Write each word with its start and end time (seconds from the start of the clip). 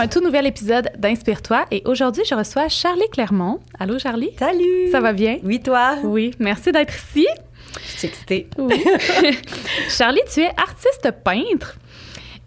un 0.00 0.08
tout 0.08 0.20
nouvel 0.22 0.46
épisode 0.46 0.90
d'Inspire-toi 0.96 1.66
et 1.70 1.82
aujourd'hui, 1.84 2.22
je 2.26 2.34
reçois 2.34 2.68
Charlie 2.68 3.08
Clermont. 3.12 3.60
Allô, 3.78 3.98
Charlie? 3.98 4.30
Salut! 4.38 4.88
Ça 4.90 4.98
va 5.00 5.12
bien? 5.12 5.38
Oui, 5.44 5.60
toi? 5.60 5.96
Oui, 6.02 6.30
merci 6.38 6.72
d'être 6.72 6.94
ici. 6.94 7.26
Je 7.84 7.98
suis 7.98 8.08
excitée. 8.08 8.48
Oui. 8.56 8.82
Charlie, 9.90 10.22
tu 10.32 10.40
es 10.40 10.48
artiste 10.56 11.10
peintre. 11.22 11.76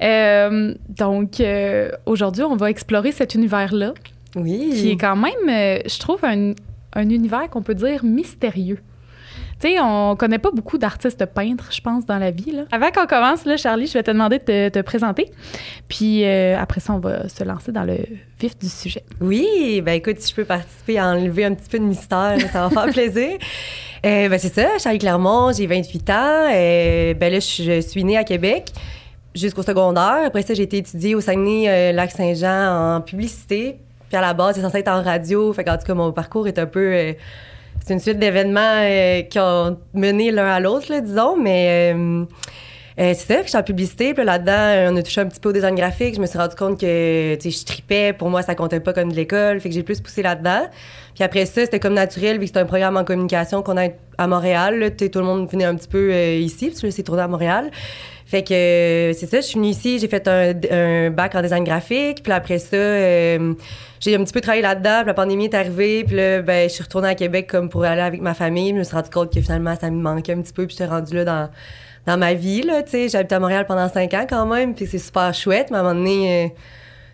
Euh, 0.02 0.74
donc, 0.90 1.40
euh, 1.40 1.92
aujourd'hui, 2.08 2.44
on 2.44 2.56
va 2.56 2.72
explorer 2.72 3.12
cet 3.12 3.36
univers-là, 3.36 3.94
Oui. 4.36 4.72
qui 4.74 4.90
est 4.90 4.98
quand 4.98 5.16
même, 5.16 5.48
euh, 5.48 5.80
je 5.86 6.00
trouve, 6.00 6.26
un, 6.26 6.54
un 6.94 7.10
univers 7.10 7.52
qu'on 7.52 7.62
peut 7.62 7.76
dire 7.76 8.04
mystérieux. 8.04 8.80
On 9.82 10.16
connaît 10.16 10.40
pas 10.40 10.52
beaucoup 10.52 10.78
d'artistes 10.78 11.26
peintres, 11.26 11.70
je 11.72 11.82
pense, 11.82 12.06
dans 12.06 12.18
la 12.18 12.32
vie. 12.32 12.54
Avant 12.72 12.92
qu'on 12.92 13.06
commence, 13.06 13.46
Charlie, 13.58 13.88
je 13.88 13.94
vais 13.94 14.04
te 14.04 14.12
demander 14.12 14.40
de 14.40 14.44
te, 14.44 14.70
te 14.70 14.80
présenter. 14.80 15.32
Puis 15.88 16.26
euh, 16.26 16.58
après 16.60 16.82
ça, 16.82 16.94
on 16.94 17.00
va 17.00 17.30
se 17.30 17.44
lancer 17.44 17.72
dans 17.72 17.84
le 17.84 17.98
vif 18.40 18.58
du 18.58 18.68
sujet. 18.68 19.04
Oui, 19.22 19.82
ben 19.86 19.94
écoute, 19.94 20.20
si 20.20 20.32
je 20.32 20.36
peux 20.36 20.46
participer 20.46 21.00
à 21.00 21.08
enlever 21.08 21.46
un 21.46 21.54
petit 21.54 21.70
peu 21.70 21.80
de 21.80 21.86
mystère, 21.86 22.38
ça 22.52 22.68
va 22.68 22.70
faire 22.70 22.94
plaisir. 22.94 23.38
Euh, 24.06 24.30
ben 24.30 24.38
c'est 24.38 24.54
ça, 24.54 24.78
Charlie 24.80 25.00
Clermont, 25.00 25.52
j'ai 25.54 25.68
28 25.68 26.10
ans. 26.10 26.50
Euh, 26.52 27.14
ben 27.14 27.32
là, 27.32 27.40
je, 27.40 27.64
je 27.64 27.80
suis 27.82 28.04
née 28.04 28.18
à 28.18 28.24
Québec 28.24 28.70
jusqu'au 29.34 29.64
secondaire. 29.64 30.24
Après 30.26 30.42
ça, 30.42 30.54
j'ai 30.54 30.64
été 30.64 30.78
étudiée 30.78 31.16
au 31.16 31.22
Saguenay-Lac-Saint-Jean 31.22 32.98
en 32.98 33.02
publicité. 33.02 33.78
Puis 34.10 34.18
à 34.18 34.22
la 34.22 34.34
base, 34.34 34.56
c'est 34.56 34.62
censé 34.62 34.80
être 34.80 34.92
en 34.92 35.02
radio. 35.02 35.54
Fait 35.54 35.64
qu'en 35.64 35.78
tout 35.78 35.86
cas, 35.86 35.94
mon 35.94 36.12
parcours 36.12 36.48
est 36.48 36.60
un 36.60 36.68
peu... 36.68 37.16
c'est 37.86 37.94
une 37.94 38.00
suite 38.00 38.18
d'événements 38.18 38.62
euh, 38.62 39.24
qui 39.24 39.40
ont 39.40 39.78
mené 39.94 40.32
l'un 40.32 40.48
à 40.48 40.60
l'autre, 40.62 40.88
disons. 41.02 41.36
Mais 41.36 41.94
euh, 41.94 42.24
euh, 42.98 43.14
c'est 43.14 43.28
ça, 43.28 43.36
puis 43.36 43.44
je 43.44 43.50
suis 43.50 43.58
en 43.58 43.64
publicité. 43.64 44.14
Puis 44.14 44.24
là-dedans, 44.24 44.94
on 44.94 44.96
a 44.96 45.04
touché 45.04 45.20
un 45.20 45.26
petit 45.26 45.42
peu 45.42 45.50
au 45.50 45.52
design 45.52 45.76
graphique. 45.76 46.16
Je 46.16 46.22
me 46.22 46.26
suis 46.26 46.38
rendu 46.38 46.56
compte 46.56 46.80
que, 46.80 47.38
je 47.44 47.66
tripais. 47.66 48.14
Pour 48.14 48.30
moi, 48.30 48.42
ça 48.42 48.56
comptait 48.56 48.80
pas 48.80 48.94
comme 48.94 49.12
de 49.12 49.18
l'école. 49.18 49.60
Fait 49.60 49.68
que 49.68 49.76
j'ai 49.76 49.84
plus 49.84 50.00
poussé 50.00 50.22
là-dedans. 50.22 50.68
Puis 51.14 51.26
après 51.26 51.46
ça, 51.46 51.62
c'était 51.62 51.82
comme 51.82 51.94
naturel, 51.94 52.36
vu 52.36 52.42
que 52.42 52.48
c'était 52.48 52.62
un 52.62 52.66
programme 52.66 52.96
en 52.96 53.04
communication 53.04 53.62
qu'on 53.64 53.78
a 53.78 53.90
à 54.18 54.28
Montréal. 54.28 54.96
tout 54.96 55.20
le 55.20 55.26
monde 55.26 55.50
venait 55.52 55.66
un 55.66 55.76
petit 55.76 55.90
peu 55.90 56.14
ici, 56.38 56.70
parce 56.70 56.82
que 56.82 56.90
c'est 56.90 57.04
tourné 57.04 57.24
à 57.24 57.28
Montréal. 57.28 57.70
Fait 58.34 58.42
que 58.42 58.52
euh, 58.52 59.14
c'est 59.14 59.28
ça, 59.28 59.42
je 59.42 59.46
suis 59.46 59.60
venue 59.60 59.68
ici, 59.68 60.00
j'ai 60.00 60.08
fait 60.08 60.28
un, 60.28 60.54
un 60.72 61.12
bac 61.12 61.36
en 61.36 61.42
design 61.44 61.64
graphique. 61.64 62.24
Puis 62.24 62.34
après 62.34 62.58
ça, 62.58 62.76
euh, 62.76 63.54
j'ai 64.00 64.16
un 64.16 64.24
petit 64.24 64.34
peu 64.34 64.42
travaillé 64.42 64.64
là-dedans. 64.64 65.02
Puis 65.02 65.08
la 65.08 65.14
pandémie 65.14 65.46
est 65.46 65.54
arrivée. 65.54 66.04
Puis 66.04 66.16
là, 66.16 66.42
ben, 66.42 66.68
je 66.68 66.74
suis 66.74 66.82
retournée 66.82 67.10
à 67.10 67.14
Québec 67.14 67.46
comme 67.46 67.70
pour 67.70 67.84
aller 67.84 68.02
avec 68.02 68.22
ma 68.22 68.34
famille. 68.34 68.70
Je 68.70 68.80
me 68.80 68.84
suis 68.84 68.96
rendu 68.96 69.12
compte 69.12 69.32
que 69.32 69.40
finalement, 69.40 69.76
ça 69.80 69.92
me 69.92 70.02
manquait 70.02 70.34
un 70.34 70.42
petit 70.42 70.52
peu. 70.52 70.66
Puis 70.66 70.76
j'étais 70.76 70.90
rendue 70.90 71.14
là 71.14 71.26
dans, 71.26 71.50
dans 72.08 72.18
ma 72.18 72.34
vie, 72.34 72.64
là, 72.64 72.82
tu 72.82 72.90
sais. 72.90 73.10
J'ai 73.10 73.20
habité 73.20 73.36
à 73.36 73.40
Montréal 73.40 73.68
pendant 73.68 73.88
cinq 73.88 74.16
ans 74.16 74.26
quand 74.28 74.48
même. 74.48 74.74
Puis 74.74 74.88
c'est 74.88 74.98
super 74.98 75.32
chouette. 75.36 75.68
Mais 75.70 75.78
à 75.78 75.82
un 75.82 75.84
moment 75.84 76.00
donné... 76.00 76.46
euh, 76.46 76.48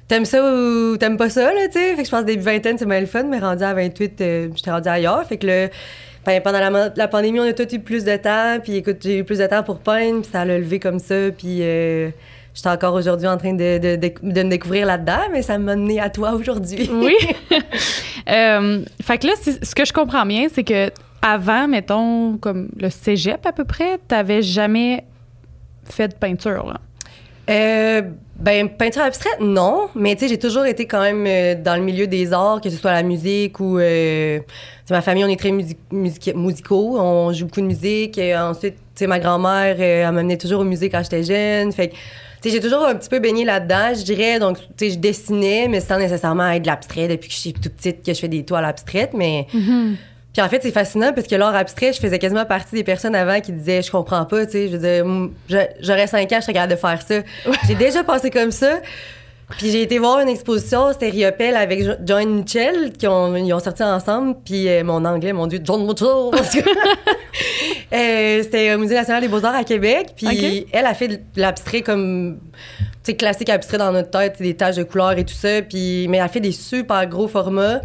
T'aimes 0.10 0.26
ça 0.26 0.44
ou 0.44 0.98
t'aimes 0.98 1.18
pas 1.18 1.30
ça, 1.30 1.54
là, 1.54 1.68
tu 1.68 1.74
sais? 1.74 1.96
Fait 1.96 2.02
que 2.02 2.06
je 2.06 2.10
pense 2.10 2.22
que 2.22 2.26
début 2.26 2.42
vingtaine, 2.42 2.80
c'est 2.80 2.88
bien 2.88 3.00
le 3.00 3.06
fun, 3.06 3.24
mais 3.24 3.38
rendu 3.38 3.64
à 3.64 3.76
28, 3.76 4.22
euh, 4.22 4.48
j'étais 4.56 4.72
rendue 4.72 4.90
ailleurs. 4.90 5.24
Fait 5.26 5.38
que 5.38 5.46
là, 5.46 5.68
ben, 6.26 6.42
pendant 6.42 6.60
la, 6.60 6.92
la 6.96 7.08
pandémie, 7.08 7.40
on 7.40 7.44
a 7.44 7.54
tous 7.54 7.76
eu 7.76 7.80
plus 7.80 8.04
de 8.04 8.16
temps. 8.18 8.58
Puis 8.62 8.78
écoute, 8.78 8.98
j'ai 9.02 9.20
eu 9.20 9.24
plus 9.24 9.38
de 9.38 9.46
temps 9.46 9.62
pour 9.62 9.80
peindre, 9.80 10.22
puis 10.22 10.32
ça 10.32 10.46
l'a 10.46 10.58
levé 10.58 10.80
comme 10.80 10.98
ça. 10.98 11.16
Puis 11.38 11.60
euh, 11.62 12.10
j'étais 12.56 12.70
encore 12.70 12.96
aujourd'hui 12.96 13.28
en 13.28 13.38
train 13.38 13.54
de, 13.54 13.78
de, 13.78 13.96
de, 13.98 14.12
de 14.24 14.44
me 14.44 14.50
découvrir 14.50 14.88
là-dedans, 14.88 15.30
mais 15.32 15.44
ça 15.44 15.60
m'a 15.60 15.76
mené 15.76 16.02
à 16.02 16.10
toi 16.10 16.34
aujourd'hui. 16.34 16.90
Oui. 16.92 17.16
Euh, 18.30 18.84
fait 19.02 19.18
que 19.18 19.26
là, 19.26 19.34
ce 19.42 19.74
que 19.74 19.86
je 19.86 19.92
comprends 19.92 20.24
bien, 20.24 20.50
c'est 20.54 20.64
que 20.64 20.92
avant, 21.24 21.68
mettons, 21.68 22.38
comme 22.38 22.70
le 22.78 22.92
cégep 22.92 23.44
à 23.44 23.52
peu 23.52 23.66
près, 23.66 23.98
t'avais 24.08 24.44
jamais 24.44 25.04
fait 25.84 26.10
de 26.10 26.14
peinture, 26.14 26.68
là? 26.68 26.80
Euh, 27.50 28.04
ben, 28.40 28.70
peinture 28.70 29.02
abstraite, 29.02 29.40
non. 29.40 29.90
Mais 29.96 30.16
tu 30.16 30.22
sais, 30.22 30.28
j'ai 30.30 30.40
toujours 30.40 30.66
été 30.66 30.86
quand 30.86 31.02
même 31.02 31.26
euh, 31.28 31.56
dans 31.56 31.76
le 31.76 31.82
milieu 31.82 32.08
des 32.08 32.34
arts, 32.34 32.62
que 32.62 32.70
ce 32.70 32.78
soit 32.78 32.92
la 32.94 33.04
musique 33.04 33.60
ou... 33.60 33.78
Euh, 33.80 34.40
ma 34.90 35.02
famille, 35.02 35.24
on 35.24 35.28
est 35.28 35.40
très 35.40 35.52
musi- 35.52 35.78
musique- 35.92 36.36
musicaux. 36.36 36.98
On 37.00 37.32
joue 37.32 37.46
beaucoup 37.46 37.62
de 37.62 37.68
musique. 37.68 38.20
Ensuite, 38.20 38.76
tu 38.76 38.82
sais, 38.96 39.08
ma 39.08 39.20
grand-mère, 39.20 39.76
euh, 39.80 40.08
elle 40.08 40.12
m'amenait 40.14 40.38
toujours 40.38 40.62
au 40.62 40.64
musée 40.64 40.90
quand 40.90 41.04
j'étais 41.04 41.24
jeune. 41.24 41.72
Fait 41.72 41.90
que, 41.90 41.94
tu 41.94 42.50
sais, 42.50 42.50
j'ai 42.50 42.60
toujours 42.60 42.86
un 42.86 42.96
petit 42.96 43.10
peu 43.10 43.20
baigné 43.20 43.46
là-dedans, 43.46 43.94
je 43.96 44.04
dirais. 44.04 44.40
Donc, 44.40 44.58
tu 44.58 44.86
sais, 44.88 44.92
je 44.92 44.98
dessinais, 44.98 45.68
mais 45.68 45.80
sans 45.80 46.00
nécessairement 46.00 46.50
être 46.50 46.64
de 46.64 46.68
l'abstrait 46.68 47.08
depuis 47.08 47.28
que 47.28 47.36
je 47.36 47.40
suis 47.40 47.54
toute 47.54 47.74
petite 47.74 48.04
que 48.04 48.14
je 48.14 48.20
fais 48.20 48.28
des 48.28 48.44
toiles 48.44 48.66
abstraites. 48.66 49.12
Mais... 49.14 49.46
Puis 50.40 50.46
en 50.46 50.50
fait, 50.50 50.62
c'est 50.64 50.72
fascinant 50.72 51.12
parce 51.12 51.28
que 51.28 51.36
l'art 51.36 51.54
abstrait, 51.54 51.92
je 51.92 52.00
faisais 52.00 52.18
quasiment 52.18 52.46
partie 52.46 52.74
des 52.74 52.86
personnes 52.86 53.14
avant 53.14 53.42
qui 53.42 53.52
disaient 53.52 53.82
je 53.82 53.92
comprends 53.92 54.24
pas, 54.24 54.46
tu 54.46 54.54
sais, 54.54 54.68
je 54.70 54.78
veux 54.78 54.80
dire 54.80 55.30
j'aurais 55.82 56.08
cinq 56.08 56.32
ans, 56.32 56.38
je 56.38 56.44
serais 56.44 56.54
capable 56.54 56.72
de 56.72 56.78
faire 56.78 57.02
ça. 57.02 57.16
J'ai 57.68 57.76
déjà 57.76 58.06
pensé 58.06 58.30
comme 58.30 58.52
ça. 58.52 58.80
Puis 59.58 59.70
j'ai 59.70 59.82
été 59.82 60.00
voir 60.00 60.22
une 60.22 60.30
exposition, 60.30 60.94
c'était 60.94 61.10
Riopel 61.10 61.58
avec 61.58 61.84
Jo- 61.84 61.92
John 62.06 62.30
Mitchell 62.38 62.94
qui 62.98 63.06
ont 63.06 63.36
ils 63.36 63.52
ont 63.54 63.60
sorti 63.60 63.84
ensemble, 63.84 64.38
puis 64.46 64.70
euh, 64.70 64.82
mon 64.86 65.04
anglais, 65.04 65.34
mon 65.34 65.46
dieu, 65.46 65.60
John 65.62 65.86
Mitchell. 65.86 66.08
Euh, 67.92 68.44
c'était 68.44 68.76
au 68.76 68.78
Musée 68.78 68.94
national 68.96 69.22
des 69.22 69.28
Beaux-Arts 69.28 69.56
à 69.56 69.64
Québec, 69.64 70.10
puis 70.16 70.68
elle 70.72 70.86
a 70.86 70.94
fait 70.94 71.08
de 71.08 71.20
l'abstrait 71.36 71.82
comme 71.82 72.40
tu 73.04 73.12
sais 73.12 73.16
classique 73.16 73.50
abstrait 73.50 73.80
dans 73.80 73.92
notre 73.92 74.12
tête, 74.12 74.38
des 74.40 74.56
taches 74.56 74.76
de 74.76 74.84
couleurs 74.84 75.18
et 75.18 75.26
tout 75.26 75.34
ça, 75.34 75.62
puis 75.64 76.08
mais 76.08 76.18
elle 76.18 76.24
a 76.24 76.28
fait 76.28 76.40
des 76.40 76.52
super 76.52 77.06
gros 77.08 77.28
formats. 77.28 77.82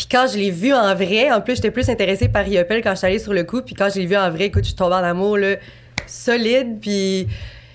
Puis 0.00 0.08
quand 0.10 0.26
je 0.32 0.38
l'ai 0.38 0.50
vu 0.50 0.72
en 0.72 0.94
vrai, 0.94 1.30
en 1.30 1.42
plus, 1.42 1.56
j'étais 1.56 1.70
plus 1.70 1.90
intéressée 1.90 2.28
par 2.28 2.42
Riopel 2.42 2.82
quand 2.82 2.92
je 2.92 2.96
suis 2.96 3.06
allée 3.06 3.18
sur 3.18 3.34
le 3.34 3.44
coup. 3.44 3.60
Puis 3.60 3.74
quand 3.74 3.90
je 3.94 4.00
l'ai 4.00 4.06
vu 4.06 4.16
en 4.16 4.30
vrai, 4.30 4.46
écoute, 4.46 4.62
je 4.62 4.68
suis 4.68 4.74
tombée 4.74 4.94
en 4.94 5.04
amour, 5.04 5.36
là, 5.36 5.56
solide. 6.06 6.78
Puis 6.80 7.28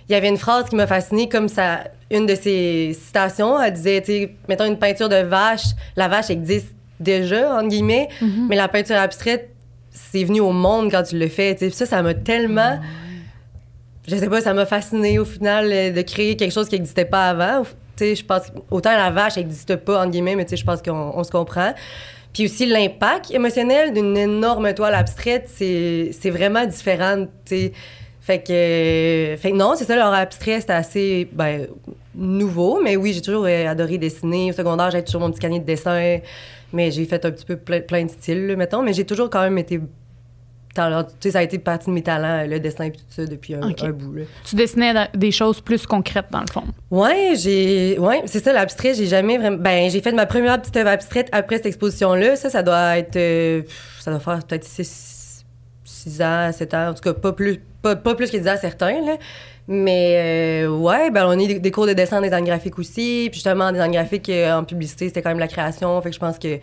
il 0.09 0.11
y 0.11 0.15
avait 0.15 0.29
une 0.29 0.37
phrase 0.37 0.67
qui 0.67 0.75
m'a 0.75 0.87
fascinée, 0.87 1.29
comme 1.29 1.47
ça, 1.47 1.83
une 2.09 2.25
de 2.25 2.33
ses 2.33 2.97
citations. 2.99 3.61
Elle 3.61 3.73
disait, 3.73 4.01
tu 4.01 4.11
sais, 4.11 4.35
mettons 4.49 4.65
une 4.65 4.79
peinture 4.79 5.07
de 5.07 5.17
vache, 5.17 5.65
la 5.95 6.07
vache 6.07 6.31
existe 6.31 6.73
déjà, 6.99 7.57
entre 7.57 7.67
guillemets, 7.67 8.09
mais 8.49 8.55
la 8.55 8.69
peinture 8.69 8.95
abstraite, 8.95 9.51
c'est 9.91 10.23
venu 10.23 10.39
au 10.39 10.51
monde 10.51 10.89
quand 10.89 11.03
tu 11.03 11.19
le 11.19 11.27
fais. 11.27 11.53
tu 11.53 11.59
sais. 11.59 11.67
Puis 11.67 11.75
ça, 11.75 11.85
ça 11.85 12.01
m'a 12.01 12.15
tellement. 12.15 12.79
Je 14.07 14.15
sais 14.15 14.29
pas, 14.29 14.41
ça 14.41 14.55
m'a 14.55 14.65
fasciné 14.65 15.19
au 15.19 15.25
final 15.25 15.69
euh, 15.71 15.91
de 15.91 16.01
créer 16.01 16.35
quelque 16.37 16.51
chose 16.51 16.69
qui 16.69 16.75
n'existait 16.75 17.05
pas 17.05 17.29
avant. 17.29 17.63
Tu 17.95 18.03
sais, 18.03 18.15
je 18.15 18.25
pense 18.25 18.47
que 18.47 18.57
autant 18.71 18.91
la 18.91 19.11
vache 19.11 19.37
n'existe 19.37 19.75
pas 19.75 20.01
entre 20.01 20.09
guillemets, 20.09 20.35
mais 20.35 20.45
tu 20.45 20.51
sais, 20.51 20.57
je 20.57 20.65
pense 20.65 20.81
qu'on 20.81 21.11
on 21.15 21.23
se 21.23 21.29
comprend. 21.29 21.73
Puis 22.35 22.45
aussi 22.47 22.65
l'impact 22.65 23.31
émotionnel 23.31 23.93
d'une 23.93 24.17
énorme 24.17 24.73
toile 24.73 24.93
abstraite, 24.93 25.47
c'est 25.47 26.29
vraiment 26.29 26.65
différent. 26.65 27.27
Fait 28.19 28.43
que, 28.43 29.51
non, 29.53 29.75
c'est 29.77 29.85
ça, 29.85 29.95
l'art 29.95 30.13
abstrait, 30.13 30.59
c'était 30.59 30.73
assez 30.73 31.29
ben, 31.31 31.67
nouveau. 32.13 32.81
Mais 32.83 32.97
oui, 32.97 33.13
j'ai 33.13 33.21
toujours 33.21 33.45
euh, 33.45 33.67
adoré 33.67 33.97
dessiner. 33.97 34.49
Au 34.49 34.53
secondaire, 34.53 34.91
j'avais 34.91 35.05
toujours 35.05 35.21
mon 35.21 35.31
petit 35.31 35.39
canier 35.39 35.59
de 35.59 35.65
dessin. 35.65 36.17
Mais 36.73 36.91
j'ai 36.91 37.05
fait 37.05 37.23
un 37.23 37.31
petit 37.31 37.45
peu 37.45 37.55
plein, 37.55 38.03
de 38.03 38.09
styles, 38.09 38.55
mettons. 38.57 38.81
Mais 38.81 38.91
j'ai 38.91 39.05
toujours 39.05 39.29
quand 39.29 39.41
même 39.41 39.57
été. 39.57 39.79
Talent- 40.75 41.03
Tu 41.03 41.11
sais, 41.21 41.31
ça 41.31 41.39
a 41.39 41.41
été 41.41 41.57
partie 41.57 41.87
de 41.87 41.91
mes 41.91 42.03
talents, 42.03 42.45
le 42.47 42.59
dessin 42.59 42.83
et 42.85 42.91
tout 42.91 42.99
ça, 43.09 43.25
depuis 43.25 43.55
un, 43.55 43.61
bout. 43.91 44.13
Là. 44.13 44.21
Tu 44.47 44.55
dessinais 44.55 44.93
des 45.15 45.31
choses 45.31 45.59
plus 45.61 45.87
concrètes, 45.87 46.27
dans 46.29 46.41
le 46.41 46.51
fond. 46.51 46.63
Ouais, 46.91 47.33
j'ai. 47.35 47.97
Ouais, 47.97 48.21
c'est 48.25 48.43
ça, 48.43 48.53
l'abstrait, 48.53 48.93
j'ai 48.93 49.07
jamais 49.07 49.37
vraiment. 49.39 49.57
Ben, 49.57 49.89
j'ai 49.89 50.01
fait 50.01 50.11
ma 50.11 50.27
première 50.27 50.61
petite 50.61 50.77
œuvre 50.77 50.89
abstraite 50.89 51.29
après 51.31 51.57
cette 51.57 51.65
exposition-là. 51.65 52.35
Ça, 52.35 52.49
ça 52.51 52.61
doit 52.61 52.97
être. 52.99 53.15
euh, 53.15 53.63
ça 53.99 54.11
doit 54.11 54.19
faire 54.19 54.39
peut-être 54.45 54.63
6, 54.63 55.43
ans, 56.21 56.51
7 56.53 56.73
ans. 56.75 56.89
En 56.89 56.93
tout 56.93 57.01
cas, 57.01 57.13
pas 57.13 57.31
plus, 57.33 57.59
pas, 57.81 57.95
pas 57.95 58.13
plus 58.13 58.29
que 58.29 58.37
10 58.37 58.47
ans, 58.47 58.55
certains, 58.61 59.01
là. 59.05 59.15
Mais, 59.67 60.63
euh, 60.65 60.69
ouais, 60.69 61.09
ben, 61.09 61.25
on 61.25 61.31
a 61.31 61.35
eu 61.43 61.47
des, 61.47 61.59
des 61.59 61.71
cours 61.71 61.87
de 61.87 61.93
dessin 61.93 62.19
en 62.19 62.21
design 62.21 62.45
graphique 62.45 62.77
aussi. 62.77 63.29
Puis, 63.31 63.35
justement, 63.39 63.65
en 63.65 63.71
design 63.71 63.91
graphique, 63.91 64.29
euh, 64.29 64.53
en 64.59 64.63
publicité, 64.63 65.07
c'était 65.07 65.23
quand 65.23 65.29
même 65.29 65.39
la 65.39 65.47
création. 65.47 65.99
Fait 66.03 66.09
que 66.09 66.15
je 66.15 66.19
pense 66.19 66.37
que 66.37 66.59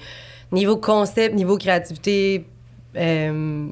niveau 0.53 0.77
concept, 0.77 1.35
niveau 1.35 1.57
créativité, 1.59 2.45
euh, 2.97 3.67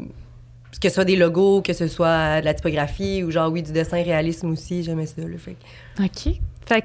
que 0.78 0.88
ce 0.88 0.94
soit 0.94 1.05
des 1.05 1.17
logos, 1.17 1.62
que 1.62 1.72
ce 1.72 1.88
soit 1.88 2.40
de 2.40 2.44
la 2.44 2.55
typographie 2.55 3.25
ou 3.25 3.31
genre, 3.31 3.50
oui, 3.50 3.62
du 3.62 3.72
dessin 3.72 4.02
réalisme 4.02 4.50
aussi, 4.50 4.82
j'aimais 4.82 5.06
ça, 5.06 5.22
là. 5.22 5.38
Fait 5.38 5.56
OK. 5.99 6.34
Fait 6.67 6.84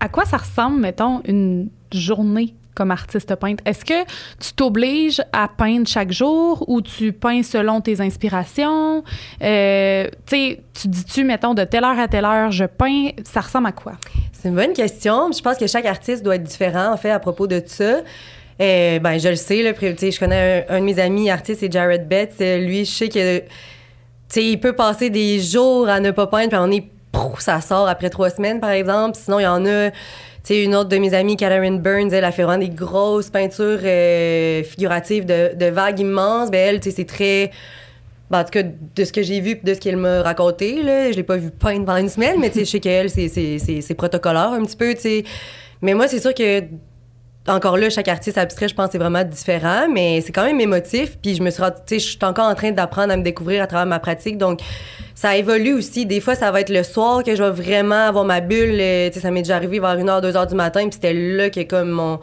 à 0.00 0.08
quoi 0.08 0.24
ça 0.24 0.36
ressemble, 0.36 0.80
mettons, 0.80 1.22
une 1.26 1.68
journée 1.92 2.54
comme 2.74 2.90
artiste 2.90 3.34
peintre? 3.36 3.62
Est-ce 3.64 3.84
que 3.84 4.04
tu 4.38 4.52
t'obliges 4.54 5.22
à 5.32 5.48
peindre 5.48 5.88
chaque 5.88 6.12
jour 6.12 6.68
ou 6.68 6.82
tu 6.82 7.12
peins 7.12 7.42
selon 7.42 7.80
tes 7.80 8.00
inspirations? 8.00 9.02
Euh, 9.42 10.08
tu 10.26 10.58
dis-tu, 10.84 11.24
mettons, 11.24 11.54
de 11.54 11.64
telle 11.64 11.84
heure 11.84 11.98
à 11.98 12.06
telle 12.06 12.26
heure, 12.26 12.50
je 12.52 12.64
peins, 12.64 13.08
ça 13.24 13.40
ressemble 13.40 13.68
à 13.68 13.72
quoi? 13.72 13.92
C'est 14.32 14.48
une 14.48 14.54
bonne 14.54 14.74
question. 14.74 15.32
Je 15.32 15.40
pense 15.40 15.56
que 15.56 15.66
chaque 15.66 15.86
artiste 15.86 16.22
doit 16.22 16.36
être 16.36 16.44
différent, 16.44 16.92
en 16.92 16.96
fait, 16.96 17.10
à 17.10 17.18
propos 17.18 17.46
de 17.46 17.62
ça. 17.64 18.02
Euh, 18.60 18.98
ben, 19.00 19.18
je 19.18 19.28
le 19.28 19.36
sais, 19.36 19.62
là, 19.62 19.72
je 19.78 20.18
connais 20.18 20.66
un, 20.68 20.80
de 20.80 20.84
mes 20.84 20.98
amis 20.98 21.30
artistes, 21.30 21.60
c'est 21.60 21.70
Jared 21.70 22.08
Betts. 22.08 22.38
Lui, 22.40 22.84
je 22.84 22.90
sais 22.90 23.08
que, 23.08 23.42
il 24.36 24.60
peut 24.60 24.72
passer 24.72 25.10
des 25.10 25.40
jours 25.40 25.88
à 25.88 26.00
ne 26.00 26.10
pas 26.10 26.26
peindre, 26.26 26.48
puis 26.48 26.58
on 26.58 26.70
est, 26.70 26.88
ça 27.38 27.60
sort 27.60 27.88
après 27.88 28.08
trois 28.10 28.30
semaines, 28.30 28.60
par 28.60 28.70
exemple. 28.70 29.18
Sinon, 29.20 29.40
il 29.40 29.42
y 29.42 29.46
en 29.46 29.66
a, 29.66 29.90
une 30.48 30.74
autre 30.74 30.88
de 30.88 30.96
mes 30.96 31.12
amies, 31.12 31.36
Catherine 31.36 31.80
Burns, 31.80 32.12
elle 32.12 32.24
a 32.24 32.32
fait 32.32 32.44
vraiment 32.44 32.64
des 32.64 32.70
grosses 32.70 33.30
peintures 33.30 33.80
euh, 33.82 34.62
figuratives 34.62 35.26
de, 35.26 35.66
vagues 35.66 36.00
immenses. 36.00 36.50
Ben, 36.50 36.76
elle, 36.76 36.82
c'est 36.82 37.06
très... 37.06 37.50
Ben, 38.30 38.40
en 38.40 38.44
tout 38.44 38.50
cas, 38.50 38.62
de 38.62 39.04
ce 39.04 39.12
que 39.12 39.22
j'ai 39.22 39.40
vu 39.40 39.60
de 39.62 39.74
ce 39.74 39.78
qu'elle 39.78 39.96
m'a 39.96 40.22
raconté, 40.22 40.82
là, 40.82 41.12
je 41.12 41.16
l'ai 41.16 41.22
pas 41.22 41.36
vu 41.36 41.50
peindre 41.50 41.84
pendant 41.84 41.98
une 41.98 42.08
semaine, 42.08 42.40
mais 42.40 42.50
je 42.54 42.64
sais 42.64 42.80
qu'elle, 42.80 43.10
c'est, 43.10 43.94
protocolaire 43.96 44.52
un 44.52 44.64
petit 44.64 44.76
peu. 44.76 44.94
Mais 45.82 45.94
moi, 45.94 46.08
c'est 46.08 46.20
sûr 46.20 46.32
que 46.32 46.62
encore 47.48 47.76
là, 47.76 47.90
chaque 47.90 48.08
artiste 48.08 48.38
abstrait, 48.38 48.68
je 48.68 48.74
pense, 48.74 48.90
c'est 48.92 48.98
vraiment 48.98 49.24
différent, 49.24 49.86
mais 49.92 50.20
c'est 50.20 50.32
quand 50.32 50.44
même 50.44 50.60
émotif. 50.60 51.16
Puis 51.22 51.34
je 51.36 51.42
me 51.42 51.50
suis, 51.50 51.62
tu 51.62 51.70
sais, 51.86 51.98
je 51.98 52.08
suis 52.10 52.18
encore 52.22 52.48
en 52.48 52.54
train 52.54 52.72
d'apprendre 52.72 53.12
à 53.12 53.16
me 53.16 53.22
découvrir 53.22 53.62
à 53.62 53.66
travers 53.66 53.86
ma 53.86 53.98
pratique. 53.98 54.38
Donc, 54.38 54.60
ça 55.14 55.36
évolue 55.36 55.74
aussi. 55.74 56.06
Des 56.06 56.20
fois, 56.20 56.34
ça 56.34 56.50
va 56.50 56.60
être 56.60 56.70
le 56.70 56.82
soir 56.82 57.22
que 57.22 57.34
je 57.34 57.42
vais 57.42 57.50
vraiment 57.50 58.08
avoir 58.08 58.24
ma 58.24 58.40
bulle. 58.40 58.78
Euh, 58.80 59.08
tu 59.08 59.14
sais, 59.14 59.20
ça 59.20 59.30
m'est 59.30 59.42
déjà 59.42 59.56
arrivé 59.56 59.80
vers 59.80 59.96
1h, 59.96 60.22
2h 60.22 60.48
du 60.48 60.54
matin. 60.54 60.80
Puis 60.82 60.94
c'était 60.94 61.14
là 61.14 61.50
que 61.50 61.62
comme 61.62 61.90
mon 61.90 62.20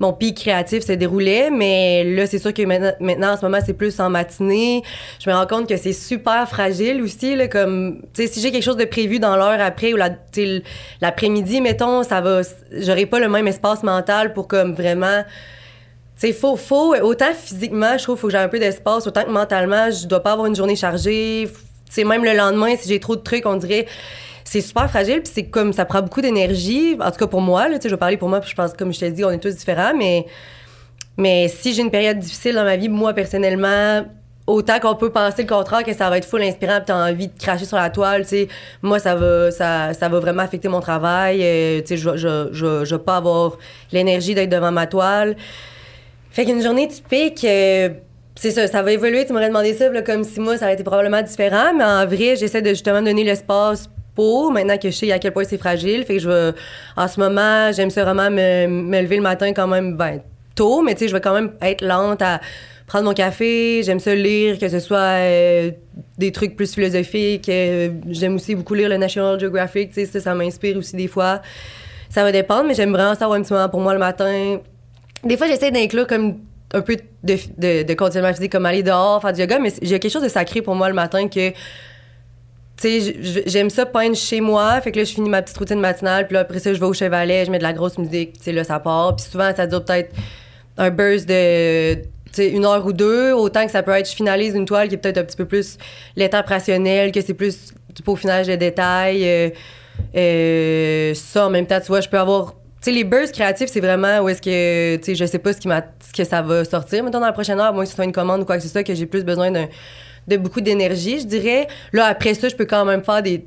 mon 0.00 0.12
pic 0.12 0.38
créatif 0.38 0.84
se 0.84 0.92
déroulait. 0.92 1.50
Mais 1.50 2.02
là, 2.02 2.26
c'est 2.26 2.38
sûr 2.38 2.52
que 2.52 2.62
maintenant, 2.62 3.32
en 3.32 3.36
ce 3.36 3.42
moment, 3.44 3.58
c'est 3.64 3.74
plus 3.74 4.00
en 4.00 4.10
matinée. 4.10 4.82
Je 5.22 5.30
me 5.30 5.34
rends 5.34 5.46
compte 5.46 5.68
que 5.68 5.76
c'est 5.76 5.92
super 5.92 6.48
fragile 6.48 7.00
aussi. 7.02 7.36
Là, 7.36 7.46
comme, 7.46 8.02
si 8.14 8.40
j'ai 8.40 8.50
quelque 8.50 8.64
chose 8.64 8.78
de 8.78 8.86
prévu 8.86 9.18
dans 9.20 9.36
l'heure 9.36 9.60
après 9.60 9.92
ou 9.92 9.96
l'après-midi, 9.96 11.60
mettons, 11.60 12.02
ça 12.02 12.20
va, 12.20 12.40
j'aurai 12.72 13.06
pas 13.06 13.20
le 13.20 13.28
même 13.28 13.46
espace 13.46 13.82
mental 13.82 14.32
pour 14.32 14.48
comme 14.48 14.74
vraiment 14.74 15.22
c'est 16.16 16.34
faux, 16.34 16.56
faux. 16.56 16.94
Autant 16.96 17.32
physiquement, 17.32 17.96
je 17.96 18.02
trouve 18.02 18.16
qu'il 18.16 18.20
faut 18.20 18.26
que 18.26 18.32
j'ai 18.32 18.38
un 18.38 18.48
peu 18.48 18.58
d'espace, 18.58 19.06
autant 19.06 19.24
que 19.24 19.30
mentalement, 19.30 19.90
je 19.90 20.06
dois 20.06 20.20
pas 20.20 20.32
avoir 20.32 20.46
une 20.48 20.56
journée 20.56 20.76
chargée. 20.76 21.48
C'est 21.88 22.04
même 22.04 22.24
le 22.24 22.34
lendemain, 22.34 22.76
si 22.76 22.88
j'ai 22.88 23.00
trop 23.00 23.16
de 23.16 23.22
trucs, 23.22 23.46
on 23.46 23.56
dirait 23.56 23.86
c'est 24.50 24.62
super 24.62 24.90
fragile 24.90 25.22
puis 25.22 25.30
c'est 25.32 25.44
comme 25.44 25.72
ça 25.72 25.84
prend 25.84 26.02
beaucoup 26.02 26.20
d'énergie 26.20 26.96
en 27.00 27.12
tout 27.12 27.18
cas 27.18 27.28
pour 27.28 27.40
moi 27.40 27.68
là 27.68 27.78
je 27.80 27.88
vais 27.88 27.96
parler 27.96 28.16
pour 28.16 28.28
moi 28.28 28.40
puis 28.40 28.50
je 28.50 28.56
pense 28.56 28.72
comme 28.72 28.92
je 28.92 28.98
t'ai 28.98 29.12
dit 29.12 29.24
on 29.24 29.30
est 29.30 29.38
tous 29.38 29.54
différents 29.54 29.92
mais 29.96 30.26
mais 31.16 31.46
si 31.46 31.72
j'ai 31.72 31.82
une 31.82 31.90
période 31.90 32.18
difficile 32.18 32.56
dans 32.56 32.64
ma 32.64 32.76
vie 32.76 32.88
moi 32.88 33.12
personnellement 33.12 34.04
autant 34.48 34.80
qu'on 34.80 34.96
peut 34.96 35.10
penser 35.10 35.42
le 35.42 35.48
contraire 35.48 35.84
que 35.84 35.92
ça 35.92 36.10
va 36.10 36.18
être 36.18 36.24
full 36.24 36.42
inspirant 36.42 36.78
puis 36.78 36.86
t'as 36.86 37.10
envie 37.10 37.28
de 37.28 37.38
cracher 37.38 37.64
sur 37.64 37.76
la 37.76 37.90
toile 37.90 38.26
tu 38.26 38.48
moi 38.82 38.98
ça 38.98 39.14
va 39.14 39.52
ça, 39.52 39.94
ça 39.94 40.08
va 40.08 40.18
vraiment 40.18 40.42
affecter 40.42 40.66
mon 40.66 40.80
travail 40.80 41.44
euh, 41.44 41.80
je, 41.88 41.96
je, 41.96 42.48
je, 42.50 42.84
je 42.84 42.94
vais 42.96 43.02
pas 43.02 43.18
avoir 43.18 43.56
l'énergie 43.92 44.34
d'être 44.34 44.50
devant 44.50 44.72
ma 44.72 44.88
toile 44.88 45.36
fait 46.32 46.44
qu'une 46.44 46.60
journée 46.60 46.88
typique 46.88 47.44
euh, 47.44 47.90
c'est 48.36 48.52
ça, 48.52 48.66
ça 48.68 48.82
va 48.82 48.92
évoluer. 48.92 49.26
Tu 49.26 49.34
m'aurais 49.34 49.48
demandé 49.48 49.74
ça, 49.74 49.90
comme 50.00 50.24
si 50.24 50.40
moi, 50.40 50.56
ça 50.56 50.64
aurait 50.64 50.72
été 50.72 50.82
probablement 50.82 51.20
différent. 51.20 51.74
Mais 51.76 51.84
en 51.84 52.06
vrai, 52.06 52.36
j'essaie 52.36 52.62
de 52.62 52.70
justement 52.70 53.02
donner 53.02 53.22
l'espace 53.22 53.90
maintenant 54.52 54.78
que 54.78 54.90
je 54.90 54.96
sais 54.96 55.12
à 55.12 55.18
quel 55.18 55.32
point 55.32 55.44
c'est 55.44 55.58
fragile. 55.58 56.04
Fait 56.04 56.14
que 56.14 56.20
je 56.20 56.28
vais, 56.28 56.52
en 56.96 57.08
ce 57.08 57.20
moment, 57.20 57.72
j'aime 57.72 57.90
ça 57.90 58.04
vraiment 58.04 58.30
me, 58.30 58.66
me, 58.66 59.02
lever 59.02 59.16
le 59.16 59.22
matin 59.22 59.52
quand 59.52 59.66
même, 59.66 59.96
ben, 59.96 60.20
tôt, 60.54 60.82
mais 60.82 60.94
tu 60.94 61.00
sais, 61.00 61.08
je 61.08 61.14
vais 61.14 61.20
quand 61.20 61.34
même 61.34 61.52
être 61.62 61.82
lente 61.82 62.22
à 62.22 62.40
prendre 62.86 63.04
mon 63.04 63.14
café. 63.14 63.82
J'aime 63.82 64.00
ça 64.00 64.14
lire, 64.14 64.58
que 64.58 64.68
ce 64.68 64.80
soit 64.80 64.98
euh, 64.98 65.70
des 66.18 66.32
trucs 66.32 66.56
plus 66.56 66.74
philosophiques. 66.74 67.48
Euh, 67.48 67.90
j'aime 68.08 68.34
aussi 68.34 68.54
beaucoup 68.54 68.74
lire 68.74 68.88
le 68.88 68.96
National 68.96 69.38
Geographic, 69.38 69.90
tu 69.90 69.94
sais, 69.94 70.06
ça, 70.06 70.20
ça 70.20 70.34
m'inspire 70.34 70.76
aussi 70.76 70.96
des 70.96 71.08
fois. 71.08 71.40
Ça 72.08 72.24
va 72.24 72.32
dépendre, 72.32 72.64
mais 72.64 72.74
j'aime 72.74 72.92
vraiment 72.92 73.14
ça 73.14 73.26
un 73.26 73.42
petit 73.42 73.52
moment 73.52 73.68
pour 73.68 73.80
moi 73.80 73.92
le 73.92 74.00
matin. 74.00 74.58
Des 75.22 75.36
fois, 75.36 75.46
j'essaie 75.46 75.70
d'inclure 75.70 76.06
comme 76.06 76.38
un 76.72 76.80
peu 76.82 76.96
de, 77.22 77.36
de, 77.58 77.82
de 77.82 77.94
conditionnement 77.94 78.32
physique, 78.32 78.52
comme 78.52 78.66
aller 78.66 78.82
dehors, 78.82 79.20
faire 79.20 79.32
du 79.32 79.40
yoga, 79.40 79.58
mais 79.58 79.72
j'ai 79.82 79.98
quelque 79.98 80.12
chose 80.12 80.22
de 80.22 80.28
sacré 80.28 80.62
pour 80.62 80.74
moi 80.74 80.88
le 80.88 80.94
matin 80.94 81.28
que 81.28 81.52
sais, 82.80 83.42
j'aime 83.46 83.70
ça 83.70 83.86
peindre 83.86 84.16
chez 84.16 84.40
moi. 84.40 84.80
Fait 84.80 84.92
que 84.92 84.98
là, 84.98 85.04
je 85.04 85.12
finis 85.12 85.28
ma 85.28 85.42
petite 85.42 85.58
routine 85.58 85.80
matinale. 85.80 86.26
Puis 86.26 86.34
là, 86.34 86.40
après 86.40 86.58
ça, 86.58 86.72
je 86.72 86.80
vais 86.80 86.86
au 86.86 86.92
chevalet, 86.92 87.44
je 87.44 87.50
mets 87.50 87.58
de 87.58 87.62
la 87.62 87.72
grosse 87.72 87.98
musique. 87.98 88.34
Tu 88.34 88.44
sais, 88.44 88.52
là, 88.52 88.64
ça 88.64 88.80
part. 88.80 89.16
Puis 89.16 89.26
souvent, 89.30 89.50
ça 89.54 89.66
dure 89.66 89.84
peut-être 89.84 90.14
un 90.78 90.90
burst 90.90 91.28
de 91.28 91.98
une 92.38 92.64
heure 92.64 92.84
ou 92.86 92.92
deux. 92.92 93.32
Autant 93.32 93.66
que 93.66 93.72
ça 93.72 93.82
peut 93.82 93.92
être, 93.92 94.08
je 94.08 94.14
finalise 94.14 94.54
une 94.54 94.64
toile 94.64 94.88
qui 94.88 94.94
est 94.94 94.98
peut-être 94.98 95.18
un 95.18 95.24
petit 95.24 95.36
peu 95.36 95.44
plus 95.44 95.78
l'étape 96.16 96.46
rationnelle, 96.46 97.12
que 97.12 97.20
c'est 97.20 97.34
plus 97.34 97.74
du 97.94 98.02
peaufinage 98.02 98.46
de 98.46 98.56
détails. 98.56 99.24
Euh, 99.24 99.50
euh, 100.14 101.14
ça, 101.14 101.46
en 101.46 101.50
même 101.50 101.66
temps, 101.66 101.80
tu 101.80 101.88
vois, 101.88 102.00
je 102.00 102.08
peux 102.08 102.18
avoir 102.18 102.54
tu 102.80 102.86
sais, 102.86 102.92
les 102.92 103.04
bursts 103.04 103.34
créatifs, 103.34 103.68
c'est 103.70 103.80
vraiment 103.80 104.20
où 104.20 104.30
est-ce 104.30 104.40
que, 104.40 104.96
tu 104.96 105.04
sais, 105.04 105.14
je 105.14 105.26
sais 105.26 105.38
pas 105.38 105.52
ce, 105.52 105.58
qui 105.58 105.68
ce 105.68 106.12
que 106.16 106.24
ça 106.24 106.40
va 106.40 106.64
sortir, 106.64 107.04
mettons, 107.04 107.20
dans 107.20 107.26
la 107.26 107.32
prochaine 107.32 107.60
heure, 107.60 107.74
moi, 107.74 107.84
que 107.84 107.90
ce 107.90 107.94
soit 107.94 108.06
une 108.06 108.12
commande 108.12 108.40
ou 108.40 108.44
quoi 108.46 108.56
que 108.56 108.62
ce 108.62 108.70
soit, 108.70 108.82
que 108.82 108.94
j'ai 108.94 109.04
plus 109.04 109.22
besoin 109.22 109.50
d'un 109.50 109.68
de 110.28 110.36
beaucoup 110.36 110.60
d'énergie, 110.60 111.20
je 111.20 111.26
dirais. 111.26 111.66
Là, 111.92 112.06
après 112.06 112.34
ça, 112.34 112.48
je 112.48 112.56
peux 112.56 112.66
quand 112.66 112.84
même 112.84 113.02
faire 113.02 113.22
des, 113.22 113.42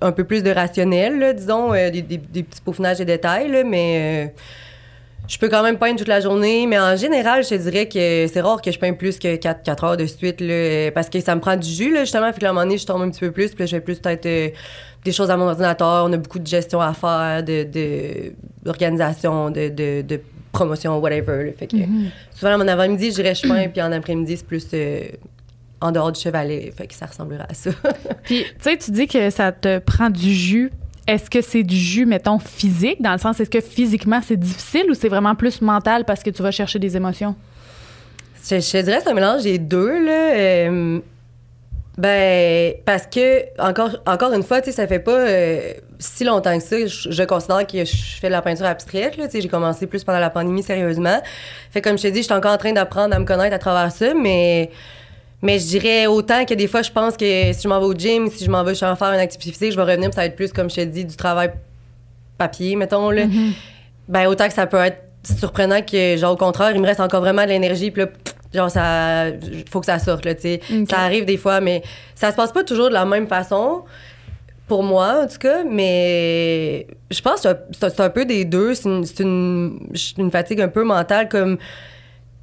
un 0.00 0.12
peu 0.12 0.24
plus 0.24 0.42
de 0.42 0.50
rationnel, 0.50 1.34
disons, 1.36 1.72
euh, 1.72 1.90
des, 1.90 2.02
petits 2.02 2.60
peaufinages 2.64 2.98
de 2.98 3.04
détails, 3.04 3.64
mais 3.64 4.26
euh, 4.26 4.30
je 5.26 5.38
peux 5.38 5.48
quand 5.48 5.62
même 5.62 5.78
peindre 5.78 5.98
toute 5.98 6.08
la 6.08 6.20
journée. 6.20 6.66
Mais 6.66 6.78
en 6.78 6.96
général, 6.96 7.44
je 7.44 7.50
te 7.50 7.54
dirais 7.54 7.88
que 7.88 8.26
c'est 8.26 8.40
rare 8.40 8.60
que 8.60 8.70
je 8.70 8.78
peigne 8.78 8.96
plus 8.96 9.18
que 9.18 9.36
4, 9.36 9.62
4 9.62 9.84
heures 9.84 9.96
de 9.96 10.06
suite, 10.06 10.40
là, 10.40 10.90
parce 10.92 11.08
que 11.08 11.20
ça 11.20 11.34
me 11.34 11.40
prend 11.40 11.56
du 11.56 11.68
jus, 11.68 11.92
là, 11.92 12.00
justement. 12.00 12.32
Fait 12.32 12.40
que 12.40 12.46
à 12.46 12.50
un 12.50 12.52
moment 12.52 12.64
donné, 12.64 12.78
je 12.78 12.86
tombe 12.86 13.02
un 13.02 13.10
petit 13.10 13.20
peu 13.20 13.30
plus, 13.30 13.54
puis 13.54 13.66
je 13.66 13.76
fais 13.76 13.80
plus 13.80 13.98
peut-être 13.98 14.26
euh, 14.26 14.48
des 15.04 15.12
choses 15.12 15.30
à 15.30 15.36
mon 15.36 15.46
ordinateur. 15.46 16.04
On 16.06 16.12
a 16.12 16.16
beaucoup 16.16 16.38
de 16.38 16.46
gestion 16.46 16.80
à 16.80 16.92
faire, 16.92 17.42
de, 17.42 18.32
d'organisation, 18.62 19.50
de, 19.50 19.68
de, 20.02 20.20
promotion, 20.50 20.98
whatever. 20.98 21.52
Fait 21.58 21.66
que 21.66 21.76
mm-hmm. 21.76 22.10
souvent, 22.34 22.54
en 22.54 22.66
avant-midi, 22.66 23.10
je 23.10 23.16
dirais 23.16 23.34
je 23.34 23.46
peins, 23.46 23.68
puis 23.68 23.82
en 23.82 23.92
après-midi, 23.92 24.38
c'est 24.38 24.46
plus 24.46 24.66
en 25.80 25.92
dehors 25.92 26.12
du 26.12 26.20
chevalet. 26.20 26.72
Fait 26.76 26.86
que 26.86 26.94
ça 26.94 27.06
ressemblera 27.06 27.44
à 27.48 27.54
ça. 27.54 27.70
Puis, 28.24 28.44
tu 28.44 28.54
sais, 28.60 28.76
tu 28.76 28.90
dis 28.90 29.06
que 29.06 29.30
ça 29.30 29.52
te 29.52 29.78
prend 29.78 30.10
du 30.10 30.32
jus. 30.32 30.72
Est-ce 31.06 31.30
que 31.30 31.40
c'est 31.40 31.62
du 31.62 31.76
jus, 31.76 32.04
mettons, 32.04 32.38
physique, 32.38 33.00
dans 33.00 33.12
le 33.12 33.18
sens, 33.18 33.40
est-ce 33.40 33.48
que 33.48 33.62
physiquement 33.62 34.20
c'est 34.22 34.36
difficile 34.36 34.90
ou 34.90 34.94
c'est 34.94 35.08
vraiment 35.08 35.34
plus 35.34 35.62
mental 35.62 36.04
parce 36.04 36.22
que 36.22 36.28
tu 36.28 36.42
vas 36.42 36.50
chercher 36.50 36.78
des 36.78 36.96
émotions? 36.96 37.34
Je, 38.44 38.60
je 38.60 38.82
dirais 38.82 39.00
c'est 39.02 39.10
un 39.10 39.14
mélange 39.14 39.42
des 39.42 39.58
deux, 39.58 40.04
là. 40.04 40.34
Euh, 40.34 41.00
ben, 41.98 42.74
parce 42.84 43.08
que, 43.08 43.42
encore, 43.60 43.90
encore 44.06 44.32
une 44.32 44.44
fois, 44.44 44.60
tu 44.60 44.66
sais, 44.66 44.76
ça 44.76 44.86
fait 44.86 45.00
pas 45.00 45.18
euh, 45.18 45.72
si 45.98 46.22
longtemps 46.22 46.56
que 46.56 46.62
ça. 46.62 46.76
Je, 46.86 47.24
considère 47.24 47.66
que 47.66 47.84
je 47.84 47.96
fais 48.20 48.28
de 48.28 48.32
la 48.32 48.40
peinture 48.40 48.66
abstraite, 48.66 49.16
là. 49.16 49.24
Tu 49.26 49.32
sais, 49.32 49.40
j'ai 49.40 49.48
commencé 49.48 49.88
plus 49.88 50.04
pendant 50.04 50.20
la 50.20 50.30
pandémie, 50.30 50.62
sérieusement. 50.62 51.20
Fait 51.72 51.82
comme 51.82 51.98
je 51.98 52.04
te 52.04 52.08
dis, 52.08 52.18
je 52.18 52.24
suis 52.26 52.32
encore 52.32 52.52
en 52.52 52.56
train 52.56 52.72
d'apprendre 52.72 53.16
à 53.16 53.18
me 53.18 53.24
connaître 53.24 53.52
à 53.52 53.58
travers 53.58 53.90
ça, 53.90 54.14
mais 54.14 54.70
mais 55.40 55.58
je 55.58 55.66
dirais 55.66 56.06
autant 56.06 56.44
que 56.44 56.54
des 56.54 56.66
fois, 56.66 56.82
je 56.82 56.90
pense 56.90 57.16
que 57.16 57.52
si 57.52 57.62
je 57.62 57.68
m'en 57.68 57.78
vais 57.78 57.86
au 57.86 57.94
gym, 57.94 58.28
si 58.28 58.44
je 58.44 58.50
m'en 58.50 58.64
vais 58.64 58.74
faire 58.74 58.92
une 58.92 59.20
activité 59.20 59.52
physique, 59.52 59.72
je 59.72 59.76
vais 59.76 59.82
revenir, 59.82 60.12
ça 60.12 60.22
va 60.22 60.26
être 60.26 60.36
plus, 60.36 60.52
comme 60.52 60.68
je 60.68 60.76
te 60.76 60.84
dis, 60.84 61.04
du 61.04 61.16
travail 61.16 61.52
papier, 62.36 62.74
mettons. 62.74 63.10
Là. 63.10 63.26
Mm-hmm. 63.26 63.52
Ben, 64.08 64.26
autant 64.26 64.48
que 64.48 64.54
ça 64.54 64.66
peut 64.66 64.78
être 64.78 64.98
surprenant 65.22 65.82
que, 65.82 66.16
genre, 66.16 66.32
au 66.32 66.36
contraire, 66.36 66.72
il 66.74 66.80
me 66.80 66.86
reste 66.86 67.00
encore 67.00 67.20
vraiment 67.20 67.44
de 67.44 67.48
l'énergie, 67.48 67.90
puis 67.90 68.02
là, 68.02 68.08
genre, 68.52 68.70
ça. 68.70 69.26
faut 69.70 69.80
que 69.80 69.86
ça 69.86 69.98
sorte, 69.98 70.24
là, 70.24 70.34
tu 70.34 70.42
sais. 70.42 70.60
Ça 70.88 71.00
arrive 71.00 71.24
des 71.24 71.36
fois, 71.36 71.60
mais 71.60 71.82
ça 72.14 72.30
se 72.30 72.36
passe 72.36 72.52
pas 72.52 72.64
toujours 72.64 72.88
de 72.88 72.94
la 72.94 73.04
même 73.04 73.28
façon. 73.28 73.84
Pour 74.66 74.82
moi, 74.82 75.22
en 75.24 75.26
tout 75.26 75.38
cas, 75.38 75.64
mais 75.64 76.86
je 77.10 77.20
pense 77.22 77.42
que 77.42 77.48
c'est 77.72 78.00
un 78.00 78.10
peu 78.10 78.26
des 78.26 78.44
deux. 78.44 78.74
C'est 78.74 78.88
une, 78.88 79.04
une, 79.20 79.78
une, 80.18 80.30
fatigue 80.30 80.60
un 80.60 80.68
peu 80.68 80.84
mentale, 80.84 81.28
comme 81.30 81.56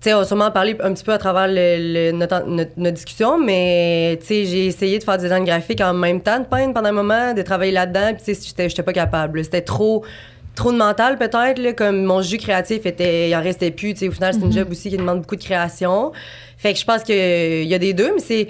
on 0.07 0.17
va 0.17 0.25
sûrement 0.25 0.51
parler 0.51 0.77
un 0.81 0.93
petit 0.93 1.03
peu 1.03 1.13
à 1.13 1.17
travers 1.17 1.47
le, 1.47 2.11
notre, 2.11 2.91
discussion, 2.91 3.37
mais 3.39 4.19
j'ai 4.29 4.67
essayé 4.67 4.99
de 4.99 5.03
faire 5.03 5.17
des 5.17 5.23
design 5.23 5.43
graphique 5.43 5.81
en 5.81 5.93
même 5.93 6.21
temps 6.21 6.39
de 6.39 6.45
peindre 6.45 6.73
pendant 6.73 6.89
un 6.89 6.93
moment, 6.93 7.33
de 7.33 7.41
travailler 7.41 7.71
là-dedans, 7.71 8.13
puis 8.13 8.37
j'étais 8.57 8.83
pas 8.83 8.93
capable. 8.93 9.43
C'était 9.43 9.61
trop 9.61 10.03
trop 10.55 10.71
de 10.71 10.77
mental 10.77 11.17
peut-être 11.17 11.75
comme 11.75 12.05
mon 12.05 12.21
jus 12.21 12.37
créatif 12.37 12.85
était 12.85 13.27
il 13.27 13.35
en 13.35 13.41
restait 13.41 13.71
plus 13.71 13.91
au 13.91 14.11
final 14.11 14.33
c'est 14.33 14.39
une 14.39 14.51
mm-hmm. 14.51 14.53
job 14.53 14.71
aussi 14.71 14.89
qui 14.89 14.95
demande 14.95 15.19
beaucoup 15.19 15.35
de 15.35 15.43
création 15.43 16.13
fait 16.57 16.71
que 16.71 16.79
je 16.79 16.85
pense 16.85 17.03
qu'il 17.03 17.67
y 17.67 17.73
a 17.73 17.77
des 17.77 17.91
deux 17.91 18.13
mais 18.15 18.21
c'est 18.21 18.47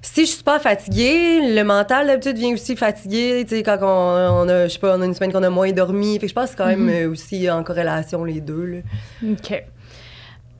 si 0.00 0.26
je 0.26 0.30
suis 0.30 0.42
pas 0.42 0.58
fatiguée, 0.58 1.54
le 1.54 1.62
mental 1.64 2.06
d'habitude 2.06 2.38
vient 2.38 2.52
aussi 2.52 2.76
fatigué, 2.76 3.44
tu 3.48 3.56
sais, 3.56 3.62
quand 3.62 3.78
on, 3.82 4.48
a, 4.48 4.68
je 4.68 4.72
sais 4.72 4.78
pas, 4.78 4.96
on 4.96 5.02
a 5.02 5.04
une 5.04 5.14
semaine 5.14 5.32
qu'on 5.32 5.42
a 5.42 5.50
moins 5.50 5.72
dormi. 5.72 6.14
Fait 6.14 6.26
que 6.26 6.28
je 6.28 6.34
pense 6.34 6.44
que 6.44 6.50
c'est 6.50 6.56
quand 6.56 6.66
même 6.66 6.88
mm-hmm. 6.88 7.06
euh, 7.06 7.10
aussi 7.10 7.50
en 7.50 7.62
corrélation 7.64 8.24
les 8.24 8.40
deux, 8.40 8.64
là. 8.64 8.78
OK. 9.32 9.64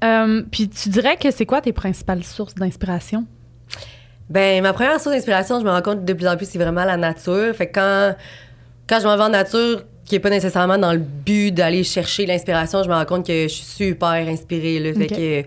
Euh, 0.04 0.42
puis 0.50 0.68
tu 0.68 0.88
dirais 0.88 1.16
que 1.16 1.30
c'est 1.30 1.46
quoi 1.46 1.60
tes 1.60 1.72
principales 1.72 2.24
sources 2.24 2.54
d'inspiration? 2.54 3.26
Ben, 4.30 4.62
ma 4.62 4.72
première 4.72 5.00
source 5.00 5.14
d'inspiration, 5.14 5.58
je 5.58 5.64
me 5.64 5.70
rends 5.70 5.82
compte 5.82 6.04
de 6.04 6.12
plus 6.12 6.28
en 6.28 6.36
plus, 6.36 6.48
c'est 6.48 6.58
vraiment 6.58 6.84
la 6.84 6.96
nature. 6.96 7.54
Fait 7.54 7.66
que 7.66 7.74
quand, 7.74 8.16
quand 8.88 9.00
je 9.00 9.06
m'en 9.06 9.16
vais 9.16 9.24
en 9.24 9.28
nature, 9.30 9.84
qui 10.04 10.14
est 10.14 10.20
pas 10.20 10.30
nécessairement 10.30 10.78
dans 10.78 10.92
le 10.92 10.98
but 10.98 11.50
d'aller 11.50 11.82
chercher 11.82 12.26
l'inspiration, 12.26 12.82
je 12.82 12.88
me 12.88 12.94
rends 12.94 13.04
compte 13.04 13.26
que 13.26 13.44
je 13.44 13.48
suis 13.48 13.64
super 13.64 14.10
inspirée. 14.10 14.78
Là, 14.78 14.92
fait 14.94 15.06
que, 15.06 15.42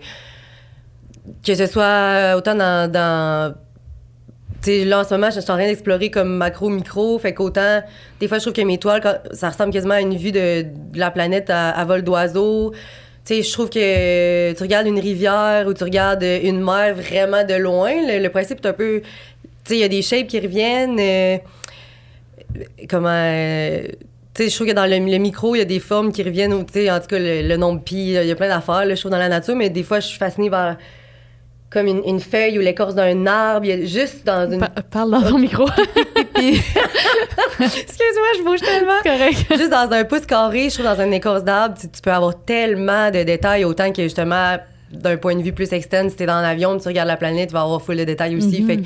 que 1.44 1.54
ce 1.54 1.66
soit 1.66 2.36
autant 2.36 2.54
dans, 2.54 2.90
dans 2.90 3.54
sais, 4.60 4.84
là, 4.84 5.00
en 5.00 5.04
ce 5.04 5.14
moment, 5.14 5.30
je 5.30 5.40
suis 5.40 5.50
en 5.50 5.56
train 5.56 5.66
d'explorer 5.66 6.10
comme 6.10 6.36
macro, 6.36 6.68
micro. 6.68 7.18
Fait 7.18 7.34
qu'autant, 7.34 7.82
des 8.20 8.28
fois, 8.28 8.38
je 8.38 8.42
trouve 8.42 8.54
que 8.54 8.62
mes 8.62 8.78
toiles, 8.78 9.22
ça 9.32 9.50
ressemble 9.50 9.72
quasiment 9.72 9.94
à 9.94 10.00
une 10.00 10.16
vue 10.16 10.32
de, 10.32 10.66
la 10.94 11.10
planète 11.10 11.50
à 11.50 11.84
vol 11.84 12.02
d'oiseau 12.02 12.72
tu 13.24 13.34
sais, 13.34 13.42
je 13.42 13.52
trouve 13.52 13.70
que 13.70 14.52
tu 14.52 14.62
regardes 14.62 14.86
une 14.86 14.98
rivière 14.98 15.66
ou 15.68 15.74
tu 15.74 15.84
regardes 15.84 16.24
une 16.24 16.60
mer 16.60 16.94
vraiment 16.94 17.44
de 17.44 17.54
loin, 17.54 17.92
le, 17.92 18.28
principe 18.28 18.64
est 18.64 18.68
un 18.68 18.72
peu. 18.72 19.00
Tu 19.00 19.08
sais, 19.64 19.76
il 19.76 19.80
y 19.80 19.84
a 19.84 19.88
des 19.88 20.02
shapes 20.02 20.26
qui 20.26 20.40
reviennent. 20.40 20.98
Euh, 20.98 21.38
comment. 22.88 23.08
Euh, 23.10 23.82
tu 24.34 24.44
sais, 24.44 24.48
je 24.48 24.54
trouve 24.54 24.66
que 24.66 24.72
dans 24.72 24.86
le, 24.86 24.98
micro, 25.18 25.54
il 25.54 25.58
y 25.58 25.62
a 25.62 25.66
des 25.66 25.78
formes 25.78 26.10
qui 26.10 26.22
reviennent, 26.22 26.64
tu 26.66 26.72
sais, 26.72 26.90
en 26.90 26.98
tout 26.98 27.06
cas, 27.06 27.18
le, 27.18 27.56
nombre 27.56 27.82
pi, 27.82 28.14
il 28.14 28.26
y 28.26 28.30
a 28.30 28.34
plein 28.34 28.48
d'affaires, 28.48 28.88
je 28.88 28.98
trouve, 28.98 29.10
dans 29.10 29.18
la 29.18 29.28
nature, 29.28 29.54
mais 29.54 29.68
des 29.68 29.82
fois, 29.82 30.00
je 30.00 30.08
suis 30.08 30.18
fascinée 30.18 30.50
par 30.50 30.76
comme 31.72 31.86
une, 31.86 32.20
feuille 32.20 32.58
ou 32.58 32.60
l'écorce 32.60 32.94
d'un 32.94 33.26
arbre, 33.26 33.64
il 33.64 33.68
y 33.70 33.72
a 33.72 33.86
juste 33.86 34.26
dans 34.26 34.50
une... 34.50 34.60
parle 34.90 35.10
dans 35.10 35.22
ton 35.22 35.38
micro. 35.38 35.66
puis... 36.50 36.62
Excuse-moi, 37.60 38.28
je 38.38 38.42
bouge 38.42 38.60
tellement. 38.60 39.00
Correct. 39.02 39.46
Juste 39.50 39.70
dans 39.70 39.90
un 39.90 40.04
pouce 40.04 40.26
carré, 40.26 40.68
je 40.70 40.74
trouve 40.74 40.86
dans 40.86 41.00
une 41.00 41.12
écorce 41.12 41.44
d'arbre, 41.44 41.76
tu, 41.80 41.88
tu 41.88 42.00
peux 42.00 42.12
avoir 42.12 42.44
tellement 42.44 43.10
de 43.10 43.22
détails, 43.22 43.64
autant 43.64 43.92
que 43.92 44.02
justement, 44.02 44.56
d'un 44.90 45.16
point 45.16 45.36
de 45.36 45.42
vue 45.42 45.52
plus 45.52 45.72
externe, 45.72 46.10
si 46.10 46.16
t'es 46.16 46.26
dans 46.26 46.40
l'avion, 46.40 46.78
tu 46.78 46.88
regardes 46.88 47.08
la 47.08 47.16
planète, 47.16 47.48
tu 47.48 47.54
vas 47.54 47.62
avoir 47.62 47.82
full 47.82 47.96
de 47.96 48.04
détails 48.04 48.36
aussi. 48.36 48.62
Mhm. 48.62 48.66
Fait 48.66 48.76
que 48.78 48.82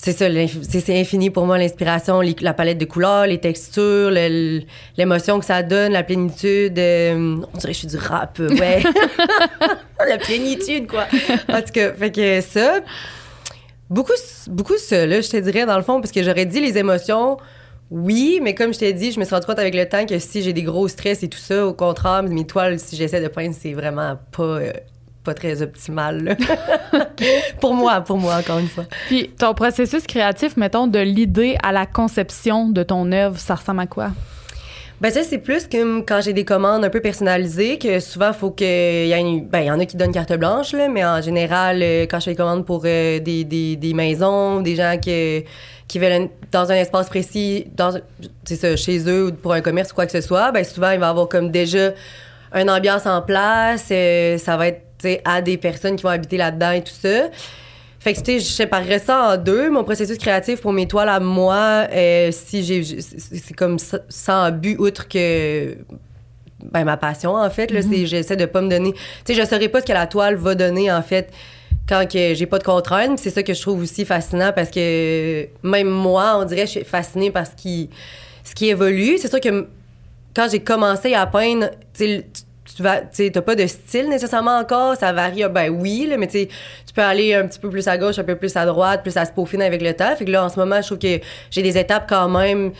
c'est 0.00 0.12
ça, 0.12 0.26
c'est 0.62 1.00
infini 1.00 1.28
pour 1.28 1.44
moi, 1.44 1.58
l'inspiration, 1.58 2.20
la 2.40 2.54
palette 2.54 2.78
de 2.78 2.84
couleurs, 2.84 3.26
les 3.26 3.38
textures, 3.38 4.10
l'émotion 4.96 5.40
que 5.40 5.44
ça 5.44 5.64
donne, 5.64 5.92
la 5.92 6.04
plénitude. 6.04 6.78
euh, 6.78 7.36
on 7.52 7.58
dirait 7.58 7.72
que 7.72 7.78
je 7.78 7.78
suis 7.78 7.88
du 7.88 7.96
rap, 7.96 8.38
ouais. 8.38 8.84
la 10.08 10.18
plénitude, 10.18 10.86
quoi. 10.86 11.06
En 11.52 11.60
tout 11.62 11.72
cas, 11.72 11.92
fait 11.94 12.12
que 12.12 12.40
ça, 12.40 12.78
beaucoup, 13.90 14.12
beaucoup 14.48 14.74
là, 14.90 15.20
je 15.20 15.28
te 15.28 15.36
dirais, 15.36 15.66
dans 15.66 15.76
le 15.76 15.82
fond, 15.82 16.00
parce 16.00 16.12
que 16.12 16.22
j'aurais 16.22 16.46
dit 16.46 16.60
les 16.60 16.78
émotions, 16.78 17.38
oui, 17.90 18.40
mais 18.42 18.54
comme 18.54 18.74
je 18.74 18.78
t'ai 18.78 18.92
dit, 18.92 19.12
je 19.12 19.18
me 19.18 19.24
suis 19.24 19.34
rendu 19.34 19.46
compte 19.46 19.58
avec 19.58 19.74
le 19.74 19.88
temps 19.88 20.04
que 20.04 20.18
si 20.18 20.42
j'ai 20.42 20.52
des 20.52 20.62
gros 20.62 20.88
stress 20.88 21.22
et 21.22 21.28
tout 21.28 21.38
ça, 21.38 21.66
au 21.66 21.72
contraire, 21.72 22.22
mes 22.22 22.46
toiles, 22.46 22.78
si 22.78 22.96
j'essaie 22.96 23.20
de 23.20 23.28
peindre, 23.28 23.54
c'est 23.58 23.72
vraiment 23.72 24.18
pas, 24.30 24.42
euh, 24.42 24.72
pas 25.24 25.32
très 25.32 25.62
optimal, 25.62 26.36
pour 27.60 27.74
moi, 27.74 28.02
pour 28.02 28.18
moi, 28.18 28.36
encore 28.36 28.58
une 28.58 28.68
fois. 28.68 28.84
Puis 29.06 29.30
ton 29.38 29.54
processus 29.54 30.06
créatif, 30.06 30.56
mettons, 30.56 30.86
de 30.86 30.98
l'idée 30.98 31.56
à 31.62 31.72
la 31.72 31.86
conception 31.86 32.68
de 32.68 32.82
ton 32.82 33.10
œuvre, 33.12 33.38
ça 33.38 33.54
ressemble 33.54 33.80
à 33.80 33.86
quoi? 33.86 34.10
Ben 35.00 35.12
ça, 35.12 35.22
c'est 35.22 35.38
plus 35.38 35.68
comme 35.68 36.04
quand 36.04 36.20
j'ai 36.20 36.32
des 36.32 36.44
commandes 36.44 36.84
un 36.84 36.90
peu 36.90 37.00
personnalisées, 37.00 37.78
que 37.78 38.00
souvent, 38.00 38.32
faut 38.32 38.50
que... 38.50 39.04
Il 39.04 39.08
y, 39.08 39.14
a 39.14 39.18
une- 39.18 39.46
ben, 39.46 39.60
il 39.60 39.66
y 39.66 39.70
en 39.70 39.78
a 39.78 39.86
qui 39.86 39.96
donnent 39.96 40.10
carte 40.12 40.32
blanche, 40.32 40.72
là, 40.72 40.88
mais 40.88 41.04
en 41.04 41.22
général, 41.22 41.80
euh, 41.82 42.02
quand 42.10 42.18
je 42.18 42.24
fais 42.24 42.30
des 42.32 42.36
commandes 42.36 42.66
pour 42.66 42.82
euh, 42.84 43.20
des, 43.20 43.44
des, 43.44 43.76
des 43.76 43.94
maisons, 43.94 44.60
des 44.60 44.74
gens 44.74 44.96
qui, 45.00 45.44
qui 45.86 45.98
veulent 46.00 46.28
dans 46.50 46.72
un 46.72 46.74
espace 46.74 47.08
précis, 47.08 47.68
dans, 47.76 47.92
ça, 48.44 48.76
chez 48.76 48.98
eux 49.08 49.26
ou 49.28 49.32
pour 49.32 49.52
un 49.52 49.60
commerce 49.60 49.92
ou 49.92 49.94
quoi 49.94 50.04
que 50.06 50.10
ce 50.12 50.20
soit, 50.20 50.50
ben 50.50 50.64
souvent, 50.64 50.90
il 50.90 50.98
va 50.98 51.06
y 51.06 51.10
avoir 51.10 51.28
comme 51.28 51.52
déjà 51.52 51.92
une 52.52 52.68
ambiance 52.68 53.06
en 53.06 53.22
place. 53.22 53.86
euh, 53.92 54.36
ça 54.38 54.56
va 54.56 54.66
être 54.68 54.82
à 55.24 55.40
des 55.42 55.58
personnes 55.58 55.94
qui 55.94 56.02
vont 56.02 56.08
habiter 56.08 56.36
là-dedans 56.38 56.72
et 56.72 56.82
tout 56.82 56.90
ça. 57.00 57.28
Fait 58.00 58.12
que, 58.14 58.18
tu 58.18 58.24
sais, 58.24 58.38
je 58.38 58.44
séparerais 58.44 59.00
ça 59.00 59.32
en 59.32 59.36
deux. 59.36 59.70
Mon 59.70 59.82
processus 59.82 60.18
créatif 60.18 60.60
pour 60.60 60.72
mes 60.72 60.86
toiles 60.86 61.08
à 61.08 61.20
moi, 61.20 61.88
euh, 61.92 62.30
si 62.32 62.62
j'ai, 62.62 62.82
c'est 62.82 63.54
comme 63.54 63.76
sans 64.08 64.50
but 64.52 64.78
outre 64.78 65.08
que 65.08 65.76
ben, 66.62 66.84
ma 66.84 66.96
passion, 66.96 67.34
en 67.34 67.50
fait. 67.50 67.70
Là, 67.70 67.80
c'est, 67.82 68.06
j'essaie 68.06 68.36
de 68.36 68.46
pas 68.46 68.60
me 68.60 68.68
donner... 68.68 68.92
Tu 68.92 69.00
sais, 69.26 69.34
je 69.34 69.46
saurais 69.46 69.68
pas 69.68 69.80
ce 69.80 69.86
que 69.86 69.92
la 69.92 70.06
toile 70.06 70.36
va 70.36 70.54
donner, 70.54 70.92
en 70.92 71.02
fait, 71.02 71.32
quand 71.88 72.08
que 72.08 72.34
j'ai 72.34 72.46
pas 72.46 72.58
de 72.58 72.64
contraintes. 72.64 73.18
C'est 73.18 73.30
ça 73.30 73.42
que 73.42 73.54
je 73.54 73.60
trouve 73.60 73.82
aussi 73.82 74.04
fascinant 74.04 74.52
parce 74.54 74.70
que 74.70 75.48
même 75.62 75.88
moi, 75.88 76.38
on 76.38 76.44
dirait, 76.44 76.66
je 76.66 76.72
suis 76.72 76.84
fascinée 76.84 77.30
par 77.30 77.46
ce 77.46 77.52
qui, 77.56 77.90
ce 78.44 78.54
qui 78.54 78.68
évolue. 78.68 79.18
C'est 79.18 79.28
sûr 79.28 79.40
que 79.40 79.66
quand 80.36 80.48
j'ai 80.50 80.60
commencé 80.60 81.14
à 81.14 81.26
peindre, 81.26 81.70
tu 81.94 82.22
tu- 82.76 82.82
vas, 82.82 83.00
t'as 83.00 83.42
pas 83.42 83.54
de 83.54 83.66
style 83.66 84.08
nécessairement 84.08 84.58
encore, 84.58 84.96
ça 84.96 85.12
varie, 85.12 85.44
ben 85.50 85.68
oui, 85.70 86.06
là, 86.08 86.16
mais 86.16 86.26
tu 86.28 86.48
peux 86.94 87.02
aller 87.02 87.34
un 87.34 87.46
petit 87.46 87.58
peu 87.58 87.70
plus 87.70 87.86
à 87.88 87.98
gauche, 87.98 88.18
un 88.18 88.24
peu 88.24 88.36
plus 88.36 88.56
à 88.56 88.66
droite, 88.66 89.02
plus 89.02 89.16
à 89.16 89.24
se 89.24 89.32
peaufiner 89.32 89.64
avec 89.64 89.82
le 89.82 89.94
temps. 89.94 90.14
Fait 90.16 90.24
que 90.24 90.30
là, 90.30 90.44
en 90.44 90.48
ce 90.48 90.58
moment, 90.58 90.80
je 90.80 90.86
trouve 90.86 90.98
que 90.98 91.18
j'ai 91.50 91.62
des 91.62 91.78
étapes 91.78 92.08
quand 92.08 92.28
même, 92.28 92.72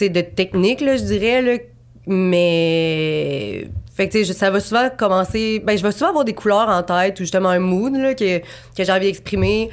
de 0.00 0.20
technique, 0.22 0.80
là, 0.80 0.96
je 0.96 1.02
dirais, 1.02 1.42
là, 1.42 1.58
mais... 2.06 3.68
Fait 3.94 4.08
que, 4.08 4.24
ça 4.24 4.50
va 4.50 4.60
souvent 4.60 4.88
commencer... 4.96 5.60
Ben, 5.62 5.76
je 5.76 5.82
vais 5.82 5.92
souvent 5.92 6.08
avoir 6.08 6.24
des 6.24 6.32
couleurs 6.32 6.70
en 6.70 6.82
tête 6.82 7.20
ou 7.20 7.24
justement 7.24 7.50
un 7.50 7.58
mood, 7.58 7.94
là, 7.94 8.14
que, 8.14 8.38
que 8.38 8.44
j'ai 8.78 8.90
envie 8.90 9.06
d'exprimer. 9.06 9.68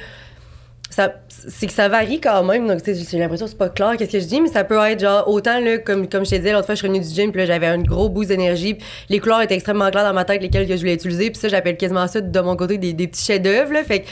C'est 1.28 1.66
que 1.66 1.72
ça 1.72 1.88
varie 1.88 2.20
quand 2.20 2.42
même. 2.44 2.66
Donc, 2.66 2.80
j'ai 2.84 3.18
l'impression 3.18 3.46
que 3.46 3.50
c'est 3.50 3.58
pas 3.58 3.68
clair 3.68 3.96
qu'est-ce 3.96 4.12
que 4.12 4.20
je 4.20 4.26
dis, 4.26 4.40
mais 4.40 4.48
ça 4.48 4.64
peut 4.64 4.78
être 4.78 5.00
genre 5.00 5.28
autant, 5.28 5.60
là, 5.60 5.78
comme, 5.78 6.08
comme 6.08 6.24
je 6.24 6.30
t'ai 6.30 6.38
dit, 6.38 6.50
l'autre 6.50 6.66
fois, 6.66 6.74
je 6.74 6.80
suis 6.80 6.88
revenue 6.88 7.04
du 7.04 7.14
gym, 7.14 7.32
puis 7.32 7.46
j'avais 7.46 7.66
un 7.66 7.78
gros 7.78 8.08
boost 8.08 8.28
d'énergie. 8.28 8.76
les 9.08 9.18
couleurs 9.20 9.42
étaient 9.42 9.54
extrêmement 9.54 9.90
claires 9.90 10.04
dans 10.04 10.14
ma 10.14 10.24
tête, 10.24 10.42
lesquelles 10.42 10.66
que 10.66 10.74
je 10.74 10.80
voulais 10.80 10.94
utiliser. 10.94 11.30
Puis 11.30 11.40
ça, 11.40 11.48
j'appelle 11.48 11.76
quasiment 11.76 12.06
ça, 12.06 12.20
de 12.20 12.40
mon 12.40 12.56
côté, 12.56 12.78
des, 12.78 12.94
petits 12.94 13.24
chefs-d'œuvre, 13.24 13.72
là. 13.72 13.84
Fait 13.84 14.00
que 14.00 14.06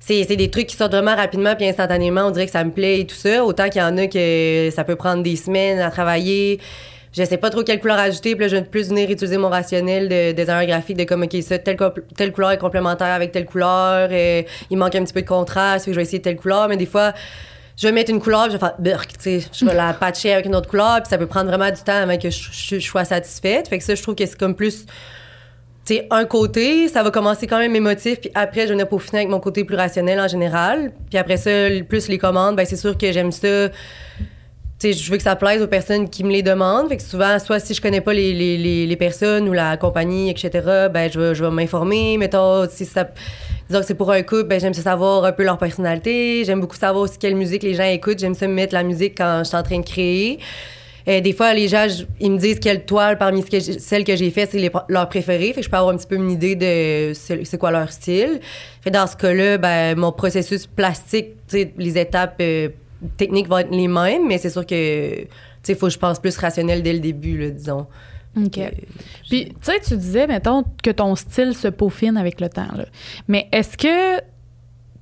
c'est 0.00 0.36
des 0.36 0.50
trucs 0.50 0.68
qui 0.68 0.76
sortent 0.76 0.92
vraiment 0.92 1.14
rapidement 1.14 1.54
puis 1.54 1.66
instantanément. 1.66 2.26
On 2.26 2.30
dirait 2.30 2.46
que 2.46 2.52
ça 2.52 2.64
me 2.64 2.70
plaît 2.70 3.00
et 3.00 3.06
tout 3.06 3.14
ça. 3.14 3.44
Autant 3.44 3.68
qu'il 3.68 3.82
y 3.82 3.84
en 3.84 3.96
a 3.98 4.06
que 4.06 4.70
ça 4.72 4.84
peut 4.84 4.96
prendre 4.96 5.22
des 5.22 5.36
semaines 5.36 5.80
à 5.80 5.90
travailler. 5.90 6.60
Je 7.18 7.24
sais 7.24 7.36
pas 7.36 7.50
trop 7.50 7.64
quelle 7.64 7.80
couleur 7.80 7.98
ajouter. 7.98 8.36
Puis 8.36 8.44
là, 8.44 8.48
je 8.48 8.56
vais 8.56 8.62
plus 8.62 8.88
venir 8.88 9.10
utiliser 9.10 9.38
mon 9.38 9.48
rationnel 9.48 10.08
de 10.08 10.32
designer 10.32 10.66
graphique 10.66 10.96
de 10.96 11.04
comme, 11.04 11.22
OK, 11.24 11.36
ça, 11.42 11.58
telle, 11.58 11.76
telle 12.16 12.32
couleur 12.32 12.52
est 12.52 12.58
complémentaire 12.58 13.08
avec 13.08 13.32
telle 13.32 13.46
couleur. 13.46 14.08
euh, 14.10 14.42
il 14.70 14.78
manque 14.78 14.94
un 14.94 15.04
petit 15.04 15.12
peu 15.12 15.22
de 15.22 15.26
contraste. 15.26 15.86
je 15.90 15.96
vais 15.96 16.02
essayer 16.02 16.22
telle 16.22 16.36
couleur. 16.36 16.68
Mais 16.68 16.76
des 16.76 16.86
fois, 16.86 17.12
je 17.76 17.86
vais 17.86 17.92
mettre 17.92 18.10
une 18.10 18.20
couleur, 18.20 18.48
puis 18.48 18.52
je 18.52 18.56
vais 18.56 18.90
faire 18.90 19.06
tu 19.06 19.14
sais, 19.18 19.40
je 19.52 19.64
vais 19.64 19.74
la 19.74 19.92
patcher 19.92 20.32
avec 20.32 20.46
une 20.46 20.56
autre 20.56 20.68
couleur, 20.68 20.96
puis 21.00 21.08
ça 21.08 21.16
peut 21.16 21.26
prendre 21.26 21.48
vraiment 21.48 21.70
du 21.70 21.80
temps 21.80 22.02
avant 22.02 22.18
que 22.18 22.28
je, 22.28 22.78
sois 22.80 23.04
satisfaite. 23.04 23.68
Fait 23.68 23.78
que 23.78 23.84
ça, 23.84 23.94
je 23.94 24.02
trouve 24.02 24.14
que 24.16 24.26
c'est 24.26 24.38
comme 24.38 24.54
plus 24.54 24.84
sais, 25.84 26.06
un 26.10 26.24
côté, 26.24 26.88
ça 26.88 27.02
va 27.02 27.10
commencer 27.10 27.46
quand 27.46 27.58
même 27.58 27.74
émotif, 27.74 28.20
puis 28.20 28.30
après, 28.34 28.62
je 28.62 28.66
vais 28.66 28.72
venir 28.72 28.88
peaufiner 28.88 29.20
avec 29.20 29.30
mon 29.30 29.40
côté 29.40 29.64
plus 29.64 29.76
rationnel 29.76 30.20
en 30.20 30.28
général. 30.28 30.92
Puis 31.08 31.18
après 31.18 31.36
ça, 31.36 31.50
plus 31.88 32.08
les 32.08 32.18
commandes, 32.18 32.56
ben 32.56 32.66
c'est 32.66 32.76
sûr 32.76 32.96
que 32.96 33.10
j'aime 33.10 33.32
ça. 33.32 33.68
Sais, 34.80 34.92
je 34.92 35.10
veux 35.10 35.16
que 35.16 35.24
ça 35.24 35.34
plaise 35.34 35.60
aux 35.60 35.66
personnes 35.66 36.08
qui 36.08 36.22
me 36.22 36.30
les 36.30 36.42
demandent. 36.42 36.88
Fait 36.88 36.98
que 36.98 37.02
souvent, 37.02 37.36
soit 37.40 37.58
si 37.58 37.74
je 37.74 37.80
connais 37.80 38.00
pas 38.00 38.12
les, 38.12 38.32
les, 38.32 38.86
les, 38.86 38.96
personnes 38.96 39.48
ou 39.48 39.52
la 39.52 39.76
compagnie, 39.76 40.30
etc., 40.30 40.88
ben 40.92 41.10
je 41.10 41.18
vais, 41.18 41.34
je 41.34 41.44
m'informer. 41.44 42.16
Mettons, 42.16 42.68
si 42.70 42.84
ça... 42.84 43.08
Disons 43.68 43.80
que 43.80 43.86
c'est 43.86 43.94
pour 43.94 44.12
un 44.12 44.22
couple, 44.22 44.44
ben 44.44 44.60
j'aime 44.60 44.72
ça 44.72 44.82
savoir 44.82 45.24
un 45.24 45.32
peu 45.32 45.42
leur 45.42 45.58
personnalité. 45.58 46.44
J'aime 46.44 46.60
beaucoup 46.60 46.76
savoir 46.76 47.02
aussi 47.02 47.18
quelle 47.18 47.34
musique 47.34 47.64
les 47.64 47.74
gens 47.74 47.84
écoutent. 47.84 48.20
J'aime 48.20 48.34
ça 48.34 48.46
me 48.46 48.54
mettre 48.54 48.72
la 48.72 48.84
musique 48.84 49.18
quand 49.18 49.40
je 49.40 49.48
suis 49.48 49.56
en 49.56 49.64
train 49.64 49.80
de 49.80 49.84
créer. 49.84 50.38
Euh, 51.08 51.20
des 51.20 51.32
fois, 51.32 51.54
les 51.54 51.66
gens, 51.68 51.86
ils 52.20 52.30
me 52.30 52.38
disent 52.38 52.60
quelle 52.60 52.84
toile 52.84 53.18
parmi 53.18 53.42
celles 53.80 54.04
que 54.04 54.14
j'ai 54.14 54.30
faites, 54.30 54.50
c'est 54.52 54.70
leur 54.88 55.08
préférée. 55.08 55.52
Fait 55.52 55.60
que 55.60 55.62
je 55.62 55.70
peux 55.70 55.76
avoir 55.76 55.92
un 55.92 55.98
petit 55.98 56.06
peu 56.06 56.16
une 56.16 56.30
idée 56.30 56.54
de 56.54 57.14
c'est 57.14 57.58
quoi 57.58 57.72
leur 57.72 57.90
style. 57.90 58.40
Fait 58.80 58.90
dans 58.90 59.06
ce 59.08 59.16
cas-là, 59.16 59.58
ben, 59.58 59.98
mon 59.98 60.12
processus 60.12 60.66
plastique, 60.66 61.34
les 61.52 61.98
étapes 61.98 62.36
euh, 62.40 62.68
techniques 63.16 63.48
vont 63.48 63.58
être 63.58 63.70
les 63.70 63.88
mêmes, 63.88 64.26
mais 64.26 64.38
c'est 64.38 64.50
sûr 64.50 64.66
que, 64.66 65.20
tu 65.22 65.28
sais, 65.62 65.72
il 65.72 65.76
faut 65.78 65.86
que 65.86 65.92
je 65.92 65.98
pense 65.98 66.18
plus 66.18 66.36
rationnel 66.36 66.82
dès 66.82 66.92
le 66.92 67.00
début, 67.00 67.38
là, 67.38 67.50
disons. 67.50 67.86
OK. 68.36 68.58
Euh, 68.58 68.68
Puis, 69.28 69.46
tu 69.46 69.54
sais, 69.62 69.80
tu 69.80 69.96
disais, 69.96 70.26
mettons, 70.26 70.62
que 70.82 70.90
ton 70.90 71.14
style 71.16 71.54
se 71.54 71.68
peaufine 71.68 72.16
avec 72.16 72.40
le 72.40 72.48
temps. 72.48 72.68
là. 72.76 72.84
Mais 73.26 73.48
est-ce 73.52 73.76
que, 73.76 74.18
tu 74.18 74.22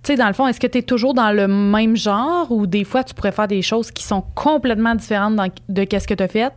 sais, 0.05 0.17
dans 0.17 0.29
le 0.29 0.33
fond, 0.33 0.47
est-ce 0.47 0.61
que 0.61 0.67
tu 0.67 0.79
es 0.79 0.83
toujours 0.83 1.13
dans 1.13 1.33
le 1.33 1.49
même 1.49 1.97
genre 1.97 2.51
ou 2.51 2.67
des 2.67 2.85
fois, 2.85 3.03
tu 3.05 3.15
pourrais 3.15 3.33
faire 3.33 3.49
des 3.49 3.63
choses 3.63 3.91
qui 3.91 4.05
sont 4.05 4.23
complètement 4.35 4.95
différentes 4.95 5.37
dans- 5.37 5.51
de 5.69 5.85
qu'est-ce 5.85 6.07
que 6.07 6.15
tu 6.15 6.23
as 6.23 6.29
fait? 6.29 6.53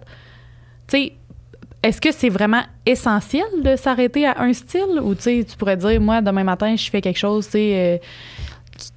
Tu 0.88 0.98
sais, 0.98 1.14
est-ce 1.82 2.00
que 2.02 2.12
c'est 2.12 2.30
vraiment 2.30 2.62
essentiel 2.86 3.46
de 3.64 3.76
s'arrêter 3.76 4.26
à 4.28 4.42
un 4.42 4.54
style 4.54 5.00
ou, 5.02 5.16
tu 5.16 5.22
sais, 5.24 5.46
tu 5.50 5.56
pourrais 5.58 5.78
dire, 5.78 6.00
moi, 6.00 6.22
demain 6.22 6.44
matin, 6.44 6.76
je 6.76 6.90
fais 6.90 7.02
quelque 7.02 7.18
chose, 7.20 7.46
tu 7.46 7.52
sais, 7.54 7.72
euh, 7.74 7.98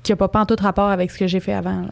qui- 0.02 0.12
n'a 0.12 0.16
pas, 0.16 0.28
pas 0.28 0.40
en 0.40 0.46
tout 0.46 0.56
rapport 0.60 0.88
avec 0.90 1.10
ce 1.10 1.18
que 1.18 1.26
j'ai 1.26 1.40
fait 1.40 1.52
avant? 1.54 1.80
là? 1.82 1.88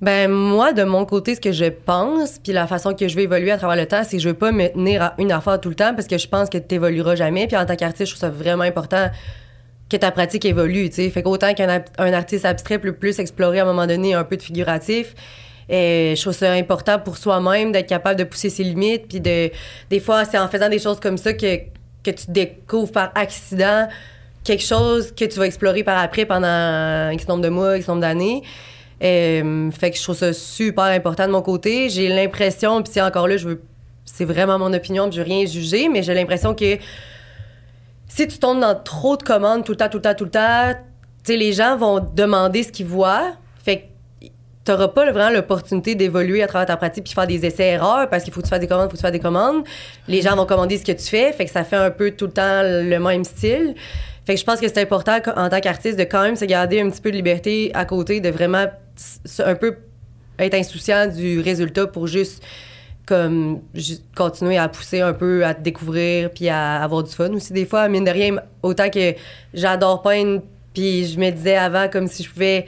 Ben 0.00 0.30
moi, 0.30 0.72
de 0.72 0.82
mon 0.82 1.04
côté, 1.04 1.34
ce 1.34 1.40
que 1.40 1.52
je 1.52 1.66
pense, 1.66 2.38
puis 2.38 2.52
la 2.52 2.66
façon 2.66 2.94
que 2.94 3.06
je 3.06 3.14
vais 3.16 3.24
évoluer 3.24 3.50
à 3.50 3.58
travers 3.58 3.76
le 3.76 3.86
temps, 3.86 4.02
c'est 4.02 4.16
que 4.16 4.22
je 4.22 4.28
veux 4.30 4.34
pas 4.34 4.50
me 4.50 4.68
tenir 4.68 5.02
à 5.02 5.14
une 5.18 5.30
affaire 5.30 5.60
tout 5.60 5.68
le 5.68 5.74
temps 5.74 5.94
parce 5.94 6.06
que 6.06 6.16
je 6.16 6.26
pense 6.26 6.48
que 6.48 6.56
tu 6.56 6.76
évolueras 6.76 7.16
jamais. 7.16 7.46
Puis 7.46 7.56
en 7.56 7.66
tant 7.66 7.76
qu'artiste, 7.76 8.06
je 8.06 8.16
trouve 8.16 8.20
ça 8.20 8.30
vraiment 8.30 8.62
important 8.62 9.10
que 9.90 9.96
ta 9.96 10.10
pratique 10.10 10.44
évolue, 10.46 10.90
sais. 10.90 11.10
Fait 11.10 11.22
qu'autant 11.22 11.52
qu'un 11.52 11.82
un 11.98 12.12
artiste 12.12 12.46
abstrait 12.46 12.78
peut 12.78 12.92
plus 12.92 13.18
explorer 13.18 13.58
à 13.58 13.64
un 13.64 13.66
moment 13.66 13.86
donné 13.86 14.14
un 14.14 14.24
peu 14.24 14.36
de 14.36 14.42
figuratif, 14.42 15.14
et 15.68 16.14
je 16.16 16.20
trouve 16.20 16.32
ça 16.32 16.52
important 16.52 16.98
pour 16.98 17.16
soi-même 17.16 17.70
d'être 17.70 17.88
capable 17.88 18.18
de 18.18 18.24
pousser 18.24 18.50
ses 18.50 18.64
limites, 18.64 19.06
puis 19.08 19.20
de... 19.20 19.50
Des 19.88 20.00
fois, 20.00 20.24
c'est 20.24 20.38
en 20.38 20.48
faisant 20.48 20.68
des 20.68 20.78
choses 20.78 20.98
comme 20.98 21.16
ça 21.16 21.32
que, 21.32 21.58
que 22.02 22.10
tu 22.10 22.24
découvres 22.28 22.90
par 22.90 23.12
accident 23.14 23.88
quelque 24.42 24.64
chose 24.64 25.12
que 25.12 25.24
tu 25.24 25.38
vas 25.38 25.46
explorer 25.46 25.84
par 25.84 25.98
après 25.98 26.24
pendant 26.24 27.10
X 27.10 27.28
nombre 27.28 27.42
de 27.42 27.50
mois, 27.50 27.76
X 27.76 27.86
nombre 27.86 28.00
d'années. 28.00 28.42
Euh, 29.02 29.70
fait 29.70 29.90
que 29.90 29.96
je 29.96 30.02
trouve 30.02 30.16
ça 30.16 30.32
super 30.32 30.84
important 30.84 31.26
de 31.26 31.32
mon 31.32 31.42
côté. 31.42 31.88
J'ai 31.88 32.08
l'impression, 32.08 32.82
puis 32.82 32.92
c'est 32.92 33.00
encore 33.00 33.28
là, 33.28 33.36
je 33.36 33.48
veux, 33.48 33.62
c'est 34.04 34.24
vraiment 34.24 34.58
mon 34.58 34.72
opinion, 34.72 35.08
puis 35.08 35.16
je 35.16 35.22
veux 35.22 35.28
rien 35.28 35.46
juger, 35.46 35.88
mais 35.88 36.02
j'ai 36.02 36.14
l'impression 36.14 36.54
que 36.54 36.76
si 38.08 38.26
tu 38.26 38.38
tombes 38.38 38.60
dans 38.60 38.74
trop 38.74 39.16
de 39.16 39.22
commandes 39.22 39.64
tout 39.64 39.72
le 39.72 39.76
temps, 39.76 39.88
tout 39.88 39.98
le 39.98 40.02
temps, 40.02 40.14
tout 40.14 40.24
le 40.24 40.30
temps, 40.30 40.72
tu 41.24 41.32
sais, 41.32 41.36
les 41.36 41.52
gens 41.52 41.76
vont 41.76 42.00
demander 42.14 42.62
ce 42.62 42.72
qu'ils 42.72 42.86
voient. 42.86 43.32
Fait 43.62 43.78
que 44.20 44.26
t'auras 44.64 44.88
pas 44.88 45.10
vraiment 45.10 45.30
l'opportunité 45.30 45.94
d'évoluer 45.94 46.42
à 46.42 46.46
travers 46.46 46.66
ta 46.66 46.76
pratique 46.76 47.04
puis 47.04 47.14
faire 47.14 47.26
des 47.26 47.46
essais-erreurs 47.46 48.08
parce 48.10 48.24
qu'il 48.24 48.32
faut 48.32 48.40
que 48.40 48.46
tu 48.46 48.50
fasses 48.50 48.60
des 48.60 48.66
commandes, 48.66 48.86
il 48.86 48.90
faut 48.90 48.96
que 48.96 48.98
tu 48.98 49.02
fasses 49.02 49.12
des 49.12 49.20
commandes. 49.20 49.64
Les 50.08 50.22
gens 50.22 50.36
vont 50.36 50.46
commander 50.46 50.76
ce 50.76 50.84
que 50.84 50.92
tu 50.92 51.06
fais, 51.06 51.32
fait 51.32 51.46
que 51.46 51.50
ça 51.50 51.64
fait 51.64 51.76
un 51.76 51.90
peu 51.90 52.10
tout 52.10 52.26
le 52.26 52.32
temps 52.32 52.62
le 52.62 52.98
même 52.98 53.24
style. 53.24 53.74
Fait 54.26 54.34
que 54.34 54.40
je 54.40 54.44
pense 54.44 54.60
que 54.60 54.68
c'est 54.68 54.80
important 54.80 55.18
en 55.36 55.48
tant 55.48 55.60
qu'artiste 55.60 55.98
de 55.98 56.04
quand 56.04 56.22
même 56.22 56.36
se 56.36 56.44
garder 56.44 56.80
un 56.80 56.90
petit 56.90 57.00
peu 57.00 57.10
de 57.10 57.16
liberté 57.16 57.70
à 57.74 57.84
côté, 57.84 58.20
de 58.20 58.28
vraiment 58.28 58.66
un 59.44 59.54
peu 59.54 59.76
être 60.38 60.54
insouciant 60.54 61.06
du 61.06 61.40
résultat 61.40 61.86
pour 61.86 62.06
juste 62.06 62.42
comme 63.06 63.60
continuer 64.14 64.56
à 64.56 64.68
pousser 64.68 65.00
un 65.00 65.12
peu, 65.12 65.44
à 65.44 65.54
te 65.54 65.62
découvrir, 65.62 66.30
puis 66.30 66.48
à 66.48 66.82
avoir 66.82 67.02
du 67.02 67.10
fun 67.10 67.30
aussi 67.32 67.52
des 67.52 67.66
fois. 67.66 67.88
Mine 67.88 68.04
de 68.04 68.10
rien, 68.10 68.36
autant 68.62 68.88
que 68.88 69.14
j'adore 69.52 70.02
peindre, 70.02 70.42
puis 70.74 71.06
je 71.06 71.18
me 71.18 71.30
disais 71.30 71.56
avant 71.56 71.88
comme 71.88 72.06
si 72.06 72.22
je 72.22 72.30
pouvais 72.30 72.66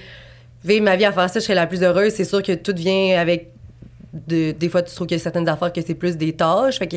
vivre 0.64 0.84
ma 0.84 0.96
vie 0.96 1.04
à 1.04 1.12
faire 1.12 1.30
ça, 1.30 1.38
je 1.38 1.44
serais 1.44 1.54
la 1.54 1.66
plus 1.66 1.82
heureuse. 1.82 2.12
C'est 2.14 2.24
sûr 2.24 2.42
que 2.42 2.52
tout 2.52 2.74
vient 2.74 3.20
avec. 3.20 3.50
de- 4.28 4.50
des 4.52 4.68
fois, 4.68 4.82
tu 4.82 4.94
trouves 4.94 5.06
qu'il 5.06 5.16
y 5.16 5.20
a 5.20 5.22
certaines 5.22 5.48
affaires 5.48 5.72
que 5.72 5.80
c'est 5.80 5.94
plus 5.94 6.16
des 6.18 6.32
tâches. 6.34 6.78
Fait 6.78 6.86
que 6.86 6.96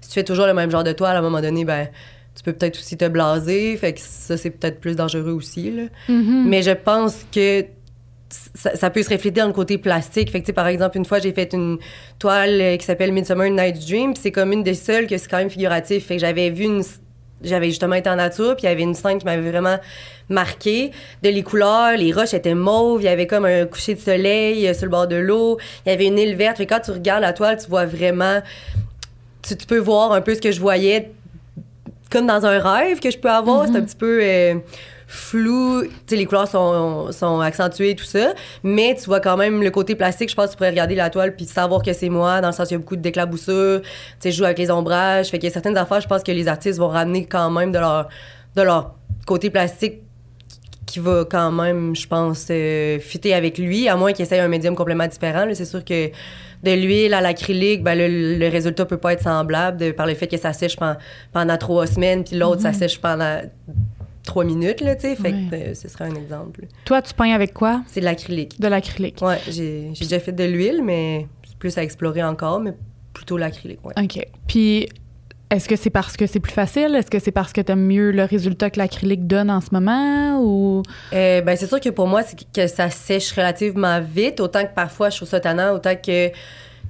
si 0.00 0.08
tu 0.08 0.14
fais 0.14 0.24
toujours 0.24 0.46
le 0.46 0.54
même 0.54 0.70
genre 0.70 0.84
de 0.84 0.92
toile, 0.92 1.14
à 1.14 1.18
un 1.18 1.22
moment 1.22 1.40
donné, 1.42 1.64
ben, 1.64 1.88
tu 2.34 2.42
peux 2.42 2.52
peut-être 2.52 2.78
aussi 2.78 2.96
te 2.96 3.06
blaser. 3.06 3.76
Fait 3.76 3.92
que 3.92 4.00
ça, 4.00 4.36
c'est 4.36 4.50
peut-être 4.50 4.80
plus 4.80 4.96
dangereux 4.96 5.32
aussi. 5.32 5.70
Là. 5.70 5.82
Mhm. 6.08 6.48
Mais 6.48 6.62
je 6.62 6.72
pense 6.72 7.24
que 7.32 7.64
ça, 8.54 8.74
ça 8.74 8.90
peut 8.90 9.02
se 9.02 9.10
refléter 9.10 9.40
dans 9.40 9.46
le 9.46 9.52
côté 9.52 9.78
plastique. 9.78 10.30
Fait 10.30 10.42
que, 10.42 10.52
par 10.52 10.66
exemple, 10.66 10.96
une 10.96 11.04
fois, 11.04 11.20
j'ai 11.20 11.32
fait 11.32 11.52
une 11.52 11.78
toile 12.18 12.60
euh, 12.60 12.76
qui 12.76 12.84
s'appelle 12.84 13.12
Midsummer 13.12 13.50
Night's 13.50 13.86
Dream. 13.86 14.14
puis 14.14 14.22
c'est 14.22 14.32
comme 14.32 14.52
une 14.52 14.62
des 14.62 14.74
seules 14.74 15.06
que 15.06 15.16
c'est 15.16 15.28
quand 15.28 15.38
même 15.38 15.50
figuratif. 15.50 16.06
Fait 16.06 16.16
que 16.16 16.20
j'avais 16.20 16.50
vu 16.50 16.64
une. 16.64 16.82
J'avais 17.42 17.68
justement 17.68 17.96
été 17.96 18.08
en 18.08 18.16
nature, 18.16 18.56
puis 18.56 18.64
il 18.64 18.70
y 18.70 18.72
avait 18.72 18.84
une 18.84 18.94
scène 18.94 19.18
qui 19.18 19.26
m'avait 19.26 19.50
vraiment 19.50 19.76
marqué. 20.30 20.92
De 21.22 21.28
les 21.28 21.42
couleurs, 21.42 21.94
les 21.94 22.10
roches 22.10 22.32
étaient 22.32 22.54
mauves, 22.54 23.02
il 23.02 23.04
y 23.04 23.08
avait 23.08 23.26
comme 23.26 23.44
un 23.44 23.66
coucher 23.66 23.94
de 23.94 24.00
soleil 24.00 24.66
euh, 24.66 24.72
sur 24.72 24.84
le 24.84 24.90
bord 24.90 25.06
de 25.06 25.16
l'eau, 25.16 25.58
il 25.84 25.90
y 25.90 25.92
avait 25.92 26.06
une 26.06 26.18
île 26.18 26.36
verte. 26.36 26.56
Fait 26.56 26.64
quand 26.64 26.80
tu 26.80 26.92
regardes 26.92 27.20
la 27.20 27.34
toile, 27.34 27.58
tu 27.62 27.68
vois 27.68 27.84
vraiment. 27.84 28.40
Tu, 29.42 29.56
tu 29.58 29.66
peux 29.66 29.78
voir 29.78 30.12
un 30.12 30.22
peu 30.22 30.34
ce 30.34 30.40
que 30.40 30.52
je 30.52 30.60
voyais 30.60 31.12
comme 32.14 32.26
dans 32.28 32.46
un 32.46 32.58
rêve 32.60 33.00
que 33.00 33.10
je 33.10 33.18
peux 33.18 33.28
avoir. 33.28 33.66
C'est 33.66 33.76
un 33.76 33.82
petit 33.82 33.96
peu 33.96 34.20
euh, 34.22 34.54
flou. 35.08 35.82
Tu 35.82 35.90
sais, 36.06 36.16
les 36.16 36.26
couleurs 36.26 36.46
sont, 36.46 37.10
sont 37.10 37.40
accentuées 37.40 37.90
et 37.90 37.96
tout 37.96 38.04
ça. 38.04 38.34
Mais 38.62 38.94
tu 38.94 39.06
vois 39.06 39.18
quand 39.18 39.36
même 39.36 39.62
le 39.62 39.70
côté 39.70 39.96
plastique. 39.96 40.30
Je 40.30 40.36
pense 40.36 40.46
que 40.46 40.50
tu 40.52 40.56
pourrais 40.56 40.70
regarder 40.70 40.94
la 40.94 41.10
toile 41.10 41.34
puis 41.34 41.44
savoir 41.44 41.82
que 41.82 41.92
c'est 41.92 42.08
moi, 42.08 42.40
dans 42.40 42.48
le 42.48 42.54
sens 42.54 42.68
qu'il 42.68 42.76
y 42.76 42.78
a 42.78 42.78
beaucoup 42.78 42.96
d'éclaboussures. 42.96 43.82
Tu 43.82 43.88
sais, 44.20 44.30
je 44.30 44.38
joue 44.38 44.44
avec 44.44 44.58
les 44.58 44.70
ombrages. 44.70 45.28
Fait 45.28 45.38
qu'il 45.38 45.48
y 45.48 45.50
a 45.50 45.52
certaines 45.52 45.76
affaires, 45.76 46.00
je 46.00 46.06
pense 46.06 46.22
que 46.22 46.30
les 46.30 46.46
artistes 46.46 46.78
vont 46.78 46.88
ramener 46.88 47.26
quand 47.26 47.50
même 47.50 47.72
de 47.72 47.80
leur, 47.80 48.08
de 48.54 48.62
leur 48.62 48.94
côté 49.26 49.50
plastique 49.50 50.02
qui 50.86 51.00
va 51.00 51.24
quand 51.28 51.50
même, 51.50 51.96
je 51.96 52.06
pense, 52.06 52.46
euh, 52.50 53.00
fitter 53.00 53.34
avec 53.34 53.58
lui, 53.58 53.88
à 53.88 53.96
moins 53.96 54.12
qu'il 54.12 54.24
essaye 54.24 54.38
un 54.38 54.46
médium 54.46 54.76
complètement 54.76 55.08
différent. 55.08 55.46
C'est 55.52 55.64
sûr 55.64 55.84
que 55.84 56.10
de 56.64 56.70
l'huile 56.72 57.14
à 57.14 57.20
l'acrylique, 57.20 57.82
ben, 57.82 57.96
le, 57.96 58.36
le 58.38 58.48
résultat 58.48 58.84
peut 58.86 58.96
pas 58.96 59.12
être 59.12 59.22
semblable 59.22 59.78
de- 59.78 59.92
par 59.92 60.06
le 60.06 60.14
fait 60.14 60.26
que 60.26 60.36
ça 60.36 60.52
sèche 60.52 60.76
pen- 60.76 60.96
pendant 61.32 61.56
trois 61.58 61.86
semaines, 61.86 62.24
puis 62.24 62.36
l'autre, 62.36 62.62
ça 62.62 62.72
sèche 62.72 62.98
pendant 63.00 63.40
trois 64.24 64.44
minutes, 64.44 64.80
là, 64.80 64.96
tu 64.96 65.02
sais. 65.02 65.16
Fait 65.16 65.32
que 65.32 65.36
Ouais. 65.50 65.68
euh, 65.68 65.74
ce 65.74 65.86
serait 65.88 66.04
un 66.04 66.14
exemple. 66.14 66.62
Toi, 66.84 67.02
tu 67.02 67.12
peins 67.14 67.32
avec 67.34 67.52
quoi? 67.52 67.82
C'est 67.86 68.00
de 68.00 68.06
l'acrylique. 68.06 68.58
De 68.60 68.68
l'acrylique. 68.68 69.20
Ouais, 69.22 69.38
j'ai 69.50 69.90
j'ai 69.92 70.04
déjà 70.06 70.18
fait 70.18 70.32
de 70.32 70.44
l'huile, 70.44 70.82
mais 70.82 71.26
c'est 71.46 71.58
plus 71.58 71.76
à 71.78 71.82
explorer 71.82 72.22
encore, 72.24 72.58
mais 72.60 72.72
plutôt 73.12 73.36
l'acrylique, 73.36 73.84
ouais. 73.84 73.92
OK. 74.02 74.26
Puis, 74.48 74.88
est-ce 75.54 75.68
que 75.68 75.76
c'est 75.76 75.90
parce 75.90 76.16
que 76.16 76.26
c'est 76.26 76.40
plus 76.40 76.52
facile? 76.52 76.94
Est-ce 76.94 77.10
que 77.10 77.18
c'est 77.18 77.32
parce 77.32 77.52
que 77.52 77.60
tu 77.60 77.72
aimes 77.72 77.86
mieux 77.86 78.10
le 78.10 78.24
résultat 78.24 78.70
que 78.70 78.78
l'acrylique 78.78 79.26
donne 79.26 79.50
en 79.50 79.60
ce 79.60 79.68
moment? 79.72 80.40
Ou? 80.40 80.82
Euh, 81.12 81.40
ben, 81.40 81.56
c'est 81.56 81.66
sûr 81.66 81.80
que 81.80 81.88
pour 81.90 82.06
moi, 82.06 82.22
c'est 82.22 82.36
que 82.52 82.66
ça 82.66 82.90
sèche 82.90 83.32
relativement 83.32 84.00
vite, 84.00 84.40
autant 84.40 84.62
que 84.64 84.74
parfois 84.74 85.10
je 85.10 85.16
trouve 85.16 85.28
ça 85.28 85.40
tannant, 85.40 85.72
autant 85.74 85.94
que 85.94 86.30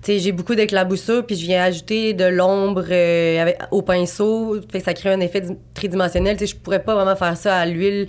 j'ai 0.07 0.33
beaucoup 0.33 0.55
d'éclaboussures, 0.55 1.25
puis 1.25 1.37
je 1.37 1.47
viens 1.47 1.63
ajouter 1.63 2.13
de 2.13 2.25
l'ombre 2.25 2.85
euh, 2.91 3.53
au 3.71 3.83
pinceau, 3.83 4.61
fait 4.71 4.79
que 4.79 4.85
ça 4.85 4.93
crée 4.93 5.13
un 5.13 5.21
effet 5.21 5.41
di- 5.41 5.57
tridimensionnel. 5.73 6.37
Tu 6.37 6.47
sais, 6.47 6.55
je 6.55 6.57
pourrais 6.57 6.83
pas 6.83 6.95
vraiment 6.95 7.17
faire 7.17 7.37
ça 7.37 7.57
à 7.57 7.67
l'huile. 7.67 8.09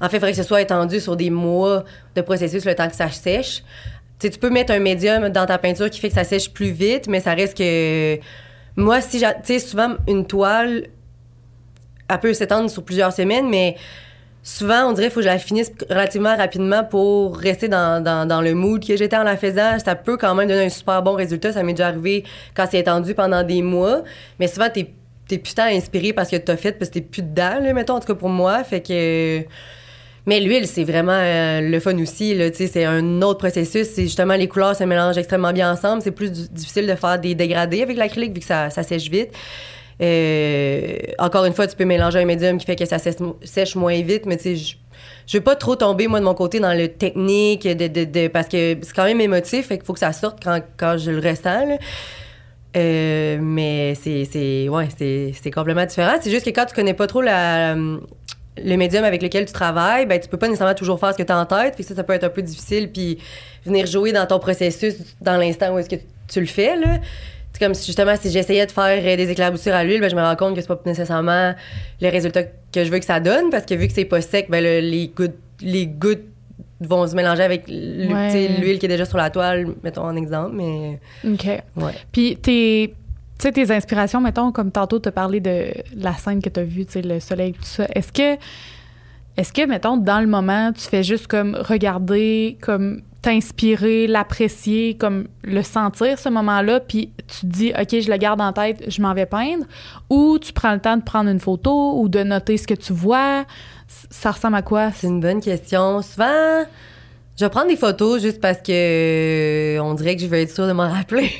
En 0.00 0.08
fait, 0.08 0.16
il 0.16 0.20
faudrait 0.20 0.32
que 0.32 0.38
ce 0.38 0.42
soit 0.42 0.60
étendu 0.60 1.00
sur 1.00 1.16
des 1.16 1.30
mois 1.30 1.84
de 2.14 2.20
processus 2.20 2.64
le 2.64 2.74
temps 2.74 2.88
que 2.88 2.96
ça 2.96 3.10
sèche. 3.10 3.62
Tu 4.18 4.30
peux 4.30 4.50
mettre 4.50 4.72
un 4.72 4.78
médium 4.78 5.28
dans 5.28 5.46
ta 5.46 5.58
peinture 5.58 5.90
qui 5.90 6.00
fait 6.00 6.08
que 6.08 6.14
ça 6.14 6.24
sèche 6.24 6.50
plus 6.50 6.70
vite, 6.70 7.06
mais 7.08 7.20
ça 7.20 7.34
reste 7.34 7.56
que... 7.56 8.18
Moi, 8.76 9.00
si 9.00 9.20
tu 9.20 9.26
sais, 9.42 9.58
souvent, 9.58 9.94
une 10.06 10.26
toile, 10.26 10.88
elle 12.08 12.20
peut 12.20 12.34
s'étendre 12.34 12.70
sur 12.70 12.84
plusieurs 12.84 13.12
semaines, 13.12 13.48
mais 13.48 13.76
souvent, 14.42 14.88
on 14.88 14.92
dirait 14.92 15.06
qu'il 15.06 15.14
faut 15.14 15.20
que 15.20 15.24
je 15.26 15.30
la 15.30 15.38
finisse 15.38 15.72
relativement 15.88 16.36
rapidement 16.36 16.84
pour 16.84 17.36
rester 17.36 17.68
dans, 17.68 18.02
dans, 18.02 18.28
dans 18.28 18.40
le 18.40 18.54
mood 18.54 18.86
que 18.86 18.96
j'étais 18.96 19.16
en 19.16 19.24
la 19.24 19.36
faisant. 19.36 19.78
Ça 19.78 19.94
peut 19.96 20.16
quand 20.16 20.34
même 20.34 20.48
donner 20.48 20.66
un 20.66 20.68
super 20.68 21.02
bon 21.02 21.14
résultat. 21.14 21.52
Ça 21.52 21.62
m'est 21.62 21.72
déjà 21.72 21.88
arrivé 21.88 22.24
quand 22.54 22.66
c'est 22.70 22.78
étendu 22.78 23.14
pendant 23.14 23.42
des 23.42 23.62
mois. 23.62 24.02
Mais 24.38 24.46
souvent, 24.46 24.68
t'es 24.72 24.92
t'es 25.28 25.38
putain 25.38 25.66
inspiré 25.66 26.12
parce 26.12 26.30
que 26.30 26.36
t'as 26.36 26.56
fait, 26.56 26.72
parce 26.72 26.88
que 26.88 26.94
t'es 26.94 27.00
plus 27.00 27.22
dedans, 27.22 27.58
là, 27.60 27.72
mettons, 27.72 27.94
en 27.94 28.00
tout 28.00 28.06
cas 28.06 28.14
pour 28.14 28.28
moi. 28.28 28.62
Fait 28.62 28.80
que... 28.80 29.44
Mais 30.26 30.40
l'huile, 30.40 30.66
c'est 30.66 30.82
vraiment 30.82 31.12
euh, 31.12 31.60
le 31.60 31.78
fun 31.80 31.96
aussi. 32.00 32.36
C'est 32.52 32.84
un 32.84 33.22
autre 33.22 33.38
processus. 33.38 33.86
C'est 33.88 34.02
justement 34.02 34.34
les 34.34 34.48
couleurs 34.48 34.74
se 34.74 34.82
mélangent 34.82 35.18
extrêmement 35.18 35.52
bien 35.52 35.72
ensemble. 35.72 36.02
C'est 36.02 36.10
plus 36.10 36.30
difficile 36.50 36.86
de 36.86 36.94
faire 36.96 37.18
des 37.20 37.34
dégradés 37.36 37.82
avec 37.82 37.96
l'acrylique 37.96 38.34
vu 38.34 38.40
que 38.40 38.46
ça, 38.46 38.70
ça 38.70 38.82
sèche 38.82 39.08
vite. 39.08 39.30
Euh, 40.02 40.98
encore 41.18 41.44
une 41.44 41.54
fois, 41.54 41.66
tu 41.66 41.76
peux 41.76 41.84
mélanger 41.84 42.18
un 42.18 42.24
médium 42.24 42.58
qui 42.58 42.66
fait 42.66 42.76
que 42.76 42.84
ça 42.84 42.98
sèche, 42.98 43.76
moins 43.76 44.00
vite, 44.02 44.26
mais 44.26 44.36
tu 44.36 44.56
sais, 44.56 44.76
je, 45.26 45.36
veux 45.38 45.42
pas 45.42 45.56
trop 45.56 45.76
tomber, 45.76 46.06
moi, 46.06 46.20
de 46.20 46.24
mon 46.24 46.34
côté, 46.34 46.60
dans 46.60 46.76
le 46.76 46.88
technique, 46.88 47.62
de, 47.66 47.86
de, 47.86 48.04
de- 48.04 48.28
parce 48.28 48.48
que 48.48 48.76
c'est 48.82 48.94
quand 48.94 49.04
même 49.04 49.20
émotif, 49.20 49.68
fait 49.68 49.78
qu'il 49.78 49.86
faut 49.86 49.94
que 49.94 49.98
ça 50.00 50.12
sorte 50.12 50.42
quand, 50.42 50.60
quand 50.76 50.98
je 50.98 51.12
le 51.12 51.18
ressens. 51.26 51.66
là. 51.66 51.78
Euh, 52.76 53.38
mais 53.40 53.94
c'est, 53.94 54.26
c'est, 54.30 54.68
ouais, 54.68 54.88
c'est, 54.98 55.32
c'est 55.40 55.50
complètement 55.50 55.86
différent. 55.86 56.16
C'est 56.20 56.30
juste 56.30 56.44
que 56.44 56.50
quand 56.50 56.66
tu 56.66 56.74
connais 56.74 56.92
pas 56.92 57.06
trop 57.06 57.22
la, 57.22 57.74
le 58.62 58.76
médium 58.76 59.04
avec 59.04 59.22
lequel 59.22 59.44
tu 59.46 59.52
travailles, 59.52 60.06
ben, 60.06 60.18
tu 60.20 60.28
peux 60.28 60.36
pas 60.38 60.46
nécessairement 60.48 60.74
toujours 60.74 60.98
faire 60.98 61.12
ce 61.12 61.18
que 61.18 61.22
tu 61.22 61.32
as 61.32 61.38
en 61.38 61.46
tête. 61.46 61.76
Que 61.76 61.82
ça, 61.82 61.94
ça 61.94 62.02
peut 62.04 62.12
être 62.14 62.24
un 62.24 62.28
peu 62.30 62.42
difficile. 62.42 62.90
Puis 62.90 63.18
venir 63.64 63.86
jouer 63.86 64.12
dans 64.12 64.26
ton 64.26 64.38
processus 64.38 64.96
dans 65.20 65.36
l'instant 65.36 65.74
où 65.74 65.78
est-ce 65.78 65.88
que 65.90 65.96
tu 66.28 66.40
le 66.40 66.46
fais, 66.46 66.76
là. 66.76 66.98
C'est 67.52 67.64
comme 67.64 67.74
si 67.74 67.86
justement, 67.86 68.14
si 68.20 68.30
j'essayais 68.30 68.66
de 68.66 68.70
faire 68.70 69.00
euh, 69.02 69.16
des 69.16 69.30
éclaboussures 69.30 69.74
à 69.74 69.82
l'huile, 69.82 70.00
ben, 70.00 70.10
je 70.10 70.16
me 70.16 70.20
rends 70.20 70.36
compte 70.36 70.54
que 70.54 70.60
c'est 70.60 70.66
pas 70.68 70.78
nécessairement 70.84 71.54
le 72.02 72.08
résultat 72.10 72.42
que 72.44 72.84
je 72.84 72.90
veux 72.90 72.98
que 72.98 73.04
ça 73.06 73.18
donne. 73.20 73.48
Parce 73.50 73.64
que 73.64 73.74
vu 73.74 73.86
que 73.88 73.94
c'est 73.94 74.04
pas 74.04 74.20
sec, 74.20 74.46
ben, 74.50 74.62
le- 74.62 74.80
les 74.80 75.08
gouttes, 75.08 75.38
les 75.62 75.86
gouttes 75.86 76.24
vont 76.80 77.06
se 77.06 77.14
mélanger 77.14 77.42
avec 77.42 77.66
Ouais. 77.68 78.48
l'huile 78.60 78.78
qui 78.78 78.84
est 78.84 78.88
déjà 78.90 79.06
sur 79.06 79.16
la 79.16 79.30
toile, 79.30 79.68
mettons 79.82 80.02
en 80.02 80.14
exemple. 80.16 80.54
Mais 80.54 80.98
OK. 81.26 81.46
ouais. 81.46 81.92
Puis, 82.12 82.36
tes, 82.36 82.92
tu 83.38 83.42
sais, 83.42 83.52
tes 83.52 83.70
inspirations, 83.70 84.20
mettons, 84.20 84.52
comme 84.52 84.70
tantôt, 84.70 85.00
as 85.04 85.12
parlé 85.12 85.40
de 85.40 85.68
la 85.94 86.14
scène 86.14 86.40
que 86.40 86.48
tu 86.48 86.60
as 86.60 86.64
vue, 86.64 86.86
tu 86.86 86.92
sais, 86.92 87.02
le 87.02 87.20
soleil, 87.20 87.52
tout 87.52 87.62
ça. 87.62 87.86
Est-ce 87.94 88.12
que, 88.12 88.40
est-ce 89.36 89.52
que, 89.52 89.66
mettons, 89.66 89.96
dans 89.96 90.20
le 90.20 90.26
moment, 90.26 90.72
tu 90.72 90.82
fais 90.82 91.02
juste 91.02 91.26
comme 91.26 91.54
regarder, 91.54 92.56
comme 92.62 93.02
t'inspirer, 93.20 94.06
l'apprécier, 94.06 94.96
comme 94.96 95.26
le 95.42 95.62
sentir, 95.62 96.18
ce 96.18 96.28
moment-là, 96.28 96.80
puis 96.80 97.10
tu 97.26 97.40
te 97.40 97.46
dis, 97.46 97.72
OK, 97.78 98.00
je 98.00 98.10
le 98.10 98.16
garde 98.18 98.40
en 98.40 98.52
tête, 98.52 98.84
je 98.88 99.02
m'en 99.02 99.14
vais 99.14 99.26
peindre, 99.26 99.64
ou 100.08 100.38
tu 100.38 100.52
prends 100.52 100.72
le 100.72 100.80
temps 100.80 100.96
de 100.96 101.02
prendre 101.02 101.28
une 101.28 101.40
photo 101.40 102.00
ou 102.00 102.08
de 102.08 102.22
noter 102.22 102.56
ce 102.56 102.66
que 102.66 102.74
tu 102.74 102.92
vois? 102.92 103.44
Ça 103.88 104.30
ressemble 104.30 104.56
à 104.56 104.62
quoi? 104.62 104.92
C'est 104.92 105.08
une 105.08 105.20
bonne 105.20 105.40
question. 105.40 106.02
Souvent, 106.02 106.64
je 107.36 107.44
vais 107.44 107.50
prendre 107.50 107.68
des 107.68 107.76
photos 107.76 108.22
juste 108.22 108.40
parce 108.40 108.58
que 108.58 108.72
euh, 108.72 109.82
on 109.82 109.94
dirait 109.94 110.16
que 110.16 110.22
je 110.22 110.26
vais 110.26 110.42
être 110.42 110.54
sûre 110.54 110.66
de 110.66 110.72
m'en 110.72 110.88
rappeler 110.92 111.30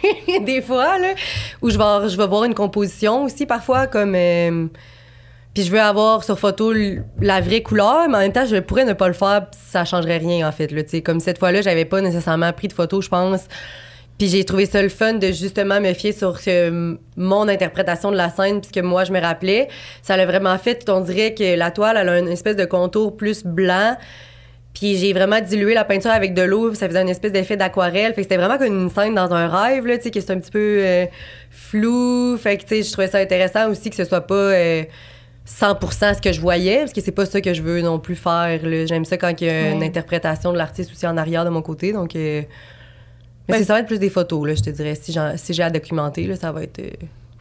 des 0.44 0.60
fois 0.60 0.98
là. 0.98 1.14
Ou 1.62 1.70
je 1.70 1.78
vais 1.78 2.08
je 2.08 2.16
vais 2.16 2.26
voir 2.26 2.44
une 2.44 2.54
composition 2.54 3.24
aussi 3.24 3.46
parfois 3.46 3.86
comme 3.86 4.14
euh, 4.14 4.66
puis 5.56 5.64
je 5.64 5.72
veux 5.72 5.80
avoir 5.80 6.22
sur 6.22 6.38
photo 6.38 6.74
la 7.18 7.40
vraie 7.40 7.62
couleur, 7.62 8.10
mais 8.10 8.16
en 8.16 8.20
même 8.20 8.32
temps, 8.32 8.44
je 8.44 8.56
pourrais 8.56 8.84
ne 8.84 8.92
pas 8.92 9.08
le 9.08 9.14
faire, 9.14 9.46
ça 9.52 9.86
changerait 9.86 10.18
rien 10.18 10.46
en 10.46 10.52
fait 10.52 10.70
là, 10.70 10.82
comme 11.02 11.18
cette 11.18 11.38
fois-là, 11.38 11.62
j'avais 11.62 11.86
pas 11.86 12.02
nécessairement 12.02 12.52
pris 12.52 12.68
de 12.68 12.74
photos, 12.74 13.06
je 13.06 13.08
pense. 13.08 13.46
Puis 14.18 14.28
j'ai 14.28 14.44
trouvé 14.44 14.66
ça 14.66 14.82
le 14.82 14.90
fun 14.90 15.14
de 15.14 15.28
justement 15.28 15.80
me 15.80 15.94
fier 15.94 16.12
sur 16.12 16.36
euh, 16.46 16.96
mon 17.16 17.48
interprétation 17.48 18.10
de 18.10 18.18
la 18.18 18.28
scène 18.28 18.60
puisque 18.60 18.84
moi 18.84 19.04
je 19.04 19.12
me 19.12 19.20
rappelais. 19.20 19.68
Ça 20.02 20.18
l'a 20.18 20.26
vraiment 20.26 20.58
fait, 20.58 20.86
on 20.90 21.00
dirait 21.00 21.32
que 21.32 21.56
la 21.56 21.70
toile 21.70 21.96
elle 21.98 22.10
a 22.10 22.18
une 22.18 22.28
espèce 22.28 22.56
de 22.56 22.66
contour 22.66 23.16
plus 23.16 23.42
blanc. 23.42 23.96
Puis 24.78 24.98
j'ai 24.98 25.14
vraiment 25.14 25.40
dilué 25.40 25.72
la 25.72 25.84
peinture 25.84 26.10
avec 26.10 26.34
de 26.34 26.42
l'eau, 26.42 26.74
ça 26.74 26.86
faisait 26.86 27.00
une 27.00 27.08
espèce 27.08 27.32
d'effet 27.32 27.56
d'aquarelle. 27.56 28.08
Fait 28.12 28.16
que 28.16 28.22
c'était 28.24 28.36
vraiment 28.36 28.58
comme 28.58 28.66
une 28.66 28.90
scène 28.90 29.14
dans 29.14 29.32
un 29.32 29.48
rêve, 29.48 29.86
là, 29.86 29.96
tu 29.96 30.04
sais, 30.04 30.10
que 30.10 30.20
c'est 30.20 30.32
un 30.32 30.38
petit 30.38 30.50
peu 30.50 30.80
euh, 30.84 31.06
flou. 31.50 32.36
Fait 32.36 32.58
que, 32.58 32.62
tu 32.64 32.68
sais, 32.68 32.82
je 32.82 32.92
trouvais 32.92 33.08
ça 33.08 33.16
intéressant 33.18 33.70
aussi 33.70 33.88
que 33.88 33.96
ce 33.96 34.04
soit 34.04 34.20
pas 34.20 34.34
euh, 34.34 34.82
100% 35.48 36.16
ce 36.16 36.20
que 36.20 36.30
je 36.30 36.40
voyais, 36.42 36.80
parce 36.80 36.92
que 36.92 37.00
c'est 37.00 37.10
pas 37.12 37.24
ça 37.24 37.40
que 37.40 37.54
je 37.54 37.62
veux 37.62 37.80
non 37.80 37.98
plus 37.98 38.16
faire. 38.16 38.60
là. 38.62 38.84
J'aime 38.84 39.06
ça 39.06 39.16
quand 39.16 39.32
il 39.40 39.46
y 39.46 39.50
a 39.50 39.70
une 39.70 39.78
Ouais. 39.78 39.86
interprétation 39.86 40.52
de 40.52 40.58
l'artiste 40.58 40.92
aussi 40.92 41.06
en 41.06 41.16
arrière 41.16 41.44
de 41.46 41.50
mon 41.50 41.62
côté. 41.62 41.92
Donc, 41.94 42.14
euh, 42.14 42.42
mais 43.48 43.62
ça 43.62 43.72
va 43.74 43.80
être 43.80 43.86
plus 43.86 44.00
des 44.00 44.10
photos, 44.10 44.46
là, 44.46 44.54
je 44.56 44.62
te 44.62 44.70
dirais. 44.70 44.94
Si, 44.96 45.14
j'ai 45.54 45.62
à 45.62 45.70
documenter, 45.70 46.24
là, 46.26 46.36
ça 46.36 46.52
va 46.52 46.64
être. 46.64 46.80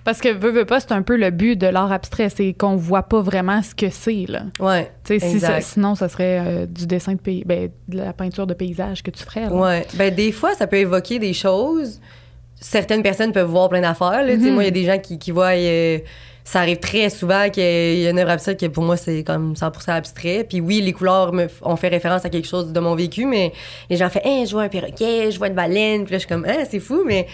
Parce 0.06 0.22
que, 0.22 0.30
veux, 0.30 0.52
veux 0.52 0.64
pas, 0.66 0.80
c'est 0.80 0.92
un 0.94 1.02
peu 1.02 1.18
le 1.18 1.32
but 1.32 1.56
de 1.58 1.68
l'art 1.68 1.92
abstrait, 1.92 2.30
c'est 2.30 2.54
qu'on 2.54 2.76
voit 2.78 3.04
pas 3.04 3.22
vraiment 3.22 3.62
ce 3.64 3.76
que 3.76 3.90
c'est, 3.90 4.26
là. 4.30 4.44
Ouais. 4.60 4.90
Tu 5.04 5.20
sais, 5.20 5.28
si 5.28 5.34
Exact. 5.36 5.48
ça- 5.56 5.62
sinon, 5.62 5.96
ça 5.96 6.08
serait 6.08 6.40
euh, 6.46 6.66
du 6.68 6.86
dessin 6.88 7.14
de 7.14 7.20
pays, 7.20 7.44
ben, 7.46 7.70
de 7.90 7.98
la 7.98 8.14
peinture 8.14 8.46
de 8.48 8.54
paysage 8.54 9.02
que 9.04 9.12
tu 9.12 9.24
ferais. 9.24 9.46
là. 9.50 9.52
Ouais. 9.54 9.86
Ben, 9.96 10.14
des 10.14 10.32
fois, 10.32 10.54
ça 10.54 10.68
peut 10.68 10.78
évoquer 10.78 11.20
des 11.20 11.34
choses. 11.34 12.00
Certaines 12.62 13.04
personnes 13.04 13.32
peuvent 13.34 13.50
voir 13.50 13.68
plein 13.68 13.82
d'affaires. 13.82 14.24
là. 14.24 14.36
Mhm. 14.38 14.54
Moi, 14.54 14.64
il 14.64 14.66
y 14.68 14.70
a 14.70 14.72
des 14.72 14.86
gens 14.86 15.00
qui, 15.00 15.18
qui 15.20 15.32
voient. 15.32 15.56
euh, 15.58 15.98
ça 16.44 16.60
arrive 16.60 16.78
très 16.78 17.10
souvent 17.10 17.50
qu'il 17.50 17.64
y 17.64 18.06
a 18.06 18.12
une 18.12 18.20
œuvre 18.20 18.30
abstraite 18.30 18.60
qui, 18.60 18.70
pour 18.70 18.84
moi, 18.84 18.98
c'est 18.98 19.24
comme 19.24 19.56
100% 19.56 19.94
abstrait. 19.94 20.46
Puis 20.48 20.62
oui, 20.62 20.80
les 20.82 20.94
couleurs 20.94 21.34
me 21.34 21.48
ont 21.64 21.76
fait 21.76 21.88
référence 21.88 22.24
à 22.24 22.30
quelque 22.30 22.48
chose 22.48 22.72
de 22.72 22.80
mon 22.80 22.94
vécu, 22.94 23.26
mais 23.26 23.52
les 23.90 23.98
gens 23.98 24.10
font 24.10 24.20
Hein, 24.24 24.44
je 24.46 24.52
vois 24.52 24.62
un 24.62 24.70
perroquet, 24.70 25.32
je 25.32 25.40
vois 25.40 25.48
une 25.48 25.56
baleine. 25.56 26.04
Puis 26.04 26.12
là, 26.12 26.18
je 26.20 26.26
suis 26.26 26.30
comme, 26.30 26.46
hein, 26.48 26.64
c'est 26.70 26.80
fou, 26.80 27.02
mais. 27.04 27.26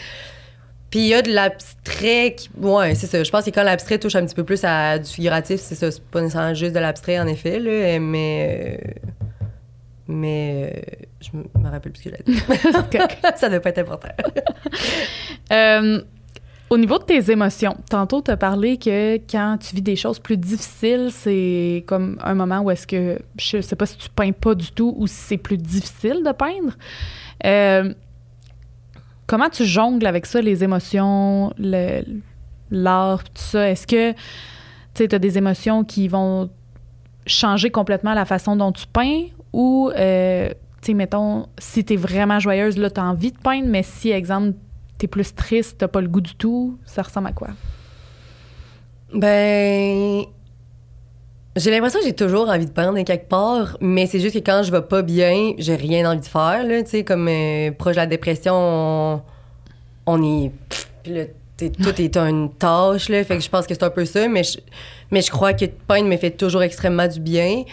Puis 0.92 1.00
il 1.00 1.08
y 1.08 1.14
a 1.14 1.22
de 1.22 1.32
l'abstrait 1.32 2.36
qui. 2.38 2.50
Ouais, 2.60 2.94
c'est 2.96 3.08
ça. 3.08 3.24
Je 3.24 3.32
pense 3.32 3.46
que 3.46 3.50
quand 3.50 3.64
l'abstrait 3.64 3.98
touche 3.98 4.16
un 4.16 4.26
petit 4.26 4.36
peu 4.36 4.44
plus 4.44 4.64
à 4.66 5.00
du 5.00 5.10
figuratif, 5.10 5.60
c'est 5.62 5.76
ça. 5.76 5.90
C'est 5.90 6.04
pas 6.04 6.22
nécessairement 6.22 6.54
juste 6.54 6.74
de 6.74 6.80
l'abstrait, 6.80 7.20
en 7.20 7.28
effet, 7.28 7.60
là, 7.60 7.98
mais. 8.00 8.78
euh, 8.86 8.92
Mais. 10.08 10.74
euh, 10.76 11.06
je 11.22 11.30
me 11.38 11.70
rappelle 11.70 11.92
plus 11.94 12.04
ce 12.04 12.10
que 12.10 12.16
j'ai 12.18 12.34
dit. 12.34 12.40
ça 13.38 13.48
ne 13.48 13.52
doit 13.54 13.60
pas 13.62 13.70
être 13.70 13.78
important. 13.80 14.10
euh, 15.54 16.02
au 16.70 16.78
niveau 16.78 16.98
de 17.00 17.04
tes 17.04 17.32
émotions, 17.32 17.78
tantôt, 17.90 18.22
tu 18.22 18.32
as 18.32 18.38
parlé 18.38 18.78
que 18.78 19.16
quand 19.30 19.58
tu 19.60 19.76
vis 19.76 19.82
des 19.82 19.96
choses 19.96 20.20
plus 20.20 20.38
difficiles, 20.38 21.10
c'est 21.12 21.84
comme 21.86 22.18
un 22.24 22.34
moment 22.34 22.60
où 22.62 22.72
est-ce 22.72 22.88
que, 22.88 23.20
je 23.40 23.62
sais 23.62 23.76
pas 23.76 23.86
si 23.86 23.98
tu 23.98 24.10
peins 24.10 24.32
pas 24.32 24.56
du 24.56 24.72
tout 24.72 24.94
ou 24.98 25.06
si 25.08 25.16
c'est 25.16 25.38
plus 25.38 25.58
difficile 25.58 26.24
de 26.26 26.32
peindre. 26.32 26.74
Euh, 27.46 27.94
comment 29.32 29.50
tu 29.50 29.64
jongles 29.64 30.06
avec 30.06 30.26
ça, 30.26 30.42
les 30.42 30.62
émotions, 30.62 31.54
l'art, 32.70 33.24
tout 33.24 33.32
ça? 33.36 33.70
Est-ce 33.70 33.88
que 33.88 34.14
tu 34.94 35.04
as 35.10 35.20
des 35.20 35.38
émotions 35.38 35.86
qui 35.86 36.10
vont 36.10 36.50
changer 37.26 37.70
complètement 37.70 38.14
la 38.14 38.26
façon 38.26 38.58
dont 38.58 38.74
tu 38.74 38.86
peins? 38.88 39.28
Ou, 39.54 39.90
euh, 39.96 40.50
tu 40.50 40.88
sais, 40.88 40.94
mettons, 40.94 41.48
si 41.58 41.86
tu 41.86 41.94
es 41.94 41.96
vraiment 41.96 42.40
joyeuse, 42.40 42.78
là, 42.78 42.90
tu 42.90 43.00
as 43.00 43.06
envie 43.06 43.32
de 43.32 43.38
peindre, 43.38 43.68
mais 43.70 43.84
si, 43.84 44.12
exemple, 44.12 44.54
t'es 44.98 45.08
plus 45.08 45.34
triste, 45.34 45.78
t'as 45.78 45.88
pas 45.88 46.02
le 46.02 46.10
goût 46.10 46.20
du 46.20 46.36
tout, 46.36 46.78
ça 46.84 47.02
ressemble 47.02 47.28
à 47.28 47.32
quoi? 47.32 47.52
Ben. 49.14 50.26
J'ai 51.58 51.70
l'impression 51.70 52.00
que 52.00 52.06
j'ai 52.06 52.14
toujours 52.14 52.48
envie 52.50 52.66
de 52.66 52.72
peindre 52.72 53.04
quelque 53.04 53.28
part, 53.28 53.78
mais 53.82 54.06
c'est 54.06 54.22
juste 54.22 54.36
que 54.36 54.40
quand 54.40 54.64
je 54.64 54.72
vais 54.72 54.82
pas 54.82 55.02
bien, 55.02 55.54
j'ai 55.58 55.76
rien 55.76 56.10
envie 56.10 56.22
de 56.22 56.26
faire, 56.26 56.66
là, 56.66 57.04
comme 57.04 57.28
euh, 57.28 57.72
proche 57.72 57.96
de 57.96 58.00
la 58.00 58.06
dépression, 58.06 59.22
on, 60.06 60.24
est... 60.24 60.52
Là, 61.06 61.24
tout 61.58 62.02
est 62.02 62.16
une 62.16 62.52
tâche, 62.54 63.10
là, 63.10 63.24
fait 63.26 63.38
que 63.38 63.44
je 63.44 63.50
pense 63.50 63.68
que 63.68 63.74
c'est 63.74 63.84
un 63.84 63.90
peu 63.90 64.06
ça, 64.06 64.30
mais 64.30 64.44
je, 64.44 64.60
mais 65.12 65.22
je 65.22 65.30
crois 65.30 65.54
que 65.54 65.66
peindre 65.66 66.08
me 66.08 66.16
fait 66.16 66.32
toujours 66.32 66.64
extrêmement 66.64 67.08
du 67.08 67.20
bien. 67.20 67.64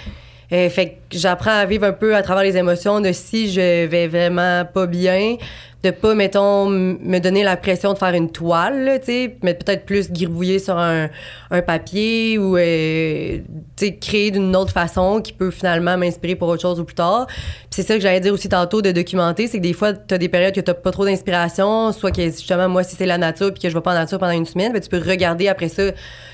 Euh, 0.51 0.69
fait 0.71 0.99
que 1.09 1.19
j'apprends 1.19 1.59
à 1.59 1.65
vivre 1.65 1.85
un 1.85 1.93
peu 1.93 2.17
à 2.17 2.23
travers 2.23 2.43
les 2.43 2.57
émotions 2.57 3.01
de 3.01 3.13
si 3.13 3.53
je 3.53 3.87
vais 3.87 4.09
vraiment 4.09 4.65
pas 4.65 4.87
bien, 4.87 5.37
de 5.85 5.93
pas, 5.93 6.15
mettons, 6.15 6.69
me 6.69 7.21
donner 7.21 7.45
la 7.45 7.57
pression 7.57 7.93
de 7.93 7.99
faire 7.99 8.13
une 8.13 8.31
toile, 8.31 8.99
tu 9.01 9.07
sais, 9.07 9.37
mais 9.45 9.55
peut-être 9.55 9.85
plus 9.85 10.11
gribouiller 10.11 10.59
sur 10.59 10.77
un, 10.77 11.09
un 11.53 11.63
papier 11.63 12.37
ou, 12.37 12.57
euh, 12.57 13.39
tu 13.77 13.87
sais, 13.87 13.95
créer 13.95 14.33
d'une 14.33 14.57
autre 14.57 14.73
façon 14.73 15.21
qui 15.21 15.33
peut 15.33 15.53
finalement 15.53 15.97
m'inspirer 15.97 16.35
pour 16.35 16.49
autre 16.49 16.63
chose 16.63 16.81
ou 16.81 16.85
plus 16.85 16.97
tard. 16.97 17.29
c'est 17.71 17.85
ça 17.85 17.95
que 17.95 18.01
j'allais 18.01 18.19
dire 18.19 18.35
aussi 18.35 18.49
tantôt 18.49 18.83
de 18.83 18.91
documenter, 18.91 19.47
c'est 19.47 19.59
que 19.59 19.63
des 19.63 19.73
fois, 19.73 19.93
tu 19.93 20.13
as 20.13 20.19
des 20.19 20.29
périodes 20.29 20.53
que 20.53 20.61
tu 20.61 20.75
pas 20.75 20.91
trop 20.91 21.05
d'inspiration, 21.05 21.93
soit 21.93 22.11
que 22.11 22.23
justement, 22.23 22.69
moi, 22.69 22.83
si 22.83 22.97
c'est 22.97 23.07
la 23.07 23.19
nature 23.19 23.53
puis 23.53 23.63
que 23.63 23.69
je 23.69 23.75
vais 23.75 23.81
pas 23.81 23.93
en 23.93 23.99
nature 23.99 24.19
pendant 24.19 24.33
une 24.33 24.47
semaine, 24.47 24.73
ben, 24.73 24.81
tu 24.81 24.89
peux 24.89 24.99
regarder 24.99 25.47
après 25.47 25.69
ça, 25.69 25.85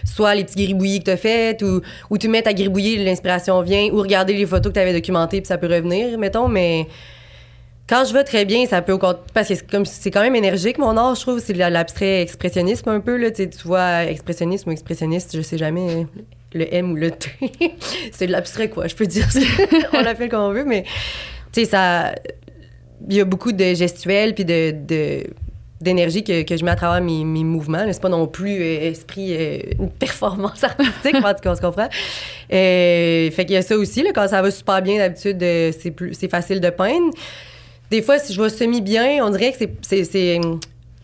soit 0.04 0.34
les 0.34 0.44
petits 0.44 0.64
gribouillis 0.64 1.00
que 1.00 1.04
tu 1.04 1.10
as 1.10 1.16
fait 1.18 1.62
ou, 1.62 1.82
ou 2.08 2.16
tu 2.16 2.28
mets 2.28 2.48
à 2.48 2.54
gribouiller, 2.54 3.04
l'inspiration 3.04 3.60
vient, 3.60 3.90
ou 3.92 3.98
regarder 3.98 4.32
les 4.32 4.46
photos 4.46 4.72
que 4.72 4.78
tu 4.78 4.80
avais 4.80 4.94
documentées 4.94 5.42
puis 5.42 5.48
ça 5.48 5.58
peut 5.58 5.66
revenir, 5.66 6.18
mettons, 6.18 6.48
mais 6.48 6.88
quand 7.88 8.04
je 8.06 8.14
vais 8.14 8.24
très 8.24 8.44
bien, 8.44 8.66
ça 8.66 8.80
peut 8.82 8.98
parce 9.34 9.48
que 9.48 9.84
c'est 9.84 10.10
quand 10.10 10.22
même 10.22 10.36
énergique 10.36 10.78
mon 10.78 10.96
art, 10.96 11.14
je 11.14 11.20
trouve, 11.20 11.38
c'est 11.38 11.52
l'abstrait 11.52 12.22
expressionnisme 12.22 12.88
un 12.88 13.00
peu 13.00 13.16
là, 13.16 13.30
tu 13.30 13.48
vois 13.64 14.04
expressionnisme 14.04 14.70
ou 14.70 14.72
expressionniste, 14.72 15.36
je 15.36 15.42
sais 15.42 15.58
jamais 15.58 16.06
le 16.54 16.72
M 16.72 16.92
ou 16.92 16.94
le 16.94 17.10
T. 17.10 17.30
c'est 18.12 18.26
de 18.26 18.32
l'abstrait 18.32 18.70
quoi, 18.70 18.86
je 18.86 18.94
peux 18.94 19.06
dire 19.06 19.26
on 19.92 20.02
l'appelle 20.02 20.30
comme 20.30 20.40
on 20.40 20.52
veut 20.52 20.64
mais 20.64 20.84
tu 21.52 21.60
sais 21.60 21.66
ça 21.66 22.14
il 23.08 23.16
y 23.16 23.20
a 23.20 23.24
beaucoup 23.24 23.52
de 23.52 23.74
gestuels 23.74 24.34
puis 24.34 24.44
de, 24.44 24.74
d'énergie 25.80 26.24
que, 26.24 26.42
que, 26.42 26.56
je 26.56 26.64
mets 26.64 26.70
à 26.70 26.76
travers 26.76 27.02
mes, 27.02 27.24
mes 27.24 27.44
mouvements. 27.44 27.84
C'est 27.90 28.00
pas 28.00 28.08
non 28.08 28.26
plus 28.26 28.60
euh, 28.60 28.90
esprit 28.90 29.36
euh, 29.36 29.58
une 29.78 29.90
performance 29.90 30.64
artistique, 30.64 31.16
en 31.16 31.34
tout 31.34 31.40
cas, 31.42 31.52
on 31.52 31.54
se 31.54 31.60
comprend. 31.60 31.88
Euh, 32.52 33.30
fait 33.30 33.44
qu'il 33.44 33.54
y 33.54 33.56
a 33.56 33.62
ça 33.62 33.76
aussi, 33.76 34.02
là, 34.02 34.10
quand 34.14 34.26
ça 34.28 34.40
va 34.40 34.50
super 34.50 34.80
bien, 34.82 34.98
d'habitude, 34.98 35.38
c'est, 35.40 35.90
plus, 35.90 36.14
c'est 36.14 36.30
facile 36.30 36.60
de 36.60 36.70
peindre 36.70 37.10
des 37.94 38.02
fois, 38.02 38.18
si 38.18 38.34
je 38.34 38.42
vais 38.42 38.48
semi-bien, 38.48 39.24
on 39.24 39.30
dirait 39.30 39.52
que 39.52 39.58
c'est. 39.58 40.02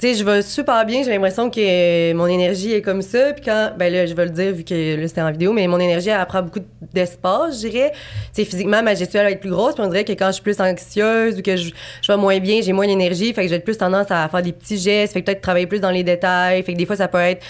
Tu 0.00 0.08
sais, 0.08 0.14
je 0.14 0.24
vais 0.24 0.40
super 0.40 0.86
bien, 0.86 1.02
j'ai 1.04 1.10
l'impression 1.10 1.50
que 1.50 2.12
mon 2.14 2.26
énergie 2.26 2.72
est 2.72 2.80
comme 2.80 3.02
ça. 3.02 3.32
Puis 3.34 3.44
quand, 3.44 3.72
ben 3.78 3.92
là, 3.92 4.06
je 4.06 4.14
vais 4.14 4.24
le 4.24 4.30
dire 4.30 4.52
vu 4.52 4.64
que 4.64 4.96
là, 4.98 5.06
c'était 5.06 5.20
en 5.20 5.30
vidéo, 5.30 5.52
mais 5.52 5.68
mon 5.68 5.78
énergie, 5.78 6.08
elle 6.08 6.24
prend 6.26 6.42
beaucoup 6.42 6.64
d'espace, 6.92 7.62
je 7.62 7.68
dirais. 7.68 7.92
Tu 8.34 8.42
sais, 8.42 8.44
physiquement, 8.44 8.82
ma 8.82 8.94
gestuelle 8.94 9.26
va 9.26 9.30
être 9.30 9.40
plus 9.40 9.50
grosse. 9.50 9.74
Puis 9.74 9.84
on 9.84 9.88
dirait 9.88 10.04
que 10.04 10.12
quand 10.12 10.28
je 10.28 10.32
suis 10.32 10.42
plus 10.42 10.58
anxieuse 10.58 11.38
ou 11.38 11.42
que 11.42 11.54
je, 11.54 11.70
je 12.02 12.10
vais 12.10 12.18
moins 12.18 12.38
bien, 12.40 12.60
j'ai 12.62 12.72
moins 12.72 12.86
d'énergie. 12.86 13.32
Fait 13.34 13.42
que 13.42 13.48
j'ai 13.48 13.60
plus 13.60 13.76
tendance 13.76 14.10
à 14.10 14.28
faire 14.28 14.42
des 14.42 14.52
petits 14.52 14.78
gestes. 14.78 15.12
Fait 15.12 15.20
que 15.20 15.26
peut-être 15.26 15.42
travailler 15.42 15.66
plus 15.66 15.80
dans 15.80 15.90
les 15.90 16.02
détails. 16.02 16.62
Fait 16.62 16.72
que 16.72 16.78
des 16.78 16.86
fois, 16.86 16.96
ça 16.96 17.06
peut 17.06 17.18
être 17.18 17.44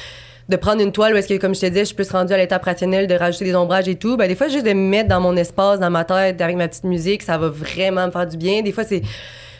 de 0.51 0.57
prendre 0.57 0.83
une 0.83 0.91
toile 0.91 1.15
où 1.15 1.17
est-ce 1.17 1.29
que, 1.29 1.39
comme 1.39 1.55
je 1.55 1.61
te 1.61 1.67
disais, 1.67 1.81
je 1.81 1.85
suis 1.87 1.95
plus 1.95 2.11
rendue 2.11 2.33
à 2.33 2.37
l'étape 2.37 2.65
rationnelle 2.65 3.07
de 3.07 3.15
rajouter 3.15 3.45
des 3.45 3.55
ombrages 3.55 3.89
et 3.89 3.95
tout. 3.95 4.17
Ben, 4.17 4.27
des 4.27 4.35
fois, 4.35 4.49
juste 4.49 4.67
de 4.67 4.73
me 4.73 4.89
mettre 4.89 5.09
dans 5.09 5.21
mon 5.21 5.37
espace, 5.37 5.79
dans 5.79 5.91
ma 5.91 6.05
tête, 6.05 6.41
avec 6.41 6.57
ma 6.57 6.67
petite 6.67 6.85
musique, 6.85 7.23
ça 7.23 7.39
va 7.39 7.49
vraiment 7.49 8.07
me 8.07 8.11
faire 8.11 8.27
du 8.27 8.37
bien. 8.37 8.61
Des 8.61 8.73
fois, 8.73 8.83
c'est 8.83 9.03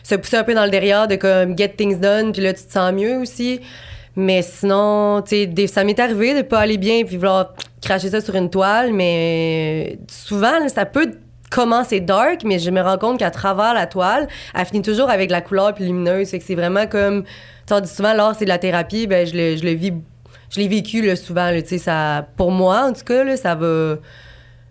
se 0.03 0.15
pousser 0.15 0.35
un 0.35 0.43
peu 0.43 0.53
dans 0.53 0.65
le 0.65 0.69
derrière 0.69 1.07
de 1.07 1.15
comme 1.15 1.57
get 1.57 1.69
things 1.77 1.97
done, 1.97 2.33
puis 2.33 2.41
là, 2.41 2.53
tu 2.53 2.65
te 2.65 2.71
sens 2.73 2.91
mieux 2.91 3.17
aussi. 3.19 3.61
Mais 4.17 4.41
sinon, 4.41 5.21
tu 5.21 5.47
sais, 5.55 5.67
ça 5.67 5.85
m'est 5.85 5.97
arrivé 5.97 6.35
de 6.35 6.41
pas 6.41 6.59
aller 6.59 6.77
bien 6.77 7.05
puis 7.05 7.15
vouloir 7.15 7.53
cracher 7.81 8.09
ça 8.09 8.19
sur 8.19 8.35
une 8.35 8.49
toile, 8.49 8.91
mais 8.91 9.97
souvent, 10.09 10.67
ça 10.67 10.85
peut 10.85 11.13
commencer 11.49 12.01
dark, 12.01 12.43
mais 12.43 12.59
je 12.59 12.69
me 12.69 12.81
rends 12.81 12.97
compte 12.97 13.19
qu'à 13.19 13.31
travers 13.31 13.73
la 13.73 13.87
toile, 13.87 14.27
elle 14.53 14.65
finit 14.65 14.81
toujours 14.81 15.09
avec 15.09 15.31
la 15.31 15.39
couleur 15.39 15.73
puis 15.73 15.85
lumineuse. 15.85 16.29
Fait 16.29 16.39
que 16.39 16.45
c'est 16.45 16.55
vraiment 16.55 16.85
comme, 16.87 17.23
tu 17.65 17.81
dis 17.81 17.89
souvent, 17.89 18.13
l'art, 18.13 18.35
c'est 18.37 18.45
de 18.45 18.49
la 18.49 18.57
thérapie, 18.57 19.07
ben 19.07 19.25
je 19.25 19.35
le, 19.35 19.55
je 19.55 19.63
le 19.63 19.71
vis 19.71 19.93
je 20.51 20.59
l'ai 20.59 20.67
vécu 20.67 21.01
là, 21.01 21.15
souvent. 21.15 21.49
Là, 21.49 21.61
ça, 21.65 22.27
pour 22.35 22.51
moi, 22.51 22.89
en 22.89 22.93
tout 22.93 23.03
cas, 23.05 23.23
là, 23.23 23.37
ça 23.37 23.55
va. 23.55 23.95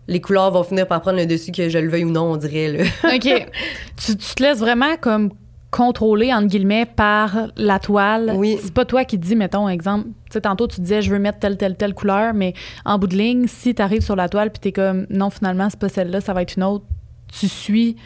Les 0.07 0.21
couleurs 0.21 0.51
vont 0.51 0.65
finir 0.65 0.87
par 0.87 1.01
prendre 1.01 1.19
le 1.19 1.27
dessus, 1.27 1.53
que 1.53 1.69
je 1.69 1.79
le 1.79 1.89
veuille 1.89 2.05
ou 2.05 2.11
non, 2.11 2.33
on 2.33 2.37
dirait. 2.37 2.69
Là. 2.69 2.85
OK. 3.15 3.51
Tu, 3.97 4.17
te 4.17 4.43
laisses 4.43 4.59
vraiment 4.59 4.97
comme 5.01 5.31
contrôler, 5.71 6.35
entre 6.35 6.49
guillemets, 6.49 6.85
par 6.85 7.49
la 7.57 7.79
toile. 7.79 8.33
Oui. 8.35 8.59
C'est 8.63 8.75
pas 8.75 8.85
toi 8.85 9.05
qui 9.05 9.19
te 9.19 9.25
dis, 9.25 9.37
mettons, 9.37 9.69
exemple, 9.69 10.09
tu 10.27 10.33
sais, 10.33 10.41
tantôt 10.41 10.67
tu 10.67 10.81
disais, 10.81 11.01
je 11.01 11.11
veux 11.11 11.21
mettre 11.21 11.39
telle, 11.39 11.57
telle, 11.57 11.77
telle 11.77 11.95
couleur, 11.95 12.35
mais 12.35 12.55
en 12.85 12.99
bout 12.99 13.07
de 13.07 13.17
ligne, 13.17 13.47
si 13.47 13.75
tu 13.75 13.81
arrives 13.81 14.03
sur 14.03 14.17
la 14.17 14.29
toile 14.29 14.51
puis 14.51 14.59
t'es 14.59 14.73
comme, 14.73 15.07
non, 15.11 15.31
finalement, 15.31 15.71
c'est 15.71 15.79
pas 15.79 15.89
celle-là, 15.89 16.21
ça 16.21 16.33
va 16.33 16.43
être 16.43 16.57
une 16.57 16.65
autre, 16.65 16.85
tu 17.29 17.47
suis 17.47 17.97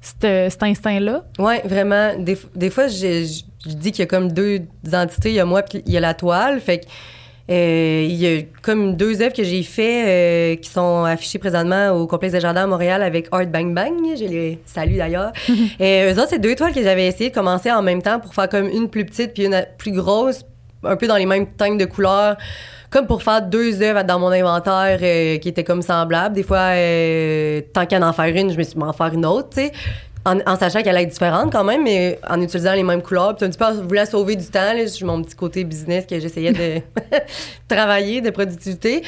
cet, 0.00 0.62
instinct-là? 0.62 1.22
Oui, 1.38 1.54
vraiment. 1.64 2.18
Des, 2.18 2.36
des 2.56 2.70
fois, 2.70 2.88
je, 2.88 3.24
je 3.66 3.74
dis 3.74 3.92
qu'il 3.92 4.00
y 4.00 4.02
a 4.02 4.06
comme 4.06 4.32
deux 4.32 4.62
entités. 4.92 5.30
Il 5.30 5.36
y 5.36 5.40
a 5.40 5.44
moi 5.44 5.62
puis 5.62 5.82
il 5.86 5.92
y 5.92 5.96
a 5.96 6.00
la 6.00 6.14
toile. 6.14 6.60
Fait 6.60 6.80
que 6.80 6.86
euh, 7.52 8.06
il 8.08 8.14
y 8.14 8.26
a 8.26 8.42
comme 8.62 8.96
deux 8.96 9.20
œuvres 9.20 9.34
que 9.34 9.44
j'ai 9.44 9.62
fait 9.62 10.04
euh, 10.06 10.56
qui 10.56 10.70
sont 10.70 11.04
affichées 11.04 11.38
présentement 11.38 11.90
au 11.90 12.06
Complexe 12.06 12.32
des 12.32 12.40
Jardins 12.40 12.62
à 12.62 12.66
Montréal 12.66 13.02
avec 13.02 13.28
Art 13.30 13.46
Bang 13.46 13.74
Bang. 13.74 13.92
Je 14.16 14.24
les 14.24 14.58
salue 14.64 14.96
d'ailleurs. 14.96 15.32
et 15.78 16.10
eux 16.10 16.18
autres, 16.18 16.30
c'est 16.30 16.38
deux 16.38 16.54
toiles 16.54 16.72
que 16.72 16.82
j'avais 16.82 17.06
essayé 17.06 17.28
de 17.28 17.34
commencer 17.34 17.70
en 17.70 17.82
même 17.82 18.00
temps 18.00 18.20
pour 18.20 18.34
faire 18.34 18.48
comme 18.48 18.68
une 18.68 18.88
plus 18.88 19.04
petite 19.04 19.34
puis 19.34 19.44
une 19.44 19.66
plus 19.76 19.92
grosse, 19.92 20.44
un 20.82 20.96
peu 20.96 21.06
dans 21.06 21.16
les 21.16 21.26
mêmes 21.26 21.46
teintes 21.46 21.78
de 21.78 21.84
couleurs 21.84 22.36
comme 22.90 23.06
pour 23.06 23.22
faire 23.22 23.40
deux 23.40 23.80
œuvres 23.80 24.02
dans 24.02 24.18
mon 24.18 24.28
inventaire 24.28 24.98
euh, 25.00 25.38
qui 25.38 25.48
étaient 25.48 25.64
comme 25.64 25.80
semblables. 25.80 26.34
Des 26.34 26.42
fois, 26.42 26.72
tant 27.72 27.86
qu'à 27.86 28.06
en 28.06 28.12
faire 28.12 28.36
une, 28.36 28.52
je 28.52 28.58
me 28.58 28.62
suis 28.62 28.74
dit, 28.74 28.82
en 28.82 28.92
faire 28.92 29.14
une 29.14 29.24
autre, 29.24 29.48
tu 29.48 29.62
sais 29.62 29.72
en, 30.24 30.56
sachant 30.56 30.82
qu'elle 30.82 30.96
est 30.96 31.06
différente 31.06 31.50
quand 31.50 31.64
même, 31.64 31.82
mais 31.82 32.18
en 32.28 32.40
utilisant 32.40 32.74
les 32.74 32.82
mêmes 32.82 33.02
couleurs. 33.02 33.34
Puis 33.34 33.44
un 33.44 33.50
petit 33.50 33.58
peu, 33.58 33.66
je 33.74 33.80
voulais 33.80 34.06
sauver 34.06 34.36
du 34.36 34.46
temps. 34.46 34.72
Là, 34.72 34.84
mon 35.02 35.22
petit 35.22 35.34
côté 35.34 35.64
business 35.64 36.06
que 36.06 36.18
j'essayais 36.20 36.52
de 36.52 36.80
travailler, 37.68 38.20
de 38.20 38.30
productivité. 38.30 39.02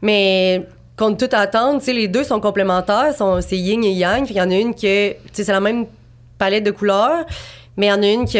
Mais 0.00 0.66
contre 0.96 1.18
toute 1.18 1.34
attente, 1.34 1.84
les 1.86 2.08
deux 2.08 2.24
sont 2.24 2.40
complémentaires. 2.40 3.14
Sont, 3.14 3.40
c'est 3.40 3.58
yin 3.58 3.82
et 3.84 3.92
yang. 3.92 4.28
Il 4.28 4.36
y 4.36 4.40
en 4.40 4.50
a 4.50 4.54
une 4.54 4.74
qui 4.74 4.86
est, 4.86 5.20
c'est 5.32 5.46
la 5.48 5.60
même 5.60 5.86
palette 6.38 6.64
de 6.64 6.70
couleurs. 6.70 7.26
Mais 7.76 7.86
il 7.86 7.88
y 7.88 7.92
en 7.92 8.02
a 8.02 8.06
une 8.06 8.26
qui, 8.26 8.38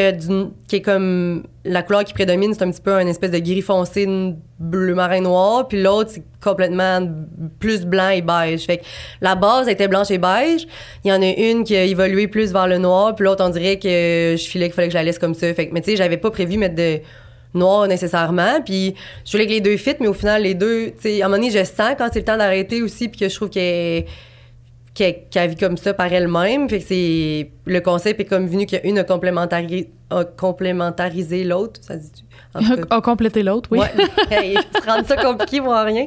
qui, 0.68 0.76
est 0.76 0.82
comme 0.82 1.44
la 1.64 1.82
couleur 1.82 2.04
qui 2.04 2.12
prédomine, 2.12 2.52
c'est 2.52 2.62
un 2.64 2.70
petit 2.70 2.82
peu 2.82 2.94
un 2.94 3.06
espèce 3.06 3.30
de 3.30 3.38
gris 3.38 3.62
foncé, 3.62 4.06
bleu 4.58 4.94
marin 4.94 5.22
noir, 5.22 5.68
puis 5.68 5.82
l'autre 5.82 6.10
c'est 6.12 6.22
complètement 6.42 7.00
plus 7.58 7.86
blanc 7.86 8.10
et 8.10 8.20
beige. 8.20 8.66
Fait 8.66 8.78
que 8.78 8.84
la 9.22 9.34
base 9.34 9.68
était 9.68 9.88
blanche 9.88 10.10
et 10.10 10.18
beige. 10.18 10.66
Il 11.04 11.08
y 11.08 11.12
en 11.12 11.22
a 11.22 11.26
une 11.26 11.64
qui 11.64 11.74
a 11.76 11.84
évolué 11.84 12.28
plus 12.28 12.52
vers 12.52 12.66
le 12.66 12.76
noir, 12.76 13.14
puis 13.14 13.24
l'autre 13.24 13.42
on 13.42 13.48
dirait 13.48 13.78
que 13.78 14.34
je 14.36 14.44
filais 14.44 14.66
qu'il 14.66 14.74
fallait 14.74 14.88
que 14.88 14.92
je 14.92 14.98
la 14.98 15.04
laisse 15.04 15.18
comme 15.18 15.34
ça. 15.34 15.52
Fait 15.54 15.68
que 15.68 15.72
mais 15.72 15.80
tu 15.80 15.92
sais, 15.92 15.96
j'avais 15.96 16.18
pas 16.18 16.30
prévu 16.30 16.58
mettre 16.58 16.74
de 16.74 17.00
noir 17.54 17.86
nécessairement, 17.88 18.60
puis 18.62 18.94
je 19.24 19.32
voulais 19.32 19.46
que 19.46 19.52
les 19.52 19.60
deux 19.62 19.78
fit, 19.78 19.94
mais 20.00 20.08
au 20.08 20.14
final 20.14 20.42
les 20.42 20.54
deux, 20.54 20.88
tu 20.88 20.94
sais, 21.00 21.22
à 21.22 21.26
un 21.26 21.28
moment 21.28 21.38
donné 21.38 21.50
je 21.50 21.64
sens 21.64 21.94
quand 21.96 22.08
c'est 22.12 22.20
le 22.20 22.24
temps 22.26 22.36
d'arrêter 22.36 22.82
aussi, 22.82 23.08
puis 23.08 23.20
que 23.20 23.28
je 23.30 23.34
trouve 23.34 23.50
que 23.50 24.02
qui 24.94 25.38
a, 25.38 25.46
vu 25.46 25.56
comme 25.56 25.76
ça 25.76 25.94
par 25.94 26.12
elle-même. 26.12 26.68
Fait 26.68 26.80
que 26.80 26.84
c'est 26.84 27.50
le 27.64 27.80
concept 27.80 28.20
est 28.20 28.24
comme 28.24 28.46
venu 28.46 28.66
y 28.70 28.76
a 28.76 28.86
une 28.86 28.98
a, 28.98 30.24
complémentarisé 30.36 31.44
l'autre, 31.44 31.80
ça 31.82 31.96
dit 31.96 32.24
A, 32.90 33.00
complété 33.00 33.42
l'autre, 33.42 33.70
oui. 33.72 33.78
Ouais. 33.78 33.90
hey, 34.30 34.56
se 34.56 34.86
rendre 34.86 35.06
ça 35.06 35.16
compliqué 35.16 35.60
pour 35.60 35.72
rien. 35.72 36.06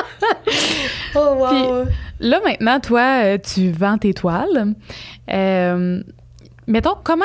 oh 1.16 1.34
wow. 1.36 1.48
Puis, 1.48 1.94
là 2.20 2.40
maintenant, 2.44 2.80
toi, 2.80 3.24
euh, 3.24 3.38
tu 3.38 3.70
vends 3.70 3.98
tes 3.98 4.14
toiles. 4.14 4.74
Euh, 5.30 6.02
mettons 6.66 6.94
comment 7.02 7.24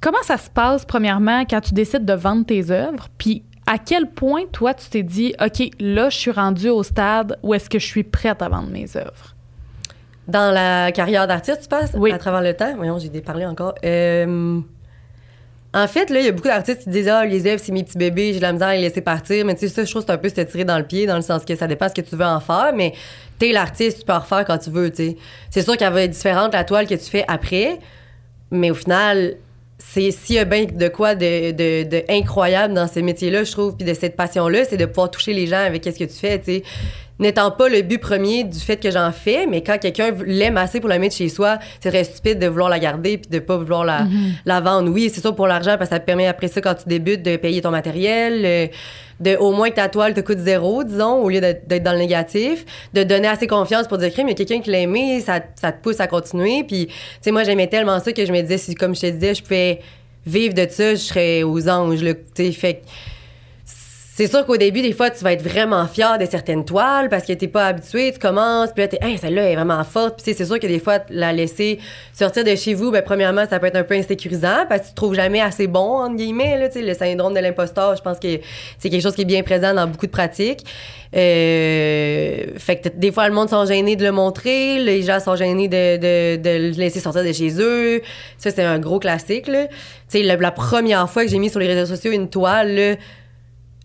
comment 0.00 0.22
ça 0.22 0.36
se 0.36 0.50
passe 0.50 0.84
premièrement 0.84 1.44
quand 1.48 1.60
tu 1.60 1.74
décides 1.74 2.04
de 2.04 2.14
vendre 2.14 2.44
tes 2.44 2.70
œuvres, 2.70 3.08
puis 3.16 3.44
à 3.66 3.78
quel 3.78 4.10
point 4.10 4.42
toi 4.52 4.74
tu 4.74 4.88
t'es 4.90 5.02
dit 5.02 5.34
OK, 5.40 5.70
là 5.78 6.10
je 6.10 6.16
suis 6.16 6.30
rendu 6.30 6.68
au 6.68 6.82
stade 6.82 7.38
où 7.42 7.54
est-ce 7.54 7.70
que 7.70 7.78
je 7.78 7.86
suis 7.86 8.02
prête 8.02 8.42
à 8.42 8.48
vendre 8.48 8.70
mes 8.70 8.96
œuvres? 8.96 9.36
Dans 10.30 10.52
la 10.52 10.92
carrière 10.92 11.26
d'artiste, 11.26 11.62
tu 11.62 11.68
passes? 11.68 11.90
Oui. 11.94 12.12
À 12.12 12.18
travers 12.18 12.40
le 12.40 12.54
temps? 12.54 12.72
Voyons, 12.76 12.98
j'ai 12.98 13.08
déparlé 13.08 13.44
encore. 13.46 13.74
Euh, 13.84 14.60
en 15.72 15.86
fait, 15.88 16.08
là, 16.10 16.20
il 16.20 16.26
y 16.26 16.28
a 16.28 16.32
beaucoup 16.32 16.48
d'artistes 16.48 16.84
qui 16.84 16.90
disent 16.90 17.08
Ah, 17.08 17.24
les 17.26 17.46
œuvres, 17.46 17.60
c'est 17.62 17.72
mes 17.72 17.82
petits 17.82 17.98
bébés, 17.98 18.32
j'ai 18.32 18.38
de 18.38 18.42
la 18.42 18.52
misère 18.52 18.68
à 18.68 18.74
les 18.74 18.82
laisser 18.82 19.00
partir. 19.00 19.44
Mais 19.44 19.54
tu 19.54 19.66
sais, 19.66 19.68
ça, 19.68 19.84
je 19.84 19.90
trouve 19.90 20.02
que 20.02 20.06
c'est 20.06 20.12
un 20.12 20.18
peu 20.18 20.28
se 20.28 20.40
tirer 20.40 20.64
dans 20.64 20.78
le 20.78 20.84
pied, 20.84 21.06
dans 21.06 21.16
le 21.16 21.22
sens 21.22 21.44
que 21.44 21.56
ça 21.56 21.66
dépend 21.66 21.88
ce 21.88 21.94
que 21.94 22.00
tu 22.00 22.14
veux 22.14 22.24
en 22.24 22.38
faire. 22.38 22.72
Mais 22.74 22.92
t'es 23.38 23.50
l'artiste, 23.50 24.00
tu 24.00 24.04
peux 24.04 24.12
en 24.12 24.20
refaire 24.20 24.44
quand 24.44 24.58
tu 24.58 24.70
veux, 24.70 24.90
tu 24.90 24.96
sais. 24.96 25.16
C'est 25.50 25.62
sûr 25.62 25.76
qu'elle 25.76 25.92
va 25.92 26.02
être 26.02 26.12
différente, 26.12 26.52
la 26.52 26.62
toile 26.62 26.86
que 26.86 26.94
tu 26.94 27.10
fais 27.10 27.24
après. 27.26 27.80
Mais 28.52 28.70
au 28.70 28.74
final, 28.74 29.36
c'est 29.78 30.10
s'il 30.10 30.36
y 30.36 30.38
a 30.38 30.44
bien 30.44 30.66
de 30.66 30.88
quoi 30.88 31.14
de, 31.14 31.52
de, 31.52 31.88
de 31.88 32.02
incroyable 32.08 32.74
dans 32.74 32.86
ce 32.86 33.00
métier-là, 33.00 33.44
je 33.44 33.52
trouve, 33.52 33.76
puis 33.76 33.86
de 33.86 33.94
cette 33.94 34.16
passion-là, 34.16 34.64
c'est 34.64 34.76
de 34.76 34.86
pouvoir 34.86 35.10
toucher 35.10 35.32
les 35.32 35.46
gens 35.46 35.64
avec 35.64 35.84
ce 35.84 35.90
que 35.90 36.04
tu 36.04 36.18
fais, 36.18 36.38
tu 36.38 36.44
sais. 36.44 36.62
N'étant 37.20 37.50
pas 37.50 37.68
le 37.68 37.82
but 37.82 37.98
premier 37.98 38.44
du 38.44 38.58
fait 38.58 38.78
que 38.78 38.90
j'en 38.90 39.12
fais, 39.12 39.46
mais 39.46 39.62
quand 39.62 39.78
quelqu'un 39.78 40.10
l'aime 40.26 40.56
assez 40.56 40.80
pour 40.80 40.88
la 40.88 40.98
mettre 40.98 41.14
chez 41.14 41.28
soi, 41.28 41.58
c'est 41.78 41.90
très 41.90 42.02
stupide 42.04 42.38
de 42.38 42.46
vouloir 42.46 42.70
la 42.70 42.78
garder 42.78 43.18
puis 43.18 43.30
de 43.30 43.38
pas 43.38 43.58
vouloir 43.58 43.84
la, 43.84 44.06
la 44.46 44.60
vendre. 44.60 44.90
Oui, 44.90 45.10
c'est 45.12 45.20
ça 45.20 45.30
pour 45.30 45.46
l'argent 45.46 45.76
parce 45.76 45.90
que 45.90 45.96
ça 45.96 46.00
te 46.00 46.06
permet 46.06 46.26
après 46.26 46.48
ça, 46.48 46.62
quand 46.62 46.74
tu 46.74 46.88
débutes, 46.88 47.22
de 47.22 47.36
payer 47.36 47.60
ton 47.60 47.70
matériel, 47.70 48.42
euh, 48.44 48.66
de 49.20 49.36
au 49.36 49.52
moins 49.52 49.68
que 49.68 49.74
ta 49.74 49.88
toile 49.88 50.14
te 50.14 50.20
coûte 50.20 50.38
zéro, 50.38 50.82
disons, 50.82 51.22
au 51.22 51.28
lieu 51.28 51.40
d'être 51.40 51.82
dans 51.82 51.92
le 51.92 51.98
négatif, 51.98 52.64
de 52.94 53.02
donner 53.02 53.28
assez 53.28 53.46
confiance 53.46 53.86
pour 53.86 53.98
dire, 53.98 54.10
crime, 54.10 54.28
il 54.28 54.30
y 54.30 54.32
a 54.32 54.36
quelqu'un 54.36 54.62
qui 54.62 54.70
l'a 54.70 54.80
aimé, 54.80 55.20
ça, 55.20 55.40
ça 55.56 55.72
te 55.72 55.82
pousse 55.82 56.00
à 56.00 56.06
continuer. 56.06 56.64
Puis, 56.64 56.86
tu 56.86 56.94
sais, 57.20 57.30
moi, 57.30 57.44
j'aimais 57.44 57.66
tellement 57.66 58.00
ça 58.00 58.12
que 58.12 58.24
je 58.24 58.32
me 58.32 58.40
disais, 58.40 58.56
si, 58.56 58.74
comme 58.74 58.94
je 58.94 59.02
te 59.02 59.06
disais, 59.10 59.34
je 59.34 59.42
pouvais 59.42 59.80
vivre 60.26 60.54
de 60.54 60.66
ça, 60.68 60.94
je 60.94 61.00
serais 61.00 61.42
aux 61.42 61.68
anges, 61.68 62.02
là, 62.02 62.14
tu 62.14 62.46
sais, 62.46 62.52
fait 62.52 62.82
c'est 64.20 64.26
sûr 64.26 64.44
qu'au 64.44 64.58
début, 64.58 64.82
des 64.82 64.92
fois, 64.92 65.08
tu 65.08 65.24
vas 65.24 65.32
être 65.32 65.40
vraiment 65.40 65.86
fier 65.86 66.18
de 66.18 66.26
certaines 66.26 66.66
toiles 66.66 67.08
parce 67.08 67.24
que 67.24 67.32
t'es 67.32 67.48
pas 67.48 67.68
habitué, 67.68 68.12
tu 68.12 68.18
commences, 68.18 68.68
puis 68.70 68.82
là, 68.82 68.88
t'es, 68.88 68.98
hey, 69.00 69.16
celle-là 69.16 69.48
est 69.48 69.54
vraiment 69.54 69.82
forte. 69.82 70.22
Puis 70.22 70.34
c'est 70.36 70.44
sûr 70.44 70.60
que 70.60 70.66
des 70.66 70.78
fois, 70.78 70.98
la 71.08 71.32
laisser 71.32 71.78
sortir 72.12 72.44
de 72.44 72.54
chez 72.54 72.74
vous, 72.74 72.90
ben, 72.90 73.00
premièrement, 73.00 73.46
ça 73.48 73.58
peut 73.58 73.68
être 73.68 73.76
un 73.76 73.82
peu 73.82 73.94
insécurisant 73.94 74.66
parce 74.68 74.82
que 74.82 74.86
tu 74.88 74.90
te 74.90 74.96
trouves 74.96 75.14
jamais 75.14 75.40
assez 75.40 75.68
bon, 75.68 76.02
entre 76.02 76.16
guillemets, 76.16 76.58
là, 76.58 76.68
le 76.74 76.92
syndrome 76.92 77.32
de 77.32 77.40
l'imposteur, 77.40 77.96
je 77.96 78.02
pense 78.02 78.18
que 78.18 78.40
c'est 78.78 78.90
quelque 78.90 79.00
chose 79.00 79.14
qui 79.14 79.22
est 79.22 79.24
bien 79.24 79.42
présent 79.42 79.72
dans 79.72 79.86
beaucoup 79.86 80.04
de 80.04 80.10
pratiques. 80.10 80.66
Euh, 81.16 82.44
fait 82.58 82.76
que 82.76 82.88
des 82.90 83.12
fois, 83.12 83.26
le 83.26 83.34
monde 83.34 83.48
sont 83.48 83.64
gênés 83.64 83.96
de 83.96 84.04
le 84.04 84.12
montrer, 84.12 84.80
les 84.80 85.02
gens 85.02 85.18
sont 85.18 85.34
gênés 85.34 85.68
de, 85.68 85.96
de, 85.96 86.36
de 86.36 86.68
le 86.68 86.70
laisser 86.72 87.00
sortir 87.00 87.24
de 87.24 87.32
chez 87.32 87.54
eux. 87.58 88.02
Ça, 88.36 88.50
c'est 88.50 88.64
un 88.64 88.78
gros 88.78 88.98
classique, 88.98 89.48
là. 89.48 89.66
Tu 89.66 90.18
sais, 90.18 90.22
la, 90.22 90.36
la 90.36 90.50
première 90.50 91.08
fois 91.08 91.24
que 91.24 91.30
j'ai 91.30 91.38
mis 91.38 91.48
sur 91.48 91.58
les 91.58 91.68
réseaux 91.68 91.86
sociaux 91.94 92.12
une 92.12 92.28
toile, 92.28 92.74
là, 92.74 92.96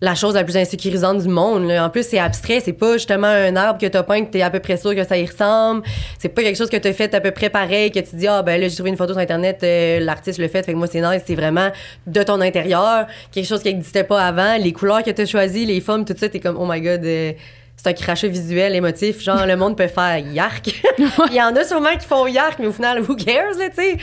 la 0.01 0.13
chose 0.13 0.36
la 0.36 0.43
plus 0.43 0.58
insécurisante 0.58 1.21
du 1.21 1.27
monde. 1.27 1.67
là. 1.67 1.86
En 1.86 1.89
plus, 1.89 2.03
c'est 2.03 2.19
abstrait. 2.19 2.60
C'est 2.60 2.73
pas 2.73 2.93
justement 2.93 3.27
un 3.27 3.55
arbre 3.55 3.79
que 3.79 3.86
t'as 3.86 4.03
peint 4.03 4.25
que 4.25 4.31
t'es 4.31 4.41
à 4.41 4.49
peu 4.49 4.60
près 4.60 4.77
sûr 4.77 4.93
que 4.93 5.03
ça 5.03 5.17
y 5.17 5.25
ressemble. 5.25 5.84
C'est 6.19 6.29
pas 6.29 6.43
quelque 6.43 6.58
chose 6.58 6.69
que 6.69 6.77
t'as 6.77 6.93
fait 6.93 7.13
à 7.13 7.21
peu 7.21 7.31
près 7.31 7.49
pareil, 7.49 7.91
que 7.91 7.99
tu 7.99 8.15
dis, 8.15 8.27
ah, 8.27 8.41
ben 8.41 8.60
là, 8.60 8.67
j'ai 8.67 8.75
trouvé 8.75 8.89
une 8.89 8.97
photo 8.97 9.13
sur 9.13 9.21
Internet, 9.21 9.60
euh, 9.63 9.99
l'artiste 10.01 10.39
le 10.39 10.47
fait, 10.47 10.63
fait 10.63 10.73
que 10.73 10.77
moi, 10.77 10.88
c'est 10.88 11.01
nice. 11.01 11.23
C'est 11.25 11.36
vraiment 11.36 11.69
de 12.08 12.23
ton 12.23 12.41
intérieur, 12.41 13.08
quelque 13.31 13.47
chose 13.47 13.62
qui 13.62 13.73
n'existait 13.73 14.03
pas 14.03 14.21
avant. 14.21 14.58
Les 14.58 14.73
couleurs 14.73 15.03
que 15.03 15.12
t'as 15.12 15.25
choisies, 15.25 15.65
les 15.65 15.79
formes, 15.79 16.03
tout 16.03 16.15
ça, 16.17 16.27
t'es 16.27 16.39
comme, 16.39 16.58
oh 16.60 16.65
my 16.69 16.81
god, 16.81 17.05
euh, 17.05 17.31
c'est 17.77 17.88
un 17.88 17.93
crachat 17.93 18.27
visuel, 18.27 18.75
émotif. 18.75 19.21
Genre, 19.21 19.45
le 19.45 19.55
monde 19.55 19.77
peut 19.77 19.88
faire 19.88 20.17
yark. 20.17 20.67
Il 21.29 21.36
y 21.36 21.41
en 21.41 21.55
a 21.55 21.63
sûrement 21.63 21.95
qui 21.97 22.05
font 22.05 22.27
yark, 22.27 22.60
mais 22.60 22.67
au 22.67 22.73
final, 22.73 23.01
who 23.01 23.15
cares, 23.15 23.58
là, 23.58 23.69
tu 23.69 23.75
sais? 23.75 23.97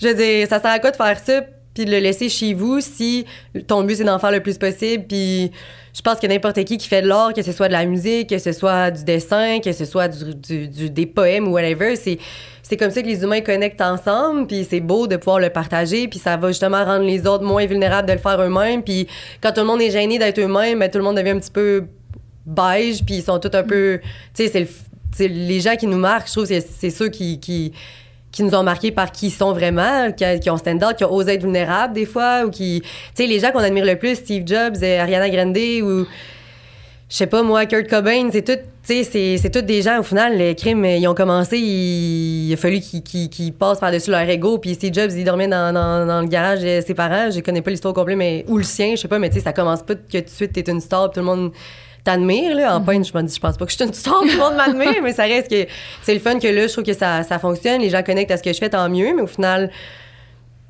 Je 0.00 0.08
veux 0.08 0.14
dire, 0.14 0.48
ça 0.48 0.60
sert 0.60 0.70
à 0.70 0.78
quoi 0.78 0.90
de 0.90 0.96
faire 0.96 1.18
ça? 1.18 1.42
Puis 1.74 1.84
de 1.84 1.90
le 1.90 1.98
laisser 1.98 2.28
chez 2.28 2.54
vous 2.54 2.80
si 2.80 3.26
ton 3.66 3.82
but 3.82 3.96
c'est 3.96 4.04
d'en 4.04 4.18
faire 4.18 4.30
le 4.30 4.40
plus 4.40 4.56
possible. 4.58 5.04
Puis 5.08 5.50
je 5.94 6.00
pense 6.00 6.18
que 6.18 6.26
n'importe 6.26 6.62
qui 6.64 6.78
qui 6.78 6.88
fait 6.88 7.02
de 7.02 7.08
l'art 7.08 7.32
que 7.34 7.42
ce 7.42 7.52
soit 7.52 7.68
de 7.68 7.72
la 7.72 7.84
musique 7.84 8.28
que 8.30 8.38
ce 8.38 8.52
soit 8.52 8.90
du 8.90 9.04
dessin 9.04 9.58
que 9.60 9.72
ce 9.72 9.84
soit 9.84 10.08
du, 10.08 10.68
du- 10.68 10.90
des 10.90 11.06
poèmes 11.06 11.46
ou 11.48 11.52
whatever 11.52 11.94
c'est 11.96 12.18
c'est 12.62 12.76
comme 12.76 12.90
ça 12.90 13.02
que 13.02 13.06
les 13.06 13.22
humains 13.22 13.42
connectent 13.42 13.80
ensemble 13.82 14.46
puis 14.46 14.66
c'est 14.68 14.80
beau 14.80 15.06
de 15.06 15.16
pouvoir 15.16 15.38
le 15.38 15.50
partager 15.50 16.08
puis 16.08 16.18
ça 16.18 16.36
va 16.36 16.48
justement 16.48 16.84
rendre 16.84 17.04
les 17.04 17.26
autres 17.26 17.44
moins 17.44 17.66
vulnérables 17.66 18.08
de 18.08 18.14
le 18.14 18.18
faire 18.18 18.40
eux-mêmes. 18.40 18.82
Puis 18.82 19.06
quand 19.40 19.52
tout 19.52 19.60
le 19.60 19.66
monde 19.66 19.82
est 19.82 19.90
gêné 19.90 20.18
d'être 20.18 20.40
eux-mêmes 20.40 20.78
ben, 20.78 20.90
tout 20.90 20.98
le 20.98 21.04
monde 21.04 21.16
devient 21.16 21.30
un 21.30 21.38
petit 21.38 21.50
peu 21.50 21.84
beige 22.46 23.04
puis 23.04 23.16
ils 23.16 23.22
sont 23.22 23.38
tous 23.38 23.56
un 23.56 23.62
peu 23.62 24.00
tu 24.34 24.46
sais 24.46 24.48
c'est 24.48 24.60
le 24.60 24.66
les 25.28 25.60
gens 25.60 25.76
qui 25.76 25.86
nous 25.86 25.96
marquent 25.98 26.26
je 26.26 26.32
trouve 26.32 26.46
c'est 26.46 26.60
c'est 26.60 26.90
ceux 26.90 27.08
qui 27.08 27.72
qui 28.34 28.42
nous 28.42 28.54
ont 28.56 28.64
marqués 28.64 28.90
par 28.90 29.12
qui 29.12 29.28
ils 29.28 29.30
sont 29.30 29.52
vraiment, 29.52 30.10
qui, 30.10 30.50
ont 30.50 30.56
stand-out, 30.56 30.96
qui 30.96 31.04
ont 31.04 31.12
osé 31.12 31.34
être 31.34 31.42
vulnérables 31.42 31.94
des 31.94 32.04
fois, 32.04 32.42
ou 32.44 32.50
qui... 32.50 32.82
Tu 32.82 32.88
sais, 33.14 33.26
les 33.28 33.38
gens 33.38 33.52
qu'on 33.52 33.60
admire 33.60 33.84
le 33.84 33.96
plus, 33.96 34.16
Steve 34.16 34.42
Jobs, 34.44 34.76
euh, 34.82 35.00
Ariana 35.00 35.30
Grande, 35.30 35.56
ou... 35.56 36.04
Je 37.08 37.16
sais 37.16 37.28
pas, 37.28 37.44
moi, 37.44 37.64
Kurt 37.66 37.88
Cobain, 37.88 38.28
c'est 38.32 38.42
tout... 38.42 38.60
C'est- 38.82 39.50
tous 39.52 39.62
des 39.62 39.82
gens, 39.82 40.00
au 40.00 40.02
final, 40.02 40.36
les 40.36 40.54
crimes, 40.56 40.84
ils 40.84 41.06
ont 41.06 41.14
commencé, 41.14 41.58
il, 41.58 42.52
a 42.52 42.56
fallu 42.56 42.80
qu'ils 42.80 43.52
passent 43.52 43.78
par-dessus 43.78 44.10
leur 44.10 44.28
ego, 44.28 44.58
puis 44.58 44.74
Steve 44.74 44.92
Jobs, 44.92 45.12
il 45.12 45.24
dormait 45.24 45.48
dans, 45.48 45.72
dans, 45.72 46.04
dans 46.04 46.20
le 46.20 46.26
garage 46.26 46.60
de 46.60 46.82
ses 46.84 46.92
parents, 46.92 47.30
je 47.30 47.40
connais 47.40 47.62
pas 47.62 47.70
l'histoire 47.70 47.94
complète, 47.94 48.18
mais... 48.18 48.44
Ou 48.48 48.58
le 48.58 48.64
sien, 48.64 48.96
je 48.96 49.02
sais 49.02 49.08
pas, 49.08 49.20
mais 49.20 49.28
tu 49.30 49.36
sais, 49.36 49.42
ça 49.42 49.52
commence 49.52 49.82
pas 49.84 49.94
que 49.94 50.18
tout 50.18 50.24
de 50.24 50.28
suite, 50.28 50.52
t'es 50.52 50.68
une 50.70 50.80
star, 50.80 51.10
puis 51.10 51.20
tout 51.20 51.26
le 51.26 51.34
monde 51.34 51.52
t'admire 52.04 52.54
là 52.54 52.76
en 52.76 52.80
Mhm. 52.80 52.86
peine 52.86 53.04
je 53.04 53.16
me 53.16 53.22
dis 53.22 53.34
je 53.34 53.40
pense 53.40 53.56
pas 53.56 53.64
que 53.64 53.70
je 53.72 53.76
suis 53.76 53.84
une 53.86 53.92
star 53.94 54.20
tout 54.20 54.26
le 54.28 54.36
monde 54.38 54.54
m'admire 54.56 55.02
mais 55.02 55.12
ça 55.12 55.22
reste 55.24 55.48
que 55.50 55.66
c'est 56.02 56.12
le 56.14 56.20
fun 56.20 56.38
que 56.38 56.46
là 56.48 56.66
je 56.66 56.72
trouve 56.72 56.84
que 56.84 56.92
ça, 56.92 57.22
ça 57.22 57.38
fonctionne 57.38 57.80
les 57.80 57.88
gens 57.90 58.02
connectent 58.02 58.30
à 58.30 58.36
ce 58.36 58.42
que 58.42 58.52
je 58.52 58.58
fais 58.58 58.68
tant 58.70 58.88
mieux 58.90 59.14
mais 59.16 59.22
au 59.22 59.26
final 59.26 59.70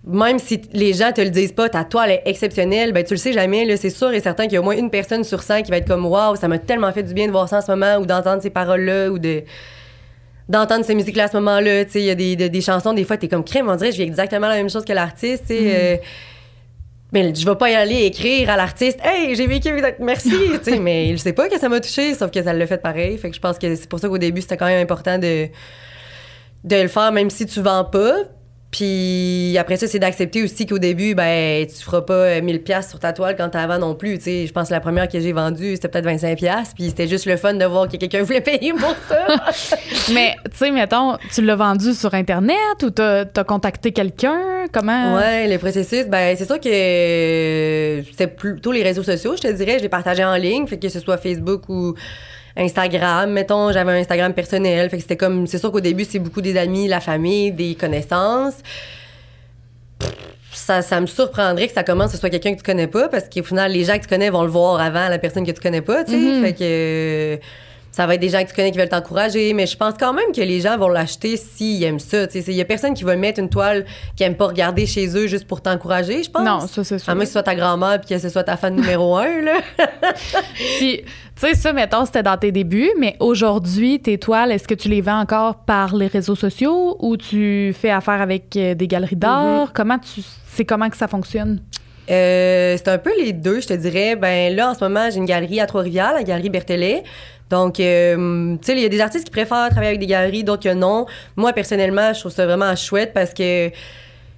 même 0.07 0.39
si 0.39 0.61
les 0.75 0.93
gens 0.93 1.13
te 1.13 1.23
le 1.23 1.31
disent 1.31 1.53
pas, 1.53 1.71
ta 1.71 1.83
toile 1.83 2.11
est 2.11 2.23
exceptionnelle, 2.27 2.93
ben 2.93 3.03
tu 3.05 3.15
le 3.15 3.19
sais 3.19 3.33
jamais. 3.33 3.65
Là, 3.65 3.79
c'est 3.79 3.89
sûr 3.89 4.13
et 4.13 4.21
certain 4.21 4.43
qu'il 4.45 4.53
y 4.53 4.57
a 4.59 4.61
au 4.61 4.63
moins 4.63 4.77
une 4.77 4.91
personne 4.91 5.25
sur 5.25 5.43
100 5.43 5.63
qui 5.63 5.71
va 5.71 5.79
être 5.79 5.89
comme 5.89 6.05
Waouh, 6.05 6.37
ça 6.37 6.47
m'a 6.47 6.59
tellement 6.59 6.93
fait 6.93 7.03
du 7.05 7.15
bien 7.15 7.27
de 7.27 7.33
voir 7.33 7.49
ça 7.49 7.57
en 7.57 7.61
ce 7.63 7.71
moment 7.73 7.97
ou 7.97 8.05
d'entendre 8.05 8.43
ces 8.43 8.51
paroles-là 8.51 9.09
ou 9.09 9.19
de 9.19 9.45
d'entendre 10.47 10.85
ces 10.85 10.95
musiques-là 10.95 11.25
à 11.25 11.29
ce 11.29 11.39
moment-là. 11.39 11.87
Tu 11.87 11.93
sais, 11.93 12.01
il 12.01 12.05
y 12.05 12.11
a 12.11 12.15
des, 12.15 12.37
de- 12.37 12.49
des 12.49 12.61
chansons, 12.61 12.93
des 12.93 13.05
fois, 13.05 13.17
t'es 13.17 13.29
comme 13.29 13.45
crème, 13.45 13.67
on 13.71 13.77
dirait 13.77 13.93
je 13.93 13.97
vis 13.97 14.03
exactement 14.03 14.47
la 14.49 14.57
même 14.57 14.69
chose 14.69 14.85
que 14.85 14.93
l'artiste. 14.93 15.45
tu 15.49 15.55
sais, 15.55 15.61
euh, 15.75 15.97
mais 17.15 17.33
je 17.33 17.47
vais 17.47 17.55
pas 17.55 17.71
y 17.71 17.75
aller 17.75 18.03
écrire 18.07 18.51
à 18.51 18.57
l'artiste 18.57 18.99
Hey, 19.03 19.35
j'ai 19.37 19.47
vécu 19.47 19.73
merci, 20.01 20.31
tu 20.65 20.73
sais, 20.73 20.79
mais 20.81 21.09
il 21.09 21.19
sait 21.19 21.33
pas 21.33 21.49
que 21.49 21.59
ça 21.59 21.69
m'a 21.69 21.81
touché, 21.81 22.15
sauf 22.15 22.31
que 22.33 22.43
ça 22.43 22.53
l'a 22.53 22.67
fait 22.67 22.83
pareil. 22.83 23.17
Fait 23.17 23.31
que 23.31 23.37
je 23.37 23.41
pense 23.41 23.57
que 23.57 23.75
c'est 23.77 23.89
pour 23.89 24.01
ça 24.01 24.09
qu'au 24.09 24.19
début, 24.19 24.43
c'était 24.43 24.57
quand 24.57 24.67
même 24.67 24.83
important 24.83 25.19
de, 25.19 25.49
de 26.65 26.77
le 26.77 26.89
faire, 26.89 27.13
même 27.13 27.31
si 27.31 27.47
tu 27.47 27.63
vends 27.63 27.85
pas. 27.85 28.15
Puis 28.75 29.57
après 29.57 29.77
ça, 29.77 29.87
c'est 29.87 30.01
d'accepter 30.01 30.43
aussi 30.43 30.67
qu'au 30.67 30.81
début, 30.81 31.15
ben, 31.15 31.65
tu 31.65 31.77
feras 31.77 32.01
pas 32.01 32.13
euh, 32.13 32.43
1000 32.43 32.61
pièces 32.61 32.89
sur 32.89 32.99
ta 32.99 33.13
toile 33.13 33.37
quand 33.37 33.49
t'as 33.51 33.63
avant 33.63 33.79
non 33.79 33.95
plus. 33.95 34.19
Tu 34.19 34.25
sais, 34.25 34.47
je 34.49 34.53
pense 34.53 34.67
que 34.67 34.75
la 34.75 34.81
première 34.81 35.07
que 35.07 35.21
j'ai 35.21 35.33
vendue, 35.33 35.77
c'était 35.77 35.87
peut-être 35.87 36.07
25 36.07 36.37
pièces. 36.37 36.73
Puis 36.75 36.89
c'était 36.89 37.07
juste 37.07 37.27
le 37.27 37.37
fun 37.37 37.55
de 37.55 37.65
voir 37.65 37.89
que 37.89 37.97
quelqu'un 37.97 38.23
voulait 38.25 38.41
payer 38.41 38.73
pour 38.73 38.97
ça. 39.09 39.27
Mais, 40.13 40.35
tu 40.51 40.57
sais, 40.57 40.73
mettons, 40.73 41.17
tu 41.33 41.43
l'as 41.43 41.55
vendu 41.55 41.95
sur 41.95 42.15
Internet 42.15 42.83
ou 42.83 42.91
t'as 42.91 43.27
as 43.37 43.45
contacté 43.45 43.93
quelqu'un? 43.93 44.65
Comment? 44.73 45.19
Ouais, 45.19 45.47
le 45.47 45.59
processus, 45.59 46.07
ben 46.09 46.35
c'est 46.37 46.47
sûr 46.47 46.59
que 46.59 46.69
euh, 46.69 48.03
c'était 48.11 48.27
plutôt 48.27 48.73
les 48.73 48.83
réseaux 48.83 49.05
sociaux, 49.05 49.37
je 49.37 49.43
te 49.43 49.53
dirais, 49.53 49.77
je 49.79 49.83
les 49.85 49.89
partageais 49.89 50.25
en 50.25 50.35
ligne, 50.35 50.67
fait 50.67 50.79
que 50.79 50.89
ce 50.89 50.99
soit 50.99 51.17
Facebook 51.17 51.69
ou 51.69 51.95
Instagram, 52.57 53.31
mettons, 53.33 53.73
j'avais 53.73 53.93
un 53.93 53.97
Instagram 54.01 54.33
personnel, 54.33 54.89
fait 54.91 54.97
que 54.97 55.03
c'était 55.03 55.17
comme 55.17 55.47
c'est 55.47 55.59
sûr 55.59 55.73
qu'au 55.73 55.81
début 55.81 56.05
c'est 56.05 56.19
beaucoup 56.21 56.41
des 56.41 56.57
amis, 56.57 56.87
la 56.89 57.01
famille, 57.01 57.51
des 57.53 57.75
connaissances. 57.75 58.55
Ça, 60.53 60.83
ça 60.83 61.01
me 61.01 61.07
surprendrait 61.07 61.67
que 61.67 61.75
ça 61.75 61.83
commence 61.83 62.07
que 62.07 62.13
ce 62.13 62.19
soit 62.19 62.31
quelqu'un 62.31 62.53
que 62.53 62.59
tu 62.59 62.63
connais 62.63 62.87
pas 62.87 63.09
parce 63.09 63.25
qu'au 63.29 63.43
final 63.43 63.73
les 63.73 63.85
gens 63.85 63.95
que 63.97 64.03
tu 64.03 64.09
connais 64.09 64.31
vont 64.31 64.43
le 64.43 64.49
voir 64.51 64.81
avant 64.81 65.09
la 65.09 65.19
personne 65.19 65.45
que 65.45 65.51
tu 65.51 65.61
connais 65.61 65.81
pas, 65.83 66.05
tu 66.05 66.13
sais, 66.13 66.17
Mhm. 66.17 66.43
fait 66.45 66.53
que 66.53 66.59
euh, 66.63 67.37
ça 67.95 68.09
va 68.09 68.17
être 68.17 68.21
des 68.21 68.31
gens 68.31 68.43
que 68.43 68.49
tu 68.49 68.55
connais 68.57 68.73
qui 68.73 68.79
veulent 68.79 68.89
t'encourager, 68.89 69.55
mais 69.55 69.69
je 69.69 69.77
pense 69.77 69.95
quand 69.97 70.13
même 70.13 70.33
que 70.35 70.41
les 70.41 70.61
gens 70.61 70.77
vont 70.77 70.89
l'acheter 70.89 71.37
s'ils 71.37 71.81
aiment 71.85 72.01
ça. 72.01 72.27
Il 72.35 72.53
y 72.53 72.61
a 72.61 72.65
personne 72.65 72.93
qui 72.93 73.05
va 73.05 73.15
mettre 73.15 73.39
une 73.39 73.49
toile 73.49 73.85
qui 74.17 74.25
aime 74.25 74.35
pas 74.35 74.49
regarder 74.49 74.85
chez 74.85 75.17
eux 75.17 75.29
juste 75.29 75.47
pour 75.47 75.61
t'encourager, 75.61 76.25
je 76.25 76.29
pense. 76.29 76.45
Non, 76.45 76.59
ça, 76.67 76.83
c'est 76.83 76.99
sûr. 76.99 77.09
À 77.09 77.15
moins 77.15 77.23
que 77.23 77.29
ce 77.29 77.35
soit 77.35 77.45
ta 77.45 77.55
grand-mère 77.55 78.01
puis 78.01 78.13
que 78.13 78.21
ce 78.21 78.29
soit 78.31 78.43
ta 78.43 78.57
fan 78.57 78.75
numéro 78.75 79.17
un, 79.17 79.43
là. 79.43 79.61
Puis, 80.79 81.03
tu 81.03 81.07
sais, 81.37 81.55
ça, 81.55 81.73
mettons, 81.73 82.05
c'était 82.05 82.25
dans 82.25 82.37
tes 82.37 82.51
débuts, 82.51 82.91
mais 82.99 83.15
aujourd'hui, 83.21 84.01
tes 84.01 84.19
toiles, 84.19 84.51
est-ce 84.51 84.67
que 84.67 84.75
tu 84.75 84.89
les 84.89 85.01
vends 85.01 85.21
encore 85.21 85.59
par 85.65 85.95
les 85.95 86.09
réseaux 86.09 86.35
sociaux 86.35 86.97
ou 86.99 87.17
tu 87.17 87.73
fais 87.81 87.91
affaire 87.91 88.21
avec 88.21 88.57
euh, 88.57 88.75
des 88.75 88.89
galeries 88.89 89.15
d'art? 89.15 89.73
Comment 89.73 90.01
tu. 90.01 90.21
C'est 90.49 90.65
comment 90.65 90.91
que 90.91 90.97
ça 90.97 91.07
fonctionne? 91.07 91.61
Euh, 92.11 92.77
c'est 92.77 92.89
un 92.89 92.99
peu 92.99 93.11
les 93.19 93.33
deux, 93.33 93.61
je 93.61 93.69
te 93.69 93.73
dirais. 93.73 94.17
Ben 94.17 94.55
là, 94.55 94.71
en 94.71 94.75
ce 94.75 94.85
moment, 94.85 95.09
j'ai 95.11 95.19
une 95.19 95.25
galerie 95.25 95.61
à 95.61 95.67
Trois-Rivières, 95.67 96.13
la 96.13 96.23
galerie 96.23 96.51
Berthelet. 96.51 97.03
Donc, 97.51 97.79
euh, 97.79 98.57
tu 98.57 98.67
sais, 98.67 98.73
il 98.73 98.83
y 98.83 98.87
a 98.87 98.89
des 98.89 99.01
artistes 99.01 99.25
qui 99.25 99.31
préfèrent 99.31 99.69
travailler 99.69 99.89
avec 99.89 100.01
des 100.01 100.07
galeries, 100.07 100.45
d'autres 100.45 100.63
que 100.63 100.75
non. 100.75 101.07
Moi, 101.37 101.53
personnellement, 101.53 102.13
je 102.13 102.21
trouve 102.21 102.33
ça 102.33 102.47
vraiment 102.47 102.75
chouette 102.75 103.13
parce 103.13 103.35
que, 103.35 103.69
tu 103.69 103.75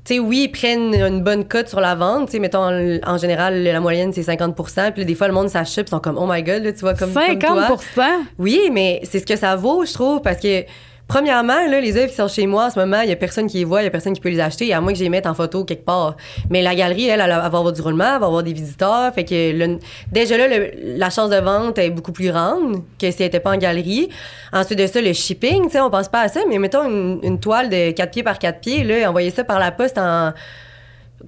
sais, 0.04 0.18
oui, 0.18 0.44
ils 0.44 0.52
prennent 0.52 0.94
une 0.94 1.22
bonne 1.22 1.46
cote 1.46 1.68
sur 1.68 1.80
la 1.80 1.94
vente. 1.94 2.26
Tu 2.26 2.32
sais, 2.32 2.38
mettons, 2.38 2.64
en, 2.64 2.98
en 3.06 3.18
général, 3.18 3.62
la 3.62 3.80
moyenne, 3.80 4.12
c'est 4.12 4.22
50% 4.22 4.92
Puis 4.92 5.02
là, 5.02 5.04
des 5.04 5.14
fois, 5.14 5.28
le 5.28 5.34
monde 5.34 5.48
s'achète, 5.48 5.88
ils 5.88 5.90
sont 5.90 6.00
comme, 6.00 6.18
oh 6.18 6.26
my 6.28 6.42
god, 6.42 6.64
là, 6.64 6.72
tu 6.72 6.80
vois, 6.80 6.94
comme, 6.94 7.12
comme 7.12 7.22
50 7.22 7.40
toi. 7.40 7.68
Oui, 8.38 8.70
mais 8.72 9.00
c'est 9.04 9.20
ce 9.20 9.26
que 9.26 9.36
ça 9.36 9.56
vaut, 9.56 9.84
je 9.84 9.92
trouve, 9.92 10.20
parce 10.20 10.40
que 10.40 10.64
Premièrement, 11.08 11.66
là, 11.68 11.80
les 11.80 11.96
œuvres 11.96 12.08
qui 12.10 12.16
sont 12.16 12.26
chez 12.26 12.46
moi 12.46 12.64
en 12.66 12.70
ce 12.70 12.78
moment, 12.78 13.00
il 13.00 13.08
y 13.08 13.12
a 13.12 13.16
personne 13.16 13.46
qui 13.46 13.58
les 13.58 13.64
voit, 13.64 13.80
il 13.80 13.84
y 13.84 13.86
a 13.86 13.90
personne 13.90 14.12
qui 14.12 14.20
peut 14.20 14.28
les 14.28 14.40
acheter, 14.40 14.74
à 14.74 14.80
moins 14.80 14.92
que 14.92 14.98
je 14.98 15.04
les 15.04 15.08
mette 15.08 15.26
en 15.26 15.34
photo 15.34 15.64
quelque 15.64 15.84
part. 15.84 16.16
Mais 16.50 16.62
la 16.62 16.74
galerie, 16.74 17.06
elle, 17.06 17.20
elle 17.20 17.28
va 17.30 17.44
avoir 17.44 17.72
du 17.72 17.80
roulement, 17.80 18.14
elle 18.14 18.20
va 18.20 18.26
avoir 18.26 18.42
des 18.42 18.52
visiteurs. 18.52 19.14
Fait 19.14 19.24
que 19.24 19.52
le- 19.56 19.78
déjà 20.10 20.36
là, 20.36 20.46
la 20.82 21.10
chance 21.10 21.30
de 21.30 21.36
vente 21.36 21.78
est 21.78 21.90
beaucoup 21.90 22.10
plus 22.12 22.28
grande 22.32 22.82
que 23.00 23.08
si 23.10 23.16
elle 23.22 23.26
n'était 23.26 23.38
pas 23.40 23.52
en 23.52 23.56
galerie. 23.56 24.08
Ensuite 24.52 24.78
de 24.80 24.86
ça, 24.88 25.00
le 25.00 25.12
shipping, 25.12 25.66
tu 25.66 25.70
sais, 25.72 25.80
on 25.80 25.90
pense 25.90 26.08
pas 26.08 26.22
à 26.22 26.28
ça, 26.28 26.40
mais 26.48 26.58
mettons 26.58 26.84
une, 26.84 27.20
une 27.22 27.38
toile 27.38 27.68
de 27.68 27.92
4 27.92 28.10
pieds 28.10 28.22
par 28.24 28.38
4 28.40 28.58
pieds, 28.60 28.82
là, 28.82 29.08
envoyer 29.08 29.30
ça 29.30 29.44
par 29.44 29.60
la 29.60 29.70
poste 29.70 29.98
en 29.98 30.32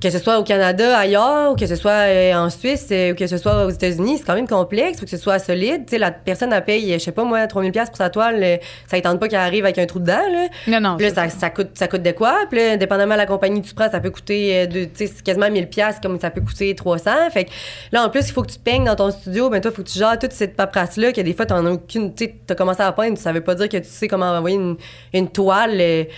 que 0.01 0.11
ce 0.11 0.19
soit 0.19 0.39
au 0.39 0.45
Canada, 0.45 0.97
ailleurs, 0.99 1.53
ou 1.53 1.57
que 1.57 1.67
ce 1.67 1.75
soit 1.75 1.91
euh, 1.91 2.35
en 2.35 2.51
Suisse, 2.51 2.89
euh, 2.93 3.13
ou 3.13 3.15
que 3.15 3.27
ce 3.27 3.39
soit 3.39 3.65
aux 3.65 3.71
États-Unis, 3.71 4.19
c'est 4.19 4.25
quand 4.25 4.35
même 4.35 4.47
complexe, 4.47 4.99
faut 4.99 5.05
que 5.05 5.11
ce 5.11 5.17
soit 5.17 5.39
solide. 5.39 5.87
Tu 5.87 5.93
sais, 5.93 5.99
la 5.99 6.11
personne, 6.11 6.53
elle 6.53 6.65
paye, 6.65 6.93
je 6.93 6.99
sais 6.99 7.13
pas 7.13 7.25
moi, 7.25 7.47
3000 7.47 7.73
pièces 7.73 7.89
pour 7.89 7.97
sa 7.97 8.11
toile, 8.11 8.39
euh, 8.43 8.57
ça 8.87 8.99
ne 8.99 9.03
tente 9.03 9.19
pas 9.19 9.29
qu'elle 9.29 9.41
arrive 9.41 9.65
avec 9.65 9.79
un 9.79 9.87
trou 9.87 9.99
dedans, 9.99 10.21
là. 10.31 10.49
Non, 10.67 10.81
non. 10.81 10.97
Puis 10.97 11.07
là, 11.07 11.15
ça, 11.15 11.29
ça 11.31 11.51
coûte, 11.51 11.71
ça 11.75 11.89
coûte 11.89 12.03
de 12.03 12.13
quoi? 12.13 12.37
Puis 12.51 12.59
là, 12.59 12.77
dépendamment 12.77 13.15
de 13.15 13.21
la 13.21 13.27
compagnie 13.27 13.63
que 13.63 13.67
tu 13.67 13.75
prends, 13.75 13.91
ça 13.91 13.99
peut 13.99 14.11
coûter 14.11 14.67
de, 14.67 14.89
quasiment 15.25 15.51
1000 15.51 15.69
pièces 15.69 15.97
comme 16.03 16.21
ça 16.21 16.31
peut 16.31 16.43
coûter 16.43 16.75
300. 16.75 17.11
Fait 17.31 17.47
que 17.47 17.51
là, 17.91 18.05
en 18.05 18.11
plus, 18.11 18.29
il 18.29 18.33
faut 18.33 18.43
que 18.43 18.53
tu 18.53 18.59
peignes 18.59 18.85
dans 18.85 18.97
ton 18.97 19.11
studio. 19.11 19.49
Ben 19.49 19.61
toi, 19.61 19.71
il 19.73 19.77
faut 19.77 19.83
que 19.83 19.89
tu 19.89 19.99
gères 19.99 20.19
toute 20.19 20.33
cette 20.33 20.55
paperasse-là, 20.55 21.13
que 21.13 21.23
des 21.23 21.33
fois, 21.33 21.47
t'en 21.47 21.65
as 21.65 21.71
aucune... 21.71 22.15
Tu 22.15 22.27
sais, 22.27 22.35
t'as 22.47 22.55
commencé 22.55 22.83
à 22.83 22.93
peindre, 22.93 23.17
ça 23.17 23.33
veut 23.33 23.41
pas 23.41 23.55
dire 23.55 23.69
que 23.69 23.79
tu 23.79 23.89
sais 23.89 24.07
comment 24.07 24.27
envoyer 24.27 24.57
une, 24.57 24.77
une 25.15 25.31
toile, 25.31 25.79
tu 25.79 26.15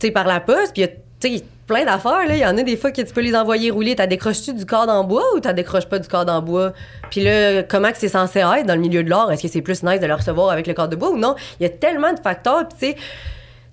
sais, 0.00 0.10
par 0.10 0.26
la 0.26 0.40
poste. 0.40 0.74
Puis 0.74 0.82
tu 1.22 1.36
sais, 1.38 1.44
plein 1.66 1.84
d'affaires, 1.84 2.26
là. 2.26 2.34
Il 2.34 2.40
y 2.40 2.44
en 2.44 2.56
a 2.58 2.62
des 2.62 2.76
fois 2.76 2.90
que 2.90 3.00
tu 3.00 3.12
peux 3.12 3.20
les 3.22 3.34
envoyer 3.36 3.70
rouler. 3.70 3.94
T'as 3.94 4.06
décroches-tu 4.06 4.52
du 4.52 4.66
corps 4.66 4.88
en 4.88 5.04
bois 5.04 5.22
ou 5.34 5.40
t'as 5.40 5.52
décroches 5.52 5.86
pas 5.86 5.98
du 5.98 6.08
corps 6.08 6.28
en 6.28 6.42
bois? 6.42 6.72
Puis 7.10 7.22
là, 7.22 7.62
comment 7.62 7.90
que 7.90 7.98
c'est 7.98 8.08
censé 8.08 8.40
être 8.40 8.66
dans 8.66 8.74
le 8.74 8.80
milieu 8.80 9.02
de 9.02 9.08
l'art? 9.10 9.30
Est-ce 9.30 9.42
que 9.42 9.48
c'est 9.48 9.62
plus 9.62 9.82
nice 9.82 10.00
de 10.00 10.06
le 10.06 10.14
recevoir 10.14 10.50
avec 10.50 10.66
le 10.66 10.74
corps 10.74 10.88
de 10.88 10.96
bois 10.96 11.10
ou 11.10 11.16
non? 11.16 11.34
Il 11.60 11.62
y 11.62 11.66
a 11.66 11.70
tellement 11.70 12.12
de 12.12 12.20
facteurs, 12.20 12.68
puis 12.68 12.78
tu 12.78 12.86
sais... 13.00 13.02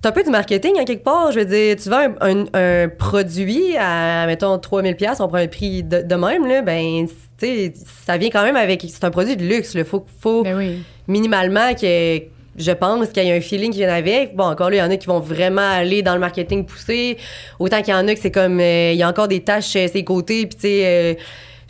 C'est 0.02 0.08
un 0.08 0.14
peu 0.14 0.24
du 0.24 0.30
marketing, 0.30 0.80
à 0.80 0.86
quelque 0.86 1.04
part. 1.04 1.34
Je 1.34 1.40
veux 1.40 1.46
dire, 1.46 1.76
tu 1.76 1.90
vends 1.90 2.08
un, 2.22 2.40
un- 2.40 2.46
un 2.54 2.88
produit 2.88 3.76
à, 3.78 4.26
mettons, 4.28 4.58
3000 4.58 4.96
pièces 4.96 5.20
on 5.20 5.28
prend 5.28 5.40
un 5.40 5.48
prix 5.48 5.84
de, 5.84 6.04
de 6.04 6.16
même, 6.16 6.48
là, 6.48 6.62
ben, 6.62 7.06
tu 7.38 7.46
sais, 7.46 7.74
ça 8.06 8.16
vient 8.16 8.30
quand 8.30 8.44
même 8.44 8.56
avec... 8.56 8.86
C'est 8.88 9.04
un 9.04 9.12
produit 9.12 9.36
de 9.36 9.44
luxe, 9.44 9.74
Il 9.76 9.84
faut, 9.84 10.06
faut 10.22 10.44
Ben 10.44 10.56
oui. 10.56 10.84
minimalement 11.10 11.74
que 11.74 12.20
je 12.60 12.72
pense 12.72 13.10
qu'il 13.10 13.24
y 13.24 13.32
a 13.32 13.36
un 13.36 13.42
feeling 13.42 13.72
qui 13.72 13.80
vient 13.80 13.94
avec. 13.94 14.36
Bon, 14.36 14.44
encore 14.44 14.70
là, 14.70 14.76
il 14.76 14.80
y 14.80 14.82
en 14.82 14.92
a 14.92 14.98
qui 14.98 15.08
vont 15.08 15.20
vraiment 15.20 15.62
aller 15.62 16.02
dans 16.02 16.14
le 16.14 16.20
marketing 16.20 16.66
poussé. 16.66 17.18
Autant 17.58 17.82
qu'il 17.82 17.94
y 17.94 17.98
en 17.98 18.08
a 18.08 18.14
que 18.14 18.20
c'est 18.20 18.32
comme... 18.32 18.60
euh, 18.60 18.92
il 18.92 18.98
y 18.98 19.04
a 19.04 19.08
encore 19.08 19.28
des 19.30 19.42
tâches 19.42 19.76
à 19.78 19.88
ses 19.88 20.04
côtés, 20.04 20.46
puis 20.46 20.58
tu 20.60 20.68
euh, 20.68 21.14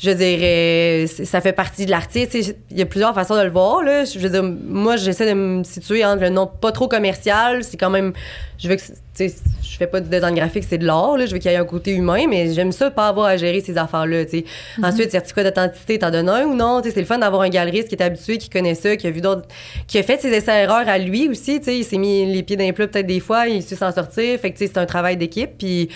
je 0.02 0.10
veux 0.12 0.16
dire, 0.16 0.40
euh, 0.42 1.08
ça 1.26 1.42
fait 1.42 1.52
partie 1.52 1.86
de 1.86 1.92
l'artiste. 1.92 2.34
Il 2.72 2.78
y 2.78 2.82
a 2.82 2.86
plusieurs 2.86 3.14
façons 3.14 3.36
de 3.36 3.42
le 3.42 3.50
voir. 3.50 3.84
Là. 3.84 4.06
Je 4.06 4.18
veux 4.18 4.30
dire, 4.30 4.44
moi, 4.44 4.96
j'essaie 4.96 5.28
de 5.28 5.34
me 5.34 5.64
situer 5.66 6.06
entre 6.06 6.22
le 6.22 6.30
nom 6.30 6.48
pas 6.48 6.72
trop 6.72 6.88
commercial. 6.88 7.66
C'est 7.66 7.76
quand 7.76 7.90
même. 7.90 8.14
Je 8.58 8.70
veux 8.70 8.76
que. 8.78 8.82
c'est- 8.82 8.94
tu 9.14 9.28
sais, 9.28 9.36
Je 9.62 9.76
fais 9.78 9.88
pas 9.88 10.00
du 10.00 10.08
design 10.10 10.34
graphique, 10.36 10.64
c'est 10.68 10.78
de 10.78 10.86
l'art. 10.86 11.18
là. 11.18 11.26
Je 11.26 11.34
veux 11.34 11.38
qu'il 11.40 11.52
y 11.52 11.54
ait 11.54 11.58
un 11.58 11.66
côté 11.66 11.92
humain, 11.92 12.26
mais 12.30 12.54
j'aime 12.54 12.72
ça 12.72 12.90
pas 12.92 13.10
avoir 13.10 13.26
à 13.28 13.36
gérer 13.36 13.60
ces 13.60 13.78
affaires-là. 13.78 14.24
tu 14.24 14.40
sais. 14.40 14.46
Ensuite, 14.82 15.12
certificat 15.12 15.44
d'authenticité, 15.44 16.00
t'en 16.00 16.12
donnes 16.12 16.30
un 16.30 16.46
ou 16.46 16.56
non? 16.56 16.82
Tu 16.82 16.88
sais, 16.88 16.94
C'est 16.96 17.02
le 17.02 17.06
fun 17.06 17.18
d'avoir 17.18 17.42
un 17.42 17.50
galeriste 17.50 17.90
qui 17.90 17.96
est 17.96 18.02
habitué, 18.02 18.38
qui 18.38 18.50
connaît 18.50 18.76
ça, 18.76 18.96
qui 18.96 19.06
a 19.08 19.12
vu 19.12 19.20
d'autres. 19.20 19.48
qui 19.88 19.98
a 19.98 20.04
fait 20.04 20.22
ses 20.22 20.30
essais-erreurs 20.30 20.88
à 20.88 20.98
lui 20.98 21.28
aussi. 21.28 21.60
tu 21.60 21.66
sais. 21.66 21.78
Il 21.78 21.84
s'est 21.84 21.98
mis 21.98 22.26
les 22.32 22.44
pieds 22.44 22.56
dans 22.56 22.64
les 22.64 22.72
plats 22.74 22.88
peut-être 22.88 23.08
des 23.08 23.20
fois, 23.20 23.48
il 23.48 23.62
sait 23.62 23.76
s'en 23.76 23.92
sortir. 23.92 24.40
Fait 24.40 24.52
que 24.52 24.58
tu 24.58 24.66
sais, 24.66 24.72
c'est 24.74 24.80
un 24.80 24.86
travail 24.86 25.18
d'équipe. 25.18 25.52
Puis 25.58 25.90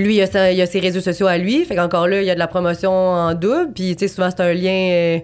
lui, 0.00 0.16
il 0.16 0.22
a, 0.22 0.66
ses 0.66 0.80
réseaux 0.80 1.00
sociaux 1.00 1.26
à 1.26 1.38
lui. 1.38 1.64
Fait 1.64 1.76
qu'encore 1.76 2.08
là, 2.08 2.20
il 2.20 2.26
y 2.26 2.30
a 2.30 2.34
de 2.34 2.38
la 2.38 2.48
promotion 2.48 2.92
en 2.92 3.34
double. 3.34 3.72
Puis, 3.74 3.96
tu 3.96 4.06
sais, 4.06 4.14
souvent, 4.14 4.30
c'est 4.30 4.42
un 4.42 4.52
lien... 4.52 4.90
euh, 4.92 5.18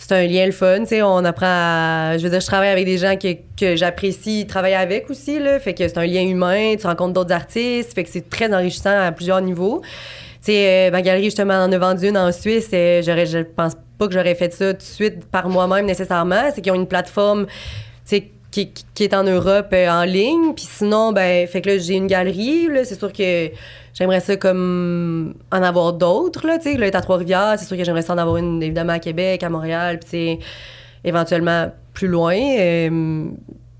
c'est 0.00 0.12
un 0.12 0.26
lien 0.28 0.46
le 0.46 0.52
fun, 0.52 0.82
tu 0.82 0.86
sais, 0.86 1.02
on 1.02 1.24
apprend 1.24 1.46
à... 1.48 2.16
Je 2.18 2.22
veux 2.22 2.30
dire, 2.30 2.38
je 2.40 2.46
travaille 2.46 2.68
avec 2.68 2.84
des 2.84 2.98
gens 2.98 3.16
que, 3.16 3.34
que 3.58 3.74
j'apprécie 3.74 4.46
travailler 4.46 4.76
avec 4.76 5.10
aussi, 5.10 5.40
là, 5.40 5.58
fait 5.58 5.74
que 5.74 5.88
c'est 5.88 5.98
un 5.98 6.06
lien 6.06 6.22
humain, 6.22 6.76
tu 6.78 6.86
rencontres 6.86 7.14
d'autres 7.14 7.34
artistes, 7.34 7.94
fait 7.94 8.04
que 8.04 8.08
c'est 8.08 8.30
très 8.30 8.54
enrichissant 8.54 8.96
à 8.96 9.10
plusieurs 9.10 9.40
niveaux. 9.40 9.82
Tu 9.82 10.52
sais, 10.52 10.86
euh, 10.86 10.90
ma 10.92 11.02
galerie, 11.02 11.24
justement, 11.24 11.54
en 11.54 11.72
a 11.72 11.78
vendu 11.78 12.10
une 12.10 12.16
en 12.16 12.30
Suisse, 12.30 12.72
et 12.72 13.00
j'aurais, 13.04 13.26
je 13.26 13.38
pense 13.38 13.72
pas 13.98 14.06
que 14.06 14.14
j'aurais 14.14 14.36
fait 14.36 14.54
ça 14.54 14.72
tout 14.72 14.78
de 14.78 14.82
suite 14.84 15.24
par 15.24 15.48
moi-même 15.48 15.84
nécessairement, 15.84 16.48
c'est 16.54 16.60
qu'ils 16.60 16.70
ont 16.70 16.76
une 16.76 16.86
plateforme, 16.86 17.46
tu 17.46 17.52
sais, 18.04 18.30
qui, 18.66 19.04
est 19.04 19.14
en 19.14 19.24
Europe 19.24 19.68
euh, 19.72 19.88
en 19.88 20.04
ligne. 20.04 20.54
Puis 20.54 20.66
sinon, 20.68 21.12
ben, 21.12 21.46
fait 21.46 21.60
que 21.60 21.70
là, 21.70 21.78
j'ai 21.78 21.94
une 21.94 22.06
galerie. 22.06 22.66
Là, 22.68 22.84
c'est 22.84 22.98
sûr 22.98 23.12
que 23.12 23.50
j'aimerais 23.94 24.20
ça 24.20 24.36
comme 24.36 25.34
en 25.52 25.62
avoir 25.62 25.92
d'autres. 25.92 26.46
Là, 26.46 26.58
tu 26.58 26.72
sais, 26.72 26.76
là, 26.76 26.86
à 26.92 27.00
Trois-Rivières, 27.00 27.54
c'est 27.58 27.66
sûr 27.66 27.76
que 27.76 27.84
j'aimerais 27.84 28.02
ça 28.02 28.14
en 28.14 28.18
avoir 28.18 28.36
une, 28.36 28.62
évidemment, 28.62 28.94
à 28.94 28.98
Québec, 28.98 29.42
à 29.42 29.50
Montréal, 29.50 30.00
puis 30.00 30.38
éventuellement 31.04 31.70
plus 31.94 32.08
loin. 32.08 32.36
euh, 32.36 33.30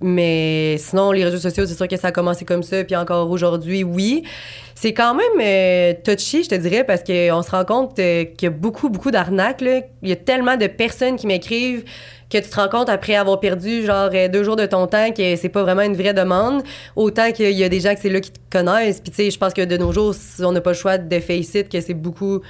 mais 0.00 0.76
sinon, 0.78 1.10
les 1.10 1.24
réseaux 1.24 1.38
sociaux, 1.38 1.66
c'est 1.66 1.74
sûr 1.74 1.88
que 1.88 1.96
ça 1.96 2.08
a 2.08 2.12
commencé 2.12 2.44
comme 2.44 2.62
ça. 2.62 2.84
Puis 2.84 2.94
encore 2.94 3.30
aujourd'hui, 3.30 3.82
oui. 3.82 4.22
C'est 4.76 4.92
quand 4.94 5.14
même 5.14 5.40
euh, 5.40 5.92
touchy, 6.04 6.44
je 6.44 6.50
te 6.50 6.54
dirais, 6.54 6.84
parce 6.84 7.02
qu'on 7.02 7.42
se 7.42 7.50
rend 7.50 7.64
compte 7.64 7.96
qu'il 7.96 8.42
y 8.42 8.46
a 8.46 8.50
beaucoup, 8.50 8.90
beaucoup 8.90 9.10
d'arnaques. 9.10 9.60
Il 9.60 10.08
y 10.08 10.12
a 10.12 10.16
tellement 10.16 10.56
de 10.56 10.68
personnes 10.68 11.16
qui 11.16 11.26
m'écrivent 11.26 11.84
que 12.30 12.38
tu 12.38 12.48
te 12.48 12.56
rends 12.56 12.68
compte 12.68 12.88
après 12.88 13.14
avoir 13.14 13.40
perdu 13.40 13.84
genre 13.84 14.10
euh, 14.12 14.28
deux 14.28 14.44
jours 14.44 14.56
de 14.56 14.66
ton 14.66 14.86
temps 14.86 15.10
que 15.12 15.36
c'est 15.36 15.48
pas 15.48 15.62
vraiment 15.62 15.82
une 15.82 15.96
vraie 15.96 16.14
demande. 16.14 16.62
Autant 16.94 17.32
qu'il 17.32 17.52
y 17.52 17.64
a 17.64 17.68
des 17.68 17.80
gens 17.80 17.94
que 17.94 18.00
c'est 18.00 18.10
là 18.10 18.20
qui 18.20 18.30
te 18.30 18.38
connaissent. 18.50 19.00
Puis 19.00 19.10
tu 19.10 19.16
sais, 19.16 19.30
je 19.30 19.38
pense 19.38 19.54
que 19.54 19.64
de 19.64 19.76
nos 19.76 19.92
jours, 19.92 20.14
on 20.40 20.52
n'a 20.52 20.60
pas 20.60 20.70
le 20.70 20.76
choix 20.76 20.98
de 20.98 21.20
face 21.20 21.56
que 21.70 21.80
c'est 21.80 21.94
beaucoup 21.94 22.40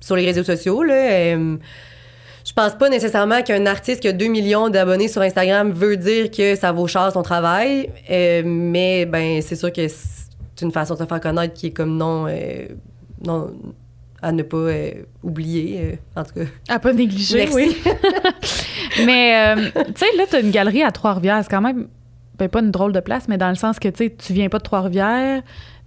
sur 0.00 0.16
les 0.16 0.24
réseaux 0.24 0.42
sociaux. 0.42 0.82
Là, 0.82 0.94
euh, 0.94 1.56
je 2.44 2.52
pense 2.52 2.74
pas 2.74 2.88
nécessairement 2.88 3.42
qu'un 3.42 3.66
artiste 3.66 4.00
qui 4.00 4.08
a 4.08 4.12
2 4.12 4.26
millions 4.26 4.68
d'abonnés 4.68 5.08
sur 5.08 5.22
Instagram 5.22 5.70
veut 5.70 5.96
dire 5.96 6.30
que 6.30 6.56
ça 6.56 6.72
vaut 6.72 6.88
cher 6.88 7.12
son 7.12 7.22
travail, 7.22 7.90
euh, 8.10 8.42
mais 8.44 9.04
ben 9.04 9.42
c'est 9.42 9.56
sûr 9.56 9.72
que 9.72 9.86
c'est 9.86 10.62
une 10.62 10.72
façon 10.72 10.94
de 10.94 11.00
se 11.00 11.04
faire 11.04 11.20
connaître 11.20 11.54
qui 11.54 11.68
est 11.68 11.70
comme 11.70 11.96
non, 11.96 12.26
non 13.24 13.52
à 14.22 14.32
ne 14.32 14.42
pas 14.42 14.56
euh, 14.56 14.90
oublier, 15.22 15.80
euh, 16.16 16.20
en 16.20 16.24
tout 16.24 16.34
cas. 16.34 16.46
À 16.68 16.78
pas 16.78 16.92
négliger, 16.92 17.38
Merci. 17.38 17.54
oui. 17.54 17.76
mais, 19.06 19.56
euh, 19.56 19.70
tu 19.74 19.92
sais, 19.96 20.16
là, 20.16 20.24
t'as 20.30 20.40
une 20.40 20.50
galerie 20.50 20.82
à 20.82 20.90
Trois-Rivières. 20.90 21.40
C'est 21.42 21.50
quand 21.50 21.60
même, 21.60 21.86
ben, 22.38 22.48
pas 22.48 22.60
une 22.60 22.70
drôle 22.70 22.92
de 22.92 23.00
place, 23.00 23.28
mais 23.28 23.38
dans 23.38 23.48
le 23.48 23.54
sens 23.54 23.78
que, 23.78 23.88
tu 23.88 24.04
sais, 24.04 24.14
tu 24.16 24.32
viens 24.32 24.48
pas 24.48 24.58
de 24.58 24.62
Trois-Rivières, 24.62 25.42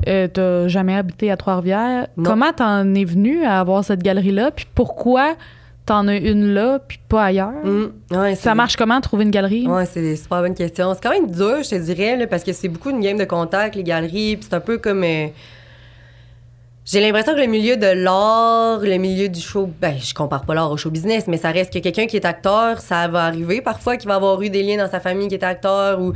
euh, 0.08 0.28
t'as 0.28 0.68
jamais 0.68 0.96
habité 0.96 1.32
à 1.32 1.38
Trois-Rivières. 1.38 2.08
Comment 2.24 2.54
t'en 2.54 2.94
es 2.96 3.06
venu 3.06 3.44
à 3.44 3.60
avoir 3.60 3.84
cette 3.84 4.02
galerie-là? 4.04 4.52
Puis 4.52 4.66
pourquoi 4.74 5.36
t'en 5.86 6.08
as 6.08 6.16
une 6.16 6.54
là, 6.54 6.80
puis 6.80 7.00
pas 7.10 7.26
ailleurs? 7.26 7.52
Mm, 7.64 8.16
ouais, 8.16 8.36
Ça 8.36 8.56
marche 8.56 8.78
comment, 8.78 9.00
trouver 9.02 9.26
une 9.26 9.32
galerie? 9.32 9.68
Ouais, 9.68 9.86
c'est 9.86 10.02
des 10.02 10.16
super 10.16 10.42
bonnes 10.42 10.56
questions. 10.56 10.94
C'est 10.94 11.04
quand 11.04 11.12
même 11.12 11.30
dur, 11.30 11.62
je 11.64 11.70
te 11.70 11.76
dirais, 11.76 12.16
là, 12.18 12.26
parce 12.26 12.44
que 12.44 12.54
c'est 12.54 12.70
beaucoup 12.70 12.90
une 12.90 13.02
game 13.02 13.18
de 13.18 13.26
contact, 13.26 13.76
les 13.76 13.84
galeries, 13.84 14.38
puis 14.38 14.48
c'est 14.50 14.56
un 14.56 14.60
peu 14.62 14.78
comme. 14.78 15.04
J'ai 16.86 17.00
l'impression 17.00 17.34
que 17.34 17.40
le 17.40 17.48
milieu 17.48 17.78
de 17.78 17.88
l'art, 17.88 18.80
le 18.80 18.98
milieu 18.98 19.30
du 19.30 19.40
show, 19.40 19.70
ben, 19.80 19.96
je 19.98 20.14
compare 20.14 20.44
pas 20.46 20.54
l'art 20.54 20.70
au 20.70 20.76
show 20.76 20.92
business, 20.92 21.28
mais 21.28 21.38
ça 21.38 21.52
reste 21.52 21.72
que 21.72 21.80
quelqu'un 21.80 22.08
qui 22.08 22.18
est 22.18 22.26
acteur, 22.26 22.82
ça 22.82 23.08
va 23.08 23.24
arriver 23.24 23.62
parfois 23.62 23.96
qu'il 23.96 24.10
va 24.10 24.16
avoir 24.16 24.42
eu 24.42 24.50
des 24.50 24.64
liens 24.64 24.76
dans 24.76 24.92
sa 24.92 25.00
famille 25.00 25.30
qui 25.30 25.36
est 25.36 25.44
acteur, 25.44 26.02
ou 26.02 26.12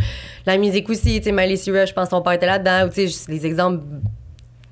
la 0.46 0.58
musique 0.58 0.90
aussi, 0.90 1.20
tu 1.20 1.24
sais, 1.24 1.32
Miley 1.32 1.56
Cyrus, 1.56 1.88
je 1.88 1.94
pense 1.94 2.10
son 2.10 2.22
père 2.22 2.34
était 2.34 2.48
là-dedans, 2.48 2.86
ou 2.86 2.90
tu 2.90 3.08
sais, 3.08 3.32
les 3.32 3.46
exemples, 3.46 3.82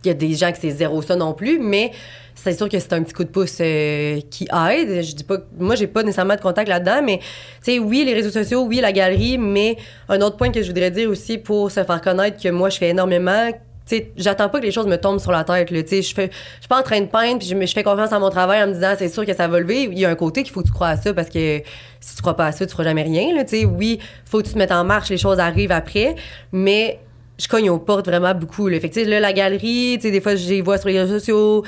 il 0.04 0.10
y 0.10 0.12
a 0.12 0.14
des 0.14 0.34
gens 0.34 0.52
que 0.52 0.58
c'est 0.58 0.72
zéro 0.72 1.02
ça 1.02 1.16
non 1.16 1.34
plus, 1.34 1.60
mais 1.60 1.92
c'est 2.36 2.52
sûr 2.54 2.68
que 2.68 2.78
c'est 2.78 2.92
un 2.92 3.02
petit 3.02 3.14
coup 3.14 3.24
de 3.24 3.30
pouce 3.30 3.58
euh, 3.62 4.20
qui 4.30 4.50
aide. 4.70 5.02
Je 5.02 5.16
dis 5.16 5.24
pas, 5.24 5.38
moi 5.58 5.76
j'ai 5.76 5.88
pas 5.88 6.04
nécessairement 6.04 6.36
de 6.36 6.42
contact 6.42 6.68
là-dedans, 6.68 7.02
mais 7.06 7.20
tu 7.64 7.72
sais, 7.72 7.80
oui 7.80 8.04
les 8.04 8.14
réseaux 8.14 8.32
sociaux, 8.32 8.64
oui 8.64 8.82
la 8.82 8.92
galerie, 8.92 9.38
mais 9.38 9.78
un 10.10 10.20
autre 10.20 10.36
point 10.36 10.52
que 10.52 10.62
je 10.62 10.68
voudrais 10.68 10.92
dire 10.92 11.10
aussi 11.10 11.38
pour 11.38 11.72
se 11.72 11.82
faire 11.86 12.02
connaître 12.02 12.42
que 12.42 12.50
moi 12.50 12.70
je 12.70 12.78
fais 12.78 12.90
énormément. 12.90 13.50
Sais, 13.86 14.12
j'attends 14.18 14.50
pas 14.50 14.60
que 14.60 14.66
les 14.66 14.72
choses 14.72 14.88
me 14.88 14.98
tombent 14.98 15.20
sur 15.20 15.32
la 15.32 15.44
tête. 15.44 15.70
là. 15.70 15.80
Je 15.80 15.86
fais, 15.86 16.02
je 16.02 16.12
suis 16.12 16.68
pas 16.68 16.80
en 16.80 16.84
train 16.84 17.02
de 17.02 17.06
peindre 17.06 17.40
puis 17.40 17.48
je, 17.48 17.66
je 17.66 17.74
fais 17.74 17.84
confiance 17.84 18.12
à 18.12 18.20
mon 18.20 18.30
travail 18.30 18.64
en 18.64 18.68
me 18.68 18.74
disant 18.74 18.94
c'est 18.98 19.10
sûr 19.10 19.26
que 19.26 19.34
ça 19.34 19.48
va 19.48 19.60
lever. 19.60 19.84
Il 19.84 20.00
y 20.00 20.06
a 20.06 20.10
un 20.10 20.16
côté 20.16 20.42
qu'il 20.44 20.52
faut 20.52 20.62
que 20.62 20.68
tu 20.68 20.74
crois 20.74 20.90
à 20.90 20.98
ça 20.98 21.14
parce 21.14 21.30
que 21.30 21.62
si 22.00 22.16
tu 22.16 22.22
crois 22.22 22.36
pas 22.36 22.48
à 22.48 22.52
ça, 22.52 22.66
tu 22.66 22.72
feras 22.72 22.84
jamais 22.84 23.04
rien. 23.04 23.34
Là, 23.36 23.44
oui, 23.68 24.00
faut 24.26 24.40
que 24.40 24.48
tu 24.48 24.54
te 24.54 24.58
mettes 24.58 24.72
en 24.72 24.84
marche, 24.84 25.10
les 25.10 25.18
choses 25.18 25.40
arrivent 25.40 25.72
après, 25.72 26.16
mais 26.52 27.00
je 27.38 27.48
cogne 27.48 27.70
aux 27.70 27.80
portes 27.80 28.08
vraiment 28.08 28.34
beaucoup. 28.34 28.68
Là. 28.68 28.80
Fait 28.80 28.90
que, 28.90 29.00
là, 29.02 29.20
la 29.20 29.34
galerie, 29.34 29.98
des 29.98 30.22
fois, 30.22 30.36
je 30.36 30.48
les 30.48 30.62
vois 30.62 30.78
sur 30.78 30.90
les 30.90 31.00
réseaux 31.00 31.20
sociaux. 31.20 31.64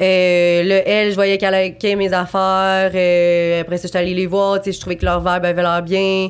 Euh, 0.00 0.62
le 0.62 0.82
elle, 0.86 1.10
je 1.10 1.14
voyais 1.14 1.38
qu'elle 1.38 1.54
likait 1.54 1.96
mes 1.96 2.12
affaires. 2.12 2.90
Euh, 2.94 3.62
après 3.62 3.78
ça, 3.78 3.88
j'étais 3.88 3.98
allée 3.98 4.14
les 4.14 4.26
voir. 4.26 4.60
Je 4.64 4.78
trouvais 4.78 4.96
que 4.96 5.04
leur 5.04 5.20
vibe 5.20 5.44
avait 5.44 5.62
l'air 5.62 5.82
bien. 5.82 6.28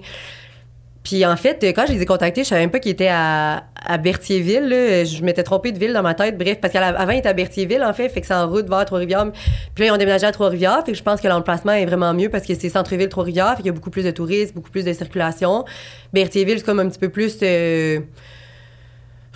Puis 1.08 1.24
en 1.24 1.36
fait, 1.36 1.64
quand 1.72 1.84
je 1.86 1.92
les 1.92 2.02
ai 2.02 2.04
contactés, 2.04 2.42
je 2.42 2.48
savais 2.48 2.62
même 2.62 2.72
pas 2.72 2.80
qu'ils 2.80 2.90
étaient 2.90 3.06
à, 3.06 3.62
à 3.80 3.96
Berthierville. 3.96 4.68
là. 4.68 5.04
Je 5.04 5.22
m'étais 5.22 5.44
trompée 5.44 5.70
de 5.70 5.78
ville 5.78 5.92
dans 5.92 6.02
ma 6.02 6.14
tête. 6.14 6.36
Bref, 6.36 6.58
parce 6.60 6.72
qu'avant, 6.72 7.12
ils 7.12 7.18
étaient 7.18 7.28
à 7.28 7.32
Berthierville, 7.32 7.84
en 7.84 7.92
fait. 7.92 8.08
Fait 8.08 8.20
que 8.20 8.26
c'est 8.26 8.34
en 8.34 8.48
route 8.48 8.68
vers 8.68 8.84
Trois-Rivières. 8.84 9.30
Puis 9.30 9.84
là, 9.84 9.86
ils 9.86 9.90
ont 9.92 9.98
déménagé 9.98 10.26
à 10.26 10.32
Trois-Rivières. 10.32 10.82
Fait 10.84 10.90
que 10.90 10.98
je 10.98 11.04
pense 11.04 11.20
que 11.20 11.28
l'emplacement 11.28 11.74
est 11.74 11.86
vraiment 11.86 12.12
mieux 12.12 12.28
parce 12.28 12.44
que 12.44 12.54
c'est 12.56 12.70
centre-ville 12.70 13.08
Trois-Rivières. 13.08 13.50
Fait 13.50 13.58
qu'il 13.58 13.66
y 13.66 13.68
a 13.68 13.72
beaucoup 13.72 13.90
plus 13.90 14.02
de 14.02 14.10
touristes, 14.10 14.52
beaucoup 14.52 14.72
plus 14.72 14.84
de 14.84 14.92
circulation. 14.92 15.64
Berthierville, 16.12 16.58
c'est 16.58 16.64
comme 16.66 16.80
un 16.80 16.88
petit 16.88 16.98
peu 16.98 17.08
plus... 17.08 17.38
euh, 17.40 18.00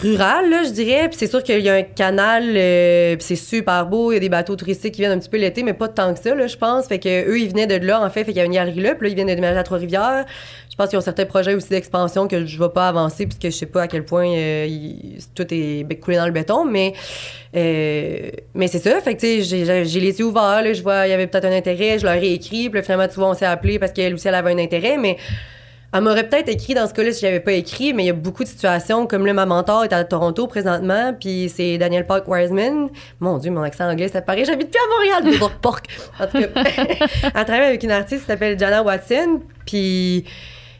rural, 0.00 0.48
là, 0.50 0.62
je 0.64 0.70
dirais. 0.70 1.08
Puis 1.08 1.18
c'est 1.18 1.26
sûr 1.26 1.42
qu'il 1.42 1.60
y 1.60 1.68
a 1.68 1.74
un 1.74 1.82
canal, 1.82 2.44
euh, 2.56 3.16
puis 3.16 3.24
c'est 3.24 3.36
super 3.36 3.86
beau. 3.86 4.12
Il 4.12 4.14
y 4.14 4.16
a 4.16 4.20
des 4.20 4.28
bateaux 4.28 4.56
touristiques 4.56 4.94
qui 4.94 5.00
viennent 5.02 5.12
un 5.12 5.18
petit 5.18 5.28
peu 5.28 5.36
l'été, 5.38 5.62
mais 5.62 5.74
pas 5.74 5.88
tant 5.88 6.12
que 6.14 6.20
ça, 6.20 6.34
là, 6.34 6.46
je 6.46 6.56
pense. 6.56 6.86
Fait 6.86 6.98
que 6.98 7.28
eux, 7.28 7.38
ils 7.38 7.48
venaient 7.48 7.66
de 7.66 7.84
là, 7.86 8.00
en 8.02 8.08
fait. 8.10 8.24
Fait 8.24 8.32
qu'il 8.32 8.38
y 8.38 8.40
a 8.40 8.44
une 8.44 8.52
galerie 8.52 8.80
là. 8.80 8.94
Puis 8.94 9.06
là, 9.06 9.10
ils 9.10 9.14
viennent 9.14 9.28
de 9.28 9.34
déménager 9.34 9.58
à 9.58 9.62
Trois-Rivières. 9.62 10.24
Je 10.70 10.76
pense 10.76 10.88
qu'ils 10.88 10.98
ont 10.98 11.02
certains 11.02 11.26
projets 11.26 11.54
aussi 11.54 11.68
d'expansion 11.68 12.26
que 12.26 12.46
je 12.46 12.56
ne 12.56 12.62
vais 12.62 12.70
pas 12.70 12.88
avancer, 12.88 13.26
puisque 13.26 13.44
je 13.44 13.50
sais 13.50 13.66
pas 13.66 13.82
à 13.82 13.86
quel 13.88 14.04
point 14.04 14.26
euh, 14.28 14.66
tout 15.34 15.46
est 15.50 16.00
coulé 16.00 16.16
dans 16.16 16.26
le 16.26 16.32
béton. 16.32 16.64
Mais, 16.64 16.94
euh, 17.56 18.30
mais 18.54 18.66
c'est 18.68 18.78
ça. 18.78 18.98
Fait 19.00 19.14
que, 19.14 19.20
tu 19.20 19.42
sais, 19.44 19.64
j'ai- 19.64 20.00
les 20.00 20.18
yeux 20.18 20.24
ouverts, 20.24 20.62
là. 20.62 20.72
Je 20.72 20.82
vois, 20.82 21.06
il 21.06 21.10
y 21.10 21.12
avait 21.12 21.26
peut-être 21.26 21.44
un 21.44 21.52
intérêt. 21.52 21.98
Je 21.98 22.04
leur 22.04 22.14
ai 22.14 22.32
écrit. 22.32 22.70
Puis 22.70 22.82
finalement, 22.82 23.08
tu 23.08 23.16
vois, 23.16 23.28
on 23.30 23.34
s'est 23.34 23.44
appelé 23.46 23.78
parce 23.78 23.92
qu'elle 23.92 24.14
aussi, 24.14 24.28
elle 24.28 24.34
avait 24.34 24.52
un 24.52 24.58
intérêt. 24.58 24.96
Mais 24.96 25.16
elle 25.92 26.02
m'aurait 26.02 26.28
peut-être 26.28 26.48
écrit 26.48 26.74
dans 26.74 26.86
ce 26.86 26.94
cas-là 26.94 27.12
si 27.12 27.20
j'avais 27.22 27.40
pas 27.40 27.52
écrit, 27.52 27.92
mais 27.92 28.04
il 28.04 28.06
y 28.06 28.10
a 28.10 28.14
beaucoup 28.14 28.44
de 28.44 28.48
situations, 28.48 29.06
comme 29.06 29.26
là, 29.26 29.32
ma 29.32 29.44
mentor 29.46 29.84
est 29.84 29.92
à 29.92 30.04
Toronto 30.04 30.46
présentement, 30.46 31.14
puis 31.18 31.50
c'est 31.54 31.78
Daniel 31.78 32.06
Park 32.06 32.28
Wiseman. 32.28 32.88
Mon 33.18 33.38
Dieu, 33.38 33.50
mon 33.50 33.62
accent 33.62 33.90
anglais, 33.90 34.08
ça 34.08 34.22
paraît, 34.22 34.44
j'habite 34.44 34.70
plus 34.70 34.78
à 34.80 34.88
Montréal, 35.18 35.38
mais 35.40 35.48
porc. 35.60 35.80
En 36.20 36.26
tout 36.26 36.38
cas, 36.38 36.62
elle 37.34 37.44
travaille 37.44 37.66
avec 37.68 37.82
une 37.82 37.90
artiste 37.90 38.20
qui 38.22 38.26
s'appelle 38.28 38.58
Jana 38.58 38.82
Watson, 38.84 39.40
puis 39.66 40.24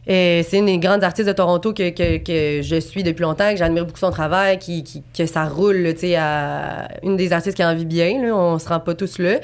euh, 0.09 0.43
c'est 0.49 0.59
une 0.59 0.67
des 0.67 0.79
grandes 0.79 1.03
artistes 1.05 1.29
de 1.29 1.33
Toronto 1.35 1.73
que, 1.75 1.91
que, 1.91 2.17
que 2.19 2.63
je 2.63 2.77
suis 2.81 3.03
depuis 3.03 3.23
longtemps, 3.23 3.51
que 3.51 3.57
j'admire 3.57 3.85
beaucoup 3.87 3.99
son 3.99 4.11
travail, 4.13 4.59
qui, 4.59 4.83
qui- 4.85 5.03
que 5.17 5.27
ça 5.27 5.45
roule, 5.45 5.93
tu 5.95 6.01
sais, 6.01 6.17
à 6.17 6.89
une 7.03 7.17
des 7.17 7.33
artistes 7.33 7.57
qui 7.57 7.65
en 7.65 7.75
vit 7.75 7.85
bien, 7.85 8.23
là, 8.23 8.35
on 8.35 8.59
se 8.59 8.69
rend 8.69 8.81
pas 8.81 8.95
tous 8.95 9.19
là. 9.19 9.39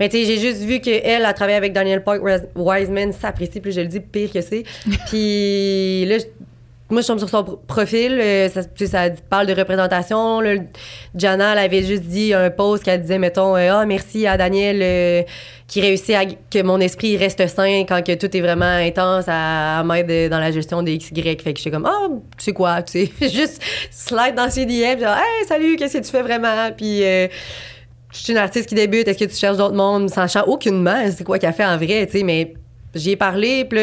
Mais 0.00 0.08
tu 0.08 0.16
sais, 0.16 0.24
j'ai 0.24 0.38
juste 0.40 0.62
vu 0.62 0.80
qu'elle 0.80 1.24
a 1.24 1.32
travaillé 1.34 1.56
avec 1.58 1.72
Daniel 1.72 2.02
Park 2.02 2.20
Wis- 2.22 2.48
Wiseman, 2.56 3.12
ça 3.12 3.28
apprécie, 3.28 3.60
plus 3.60 3.72
je 3.72 3.82
le 3.82 3.86
dis, 3.86 4.00
pire 4.00 4.32
que 4.32 4.40
c'est. 4.40 4.64
Puis 5.08 6.06
là, 6.06 6.18
je- 6.18 6.24
moi, 6.88 7.02
je 7.02 7.06
tombe 7.06 7.18
sur 7.20 7.28
son 7.28 7.44
pro- 7.44 7.60
profil, 7.68 8.18
euh, 8.20 8.48
ça, 8.48 8.64
tu 8.64 8.70
sais, 8.84 8.86
ça 8.86 9.04
parle 9.28 9.46
de 9.46 9.54
représentation. 9.54 10.40
Là, 10.40 10.54
Jana, 11.14 11.52
elle 11.52 11.58
avait 11.58 11.84
juste 11.84 12.02
dit 12.02 12.34
un 12.34 12.50
post 12.50 12.82
qu'elle 12.82 13.00
disait, 13.02 13.18
mettons, 13.18 13.54
euh, 13.56 13.68
ah, 13.72 13.86
merci 13.86 14.26
à 14.26 14.36
Daniel 14.36 14.80
euh, 14.82 15.22
qui 15.68 15.80
réussit 15.80 16.16
à 16.16 16.24
que 16.24 16.62
mon 16.62 16.80
esprit 16.80 17.16
reste 17.16 17.46
sain 17.46 17.84
quand 17.88 18.04
que 18.04 18.14
tout 18.14 18.36
est 18.36 18.40
vraiment 18.40 18.64
intense 18.64 19.26
à, 19.28 19.78
à 19.78 19.84
m'aider 19.84 20.28
dans 20.28 20.40
la 20.40 20.50
gestion 20.50 20.82
des 20.82 20.98
XY. 20.98 21.22
Fait 21.22 21.36
que 21.36 21.58
j'étais 21.58 21.70
comme, 21.70 21.86
ah, 21.86 22.08
tu 22.36 22.44
sais 22.46 22.52
quoi, 22.52 22.82
tu 22.82 23.06
sais, 23.06 23.12
juste 23.28 23.62
slide 23.92 24.34
dans 24.34 24.50
ses 24.50 24.66
DM, 24.66 24.98
genre, 25.00 25.14
hey, 25.16 25.46
salut, 25.46 25.76
qu'est-ce 25.76 25.98
que 25.98 26.04
tu 26.04 26.10
fais 26.10 26.22
vraiment? 26.22 26.72
Puis, 26.76 27.04
euh, 27.04 27.28
je 28.12 28.18
suis 28.18 28.32
une 28.32 28.38
artiste 28.38 28.68
qui 28.68 28.74
débute, 28.74 29.06
est-ce 29.08 29.18
que 29.18 29.30
tu 29.30 29.36
cherches 29.36 29.56
d'autres 29.56 29.74
mondes? 29.74 30.10
Sachant 30.10 30.44
aucunement. 30.44 31.04
C'est 31.16 31.24
quoi 31.24 31.38
qu'elle 31.38 31.52
fait 31.52 31.64
en 31.64 31.76
vrai, 31.76 32.06
tu 32.06 32.18
sais, 32.18 32.24
mais 32.24 32.54
j'y 32.94 33.10
ai 33.12 33.16
parlé, 33.16 33.64
puis 33.64 33.78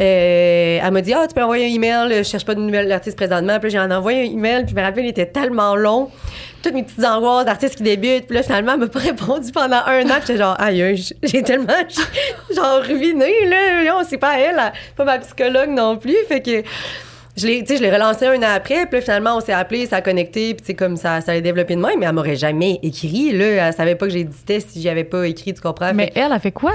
euh, 0.00 0.78
elle 0.82 0.90
m'a 0.90 1.00
dit, 1.00 1.12
ah, 1.14 1.26
tu 1.28 1.34
peux 1.34 1.42
envoyer 1.42 1.66
un 1.66 1.74
email, 1.74 2.18
je 2.18 2.22
cherche 2.24 2.44
pas 2.44 2.54
de 2.54 2.60
nouvelle 2.60 2.90
artiste 2.90 3.16
présentement, 3.16 3.58
puis 3.60 3.70
j'ai 3.70 3.78
envoyé 3.78 4.22
un 4.22 4.32
email, 4.32 4.64
puis 4.64 4.70
je 4.70 4.80
me 4.80 4.82
rappelle, 4.82 5.04
il 5.04 5.10
était 5.10 5.26
tellement 5.26 5.76
long, 5.76 6.10
toutes 6.62 6.74
mes 6.74 6.82
petites 6.82 7.04
angoisses 7.04 7.44
d'artistes 7.44 7.76
qui 7.76 7.82
débutent, 7.82 8.26
puis 8.26 8.36
là, 8.36 8.42
finalement, 8.42 8.72
elle 8.72 8.80
m'a 8.80 8.86
pas 8.88 8.98
répondu 8.98 9.52
pendant 9.52 9.82
un 9.86 10.02
an, 10.06 10.14
puis 10.18 10.26
j'étais 10.26 10.38
genre, 10.38 10.56
aïe, 10.60 10.96
j'ai 11.22 11.42
tellement, 11.42 11.72
genre, 12.54 12.82
ruiné, 12.82 13.32
là, 13.48 13.84
non, 13.84 14.02
c'est 14.08 14.18
pas 14.18 14.38
elle, 14.38 14.60
pas 14.96 15.04
ma 15.04 15.18
psychologue 15.18 15.70
non 15.70 15.96
plus, 15.96 16.16
fait 16.28 16.40
que 16.40 16.62
je 17.36 17.46
l'ai, 17.46 17.64
je 17.66 17.80
l'ai 17.82 17.90
relancé 17.90 18.26
un 18.26 18.36
an 18.42 18.54
après, 18.54 18.86
puis 18.86 18.96
là, 18.96 19.00
finalement, 19.00 19.36
on 19.36 19.40
s'est 19.40 19.52
appelé, 19.52 19.86
ça 19.86 19.96
a 19.96 20.00
connecté, 20.02 20.54
puis 20.54 20.62
c'est 20.66 20.74
comme 20.74 20.96
ça, 20.96 21.20
ça 21.20 21.32
a 21.32 21.40
développé 21.40 21.76
de 21.76 21.80
même, 21.80 21.98
mais 21.98 22.06
elle 22.06 22.12
m'aurait 22.12 22.36
jamais 22.36 22.78
écrit, 22.82 23.32
là. 23.32 23.68
Elle 23.68 23.72
savait 23.74 23.94
pas 23.94 24.06
que 24.06 24.12
j'éditais 24.12 24.60
si 24.60 24.80
j'y 24.82 24.88
avais 24.88 25.04
pas 25.04 25.26
écrit, 25.26 25.54
tu 25.54 25.60
comprends? 25.60 25.92
Mais 25.94 26.06
Fait- 26.12 26.20
elle 26.20 26.32
a 26.32 26.38
fait 26.38 26.52
quoi? 26.52 26.72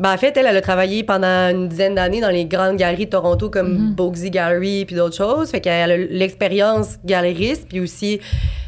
ben, 0.00 0.12
en 0.12 0.16
fait, 0.16 0.36
elle, 0.36 0.46
elle 0.46 0.56
a 0.56 0.60
travaillé 0.60 1.04
pendant 1.04 1.48
une 1.50 1.68
dizaine 1.68 1.94
d'années 1.94 2.20
dans 2.20 2.30
les 2.30 2.46
grandes 2.46 2.76
galeries 2.76 3.06
de 3.06 3.10
Toronto 3.10 3.48
comme 3.50 3.92
Bogsy 3.94 4.30
Gallery 4.30 4.84
puis 4.86 4.96
d'autres 4.96 5.14
choses. 5.16 5.50
Fait 5.50 5.60
qu'elle 5.60 5.90
a 5.92 5.96
l'expérience 5.96 6.96
galériste, 7.04 7.68
puis 7.68 7.78
aussi, 7.78 8.18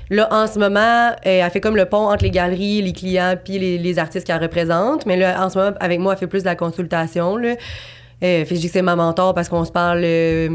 là, 0.09 0.29
en 0.31 0.47
ce 0.47 0.61
moment, 0.61 1.11
elle 1.24 1.51
fait 1.51 1.61
comme 1.61 1.74
le 1.74 1.87
pont 1.87 2.09
entre 2.09 2.22
les 2.22 2.31
galeries, 2.31 2.81
les 2.83 2.93
clients, 2.93 3.35
puis 3.45 3.59
les, 3.59 3.77
les 3.79 3.99
artistes 3.99 4.24
qu'elle 4.24 4.41
représente. 4.41 5.05
Mais 5.07 5.16
là, 5.16 5.45
en 5.45 5.51
ce 5.51 5.59
moment, 5.59 5.77
avec 5.81 5.99
moi, 5.99 6.12
elle 6.12 6.18
fait 6.20 6.29
plus 6.29 6.43
de 6.43 6.49
la 6.49 6.55
consultation, 6.55 7.37
là. 7.37 7.55
Euh, 8.22 8.45
fait 8.45 8.47
que 8.49 8.55
je 8.55 8.61
dis 8.61 8.66
que 8.68 8.72
c'est 8.72 8.81
ma 8.83 8.95
mentor 8.97 9.35
parce 9.35 9.49
qu'on 9.49 9.64
se 9.64 9.72
parle, 9.72 10.03
euh, 10.05 10.49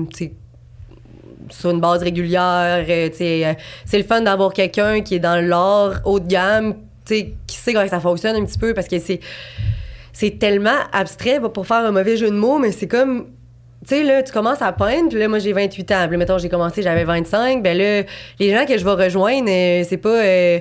sur 1.51 1.71
une 1.71 1.79
base 1.79 2.03
régulière. 2.03 2.85
euh, 2.87 3.09
euh, 3.21 3.53
c'est 3.85 3.97
le 3.97 4.03
fun 4.03 4.21
d'avoir 4.21 4.53
quelqu'un 4.53 5.01
qui 5.01 5.15
est 5.15 5.19
dans 5.19 5.43
l'art 5.45 6.01
haut 6.05 6.19
de 6.19 6.27
gamme, 6.27 6.75
qui 7.05 7.35
sait 7.47 7.73
comment 7.73 7.87
ça 7.87 7.99
fonctionne 7.99 8.35
un 8.35 8.45
petit 8.45 8.57
peu 8.57 8.73
parce 8.73 8.87
que 8.87 8.99
c'est 8.99 9.19
c'est 10.13 10.39
tellement 10.39 10.77
abstrait 10.91 11.39
pour 11.53 11.65
faire 11.65 11.85
un 11.85 11.91
mauvais 11.91 12.17
jeu 12.17 12.29
de 12.29 12.35
mots, 12.35 12.59
mais 12.59 12.71
c'est 12.71 12.87
comme 12.87 13.27
tu 13.87 13.95
sais, 13.95 14.03
là, 14.03 14.21
tu 14.21 14.31
commences 14.31 14.61
à 14.61 14.71
peindre, 14.73 15.09
puis 15.09 15.17
là, 15.17 15.27
moi, 15.27 15.39
j'ai 15.39 15.53
28 15.53 15.91
ans. 15.91 16.03
Puis 16.03 16.11
là, 16.11 16.17
mettons, 16.17 16.37
j'ai 16.37 16.49
commencé, 16.49 16.83
j'avais 16.83 17.03
25. 17.03 17.63
Ben 17.63 17.75
là, 17.75 18.03
les 18.39 18.51
gens 18.51 18.67
que 18.67 18.77
je 18.77 18.85
vais 18.85 18.91
rejoindre, 18.91 19.49
euh, 19.49 19.83
c'est 19.89 19.97
pas 19.97 20.23
euh, 20.23 20.59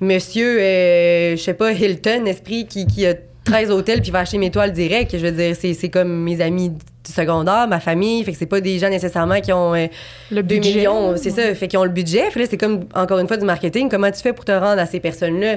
monsieur, 0.00 0.58
je 0.60 1.42
sais 1.42 1.54
pas, 1.54 1.72
Hilton, 1.72 2.26
esprit, 2.26 2.66
qui, 2.66 2.86
qui 2.86 3.06
a 3.06 3.14
13 3.44 3.70
hôtels 3.72 4.00
puis 4.02 4.12
va 4.12 4.20
acheter 4.20 4.38
mes 4.38 4.52
toiles 4.52 4.72
direct. 4.72 5.16
Je 5.16 5.26
veux 5.26 5.32
dire, 5.32 5.56
c'est 5.56 5.90
comme 5.90 6.22
mes 6.22 6.40
amis 6.40 6.72
du 7.04 7.12
secondaire, 7.12 7.66
ma 7.68 7.80
famille. 7.80 8.24
Fait 8.24 8.32
que 8.32 8.38
c'est 8.38 8.46
pas 8.46 8.60
des 8.60 8.78
gens 8.78 8.88
nécessairement 8.88 9.40
qui 9.40 9.52
ont 9.52 9.74
euh, 9.74 9.86
Le 10.30 10.42
2 10.42 10.54
budget. 10.56 10.74
millions, 10.76 11.16
c'est 11.16 11.30
ça. 11.30 11.54
Fait 11.54 11.68
qu'ils 11.68 11.78
ont 11.78 11.84
le 11.84 11.90
budget. 11.90 12.30
Fait 12.30 12.40
là, 12.40 12.46
c'est 12.48 12.56
comme, 12.56 12.86
encore 12.94 13.18
une 13.18 13.28
fois, 13.28 13.36
du 13.36 13.44
marketing. 13.44 13.88
Comment 13.88 14.10
tu 14.10 14.20
fais 14.20 14.32
pour 14.32 14.44
te 14.44 14.52
rendre 14.52 14.80
à 14.80 14.86
ces 14.86 15.00
personnes-là? 15.00 15.56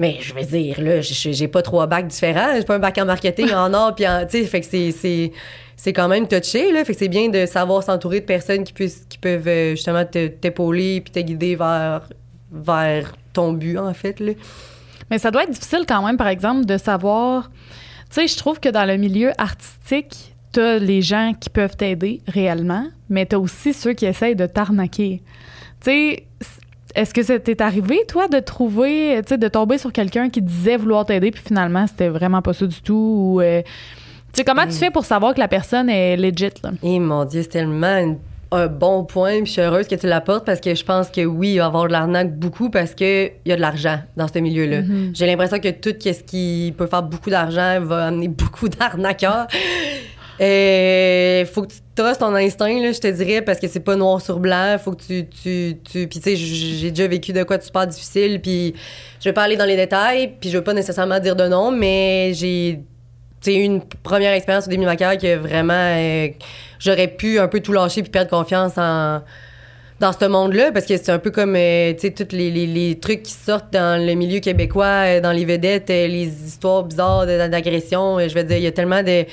Mais 0.00 0.18
je 0.20 0.32
veux 0.32 0.42
dire, 0.44 0.80
là, 0.80 1.00
j'ai 1.00 1.48
pas 1.48 1.62
trois 1.62 1.86
bacs 1.88 2.06
différents. 2.06 2.54
J'ai 2.56 2.62
pas 2.64 2.76
un 2.76 2.78
bac 2.78 2.96
en 2.98 3.04
marketing, 3.06 3.52
en 3.52 3.72
art, 3.74 3.94
puis 3.96 4.06
en. 4.06 4.24
Tu 4.26 4.38
sais, 4.40 4.44
fait 4.44 4.60
que 4.60 4.66
c'est- 4.66 4.92
c'est. 4.92 5.32
C'est 5.80 5.92
quand 5.92 6.08
même 6.08 6.26
touché, 6.26 6.72
là. 6.72 6.84
Fait 6.84 6.92
que 6.92 6.98
c'est 6.98 7.06
bien 7.08 7.28
de 7.28 7.46
savoir 7.46 7.84
s'entourer 7.84 8.18
de 8.18 8.24
personnes 8.24 8.64
qui, 8.64 8.72
puissent, 8.72 9.06
qui 9.08 9.16
peuvent 9.16 9.46
euh, 9.46 9.70
justement 9.76 10.04
te- 10.04 10.26
t'épauler 10.26 11.00
puis 11.00 11.12
te 11.12 11.20
guider 11.20 11.54
vers, 11.54 12.02
vers 12.50 13.12
ton 13.32 13.52
but, 13.52 13.78
en 13.78 13.94
fait, 13.94 14.18
là. 14.18 14.32
Mais 15.08 15.18
ça 15.18 15.30
doit 15.30 15.44
être 15.44 15.50
difficile 15.52 15.84
quand 15.86 16.04
même, 16.04 16.16
par 16.16 16.26
exemple, 16.28 16.64
de 16.66 16.76
savoir. 16.78 17.48
Tu 18.10 18.16
sais, 18.22 18.26
je 18.26 18.36
trouve 18.36 18.58
que 18.58 18.68
dans 18.68 18.84
le 18.86 18.96
milieu 18.96 19.30
artistique, 19.38 20.34
t'as 20.52 20.78
les 20.78 21.02
gens 21.02 21.32
qui 21.38 21.50
peuvent 21.50 21.76
t'aider 21.76 22.20
réellement, 22.26 22.84
mais 23.08 23.26
t'as 23.26 23.38
aussi 23.38 23.72
ceux 23.72 23.92
qui 23.92 24.06
essayent 24.06 24.36
de 24.36 24.46
t'arnaquer. 24.46 25.22
Tu 25.80 25.90
sais, 25.90 26.24
est-ce 26.94 27.12
que 27.14 27.22
ça 27.22 27.38
t'est 27.38 27.60
arrivé, 27.60 27.98
toi, 28.08 28.28
de 28.28 28.38
trouver, 28.40 29.20
tu 29.22 29.28
sais, 29.28 29.38
de 29.38 29.48
tomber 29.48 29.78
sur 29.78 29.92
quelqu'un 29.92 30.30
qui 30.30 30.42
disait 30.42 30.76
vouloir 30.76 31.04
t'aider, 31.04 31.30
puis 31.30 31.42
finalement, 31.46 31.86
c'était 31.86 32.08
vraiment 32.08 32.42
pas 32.42 32.52
ça 32.54 32.66
du 32.66 32.80
tout? 32.82 32.94
Ou, 33.34 33.40
euh, 33.40 33.62
tu 33.62 33.68
sais, 34.32 34.44
comment 34.44 34.64
tu 34.66 34.72
fais 34.72 34.90
pour 34.90 35.04
savoir 35.04 35.34
que 35.34 35.40
la 35.40 35.48
personne 35.48 35.88
est 35.90 36.16
legit, 36.16 36.50
là? 36.64 36.70
Et 36.82 36.98
mon 36.98 37.24
Dieu, 37.24 37.42
c'est 37.42 37.48
tellement 37.48 37.96
une- 37.98 38.18
un 38.50 38.66
bon 38.66 39.04
point. 39.04 39.36
Puis 39.42 39.46
je 39.46 39.50
suis 39.52 39.60
heureuse 39.60 39.86
que 39.86 39.94
tu 39.94 40.06
l'apportes 40.06 40.46
parce 40.46 40.58
que 40.60 40.74
je 40.74 40.82
pense 40.82 41.10
que 41.10 41.20
oui, 41.26 41.50
il 41.52 41.58
va 41.58 41.64
y 41.64 41.66
avoir 41.66 41.86
de 41.86 41.92
l'arnaque 41.92 42.34
beaucoup 42.34 42.70
parce 42.70 42.94
qu'il 42.94 43.30
y 43.44 43.52
a 43.52 43.56
de 43.56 43.60
l'argent 43.60 43.98
dans 44.16 44.26
ce 44.26 44.38
milieu-là. 44.38 44.80
J'ai 45.12 45.26
l'impression 45.26 45.58
que 45.58 45.68
tout 45.68 45.90
ce 46.00 46.22
qui 46.22 46.72
peut 46.78 46.86
faire 46.86 47.02
beaucoup 47.02 47.28
d'argent 47.28 47.78
va 47.82 48.06
amener 48.06 48.28
beaucoup 48.42 48.70
d'arnaqueurs. 48.70 49.48
Il 50.40 51.46
faut 51.46 51.62
que 51.62 51.72
tu 51.72 51.78
trustes 51.94 52.20
ton 52.20 52.34
instinct, 52.34 52.80
là, 52.80 52.92
je 52.92 53.00
te 53.00 53.08
dirais, 53.08 53.42
parce 53.42 53.58
que 53.58 53.68
c'est 53.68 53.80
pas 53.80 53.96
noir 53.96 54.20
sur 54.20 54.38
blanc. 54.38 54.76
Faut 54.82 54.92
que 54.92 55.02
tu. 55.02 55.26
tu, 55.26 55.76
tu... 55.82 56.06
Puis, 56.06 56.20
tu 56.20 56.30
sais, 56.30 56.36
j'ai 56.36 56.90
déjà 56.90 57.08
vécu 57.08 57.32
de 57.32 57.42
quoi 57.42 57.58
de 57.58 57.62
super 57.62 57.86
difficile. 57.86 58.40
Puis, 58.40 58.74
je 59.20 59.28
vais 59.28 59.32
pas 59.32 59.42
aller 59.42 59.56
dans 59.56 59.64
les 59.64 59.76
détails. 59.76 60.34
Puis, 60.40 60.50
je 60.50 60.58
veux 60.58 60.64
pas 60.64 60.74
nécessairement 60.74 61.18
dire 61.18 61.36
de 61.36 61.48
nom, 61.48 61.70
mais 61.70 62.32
j'ai 62.34 62.80
tu 63.40 63.52
une 63.52 63.82
première 64.02 64.32
expérience 64.32 64.66
au 64.66 64.70
début 64.70 64.82
de 64.82 64.88
ma 64.88 64.96
carrière 64.96 65.20
que 65.20 65.36
vraiment 65.36 65.72
euh, 65.72 66.28
j'aurais 66.80 67.06
pu 67.06 67.38
un 67.38 67.46
peu 67.46 67.60
tout 67.60 67.72
lâcher 67.72 68.02
puis 68.02 68.10
perdre 68.10 68.30
confiance 68.30 68.76
en 68.76 69.22
dans 70.00 70.12
ce 70.12 70.24
monde-là 70.24 70.70
parce 70.72 70.86
que 70.86 70.96
c'est 70.96 71.10
un 71.10 71.18
peu 71.18 71.30
comme 71.30 71.56
euh, 71.56 71.92
tu 71.94 72.00
sais 72.00 72.10
tous 72.10 72.34
les, 72.34 72.98
trucs 73.00 73.22
qui 73.24 73.32
sortent 73.32 73.72
dans 73.72 74.00
le 74.04 74.14
milieu 74.14 74.38
québécois 74.40 74.86
euh, 74.86 75.20
dans 75.20 75.32
les 75.32 75.44
vedettes 75.44 75.90
euh, 75.90 76.06
les 76.06 76.26
histoires 76.46 76.84
bizarres 76.84 77.26
d'agression 77.26 78.18
euh, 78.18 78.28
je 78.28 78.34
veux 78.34 78.44
dire 78.44 78.58
il 78.58 78.62
y 78.62 78.68
a 78.68 78.72
tellement 78.72 79.02
de 79.02 79.24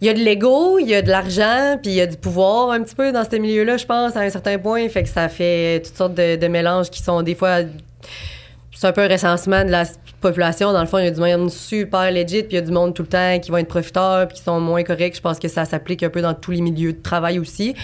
il 0.00 0.06
y 0.06 0.10
a 0.10 0.14
de 0.14 0.20
l'ego, 0.20 0.78
il 0.78 0.88
y 0.88 0.94
a 0.94 1.02
de 1.02 1.10
l'argent, 1.10 1.78
puis 1.82 1.92
il 1.92 1.96
y 1.96 2.00
a 2.00 2.06
du 2.06 2.16
pouvoir 2.16 2.70
un 2.70 2.82
petit 2.82 2.94
peu 2.94 3.12
dans 3.12 3.24
ce 3.28 3.36
milieu-là, 3.36 3.76
je 3.76 3.84
pense, 3.84 4.16
à 4.16 4.20
un 4.20 4.30
certain 4.30 4.58
point. 4.58 4.88
Fait 4.88 5.02
que 5.02 5.08
ça 5.08 5.28
fait 5.28 5.82
toutes 5.84 5.96
sortes 5.96 6.14
de, 6.14 6.48
mélanges 6.48 6.90
qui 6.90 7.02
sont 7.02 7.22
des 7.22 7.34
fois 7.34 7.58
c'est 8.72 8.86
un 8.86 8.92
peu 8.92 9.02
un 9.02 9.08
recensement 9.08 9.62
de 9.62 9.70
la 9.70 9.84
population. 10.22 10.72
Dans 10.72 10.80
le 10.80 10.86
fond, 10.86 10.96
il 10.96 11.04
y 11.04 11.08
a 11.08 11.10
du 11.10 11.20
monde 11.20 11.50
super 11.50 12.10
legit, 12.10 12.42
puis 12.44 12.52
il 12.52 12.54
y 12.54 12.58
a 12.58 12.62
du 12.62 12.70
monde 12.70 12.94
tout 12.94 13.02
le 13.02 13.08
temps 13.08 13.38
qui 13.38 13.50
vont 13.50 13.58
être 13.58 13.68
profiteurs, 13.68 14.26
puis 14.26 14.38
qui 14.38 14.42
sont 14.42 14.58
moins 14.58 14.82
corrects. 14.84 15.16
Je 15.16 15.20
pense 15.20 15.38
que 15.38 15.48
ça 15.48 15.66
s'applique 15.66 16.02
un 16.02 16.08
peu 16.08 16.22
dans 16.22 16.32
tous 16.32 16.52
les 16.52 16.62
milieux 16.62 16.94
de 16.94 17.02
travail 17.02 17.38
aussi. 17.38 17.74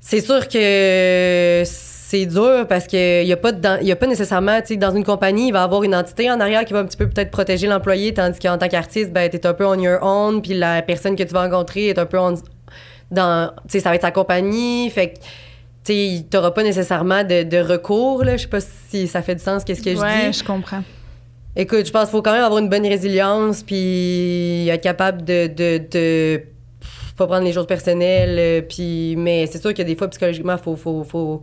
C'est 0.00 0.20
sûr 0.20 0.46
que 0.48 1.62
c'est 1.64 2.24
dur 2.26 2.66
parce 2.68 2.86
qu'il 2.86 3.24
n'y 3.24 3.32
a, 3.32 3.36
pas 3.36 3.52
de- 3.52 3.82
y 3.84 3.92
a 3.92 3.96
pas 3.96 4.06
nécessairement, 4.06 4.60
tu 4.60 4.68
sais, 4.68 4.76
dans 4.76 4.94
une 4.94 5.04
compagnie, 5.04 5.48
il 5.48 5.52
va 5.52 5.60
y 5.60 5.62
avoir 5.62 5.82
une 5.82 5.94
entité 5.94 6.30
en 6.30 6.40
arrière 6.40 6.64
qui 6.64 6.72
va 6.72 6.78
un 6.80 6.84
petit 6.86 6.96
peu 6.96 7.08
peut-être 7.08 7.30
protéger 7.30 7.66
l'employé, 7.66 8.14
tandis 8.14 8.38
qu'en 8.38 8.56
tant 8.56 8.68
qu'artiste, 8.68 9.12
ben, 9.12 9.28
tu 9.28 9.36
es 9.36 9.46
un 9.46 9.52
peu 9.54 9.66
on 9.66 9.74
your 9.78 9.98
own, 10.02 10.40
puis 10.40 10.54
la 10.54 10.80
personne 10.82 11.16
que 11.16 11.22
tu 11.22 11.34
vas 11.34 11.42
rencontrer 11.42 11.88
est 11.88 11.98
un 11.98 12.06
peu 12.06 12.18
on- 12.18 12.34
dans. 13.10 13.50
Tu 13.64 13.72
sais, 13.72 13.80
ça 13.80 13.90
va 13.90 13.96
être 13.96 14.02
sa 14.02 14.10
compagnie, 14.10 14.88
fait 14.90 15.10
que. 15.10 15.18
Tu 15.84 15.92
sais, 15.92 16.24
t'auras 16.30 16.50
pas 16.50 16.62
nécessairement 16.62 17.24
de, 17.24 17.42
de 17.44 17.58
recours, 17.58 18.22
là. 18.24 18.36
Je 18.36 18.42
sais 18.42 18.48
pas 18.48 18.60
si 18.60 19.06
ça 19.08 19.20
fait 19.22 19.34
du 19.34 19.42
sens, 19.42 19.64
qu'est-ce 19.64 19.82
que 19.82 19.92
je 19.94 20.00
ouais, 20.00 20.30
dis. 20.30 20.38
je 20.38 20.44
comprends. 20.44 20.82
Écoute, 21.56 21.86
je 21.86 21.90
pense 21.90 22.04
qu'il 22.04 22.10
faut 22.12 22.22
quand 22.22 22.32
même 22.32 22.44
avoir 22.44 22.60
une 22.60 22.68
bonne 22.68 22.86
résilience, 22.86 23.62
puis 23.62 24.68
être 24.68 24.82
capable 24.82 25.24
de, 25.24 25.46
de, 25.48 25.80
de 25.90 26.42
pas 27.18 27.26
prendre 27.26 27.44
les 27.44 27.52
choses 27.52 27.66
personnelles. 27.66 28.36
euh, 28.38 28.62
puis, 28.62 29.14
mais 29.18 29.46
c'est 29.46 29.60
sûr 29.60 29.74
que 29.74 29.82
des 29.82 29.96
fois, 29.96 30.08
psychologiquement, 30.08 30.56
faut, 30.56 30.76
faut, 30.76 31.04
faut, 31.04 31.42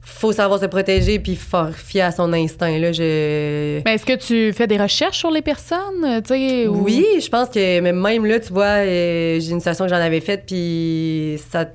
faut 0.00 0.32
savoir 0.32 0.60
se 0.60 0.66
protéger 0.66 1.18
puis 1.18 1.34
faire 1.36 1.74
fier 1.74 2.02
à 2.02 2.12
son 2.12 2.32
instinct. 2.32 2.78
Là, 2.78 2.92
je... 2.92 3.80
Mais 3.84 3.94
est-ce 3.94 4.06
que 4.06 4.16
tu 4.16 4.52
fais 4.52 4.66
des 4.66 4.76
recherches 4.78 5.18
sur 5.18 5.30
les 5.30 5.42
personnes, 5.42 6.04
euh, 6.04 6.66
ou- 6.68 6.84
Oui, 6.84 7.04
je 7.22 7.28
pense 7.28 7.48
que 7.48 7.80
même 7.80 8.24
là, 8.26 8.38
tu 8.40 8.52
vois, 8.52 8.84
euh, 8.84 9.40
j'ai 9.40 9.50
une 9.50 9.60
situation 9.60 9.84
que 9.84 9.90
j'en 9.90 9.96
avais 9.96 10.20
faite, 10.20 10.44
puis 10.46 11.38
ça, 11.50 11.66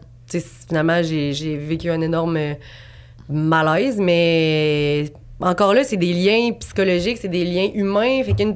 finalement, 0.67 1.01
j'ai 1.03 1.34
j'ai 1.34 1.57
vécu 1.57 1.89
un 1.89 2.01
énorme 2.01 2.38
malaise, 3.28 3.97
mais 3.99 5.05
encore 5.41 5.74
là, 5.74 5.84
c'est 5.84 5.97
des 5.97 6.13
liens 6.13 6.51
psychologiques, 6.59 7.17
c'est 7.22 7.28
des 7.30 7.45
liens 7.45 7.70
humains. 7.74 8.22
Fait 8.24 8.34
qu'un 8.34 8.55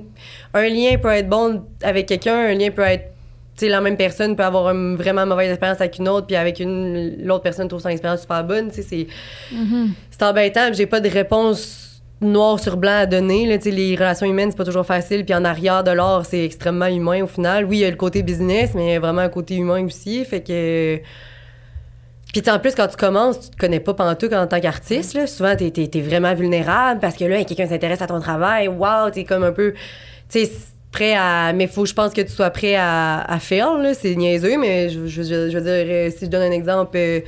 un 0.54 0.68
lien 0.70 0.98
peut 1.02 1.10
être 1.12 1.30
bon 1.30 1.64
avec 1.82 2.06
quelqu'un, 2.08 2.36
un 2.36 2.54
lien 2.54 2.70
peut 2.72 2.82
être 2.84 3.13
sais, 3.56 3.70
la 3.70 3.82
même 3.82 3.98
personne 3.98 4.36
peut 4.36 4.44
avoir 4.44 4.70
une 4.72 4.96
vraiment 4.96 5.26
mauvaise 5.26 5.50
expérience 5.50 5.80
avec 5.80 5.98
une 6.00 6.10
autre, 6.10 6.28
puis 6.28 6.36
avec 6.36 6.60
une 6.60 7.24
l'autre 7.24 7.44
personne 7.44 7.68
trouve 7.68 7.82
son 7.82 7.90
expérience 7.90 8.22
super 8.22 8.44
bonne. 8.44 8.70
Tu 8.70 8.82
sais, 8.82 8.82
c'est 8.82 9.08
c'est 10.12 10.24
embêtant. 10.24 10.68
puis 10.68 10.76
J'ai 10.76 10.86
pas 10.86 11.00
de 11.00 11.10
réponse 11.10 12.02
noir 12.22 12.60
sur 12.60 12.78
blanc 12.78 13.00
à 13.00 13.06
donner. 13.06 13.46
Là, 13.46 13.58
les 13.64 13.96
relations 13.96 14.26
humaines, 14.26 14.52
c'est 14.52 14.58
pas 14.58 14.66
toujours 14.66 14.86
facile. 14.86 15.26
Puis 15.26 15.36
en 15.36 15.46
arrière 15.46 15.84
de 15.84 15.92
l'art, 15.92 16.26
c'est 16.26 16.44
extrêmement 16.44 16.88
humain 16.88 17.24
au 17.24 17.28
final. 17.28 17.66
Oui, 17.66 17.78
il 17.78 17.82
y 17.82 17.86
a 17.86 17.90
le 17.90 17.96
côté 17.96 18.24
business, 18.24 18.72
mais 18.74 18.88
il 18.88 18.94
y 18.94 18.96
a 18.96 19.00
vraiment 19.00 19.22
un 19.22 19.30
côté 19.30 19.56
humain 19.56 19.86
aussi. 19.86 20.24
Fait 20.26 20.42
que. 20.42 21.00
Puis 22.34 22.42
en 22.50 22.58
plus, 22.58 22.74
quand 22.74 22.88
tu 22.88 22.98
commences, 22.98 23.40
tu 23.40 23.50
te 23.52 23.58
connais 23.58 23.80
pas 23.80 23.94
pantoute 23.94 24.34
en 24.34 24.48
tant 24.48 24.60
qu'artiste. 24.60 25.14
Là. 25.14 25.28
Souvent, 25.28 25.56
t'es 25.56 25.72
es, 25.76 26.02
vraiment 26.02 26.34
vulnérable 26.34 27.00
parce 27.00 27.16
que 27.16 27.26
là, 27.26 27.44
quelqu'un 27.44 27.68
s'intéresse 27.68 28.02
à 28.02 28.08
ton 28.08 28.20
travail. 28.20 28.68
Waouh, 28.68 29.12
t'es 29.12 29.24
comme 29.24 29.44
un 29.44 29.52
peu. 29.52 29.74
Tu 30.30 30.46
sais, 30.46 30.52
prêt 30.94 31.14
à. 31.18 31.52
Mais 31.54 31.68
faut, 31.68 31.86
je 31.86 31.94
pense 31.94 32.14
que 32.14 32.22
tu 32.22 32.32
sois 32.32 32.50
prêt 32.52 32.76
à, 32.76 33.20
à 33.22 33.40
faire. 33.40 33.78
là. 33.78 33.94
C'est 33.94 34.16
niaiseux, 34.16 34.58
mais 34.58 34.88
je, 34.90 35.06
je, 35.08 35.22
veux 35.22 35.62
dire, 35.62 35.86
euh, 35.90 36.10
si 36.10 36.26
je 36.26 36.30
donne 36.30 36.44
un 36.44 36.52
exemple, 36.52 36.96
euh, 36.96 37.20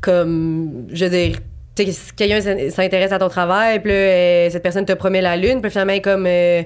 comme. 0.00 0.86
Je 0.92 1.04
veux 1.04 1.10
dire. 1.10 1.36
Tu 1.74 1.86
sais, 1.86 1.92
si 1.92 2.12
quelqu'un 2.12 2.40
s'in- 2.42 2.68
s'intéresse 2.70 3.12
à 3.12 3.18
ton 3.18 3.28
travail, 3.30 3.80
puis 3.80 3.90
là, 3.90 3.96
euh, 3.96 4.50
cette 4.50 4.62
personne 4.62 4.84
te 4.84 4.92
promet 4.92 5.22
la 5.22 5.36
lune, 5.38 5.62
puis 5.62 5.70
finalement, 5.70 5.98
comme. 6.00 6.26
euh, 6.26 6.62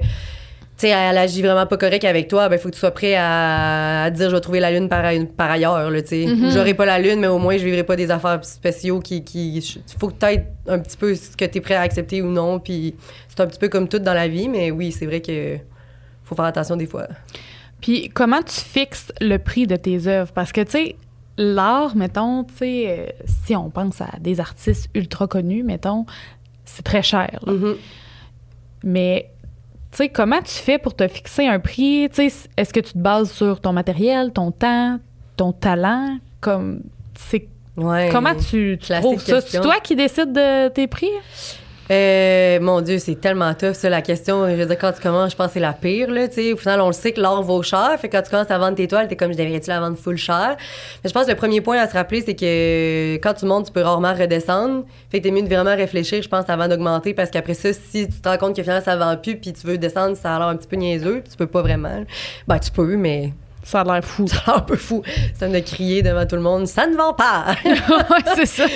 tu 0.79 0.89
sais, 0.89 0.89
elle 0.91 1.17
agit 1.17 1.41
vraiment 1.41 1.65
pas 1.65 1.77
correct 1.79 2.05
avec 2.05 2.29
toi, 2.29 2.49
ben, 2.51 2.59
faut 2.59 2.69
que 2.69 2.75
tu 2.75 2.81
sois 2.81 2.91
prêt 2.91 3.15
à, 3.17 4.03
à 4.05 4.11
dire, 4.11 4.29
je 4.29 4.35
vais 4.35 4.41
trouver 4.43 4.61
la 4.61 4.71
lune 4.71 4.91
par, 4.91 5.05
par 5.35 5.51
ailleurs, 5.51 5.91
tu 6.03 6.07
sais. 6.07 6.27
J'aurai 6.53 6.75
pas 6.75 6.85
la 6.85 6.99
lune, 6.99 7.19
mais 7.21 7.29
au 7.29 7.39
moins, 7.39 7.57
je 7.57 7.65
vivrai 7.65 7.83
pas 7.83 7.97
des 7.97 8.11
affaires 8.11 8.45
spéciaux 8.45 9.01
qui, 9.01 9.25
qui, 9.25 9.81
faut 9.99 10.09
que 10.09 10.15
t'aies 10.15 10.45
un 10.69 10.79
petit 10.81 10.99
peu 10.99 11.15
ce 11.15 11.35
que 11.35 11.47
t'es 11.47 11.61
prêt 11.63 11.77
à 11.77 11.81
accepter 11.81 12.21
ou 12.21 12.27
non, 12.31 12.59
puis 12.59 12.95
c'est 13.29 13.41
un 13.41 13.47
petit 13.47 13.59
peu 13.59 13.69
comme 13.69 13.89
tout 13.89 14.01
dans 14.01 14.13
la 14.13 14.29
vie, 14.29 14.51
mais 14.51 14.71
oui, 14.71 14.93
c'est 14.93 15.07
vrai 15.07 15.21
que 15.23 15.57
faut 16.27 16.35
faire 16.35 16.45
attention 16.45 16.77
des 16.77 16.87
fois. 16.87 17.07
Puis 17.81 18.09
comment 18.11 18.43
tu 18.43 18.61
fixes 18.61 19.13
le 19.21 19.39
prix 19.39 19.67
de 19.67 19.77
tes 19.77 20.07
œuvres? 20.07 20.33
Parce 20.33 20.53
que, 20.53 20.61
tu 20.63 20.71
sais, 20.73 20.97
l'art, 21.39 21.97
mettons, 21.97 22.45
tu 22.45 22.55
sais, 22.57 22.85
euh, 22.89 23.25
si 23.27 23.55
on 23.57 23.71
pense 23.71 24.01
à 24.01 24.09
des 24.21 24.41
artistes 24.41 24.89
ultra 24.95 25.27
connus, 25.27 25.63
mettons, 25.63 26.05
c'est 26.65 26.83
très 26.83 27.03
cher. 27.03 27.39
là. 27.47 27.53
Mhm. 27.53 27.77
Mais, 28.85 29.31
tu 29.93 29.99
sais, 29.99 30.09
comment 30.09 30.41
tu 30.43 30.53
fais 30.55 30.79
pour 30.79 30.95
te 30.95 31.07
fixer 31.09 31.47
un 31.47 31.61
prix? 31.61 32.09
Tu 32.13 32.29
sais, 32.31 32.49
est-ce 32.57 32.73
que 32.73 32.81
tu 32.81 32.93
te 32.93 32.99
bases 32.99 33.31
sur 33.31 33.61
ton 33.61 33.73
matériel, 33.73 34.33
ton 34.33 34.51
temps, 34.51 34.99
ton 35.37 35.53
talent? 35.53 36.19
Comme, 36.41 36.83
c'est 37.15 37.49
Ouais. 37.77 38.09
Comment 38.11 38.35
tu, 38.35 38.79
tu 38.81 38.93
trouves 39.01 39.21
ça? 39.21 39.43
C'est 39.43 39.61
toi 39.61 39.75
qui 39.83 39.97
décides 39.97 40.33
de 40.33 40.69
tes 40.69 40.87
prix? 40.87 41.11
Euh, 41.91 42.59
mon 42.61 42.81
Dieu, 42.81 42.99
c'est 42.99 43.21
tellement 43.21 43.55
tough, 43.55 43.75
ça, 43.75 43.89
la 43.89 44.03
question. 44.03 44.49
Je 44.49 44.55
veux 44.55 44.67
dire, 44.67 44.79
quand 44.79 44.93
tu 44.93 45.01
commences, 45.01 45.33
je 45.33 45.37
pense 45.37 45.49
que 45.49 45.53
c'est 45.55 45.61
la 45.61 45.73
pire, 45.73 46.11
là, 46.11 46.27
tu 46.29 46.35
sais. 46.35 46.53
Au 46.53 46.57
final, 46.57 46.81
on 46.81 46.89
le 46.89 46.93
sait 46.93 47.13
que 47.13 47.21
l'or 47.21 47.43
vaut 47.43 47.63
cher. 47.63 47.97
Fait 48.01 48.09
que 48.09 48.17
quand 48.17 48.23
tu 48.23 48.31
commences 48.31 48.51
à 48.51 48.59
vendre 48.59 48.77
tes 48.77 48.89
toiles, 48.89 49.09
t'es 49.09 49.17
comme, 49.17 49.33
je 49.33 49.39
devrais-tu 49.39 49.69
la 49.69 49.81
vendre 49.81 49.97
full 49.97 50.17
cher? 50.17 50.57
Mais 51.03 51.09
je 51.09 51.15
pense 51.15 51.27
que 51.27 51.31
le 51.31 51.37
premier 51.37 51.61
point 51.61 51.79
à 51.79 51.89
se 51.89 51.93
rappeler, 51.93 52.23
c'est 52.23 52.35
que 52.35 53.15
quand 53.17 53.35
tu 53.35 53.47
montes, 53.47 53.67
tu 53.67 53.73
peux 53.73 53.83
rarement 53.83 54.15
redescendre. 54.15 54.85
Fait 55.11 55.19
que 55.19 55.25
t'es 55.25 55.31
mieux 55.31 55.43
de 55.43 55.49
vraiment 55.49 55.77
réfléchir, 55.77 56.23
je 56.23 56.29
pense, 56.29 56.49
avant 56.49 56.69
d'augmenter. 56.69 57.15
Parce 57.15 57.31
qu'après 57.31 57.55
ça, 57.55 57.73
si 57.73 58.09
tu 58.09 58.21
te 58.21 58.29
rends 58.29 58.39
compte 58.39 58.57
que 58.57 58.63
finalement, 58.63 58.85
ça 58.85 58.97
vend 58.97 59.17
plus, 59.17 59.37
puis 59.37 59.53
tu 59.53 59.67
veux 59.67 59.79
descendre, 59.79 60.17
ça 60.17 60.35
a 60.35 60.39
l'air 60.39 60.49
un 60.49 60.57
petit 60.57 60.69
peu 60.69 60.77
niaiseux, 60.77 61.23
tu 61.29 61.37
peux 61.37 61.47
pas 61.47 61.63
vraiment. 61.63 62.05
Ben, 62.49 62.59
tu 62.59 62.71
peux, 62.71 62.97
mais 62.97 63.33
Ça 63.67 63.81
a 63.81 63.85
l'air 63.85 64.05
fou. 64.05 64.29
ça 64.29 64.37
a 64.47 64.51
l'air 64.51 64.57
un 64.59 64.61
peu 64.61 64.77
fou. 64.77 65.03
C'est 65.35 65.51
de 65.51 65.59
crier 65.59 66.01
devant 66.03 66.25
tout 66.25 66.37
le 66.37 66.43
monde, 66.43 66.69
ça 66.69 66.87
ne 66.87 66.97
vend 66.97 67.15
pas! 67.15 67.57
ouais, 67.65 68.35
c'est 68.37 68.47
ça. 68.47 68.67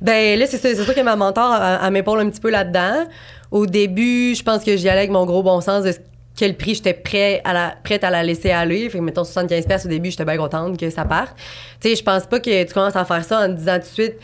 Ben 0.00 0.38
là, 0.38 0.46
c'est 0.46 0.58
ça. 0.58 0.68
C'est 0.68 0.84
sûr 0.84 0.94
que 0.94 1.00
ma 1.00 1.16
mentor, 1.16 1.60
elle, 1.60 1.80
elle 1.84 1.90
m'épaule 1.90 2.20
un 2.20 2.30
petit 2.30 2.40
peu 2.40 2.50
là-dedans. 2.50 3.08
Au 3.50 3.66
début, 3.66 4.32
je 4.36 4.44
pense 4.44 4.62
que 4.62 4.76
j'y 4.76 4.88
allais 4.88 5.00
avec 5.00 5.10
mon 5.10 5.26
gros 5.26 5.42
bon 5.42 5.60
sens 5.60 5.82
de 5.82 5.92
quel 6.36 6.56
prix 6.56 6.76
j'étais 6.76 6.94
prêt 6.94 7.40
à 7.44 7.52
la, 7.52 7.74
prête 7.82 8.04
à 8.04 8.10
la 8.10 8.22
laisser 8.22 8.52
aller. 8.52 8.88
Fait 8.88 8.98
que, 8.98 9.02
mettons, 9.02 9.24
75 9.24 9.66
pièces 9.66 9.86
au 9.86 9.88
début, 9.88 10.12
j'étais 10.12 10.24
bien 10.24 10.36
contente 10.36 10.78
que 10.78 10.88
ça 10.88 11.04
parte. 11.04 11.34
Tu 11.80 11.88
sais, 11.88 11.96
je 11.96 12.04
pense 12.04 12.26
pas 12.26 12.38
que 12.38 12.62
tu 12.62 12.72
commences 12.72 12.94
à 12.94 13.04
faire 13.04 13.24
ça 13.24 13.40
en 13.40 13.48
te 13.48 13.54
disant 13.54 13.74
tout 13.74 13.80
de 13.80 13.84
suite... 13.86 14.14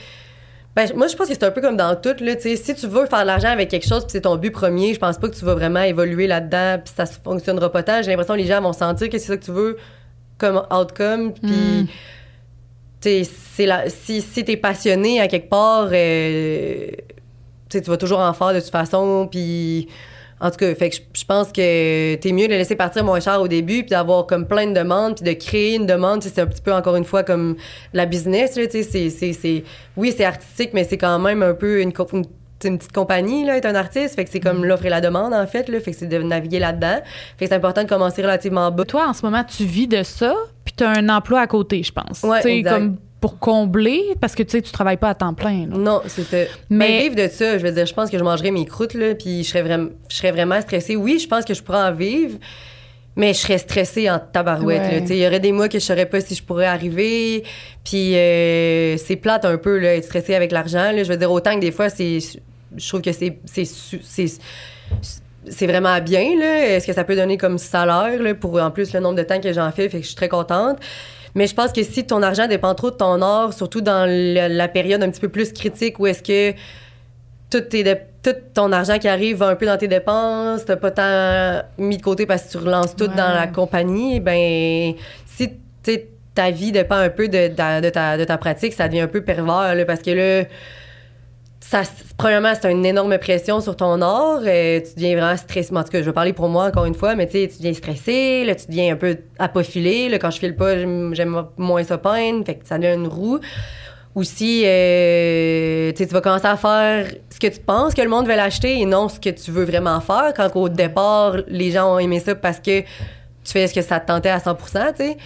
Ben, 0.76 0.88
moi, 0.96 1.06
je 1.06 1.14
pense 1.14 1.28
que 1.28 1.34
c'est 1.34 1.44
un 1.44 1.50
peu 1.52 1.60
comme 1.60 1.76
dans 1.76 1.94
tout, 1.94 2.16
là. 2.20 2.34
Si 2.38 2.74
tu 2.74 2.86
veux 2.88 3.06
faire 3.06 3.22
de 3.22 3.26
l'argent 3.26 3.48
avec 3.48 3.68
quelque 3.70 3.86
chose 3.86 4.02
puis 4.02 4.10
c'est 4.12 4.22
ton 4.22 4.34
but 4.36 4.50
premier, 4.50 4.92
je 4.92 4.98
pense 4.98 5.18
pas 5.18 5.28
que 5.28 5.34
tu 5.36 5.44
vas 5.44 5.54
vraiment 5.54 5.82
évoluer 5.82 6.26
là-dedans 6.26 6.80
puis 6.84 6.92
ça 6.96 7.06
fonctionnera 7.06 7.70
pas 7.70 7.82
tant. 7.84 8.02
J'ai 8.02 8.10
l'impression 8.10 8.34
que 8.34 8.40
les 8.40 8.46
gens 8.46 8.60
vont 8.60 8.72
sentir 8.72 9.08
que 9.08 9.18
c'est 9.18 9.28
ça 9.28 9.36
que 9.36 9.44
tu 9.44 9.52
veux 9.52 9.76
comme 10.38 10.62
outcome 10.72 11.32
puis... 11.34 11.88
C'est 13.00 13.66
la- 13.66 13.90
si, 13.90 14.22
si 14.22 14.44
t'es 14.44 14.56
passionné 14.56 15.20
à 15.20 15.28
quelque 15.28 15.50
part, 15.50 15.90
euh, 15.92 16.88
tu 17.68 17.78
vas 17.82 17.98
toujours 17.98 18.20
en 18.20 18.32
faire 18.32 18.54
de 18.54 18.60
toute 18.60 18.70
façon. 18.70 19.28
Puis, 19.30 19.88
en 20.46 20.50
tout 20.50 20.58
cas, 20.58 20.74
fait 20.74 20.90
que 20.90 20.96
je, 20.96 21.00
je 21.20 21.24
pense 21.24 21.48
que 21.52 22.14
t'es 22.16 22.32
mieux 22.32 22.46
de 22.48 22.52
laisser 22.52 22.76
partir 22.76 23.02
moins 23.02 23.18
cher 23.18 23.40
au 23.40 23.48
début, 23.48 23.80
puis 23.80 23.90
d'avoir 23.90 24.26
comme 24.26 24.46
plein 24.46 24.66
de 24.66 24.74
demandes, 24.74 25.16
puis 25.16 25.24
de 25.24 25.32
créer 25.38 25.74
une 25.76 25.86
demande. 25.86 26.22
C'est 26.22 26.38
un 26.38 26.46
petit 26.46 26.60
peu, 26.60 26.72
encore 26.72 26.96
une 26.96 27.04
fois, 27.04 27.22
comme 27.22 27.56
la 27.94 28.04
business. 28.04 28.56
Là, 28.56 28.64
c'est, 28.70 28.82
c'est, 28.82 29.08
c'est- 29.32 29.64
oui, 29.96 30.12
c'est 30.16 30.24
artistique, 30.26 30.70
mais 30.74 30.84
c'est 30.84 30.98
quand 30.98 31.18
même 31.18 31.42
un 31.42 31.54
peu 31.54 31.80
une, 31.80 31.92
une, 32.12 32.24
une 32.64 32.78
petite 32.78 32.92
compagnie, 32.92 33.44
là, 33.46 33.56
être 33.56 33.64
un 33.66 33.74
artiste. 33.74 34.16
Fait 34.16 34.24
que 34.24 34.30
c'est 34.30 34.40
comme 34.40 34.64
l'offre 34.66 34.84
et 34.84 34.90
la 34.90 35.00
demande, 35.00 35.32
en 35.32 35.46
fait. 35.46 35.68
Là, 35.70 35.80
fait 35.80 35.92
que 35.92 35.96
c'est 35.96 36.06
de 36.06 36.18
naviguer 36.18 36.58
là-dedans. 36.58 36.98
Fait 37.38 37.46
que 37.46 37.48
c'est 37.48 37.54
important 37.56 37.82
de 37.82 37.88
commencer 37.88 38.20
relativement 38.22 38.70
bas. 38.70 38.84
Toi, 38.84 39.06
en 39.08 39.14
ce 39.14 39.22
moment, 39.24 39.44
tu 39.44 39.64
vis 39.64 39.88
de 39.88 40.02
ça, 40.02 40.34
puis 40.64 40.74
tu 40.76 40.84
as 40.84 40.90
un 40.90 41.08
emploi 41.08 41.40
à 41.40 41.46
côté, 41.46 41.82
je 41.82 41.92
pense. 41.92 42.22
Ouais, 42.22 42.46
exact. 42.46 42.70
comme 42.74 42.96
pour 43.24 43.38
combler, 43.38 44.02
parce 44.20 44.34
que 44.34 44.42
tu 44.42 44.50
sais, 44.50 44.60
tu 44.60 44.70
travailles 44.70 44.98
pas 44.98 45.08
à 45.08 45.14
temps 45.14 45.32
plein. 45.32 45.60
là. 45.66 45.78
Non, 45.78 46.02
c'est 46.06 46.24
ça. 46.24 46.36
Mais- 46.68 46.88
Mais 46.88 47.00
vivre 47.04 47.14
de 47.16 47.26
ça, 47.26 47.56
je 47.56 47.64
veux 47.64 47.72
dire, 47.72 47.86
je 47.86 47.94
pense 47.94 48.10
que 48.10 48.18
je 48.18 48.22
mangerais 48.22 48.50
mes 48.50 48.66
croûtes, 48.66 48.92
là, 48.92 49.14
puis 49.14 49.42
je 49.42 49.48
serais, 49.48 49.62
vraiment, 49.62 49.88
je 50.10 50.16
serais 50.16 50.30
vraiment 50.30 50.60
stressée. 50.60 50.94
Oui, 50.94 51.18
je 51.18 51.26
pense 51.26 51.46
que 51.46 51.54
je 51.54 51.62
pourrais 51.62 51.84
en 51.84 51.92
vivre, 51.94 52.36
mais 53.16 53.32
je 53.32 53.38
serais 53.38 53.56
stressée 53.56 54.10
en 54.10 54.18
tabarouette. 54.18 54.82
Ouais. 54.82 55.04
Il 55.08 55.16
y 55.16 55.26
aurait 55.26 55.40
des 55.40 55.52
mois 55.52 55.70
que 55.70 55.78
je 55.78 55.84
saurais 55.86 56.04
pas 56.04 56.20
si 56.20 56.34
je 56.34 56.42
pourrais 56.42 56.66
arriver. 56.66 57.44
Puis 57.82 58.14
euh, 58.14 58.98
c'est 58.98 59.16
plate 59.16 59.46
un 59.46 59.56
peu, 59.56 59.78
là, 59.78 59.94
être 59.94 60.04
stressée 60.04 60.34
avec 60.34 60.52
l'argent. 60.52 60.92
Je 60.94 61.04
veux 61.10 61.16
dire, 61.16 61.32
autant 61.32 61.54
que 61.54 61.60
des 61.60 61.72
fois, 61.72 61.88
c'est, 61.88 62.18
je 62.76 62.88
trouve 62.88 63.00
que 63.00 63.12
c'est, 63.12 63.38
c'est, 63.46 63.64
c'est, 63.64 64.26
c'est 65.48 65.66
vraiment 65.66 65.98
bien. 66.02 66.38
Là. 66.38 66.66
Est-ce 66.76 66.86
que 66.86 66.92
ça 66.92 67.04
peut 67.04 67.16
donner 67.16 67.38
comme 67.38 67.56
salaire 67.56 68.22
là, 68.22 68.34
pour 68.34 68.60
en 68.60 68.70
plus 68.70 68.92
le 68.92 69.00
nombre 69.00 69.16
de 69.16 69.22
temps 69.22 69.40
que 69.40 69.50
j'en 69.50 69.70
fais? 69.72 69.88
Fait 69.88 69.96
que 69.96 70.02
je 70.02 70.08
suis 70.08 70.16
très 70.16 70.28
contente? 70.28 70.76
Mais 71.34 71.46
je 71.46 71.54
pense 71.54 71.72
que 71.72 71.82
si 71.82 72.04
ton 72.06 72.22
argent 72.22 72.46
dépend 72.46 72.74
trop 72.74 72.90
de 72.90 72.96
ton 72.96 73.20
art, 73.22 73.52
surtout 73.52 73.80
dans 73.80 74.06
le- 74.08 74.48
la 74.48 74.68
période 74.68 75.02
un 75.02 75.10
petit 75.10 75.20
peu 75.20 75.28
plus 75.28 75.52
critique 75.52 75.98
où 75.98 76.06
est-ce 76.06 76.22
que 76.22 76.56
tout, 77.50 77.60
tes 77.60 77.82
dé- 77.82 77.96
tout 78.22 78.34
ton 78.54 78.70
argent 78.72 78.98
qui 78.98 79.08
arrive 79.08 79.36
va 79.38 79.48
un 79.48 79.54
peu 79.56 79.66
dans 79.66 79.76
tes 79.76 79.88
dépenses, 79.88 80.64
t'as 80.64 80.76
pas 80.76 80.90
tant 80.90 81.62
mis 81.78 81.96
de 81.98 82.02
côté 82.02 82.24
parce 82.26 82.44
que 82.44 82.50
tu 82.52 82.58
relances 82.58 82.94
tout 82.96 83.04
Ouais. 83.04 83.16
dans 83.16 83.34
la 83.34 83.46
compagnie, 83.48 84.20
ben 84.20 84.94
si 85.26 85.50
ta 86.34 86.50
vie 86.50 86.72
dépend 86.72 86.96
un 86.96 87.10
peu 87.10 87.28
de, 87.28 87.48
de- 87.48 87.80
de 87.80 87.90
ta, 87.90 88.16
de 88.16 88.24
ta 88.24 88.38
pratique, 88.38 88.72
ça 88.72 88.88
devient 88.88 89.02
un 89.02 89.06
peu 89.08 89.20
pervers 89.22 89.74
là, 89.74 89.84
parce 89.84 90.00
que 90.02 90.10
là, 90.10 90.44
ça, 91.66 91.82
premièrement, 92.18 92.52
c'est 92.60 92.70
une 92.70 92.84
énorme 92.84 93.16
pression 93.16 93.58
sur 93.60 93.74
ton 93.74 94.02
art. 94.02 94.40
euh, 94.44 94.80
tu 94.80 94.94
deviens 94.96 95.16
vraiment 95.16 95.36
stressé. 95.36 95.74
En 95.74 95.82
tout 95.82 95.88
cas, 95.88 96.00
je 96.00 96.04
vais 96.04 96.12
parler 96.12 96.34
pour 96.34 96.48
moi 96.48 96.66
encore 96.66 96.84
une 96.84 96.94
fois, 96.94 97.14
mais 97.14 97.26
tu 97.26 97.40
sais, 97.40 97.48
tu 97.48 97.56
deviens 97.56 97.72
stressé, 97.72 98.44
là, 98.44 98.54
tu 98.54 98.66
deviens 98.66 98.92
un 98.92 98.96
peu 98.96 99.16
apofilé. 99.38 100.10
Là, 100.10 100.18
quand 100.18 100.30
je 100.30 100.38
file 100.38 100.54
pas, 100.54 100.76
j'aime 100.76 101.46
moins 101.56 101.82
ça 101.82 101.96
peindre. 101.96 102.44
Fait 102.44 102.56
que 102.56 102.66
ça 102.66 102.76
devient 102.76 102.94
une 102.94 103.08
roue. 103.08 103.40
Aussi, 104.14 104.62
euh, 104.66 105.90
tu 105.92 106.04
vas 106.04 106.20
commencer 106.20 106.46
à 106.46 106.56
faire 106.58 107.06
ce 107.30 107.40
que 107.40 107.46
tu 107.46 107.60
penses 107.60 107.94
que 107.94 108.02
le 108.02 108.10
monde 108.10 108.26
va 108.26 108.36
l'acheter 108.36 108.78
et 108.80 108.84
non 108.84 109.08
ce 109.08 109.18
que 109.18 109.30
tu 109.30 109.50
veux 109.50 109.64
vraiment 109.64 110.00
faire. 110.00 110.34
Quand 110.36 110.54
au 110.56 110.68
départ, 110.68 111.38
les 111.48 111.70
gens 111.70 111.94
ont 111.94 111.98
aimé 111.98 112.20
ça 112.20 112.34
parce 112.34 112.58
que 112.58 112.80
tu 112.80 113.52
fais 113.52 113.66
ce 113.66 113.74
que 113.74 113.82
ça 113.82 114.00
te 114.00 114.06
tentait 114.06 114.28
à 114.28 114.38
100% 114.38 114.56
tu 114.92 114.96
sais. 114.98 115.16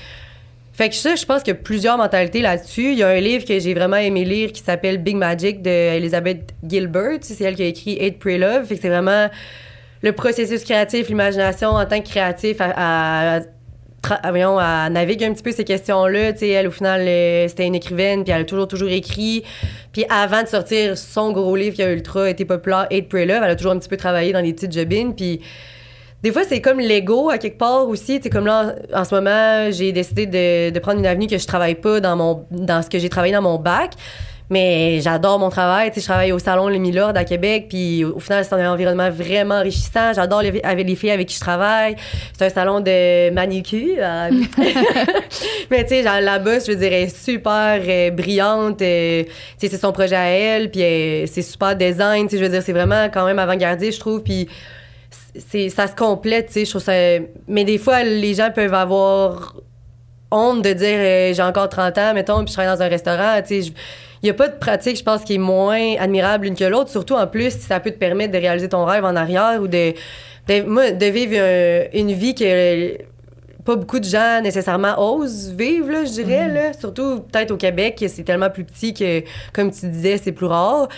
Fait 0.79 0.91
que 0.91 0.95
ça, 0.95 1.17
je 1.17 1.27
pense 1.27 1.43
qu'il 1.43 1.55
y 1.55 1.57
a 1.57 1.61
plusieurs 1.61 1.99
mentalités 1.99 2.41
là-dessus. 2.41 2.93
Il 2.93 2.99
y 2.99 3.03
a 3.03 3.09
un 3.09 3.19
livre 3.19 3.45
que 3.45 3.59
j'ai 3.59 3.75
vraiment 3.75 3.97
aimé 3.97 4.25
lire 4.25 4.53
qui 4.53 4.63
s'appelle 4.63 4.99
Big 4.99 5.17
Magic 5.17 5.61
de 5.61 5.69
Elizabeth 5.69 6.55
Gilbert. 6.63 7.19
C'est 7.23 7.43
elle 7.43 7.57
qui 7.57 7.65
a 7.65 7.67
écrit 7.67 7.99
Hate, 8.01 8.21
Pray, 8.21 8.39
Love. 8.39 8.65
Fait 8.65 8.77
que 8.77 8.83
c'est 8.83 8.89
vraiment 8.89 9.27
le 10.03 10.13
processus 10.13 10.63
créatif, 10.63 11.09
l'imagination 11.09 11.71
en 11.71 11.85
tant 11.85 12.01
que 12.01 12.09
créatif 12.09 12.59
à, 12.61 13.41
à, 14.09 14.91
naviguer 14.91 15.27
un 15.27 15.33
petit 15.33 15.43
peu 15.43 15.51
ces 15.51 15.65
questions-là. 15.65 16.31
Elle, 16.41 16.69
au 16.69 16.71
final, 16.71 17.01
euh, 17.01 17.49
c'était 17.49 17.67
une 17.67 17.75
écrivaine, 17.75 18.23
puis 18.23 18.33
elle 18.33 18.43
a 18.43 18.45
toujours, 18.45 18.69
toujours 18.69 18.91
écrit. 18.91 19.43
Puis 19.93 20.05
avant 20.09 20.45
de 20.45 20.47
sortir 20.47 20.97
son 20.97 21.33
gros 21.33 21.57
livre 21.57 21.75
qui 21.75 21.83
a 21.83 21.91
ultra 21.91 22.31
été 22.31 22.45
populaire, 22.45 22.87
Hate, 22.93 23.09
Pray, 23.09 23.27
Love, 23.27 23.43
elle 23.43 23.51
a 23.51 23.57
toujours 23.57 23.73
un 23.73 23.81
petit 23.81 23.89
peu 23.89 23.97
travaillé 23.97 24.33
dans 24.33 24.43
les 24.43 24.53
petites 24.53 24.73
jobines. 24.73 25.17
Puis 25.17 25.41
des 26.23 26.33
fois, 26.33 26.43
c'est 26.45 26.61
comme 26.61 26.81
l'ego 26.81 27.31
à 27.31 27.39
quelque 27.39 27.59
part 27.59 27.89
aussi. 27.89 28.21
Tu 28.21 28.29
comme 28.29 28.47
là, 28.47 28.75
en, 28.93 29.05
ce 29.05 29.15
moment, 29.15 29.71
j'ai 29.71 29.93
décidé 29.93 30.27
de, 30.27 30.71
de, 30.71 30.79
prendre 30.81 30.99
une 30.99 31.07
avenue 31.07 31.29
que 31.29 31.39
je 31.39 31.47
travaille 31.47 31.77
pas 31.77 32.01
dans 32.01 32.17
mon 32.17 32.45
dans 32.51 32.83
ce 32.83 32.91
que 32.91 32.99
j'ai 32.99 33.09
travaillé 33.09 33.33
dans 33.33 33.43
mon 33.43 33.59
bac. 33.59 33.93
Mais 34.51 35.01
j'adore 35.03 35.39
mon 35.39 35.51
travail. 35.51 35.91
Tu 35.91 35.97
sais, 35.97 36.01
je 36.01 36.07
travaille 36.07 36.33
au 36.33 36.39
salon 36.39 36.69
Le 36.69 36.79
Milord 36.79 37.13
à 37.15 37.25
Québec. 37.25 37.67
Puis 37.69 38.05
au 38.05 38.19
final, 38.19 38.45
c'est 38.45 38.55
un 38.55 38.73
environnement 38.73 39.11
vraiment 39.11 39.57
enrichissant. 39.57 40.13
J'adore 40.15 40.43
les, 40.43 40.61
avec 40.63 40.87
les 40.87 40.97
filles 40.97 41.11
avec 41.11 41.29
qui 41.29 41.35
je 41.35 41.41
travaille. 41.41 41.97
C'est 42.37 42.47
un 42.47 42.51
salon 42.51 42.81
de 42.81 43.31
manicure. 43.31 43.99
mais 45.71 45.85
tu 45.85 45.89
sais, 45.89 46.03
là-bas, 46.03 46.61
je 46.61 46.73
veux 46.73 46.79
dire, 46.79 46.93
elle 46.93 47.05
est 47.05 47.17
super 47.17 47.81
euh, 47.87 48.11
brillante. 48.11 48.81
Euh, 48.81 49.25
tu 49.25 49.31
sais, 49.59 49.69
c'est 49.69 49.81
son 49.81 49.93
projet 49.93 50.17
à 50.17 50.29
elle. 50.29 50.71
Puis 50.71 50.83
euh, 50.83 51.27
c'est 51.27 51.43
super 51.43 51.77
design. 51.77 52.27
Tu 52.27 52.31
sais, 52.31 52.39
je 52.39 52.45
veux 52.45 52.51
dire, 52.51 52.63
c'est 52.63 52.73
vraiment 52.73 53.09
quand 53.13 53.27
même 53.27 53.39
avant-gardiste, 53.39 53.97
je 53.97 54.01
trouve. 54.01 54.23
Puis 54.23 54.49
c'est 55.47 55.69
ça 55.69 55.87
se 55.87 55.95
complète, 55.95 56.47
tu 56.47 56.53
sais, 56.53 56.65
je 56.65 56.71
trouve 56.71 56.83
ça... 56.83 56.93
Mais 57.47 57.65
des 57.65 57.79
fois, 57.79 58.03
les 58.03 58.35
gens 58.35 58.51
peuvent 58.55 58.75
avoir 58.75 59.57
honte 60.31 60.63
de 60.63 60.73
dire 60.73 61.35
j'ai 61.35 61.43
encore 61.43 61.69
30 61.69 61.99
ans, 61.99 62.15
mettons, 62.15 62.39
puis 62.45 62.49
je 62.49 62.53
travaille 62.53 62.77
dans 62.77 62.83
un 62.83 62.89
restaurant, 62.89 63.41
tu 63.47 63.63
sais 63.63 63.73
il 64.23 64.27
n'y 64.27 64.31
a 64.31 64.35
pas 64.35 64.49
de 64.49 64.57
pratique, 64.57 64.97
je 64.97 65.05
pense, 65.05 65.23
qui 65.23 65.35
est 65.35 65.39
moins 65.39 65.95
admirable 65.99 66.45
l'une 66.45 66.57
que 66.57 66.65
l'autre, 66.65 66.91
surtout 66.91 67.15
en 67.15 67.27
plus 67.27 67.53
si 67.53 67.61
ça 67.61 67.79
peut 67.81 67.91
te 67.91 67.99
permettre 67.99 68.33
de 68.33 68.39
réaliser 68.39 68.69
ton 68.69 68.85
rêve 68.85 69.05
en 69.05 69.15
arrière 69.15 69.61
ou 69.63 69.69
de, 69.69 69.95
de, 70.49 71.07
vivre 71.07 71.89
une 71.95 72.13
vie 72.13 72.35
que 72.35 72.99
pas 73.65 73.77
beaucoup 73.77 74.01
de 74.01 74.05
gens 74.05 74.41
nécessairement 74.41 74.99
osent 74.99 75.53
vivre, 75.57 75.91
là, 75.91 76.05
je 76.05 76.11
dirais, 76.11 76.49
mm-hmm. 76.49 76.55
là. 76.55 76.73
surtout 76.73 77.21
peut-être 77.21 77.51
au 77.51 77.57
Québec, 77.57 78.03
c'est 78.09 78.25
tellement 78.25 78.51
plus 78.51 78.65
petit 78.65 78.95
que, 78.95 79.23
comme 79.53 79.71
tu 79.71 79.87
disais, 79.89 80.19
c'est 80.19 80.33
plus 80.33 80.47
rare. 80.47 80.89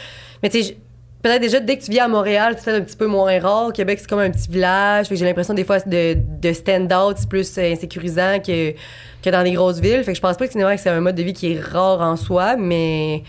Mais 0.42 0.48
tu 0.50 0.62
sais, 0.62 0.76
peut-être 1.22 1.40
déjà 1.40 1.60
dès 1.60 1.78
que 1.78 1.84
tu 1.84 1.90
viens 1.90 2.06
à 2.06 2.08
Montréal, 2.08 2.56
c'est 2.58 2.72
un 2.72 2.80
petit 2.80 2.96
peu 2.96 3.06
moins 3.06 3.38
rare. 3.40 3.72
Québec, 3.72 3.98
c'est 4.00 4.08
comme 4.08 4.20
un 4.20 4.30
petit 4.30 4.50
village. 4.50 5.06
J'ai 5.10 5.24
l'impression 5.24 5.54
des 5.54 5.64
fois 5.64 5.78
de, 5.80 6.16
de 6.16 6.52
stand-out, 6.52 7.16
c'est 7.18 7.28
plus 7.28 7.58
insécurisant 7.58 8.38
que 8.40 8.74
que 9.22 9.30
dans 9.30 9.42
les 9.42 9.52
grosses 9.52 9.80
villes. 9.80 10.02
Fait 10.04 10.12
que 10.12 10.16
je 10.16 10.20
pense 10.20 10.36
pas 10.36 10.46
que 10.46 10.52
c'est 10.52 10.88
un 10.88 11.00
mode 11.00 11.14
de 11.14 11.22
vie 11.22 11.32
qui 11.32 11.52
est 11.52 11.60
rare 11.60 12.00
en 12.00 12.16
soi, 12.16 12.56
mais. 12.56 13.22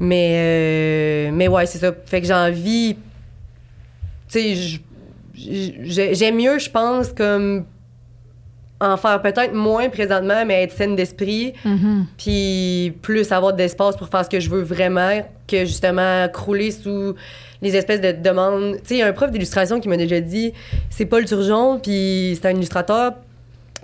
Mais. 0.00 0.34
Euh, 0.38 1.30
mais 1.32 1.48
ouais, 1.48 1.66
c'est 1.66 1.78
ça. 1.78 1.92
Fait 2.06 2.20
que 2.20 2.26
j'ai 2.26 2.34
envie. 2.34 2.96
Tu 4.28 4.54
sais, 4.56 6.14
j'aime 6.14 6.36
mieux, 6.36 6.58
je 6.58 6.70
pense, 6.70 7.12
comme. 7.12 7.64
En 8.80 8.96
faire 8.96 9.20
peut-être 9.22 9.54
moins 9.54 9.88
présentement, 9.88 10.44
mais 10.46 10.62
être 10.62 10.72
saine 10.72 10.94
d'esprit, 10.94 11.52
mm-hmm. 11.64 12.04
puis 12.16 12.92
plus 13.02 13.32
avoir 13.32 13.52
d'espace 13.52 13.96
pour 13.96 14.08
faire 14.08 14.24
ce 14.24 14.30
que 14.30 14.38
je 14.38 14.48
veux 14.48 14.62
vraiment, 14.62 15.20
que 15.48 15.64
justement 15.64 16.28
crouler 16.28 16.70
sous 16.70 17.16
les 17.60 17.74
espèces 17.74 18.00
de 18.00 18.12
demandes. 18.12 18.76
Tu 18.76 18.80
sais, 18.84 18.94
il 18.94 18.98
y 18.98 19.02
a 19.02 19.06
un 19.06 19.12
prof 19.12 19.32
d'illustration 19.32 19.80
qui 19.80 19.88
m'a 19.88 19.96
déjà 19.96 20.20
dit 20.20 20.52
c'est 20.90 21.06
Paul 21.06 21.24
Turgeon, 21.24 21.80
puis 21.80 22.38
c'est 22.40 22.46
un 22.46 22.52
illustrateur, 22.52 23.14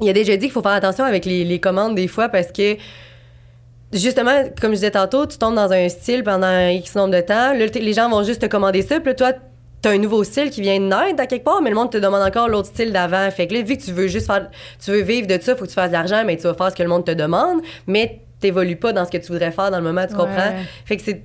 il 0.00 0.08
a 0.08 0.12
déjà 0.12 0.36
dit 0.36 0.46
qu'il 0.46 0.52
faut 0.52 0.62
faire 0.62 0.72
attention 0.72 1.04
avec 1.04 1.24
les, 1.24 1.60
commandes 1.60 1.94
des 1.94 2.08
fois 2.08 2.28
parce 2.28 2.50
que 2.52 2.76
justement, 3.92 4.44
comme 4.60 4.70
je 4.70 4.76
disais 4.76 4.90
tantôt, 4.90 5.26
tu 5.26 5.38
tombes 5.38 5.54
dans 5.54 5.72
un 5.72 5.88
style 5.88 6.24
pendant 6.24 6.68
X 6.68 6.94
nombre 6.96 7.14
de 7.14 7.20
temps. 7.20 7.52
Là, 7.54 7.66
les 7.66 7.92
gens 7.92 8.08
vont 8.08 8.24
juste 8.24 8.42
te 8.42 8.46
commander 8.46 8.82
ça. 8.82 8.98
Puis 8.98 9.10
là, 9.10 9.14
toi, 9.14 9.32
t'as 9.84 9.90
un 9.90 9.98
nouveau 9.98 10.24
style 10.24 10.48
qui 10.48 10.62
vient 10.62 10.80
de 10.80 10.86
naître 10.86 11.20
à 11.20 11.26
quelque 11.26 11.44
part, 11.44 11.60
mais 11.60 11.68
le 11.68 11.76
monde 11.76 11.90
te 11.90 11.98
demande 11.98 12.22
encore 12.22 12.48
l'autre 12.48 12.68
style 12.68 12.90
d'avant. 12.90 13.30
Fait 13.30 13.46
que 13.46 13.52
là, 13.52 13.60
vu 13.60 13.76
que 13.76 13.82
tu 13.82 13.92
veux 13.92 14.06
juste 14.06 14.26
faire, 14.26 14.48
tu 14.82 14.90
veux 14.90 15.02
vivre 15.02 15.26
de 15.26 15.38
ça, 15.38 15.54
faut 15.54 15.64
que 15.64 15.68
tu 15.68 15.74
fasses 15.74 15.90
de 15.90 15.92
l'argent, 15.92 16.22
mais 16.24 16.38
tu 16.38 16.44
vas 16.44 16.54
faire 16.54 16.70
ce 16.70 16.74
que 16.74 16.82
le 16.82 16.88
monde 16.88 17.04
te 17.04 17.10
demande, 17.10 17.60
mais 17.86 18.22
t'évolues 18.40 18.76
pas 18.76 18.94
dans 18.94 19.04
ce 19.04 19.10
que 19.10 19.18
tu 19.18 19.30
voudrais 19.30 19.50
faire 19.50 19.70
dans 19.70 19.76
le 19.76 19.84
moment, 19.84 20.06
tu 20.06 20.14
comprends? 20.14 20.54
Fait 20.86 20.96
que 20.96 21.02
c'est 21.02 21.22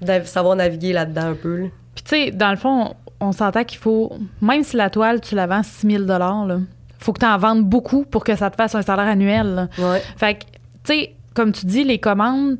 de 0.00 0.24
savoir 0.24 0.56
naviguer 0.56 0.94
là-dedans 0.94 1.26
un 1.26 1.34
peu. 1.34 1.68
Puis 1.94 2.02
tu 2.02 2.08
sais, 2.08 2.30
dans 2.30 2.50
le 2.50 2.56
fond, 2.56 2.94
on 3.20 3.32
s'entend 3.32 3.64
qu'il 3.64 3.78
faut, 3.78 4.10
même 4.40 4.64
si 4.64 4.78
la 4.78 4.88
toile, 4.88 5.20
tu 5.20 5.34
la 5.34 5.46
vends 5.46 5.62
6 5.62 5.86
000 5.86 6.04
là, 6.04 6.58
faut 6.98 7.12
que 7.12 7.20
tu 7.20 7.26
en 7.26 7.36
vendes 7.36 7.64
beaucoup 7.64 8.04
pour 8.04 8.24
que 8.24 8.36
ça 8.36 8.48
te 8.48 8.56
fasse 8.56 8.74
un 8.74 8.82
salaire 8.82 9.06
annuel. 9.06 9.68
Fait 10.16 10.34
que, 10.34 10.44
tu 10.82 10.94
sais, 10.94 11.14
comme 11.34 11.52
tu 11.52 11.66
dis, 11.66 11.84
les 11.84 11.98
commandes, 11.98 12.56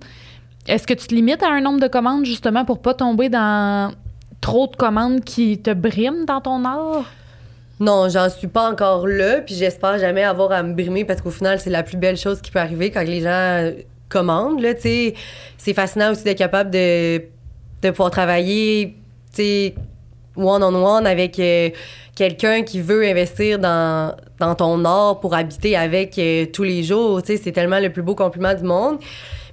est-ce 0.66 0.86
que 0.86 0.92
tu 0.92 1.06
te 1.06 1.14
limites 1.14 1.42
à 1.42 1.48
un 1.48 1.62
nombre 1.62 1.80
de 1.80 1.88
commandes 1.88 2.26
justement 2.26 2.66
pour 2.66 2.82
pas 2.82 2.92
tomber 2.92 3.30
dans 3.30 3.94
trop 4.40 4.66
de 4.66 4.76
commandes 4.76 5.22
qui 5.24 5.58
te 5.58 5.72
briment 5.72 6.24
dans 6.24 6.40
ton 6.40 6.64
art? 6.64 7.04
Non, 7.80 8.08
j'en 8.08 8.28
suis 8.28 8.48
pas 8.48 8.70
encore 8.70 9.06
là, 9.06 9.40
puis 9.40 9.54
j'espère 9.54 9.98
jamais 9.98 10.24
avoir 10.24 10.50
à 10.52 10.62
me 10.62 10.74
brimer 10.74 11.04
parce 11.04 11.20
qu'au 11.20 11.30
final, 11.30 11.60
c'est 11.60 11.70
la 11.70 11.82
plus 11.82 11.96
belle 11.96 12.16
chose 12.16 12.40
qui 12.40 12.50
peut 12.50 12.58
arriver 12.58 12.90
quand 12.90 13.02
les 13.02 13.20
gens 13.20 13.70
commandent. 14.08 14.60
Là, 14.60 14.70
c'est 14.78 15.14
fascinant 15.74 16.12
aussi 16.12 16.24
d'être 16.24 16.38
capable 16.38 16.70
de, 16.70 17.22
de 17.82 17.90
pouvoir 17.90 18.10
travailler 18.10 18.96
one-on-one 20.36 21.06
avec 21.06 21.38
euh, 21.38 21.70
quelqu'un 22.14 22.62
qui 22.62 22.80
veut 22.80 23.04
investir 23.04 23.58
dans, 23.58 24.14
dans 24.38 24.54
ton 24.54 24.84
art 24.84 25.20
pour 25.20 25.34
habiter 25.34 25.76
avec 25.76 26.18
euh, 26.18 26.46
tous 26.46 26.62
les 26.62 26.82
jours. 26.82 27.20
C'est 27.24 27.52
tellement 27.52 27.80
le 27.80 27.90
plus 27.90 28.02
beau 28.02 28.14
compliment 28.14 28.54
du 28.54 28.64
monde. 28.64 28.98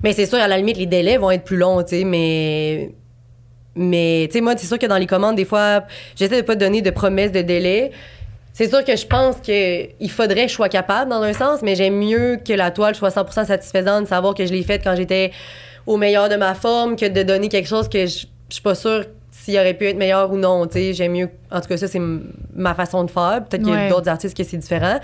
Mais 0.03 0.13
c'est 0.13 0.25
sûr, 0.25 0.39
à 0.39 0.47
la 0.47 0.57
limite, 0.57 0.77
les 0.77 0.85
délais 0.85 1.17
vont 1.17 1.31
être 1.31 1.43
plus 1.43 1.57
longs, 1.57 1.83
mais. 2.05 2.91
Mais, 3.75 4.27
tu 4.29 4.37
sais, 4.37 4.41
moi, 4.41 4.53
c'est 4.57 4.67
sûr 4.67 4.79
que 4.79 4.85
dans 4.85 4.97
les 4.97 5.07
commandes, 5.07 5.35
des 5.35 5.45
fois, 5.45 5.83
j'essaie 6.15 6.41
de 6.41 6.45
pas 6.45 6.55
donner 6.55 6.81
de 6.81 6.91
promesses 6.91 7.31
de 7.31 7.41
délai. 7.41 7.91
C'est 8.53 8.69
sûr 8.69 8.85
que 8.85 8.95
je 8.95 9.05
pense 9.05 9.37
qu'il 9.41 10.09
faudrait 10.09 10.43
que 10.45 10.49
je 10.49 10.55
sois 10.55 10.69
capable 10.69 11.11
dans 11.11 11.21
un 11.21 11.33
sens, 11.33 11.61
mais 11.61 11.75
j'aime 11.75 11.97
mieux 11.97 12.37
que 12.37 12.53
la 12.53 12.71
toile 12.71 12.95
soit 12.95 13.09
100% 13.09 13.45
satisfaisante, 13.45 14.07
savoir 14.07 14.33
que 14.33 14.45
je 14.45 14.53
l'ai 14.53 14.63
faite 14.63 14.81
quand 14.83 14.95
j'étais 14.95 15.31
au 15.85 15.97
meilleur 15.97 16.29
de 16.29 16.35
ma 16.35 16.55
forme, 16.55 16.95
que 16.95 17.05
de 17.05 17.21
donner 17.23 17.49
quelque 17.49 17.67
chose 17.67 17.89
que 17.89 18.05
je, 18.05 18.25
je 18.49 18.53
suis 18.53 18.63
pas 18.63 18.75
sûre 18.75 19.05
s'il 19.31 19.57
aurait 19.57 19.73
pu 19.73 19.85
être 19.87 19.97
meilleur 19.97 20.31
ou 20.31 20.37
non. 20.37 20.65
Tu 20.67 20.73
sais, 20.73 20.93
j'aime 20.93 21.11
mieux. 21.11 21.29
En 21.51 21.59
tout 21.59 21.67
cas, 21.67 21.77
ça, 21.77 21.87
c'est 21.87 22.01
ma 22.53 22.73
façon 22.73 23.03
de 23.03 23.11
faire. 23.11 23.43
Peut-être 23.47 23.63
qu'il 23.63 23.73
y 23.73 23.77
a 23.77 23.89
d'autres 23.89 24.07
artistes 24.09 24.35
que 24.35 24.43
c'est 24.43 24.57
différent. 24.57 24.99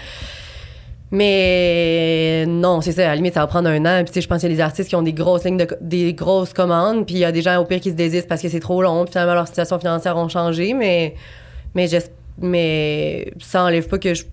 Mais 1.11 2.45
non, 2.47 2.79
c'est 2.79 2.93
ça. 2.93 3.03
À 3.03 3.07
la 3.09 3.15
limite, 3.15 3.33
ça 3.33 3.41
va 3.41 3.47
prendre 3.47 3.67
un 3.67 3.85
an. 3.85 4.03
Puis, 4.03 4.05
tu 4.05 4.13
sais, 4.13 4.21
je 4.21 4.27
pense 4.29 4.39
qu'il 4.39 4.49
y 4.49 4.53
a 4.53 4.55
des 4.55 4.61
artistes 4.61 4.89
qui 4.89 4.95
ont 4.95 5.01
des 5.01 5.13
grosses 5.13 5.43
lignes, 5.43 5.57
de, 5.57 5.67
des 5.81 6.13
grosses 6.13 6.53
commandes. 6.53 7.05
Puis, 7.05 7.15
il 7.15 7.19
y 7.19 7.25
a 7.25 7.33
des 7.33 7.41
gens 7.41 7.57
au 7.59 7.65
pire 7.65 7.81
qui 7.81 7.89
se 7.89 7.95
désistent 7.95 8.29
parce 8.29 8.41
que 8.41 8.47
c'est 8.47 8.61
trop 8.61 8.81
long. 8.81 9.03
Puis, 9.03 9.11
finalement, 9.11 9.33
leur 9.33 9.47
situation 9.47 9.77
financière 9.77 10.15
ont 10.15 10.29
changé. 10.29 10.73
Mais, 10.73 11.15
mais, 11.75 11.87
mais 12.39 13.33
ça 13.39 13.63
enlève 13.63 13.87
pas 13.87 13.97
que 13.97 14.13
je. 14.13 14.23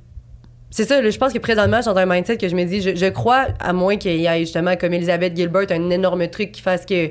C'est 0.70 0.84
ça, 0.84 1.02
je 1.02 1.16
pense 1.16 1.32
que 1.32 1.38
présentement, 1.38 1.78
je 1.78 1.82
suis 1.82 1.90
dans 1.90 1.96
un 1.96 2.04
mindset 2.04 2.36
que 2.36 2.46
je 2.46 2.54
me 2.54 2.64
dis, 2.64 2.82
je, 2.82 3.08
crois, 3.08 3.46
à 3.58 3.72
moins 3.72 3.96
qu'il 3.96 4.20
y 4.20 4.26
ait 4.26 4.40
justement, 4.40 4.76
comme 4.76 4.92
Elisabeth 4.92 5.34
Gilbert, 5.34 5.64
un 5.70 5.88
énorme 5.88 6.28
truc 6.28 6.52
qui 6.52 6.60
fasse 6.60 6.84
que 6.84 7.10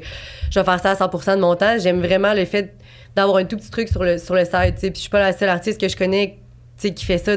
je 0.51 0.59
vais 0.59 0.63
faire 0.63 0.79
ça 0.79 0.91
à 0.91 0.95
100 0.95 1.35
de 1.35 1.41
mon 1.41 1.55
temps. 1.55 1.75
J'aime 1.79 1.99
vraiment 1.99 2.35
le 2.35 2.45
fait 2.45 2.75
d'avoir 3.15 3.37
un 3.37 3.45
tout 3.45 3.57
petit 3.57 3.71
truc 3.71 3.89
sur 3.89 4.03
le, 4.03 4.19
sur 4.19 4.35
le 4.35 4.45
site. 4.45 4.79
Puis 4.79 4.91
je 4.93 4.99
suis 4.99 5.09
pas 5.09 5.19
la 5.19 5.33
seule 5.33 5.49
artiste 5.49 5.81
que 5.81 5.89
je 5.89 5.97
connais, 5.97 6.37
qui 6.79 7.03
fait 7.03 7.17
ça. 7.17 7.35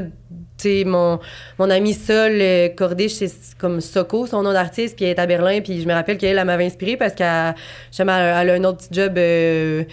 Sais, 0.60 0.84
mon, 0.84 1.18
mon 1.58 1.70
amie 1.70 1.94
Sol 1.94 2.32
euh, 2.40 2.68
Cordiche, 2.68 3.12
c'est 3.12 3.30
comme 3.58 3.80
Soko, 3.80 4.26
son 4.26 4.42
nom 4.42 4.52
d'artiste, 4.52 4.96
puis 4.96 5.06
elle 5.06 5.12
est 5.12 5.18
à 5.18 5.26
Berlin, 5.26 5.60
puis 5.60 5.80
je 5.80 5.88
me 5.88 5.94
rappelle 5.94 6.18
qu'elle, 6.18 6.38
elle, 6.38 6.44
m'avait 6.44 6.66
inspirée 6.66 6.96
parce 6.96 7.14
qu'elle, 7.14 7.54
elle, 7.98 8.10
a 8.10 8.54
un 8.54 8.64
autre 8.64 8.78
petit 8.78 8.88
job... 8.92 9.14
Euh, 9.16 9.84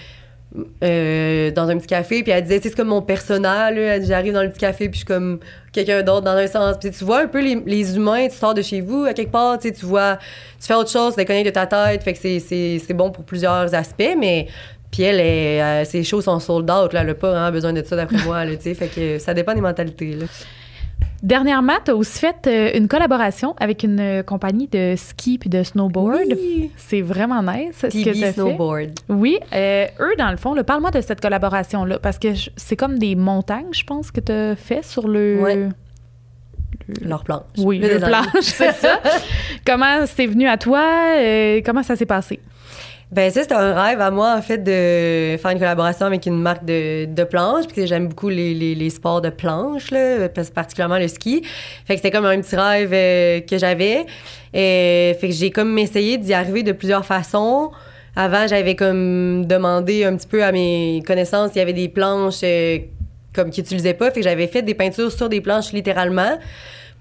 euh, 0.81 1.51
dans 1.51 1.67
un 1.67 1.77
petit 1.77 1.87
café 1.87 2.23
puis 2.23 2.31
elle 2.31 2.41
disait 2.41 2.61
c'est 2.63 2.73
comme 2.73 2.87
mon 2.87 3.01
personnel 3.01 4.01
j'arrive 4.05 4.31
dans 4.31 4.41
le 4.41 4.49
petit 4.49 4.61
café 4.61 4.87
puis 4.87 4.93
je 4.93 4.97
suis 4.99 5.05
comme 5.05 5.39
quelqu'un 5.73 6.01
d'autre 6.03 6.21
dans 6.21 6.37
un 6.37 6.47
sens. 6.47 6.77
Puis 6.79 6.89
tu 6.89 7.03
vois 7.03 7.23
un 7.23 7.27
peu 7.27 7.41
les, 7.41 7.95
humains 7.95 8.29
tu 8.29 8.35
sors 8.35 8.53
de 8.53 8.61
chez 8.61 8.79
vous 8.79 9.03
à 9.03 9.13
quelque 9.13 9.31
part 9.31 9.59
tu 9.59 9.73
vois 9.83 10.17
tu 10.59 10.65
fais 10.65 10.73
autre 10.73 10.89
chose 10.89 11.15
tu 11.17 11.25
connais 11.25 11.43
de 11.43 11.49
ta 11.49 11.67
tête 11.67 12.01
fait 12.01 12.13
que 12.13 12.39
c'est 12.39 12.93
bon 12.93 13.11
pour 13.11 13.25
plusieurs 13.25 13.75
aspects 13.75 14.15
mais 14.17 14.47
puis 14.91 15.03
elle, 15.03 15.19
euh, 15.19 15.85
ses 15.85 16.03
shows 16.03 16.21
sont 16.21 16.39
sold 16.39 16.69
out. 16.69 16.93
Là. 16.93 17.01
Elle 17.01 17.07
n'a 17.07 17.13
pas 17.13 17.31
vraiment 17.31 17.51
besoin 17.51 17.73
de 17.73 17.83
ça, 17.83 17.95
d'après 17.95 18.23
moi. 18.23 18.45
Là, 18.45 18.57
fait 18.57 18.87
que 18.87 19.19
ça 19.19 19.33
dépend 19.33 19.53
des 19.53 19.61
mentalités. 19.61 20.13
Là. 20.13 20.25
Dernièrement, 21.23 21.73
tu 21.83 21.91
as 21.91 21.95
aussi 21.95 22.19
fait 22.19 22.47
euh, 22.47 22.77
une 22.77 22.87
collaboration 22.87 23.55
avec 23.59 23.83
une 23.83 23.99
euh, 23.99 24.23
compagnie 24.23 24.67
de 24.67 24.93
ski 24.95 25.37
puis 25.39 25.49
de 25.49 25.63
snowboard. 25.63 26.27
Oui. 26.29 26.71
C'est 26.77 27.01
vraiment 27.01 27.41
nice 27.41 27.75
ce 27.79 27.87
que 27.87 28.11
tu 28.11 28.33
Snowboard. 28.33 28.91
Oui. 29.09 29.39
eux, 29.53 30.15
dans 30.17 30.31
le 30.31 30.37
fond, 30.37 30.55
parle-moi 30.63 30.91
de 30.91 31.01
cette 31.01 31.21
collaboration-là, 31.21 31.99
parce 31.99 32.19
que 32.19 32.29
c'est 32.55 32.75
comme 32.75 32.99
des 32.99 33.15
montagnes, 33.15 33.73
je 33.73 33.83
pense, 33.83 34.11
que 34.11 34.19
tu 34.21 34.31
as 34.31 34.55
fait 34.55 34.83
sur 34.83 35.07
le... 35.07 35.39
Ouais. 35.41 35.69
Leur 37.01 37.23
planche. 37.23 37.41
Oui, 37.57 37.79
le, 37.79 37.99
planche, 37.99 38.25
c'est 38.41 38.71
ça. 38.71 39.01
comment 39.65 40.05
c'est 40.05 40.27
venu 40.27 40.47
à 40.47 40.57
toi? 40.57 40.81
comment 41.65 41.83
ça 41.83 41.97
s'est 41.97 42.05
passé? 42.05 42.39
Ben 43.09 43.31
ça, 43.31 43.41
c'était 43.41 43.55
un 43.55 43.73
rêve 43.73 44.01
à 44.01 44.11
moi, 44.11 44.35
en 44.37 44.41
fait, 44.41 44.57
de 44.57 45.37
faire 45.37 45.51
une 45.51 45.59
collaboration 45.59 46.05
avec 46.05 46.25
une 46.25 46.41
marque 46.41 46.65
de, 46.65 47.05
de 47.05 47.23
planche, 47.23 47.63
parce 47.63 47.73
que 47.73 47.85
j'aime 47.85 48.09
beaucoup 48.09 48.27
les, 48.27 48.53
les, 48.53 48.75
les, 48.75 48.89
sports 48.89 49.21
de 49.21 49.29
planche, 49.29 49.91
là, 49.91 50.27
particulièrement 50.53 50.97
le 50.97 51.07
ski. 51.07 51.41
Fait 51.85 51.93
que 51.95 52.01
c'était 52.01 52.11
comme 52.11 52.25
un 52.25 52.41
petit 52.41 52.57
rêve 52.57 52.91
euh, 52.91 53.39
que 53.39 53.57
j'avais. 53.57 54.05
Fait 54.53 55.17
que 55.21 55.31
j'ai 55.31 55.51
comme 55.51 55.77
essayé 55.77 56.17
d'y 56.17 56.33
arriver 56.33 56.63
de 56.63 56.73
plusieurs 56.73 57.05
façons. 57.05 57.71
Avant, 58.17 58.45
j'avais 58.47 58.75
comme 58.75 59.45
demandé 59.45 60.03
un 60.03 60.17
petit 60.17 60.27
peu 60.27 60.43
à 60.43 60.51
mes 60.51 61.03
connaissances 61.05 61.51
s'il 61.51 61.59
y 61.59 61.61
avait 61.61 61.71
des 61.71 61.87
planches 61.87 62.39
euh, 62.43 62.79
comme 63.33 63.51
qu'ils 63.51 63.63
n'utilisaient 63.63 63.93
pas. 63.93 64.11
Fait 64.11 64.21
que 64.21 64.23
j'avais 64.23 64.47
fait 64.47 64.63
des 64.63 64.73
peintures 64.73 65.11
sur 65.11 65.29
des 65.29 65.39
planches 65.39 65.71
littéralement 65.71 66.39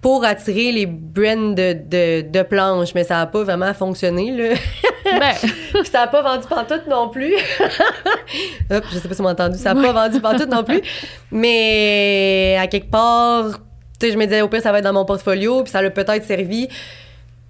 pour 0.03 0.25
attirer 0.25 0.73
les 0.73 0.87
brands 0.87 1.55
de, 1.55 1.73
de, 1.73 2.21
de 2.21 2.43
planches, 2.43 2.95
mais 2.95 3.03
ça 3.03 3.17
n'a 3.17 3.27
pas 3.27 3.43
vraiment 3.43 3.73
fonctionné. 3.75 4.31
Là. 4.31 4.55
Ben. 5.19 5.35
Puis 5.41 5.85
ça 5.91 6.01
n'a 6.01 6.07
pas 6.07 6.23
vendu 6.23 6.47
pantoute 6.49 6.87
non 6.89 7.09
plus. 7.09 7.35
Hop, 8.71 8.85
je 8.93 8.99
sais 8.99 9.09
pas 9.09 9.15
si 9.15 9.19
vous 9.19 9.23
m'avez 9.23 9.43
entendu. 9.43 9.59
Ça 9.59 9.75
n'a 9.75 9.83
pas 9.83 9.93
vendu 9.93 10.21
pantoute 10.21 10.51
non 10.51 10.65
plus. 10.65 10.83
Mais 11.31 12.57
à 12.61 12.67
quelque 12.67 12.91
part, 12.91 13.51
tu 13.99 14.07
sais, 14.07 14.13
je 14.13 14.19
me 14.19 14.25
disais, 14.25 14.43
au 14.43 14.49
pire, 14.49 14.63
ça 14.63 14.73
va 14.73 14.79
être 14.79 14.85
dans 14.85 14.93
mon 14.93 15.05
portfolio. 15.05 15.63
Puis 15.63 15.73
ça 15.73 15.83
l'a 15.83 15.91
peut-être 15.91 16.25
servi 16.25 16.69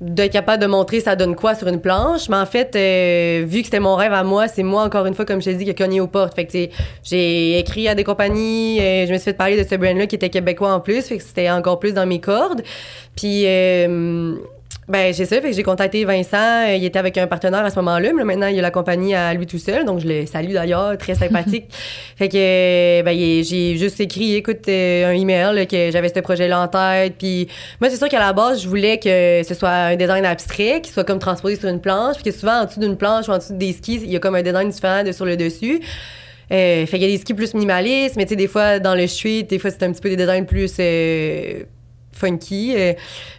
d'être 0.00 0.32
capable 0.32 0.60
de 0.62 0.66
montrer 0.66 1.00
ça 1.00 1.16
donne 1.16 1.34
quoi 1.34 1.54
sur 1.54 1.68
une 1.68 1.80
planche. 1.80 2.28
Mais 2.28 2.36
en 2.36 2.46
fait, 2.46 2.76
euh, 2.76 3.44
vu 3.46 3.60
que 3.60 3.64
c'était 3.64 3.80
mon 3.80 3.96
rêve 3.96 4.12
à 4.12 4.22
moi, 4.24 4.46
c'est 4.46 4.62
moi, 4.62 4.82
encore 4.82 5.06
une 5.06 5.14
fois, 5.14 5.24
comme 5.24 5.40
je 5.40 5.46
t'ai 5.46 5.54
dit, 5.54 5.64
qui 5.64 5.70
a 5.70 5.74
cogné 5.74 6.00
aux 6.00 6.06
portes. 6.06 6.34
Fait 6.34 6.46
que, 6.46 6.68
j'ai 7.02 7.58
écrit 7.58 7.88
à 7.88 7.94
des 7.94 8.04
compagnies, 8.04 8.78
euh, 8.80 9.06
je 9.06 9.12
me 9.12 9.16
suis 9.16 9.24
fait 9.24 9.32
parler 9.32 9.62
de 9.62 9.66
ce 9.68 9.74
brand-là 9.74 10.06
qui 10.06 10.16
était 10.16 10.28
québécois 10.28 10.72
en 10.72 10.80
plus. 10.80 11.02
Fait 11.02 11.16
que 11.16 11.22
c'était 11.22 11.50
encore 11.50 11.78
plus 11.78 11.94
dans 11.94 12.06
mes 12.06 12.20
cordes. 12.20 12.62
Puis, 13.16 13.44
euh, 13.46 14.34
ben, 14.88 15.12
j'ai 15.12 15.24
ça. 15.24 15.40
Fait 15.40 15.50
que 15.50 15.56
j'ai 15.56 15.64
contacté 15.64 16.04
Vincent. 16.04 16.66
Il 16.68 16.84
était 16.84 16.98
avec 17.00 17.18
un 17.18 17.26
partenaire 17.26 17.64
à 17.64 17.70
ce 17.70 17.76
moment-là. 17.76 18.10
Mais 18.16 18.22
maintenant, 18.22 18.46
il 18.46 18.56
a 18.58 18.62
la 18.62 18.70
compagnie 18.70 19.16
à 19.16 19.34
lui 19.34 19.44
tout 19.46 19.58
seul. 19.58 19.84
Donc, 19.84 19.98
je 19.98 20.06
le 20.06 20.26
salue 20.26 20.52
d'ailleurs. 20.52 20.96
Très 20.96 21.16
sympathique. 21.16 21.64
fait 22.16 22.28
que, 22.28 23.02
ben, 23.02 23.10
il- 23.10 23.42
j'ai 23.44 23.76
juste 23.78 23.98
écrit, 24.00 24.36
écoute, 24.36 24.68
euh, 24.68 25.06
un 25.10 25.12
email 25.12 25.54
là, 25.56 25.66
que 25.66 25.90
j'avais 25.90 26.08
ce 26.08 26.20
projet-là 26.20 26.60
en 26.60 26.68
tête. 26.68 27.14
Puis, 27.18 27.48
moi, 27.80 27.90
c'est 27.90 27.96
sûr 27.96 28.08
qu'à 28.08 28.20
la 28.20 28.32
base, 28.32 28.62
je 28.62 28.68
voulais 28.68 28.98
que 28.98 29.42
ce 29.44 29.54
soit 29.54 29.70
un 29.70 29.96
design 29.96 30.24
abstrait, 30.24 30.80
qui 30.80 30.92
soit 30.92 31.02
comme 31.04 31.18
transposé 31.18 31.56
sur 31.56 31.68
une 31.68 31.80
planche. 31.80 32.14
Puis 32.22 32.30
que 32.30 32.38
souvent, 32.38 32.60
en 32.60 32.64
dessous 32.66 32.78
d'une 32.78 32.96
planche 32.96 33.28
ou 33.28 33.32
en 33.32 33.38
dessous 33.38 33.54
des 33.54 33.72
skis, 33.72 34.00
il 34.04 34.10
y 34.12 34.16
a 34.16 34.20
comme 34.20 34.36
un 34.36 34.42
design 34.42 34.68
différent 34.68 35.02
de 35.02 35.10
sur 35.10 35.24
le 35.24 35.36
dessus. 35.36 35.80
Euh, 36.52 36.86
fait 36.86 36.98
qu'il 36.98 37.02
y 37.02 37.12
a 37.12 37.16
des 37.16 37.18
skis 37.18 37.34
plus 37.34 37.54
minimalistes, 37.54 38.14
mais 38.14 38.24
tu 38.24 38.30
sais, 38.30 38.36
des 38.36 38.46
fois, 38.46 38.78
dans 38.78 38.94
le 38.94 39.08
street, 39.08 39.42
des 39.42 39.58
fois, 39.58 39.70
c'est 39.72 39.82
un 39.82 39.90
petit 39.90 40.00
peu 40.00 40.10
des 40.10 40.16
designs 40.16 40.44
plus 40.44 40.74
euh, 40.78 41.64
funky. 42.16 42.74
euh, 42.76 42.92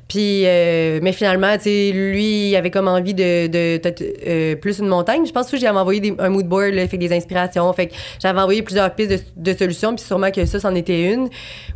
puis, 0.07 0.43
euh, 0.45 0.99
mais 1.01 1.11
finalement, 1.11 1.55
tu 1.57 1.63
sais, 1.63 1.91
lui, 1.93 2.49
il 2.49 2.55
avait 2.55 2.71
comme 2.71 2.87
envie 2.87 3.13
de, 3.13 3.49
euh, 3.51 4.55
plus 4.55 4.79
une 4.79 4.87
montagne. 4.87 5.25
Je 5.25 5.31
pense 5.31 5.49
que 5.51 5.57
j'avais 5.57 5.77
envoyé 5.77 6.15
un 6.19 6.29
mood 6.29 6.47
board, 6.47 6.73
là, 6.73 6.87
fait 6.87 6.97
des 6.97 7.11
inspirations. 7.11 7.71
Fait 7.73 7.87
que 7.87 7.95
j'avais 8.21 8.39
envoyé 8.39 8.61
plusieurs 8.61 8.93
pistes 8.95 9.33
de, 9.35 9.53
solutions, 9.53 9.95
puis 9.95 10.05
sûrement 10.05 10.31
que 10.31 10.45
ça, 10.45 10.59
c'en 10.59 10.75
était 10.75 11.11
une 11.11 11.29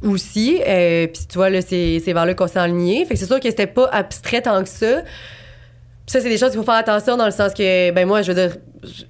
aussi. 0.03 0.61
Puis 0.63 1.25
tu 1.29 1.37
vois, 1.37 1.49
là, 1.49 1.61
c'est 1.61 2.01
vers 2.05 2.25
là 2.25 2.33
qu'on 2.33 2.47
s'est 2.47 2.59
aligné. 2.59 3.05
Fait 3.05 3.15
c'est 3.15 3.25
sûr 3.25 3.39
que 3.39 3.49
c'était 3.49 3.67
pas 3.67 3.89
abstrait 3.91 4.41
tant 4.41 4.63
que 4.63 4.69
ça. 4.69 5.01
Ça, 6.07 6.19
c'est 6.19 6.29
des 6.29 6.37
choses 6.37 6.49
qu'il 6.49 6.59
faut 6.59 6.65
faire 6.65 6.75
attention 6.75 7.15
dans 7.15 7.25
le 7.25 7.31
sens 7.31 7.53
que, 7.53 7.91
ben 7.91 8.05
moi, 8.05 8.21
je 8.21 8.33
veux 8.33 8.47
dire, 8.47 8.57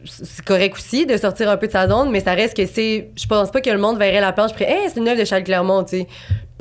c'est 0.06 0.46
correct 0.46 0.76
aussi 0.76 1.06
de 1.06 1.18
sortir 1.18 1.50
un 1.50 1.58
peu 1.58 1.68
de 1.68 1.72
sa 1.72 1.88
zone, 1.88 2.12
mais 2.12 2.20
ça 2.20 2.34
reste 2.34 2.56
que 2.56 2.66
c'est. 2.66 3.10
Je 3.16 3.26
pense 3.26 3.52
pas 3.52 3.62
que 3.62 3.70
le 3.70 3.78
monde 3.78 3.98
verrait 3.98 4.22
la 4.22 4.34
planche 4.34 4.52
et 4.60 4.64
hey, 4.64 4.90
c'est 4.90 5.00
une 5.00 5.08
œuvre 5.08 5.20
de 5.20 5.26
Charles 5.26 5.44
Clermont, 5.44 5.84
tu 5.84 6.00
sais. 6.00 6.08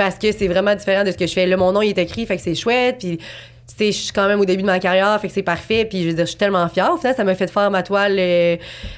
Parce 0.00 0.16
que 0.16 0.32
c'est 0.32 0.48
vraiment 0.48 0.74
différent 0.74 1.04
de 1.04 1.10
ce 1.10 1.16
que 1.18 1.26
je 1.26 1.32
fais. 1.34 1.46
Là, 1.46 1.58
mon 1.58 1.72
nom, 1.72 1.82
il 1.82 1.90
est 1.90 1.98
écrit, 1.98 2.24
fait 2.24 2.38
que 2.38 2.42
c'est 2.42 2.54
chouette, 2.54 2.96
puis. 3.00 3.18
tu 3.18 3.24
sais, 3.66 3.92
Je 3.92 3.98
suis 3.98 4.12
quand 4.12 4.26
même 4.28 4.40
au 4.40 4.46
début 4.46 4.62
de 4.62 4.66
ma 4.66 4.78
carrière, 4.78 5.20
fait 5.20 5.28
que 5.28 5.34
c'est 5.34 5.42
parfait. 5.42 5.84
Puis 5.84 6.04
je 6.04 6.08
veux 6.08 6.14
dire, 6.14 6.24
je 6.24 6.30
suis 6.30 6.38
tellement 6.38 6.66
fière. 6.70 6.92
Ça 7.02 7.22
m'a 7.22 7.34
fait 7.34 7.50
faire 7.50 7.70
ma 7.70 7.82
toile 7.82 8.16
euh, 8.18 8.56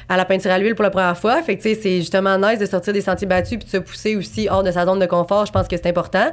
à 0.08 0.16
la 0.16 0.24
peinture 0.24 0.52
à 0.52 0.58
l'huile 0.58 0.76
pour 0.76 0.84
la 0.84 0.90
première 0.90 1.18
fois. 1.18 1.42
Fait 1.42 1.56
que 1.56 1.62
tu 1.62 1.74
sais, 1.74 1.80
c'est 1.82 1.96
justement 1.96 2.38
nice 2.38 2.60
de 2.60 2.66
sortir 2.66 2.92
des 2.92 3.00
sentiers 3.00 3.26
battus 3.26 3.58
puis 3.58 3.66
de 3.66 3.70
se 3.70 3.78
pousser 3.78 4.14
aussi 4.14 4.46
hors 4.48 4.62
de 4.62 4.70
sa 4.70 4.86
zone 4.86 5.00
de 5.00 5.06
confort. 5.06 5.44
Je 5.44 5.50
pense 5.50 5.66
que 5.66 5.76
c'est 5.76 5.88
important. 5.88 6.30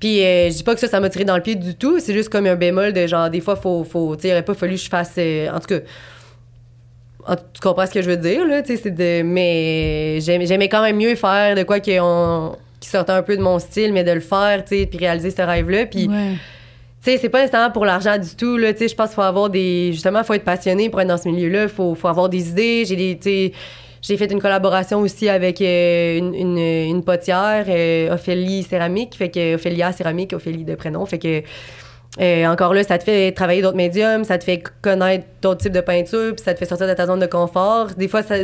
Puis 0.00 0.22
euh, 0.22 0.50
je 0.50 0.56
dis 0.56 0.64
pas 0.64 0.74
que 0.74 0.80
ça, 0.80 0.88
ça 0.88 1.00
m'a 1.00 1.08
tiré 1.08 1.24
dans 1.24 1.36
le 1.36 1.42
pied 1.42 1.54
du 1.54 1.74
tout. 1.74 1.98
C'est 1.98 2.12
juste 2.12 2.28
comme 2.28 2.44
un 2.44 2.56
bémol 2.56 2.92
de 2.92 3.06
genre, 3.06 3.30
des 3.30 3.40
fois, 3.40 3.56
faut, 3.56 3.84
faut, 3.84 4.18
il 4.22 4.30
aurait 4.32 4.44
pas 4.44 4.52
fallu 4.52 4.74
que 4.74 4.82
je 4.82 4.90
fasse. 4.90 5.14
euh, 5.16 5.48
en 5.48 5.60
tout 5.60 5.68
cas, 5.68 5.80
tu 7.54 7.60
comprends 7.62 7.86
ce 7.86 7.92
que 7.92 8.02
je 8.02 8.10
veux 8.10 8.18
dire, 8.18 8.46
là, 8.46 8.60
tu 8.60 8.76
sais, 8.76 8.82
c'est 8.82 8.90
de. 8.90 9.22
Mais 9.22 10.20
j'aimais 10.20 10.68
quand 10.68 10.82
même 10.82 10.96
mieux 10.96 11.14
faire 11.14 11.56
de 11.56 11.62
quoi 11.62 11.80
qui, 11.80 11.98
on, 11.98 12.54
qui 12.84 12.90
sortait 12.90 13.12
un 13.12 13.22
peu 13.22 13.36
de 13.36 13.42
mon 13.42 13.58
style, 13.58 13.92
mais 13.94 14.04
de 14.04 14.12
le 14.12 14.20
faire, 14.20 14.62
tu 14.64 14.76
sais, 14.80 14.86
puis 14.86 14.98
réaliser 14.98 15.30
ce 15.30 15.40
rêve-là. 15.42 15.86
Puis, 15.86 16.06
Ouais. 16.06 16.32
tu 17.02 17.10
sais, 17.12 17.18
c'est 17.18 17.28
pas 17.30 17.40
nécessairement 17.40 17.72
pour 17.72 17.86
l'argent 17.86 18.18
du 18.18 18.36
tout, 18.36 18.56
là, 18.58 18.72
tu 18.72 18.80
sais, 18.80 18.88
je 18.88 18.94
pense 18.94 19.08
qu'il 19.08 19.14
faut 19.16 19.22
avoir 19.22 19.48
des. 19.48 19.90
Justement, 19.92 20.18
il 20.20 20.24
faut 20.24 20.34
être 20.34 20.44
passionné 20.44 20.90
pour 20.90 21.00
être 21.00 21.08
dans 21.08 21.16
ce 21.16 21.28
milieu-là, 21.28 21.62
il 21.64 21.68
faut, 21.70 21.94
faut 21.94 22.08
avoir 22.08 22.28
des 22.28 22.50
idées. 22.50 22.84
J'ai 22.86 22.96
des. 22.96 23.16
tu 23.16 23.22
sais, 23.22 23.52
j'ai 24.02 24.18
fait 24.18 24.30
une 24.30 24.40
collaboration 24.40 25.00
aussi 25.00 25.30
avec 25.30 25.62
euh, 25.62 26.18
une, 26.18 26.34
une, 26.34 26.58
une 26.58 27.02
potière, 27.02 27.64
euh, 27.68 28.12
Ophélie 28.12 28.62
Céramique, 28.62 29.14
fait 29.16 29.30
que 29.30 29.54
Ophélia 29.54 29.92
Céramique, 29.92 30.34
Ophélie 30.34 30.64
de 30.64 30.74
prénom, 30.74 31.06
fait 31.06 31.18
que 31.18 31.42
euh, 32.20 32.46
encore 32.46 32.74
là, 32.74 32.84
ça 32.84 32.98
te 32.98 33.04
fait 33.04 33.32
travailler 33.32 33.62
d'autres 33.62 33.78
médiums, 33.78 34.22
ça 34.24 34.36
te 34.38 34.44
fait 34.44 34.62
connaître 34.82 35.24
d'autres 35.42 35.62
types 35.62 35.72
de 35.72 35.80
peinture, 35.80 36.34
puis 36.36 36.44
ça 36.44 36.52
te 36.52 36.58
fait 36.58 36.66
sortir 36.66 36.86
de 36.86 36.92
ta 36.92 37.06
zone 37.06 37.18
de 37.18 37.26
confort. 37.26 37.86
Des 37.96 38.06
fois, 38.06 38.22
ça, 38.22 38.34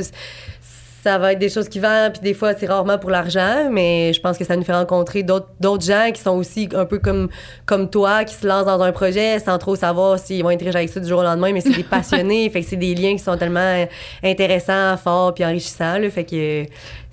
ça 1.03 1.19
va 1.19 1.33
être 1.33 1.39
des 1.39 1.49
choses 1.49 1.69
qui 1.69 1.81
vendent, 1.81 2.13
puis 2.13 2.23
des 2.23 2.35
fois, 2.35 2.55
c'est 2.55 2.67
rarement 2.67 2.99
pour 2.99 3.11
l'argent, 3.11 3.69
mais 3.71 4.13
je 4.13 4.21
pense 4.21 4.37
que 4.37 4.45
ça 4.45 4.57
nous 4.57 4.65
fait 4.65 4.75
rencontrer 4.75 5.23
d'autres 5.23 5.49
d'autres 5.59 5.85
gens 5.85 6.11
qui 6.13 6.21
sont 6.21 6.37
aussi 6.37 6.69
un 6.75 6.85
peu 6.85 6.99
comme, 6.99 7.29
comme 7.65 7.89
toi, 7.89 8.25
qui 8.25 8.35
se 8.35 8.47
lancent 8.47 8.67
dans 8.67 8.83
un 8.83 8.93
projet 8.93 9.39
sans 9.39 9.57
trop 9.59 9.77
savoir 9.77 10.19
s'ils 10.19 10.43
vont 10.43 10.51
être 10.51 10.65
riches 10.65 10.75
avec 10.75 10.91
ça 10.91 11.01
du 11.01 11.09
jour 11.09 11.21
au 11.21 11.23
lendemain, 11.23 11.53
mais 11.53 11.61
c'est 11.61 11.71
des 11.71 11.83
passionnés, 11.91 12.51
fait 12.51 12.61
que 12.61 12.67
c'est 12.67 12.77
des 12.77 12.95
liens 12.95 13.13
qui 13.13 13.23
sont 13.23 13.37
tellement 13.37 13.87
intéressants, 14.23 14.97
forts, 14.97 15.35
puis 15.35 15.45
enrichissants, 15.45 15.99
là, 15.99 16.11
fait 16.11 16.25
que 16.25 16.67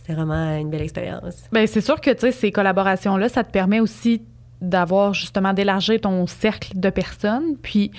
c'est 0.05 0.13
vraiment 0.13 0.57
une 0.57 0.69
belle 0.69 0.81
expérience. 0.81 1.43
Ben, 1.51 1.67
c'est 1.67 1.81
sûr 1.81 1.99
que 1.99 2.11
tu 2.11 2.21
sais, 2.21 2.31
ces 2.31 2.51
collaborations-là, 2.51 3.29
ça 3.29 3.43
te 3.43 3.51
permet 3.51 3.79
aussi 3.79 4.21
d'avoir 4.61 5.13
justement 5.13 5.53
d'élargir 5.53 6.01
ton 6.01 6.25
cercle 6.27 6.71
de 6.79 6.89
personnes. 6.89 7.57
Puis, 7.61 7.91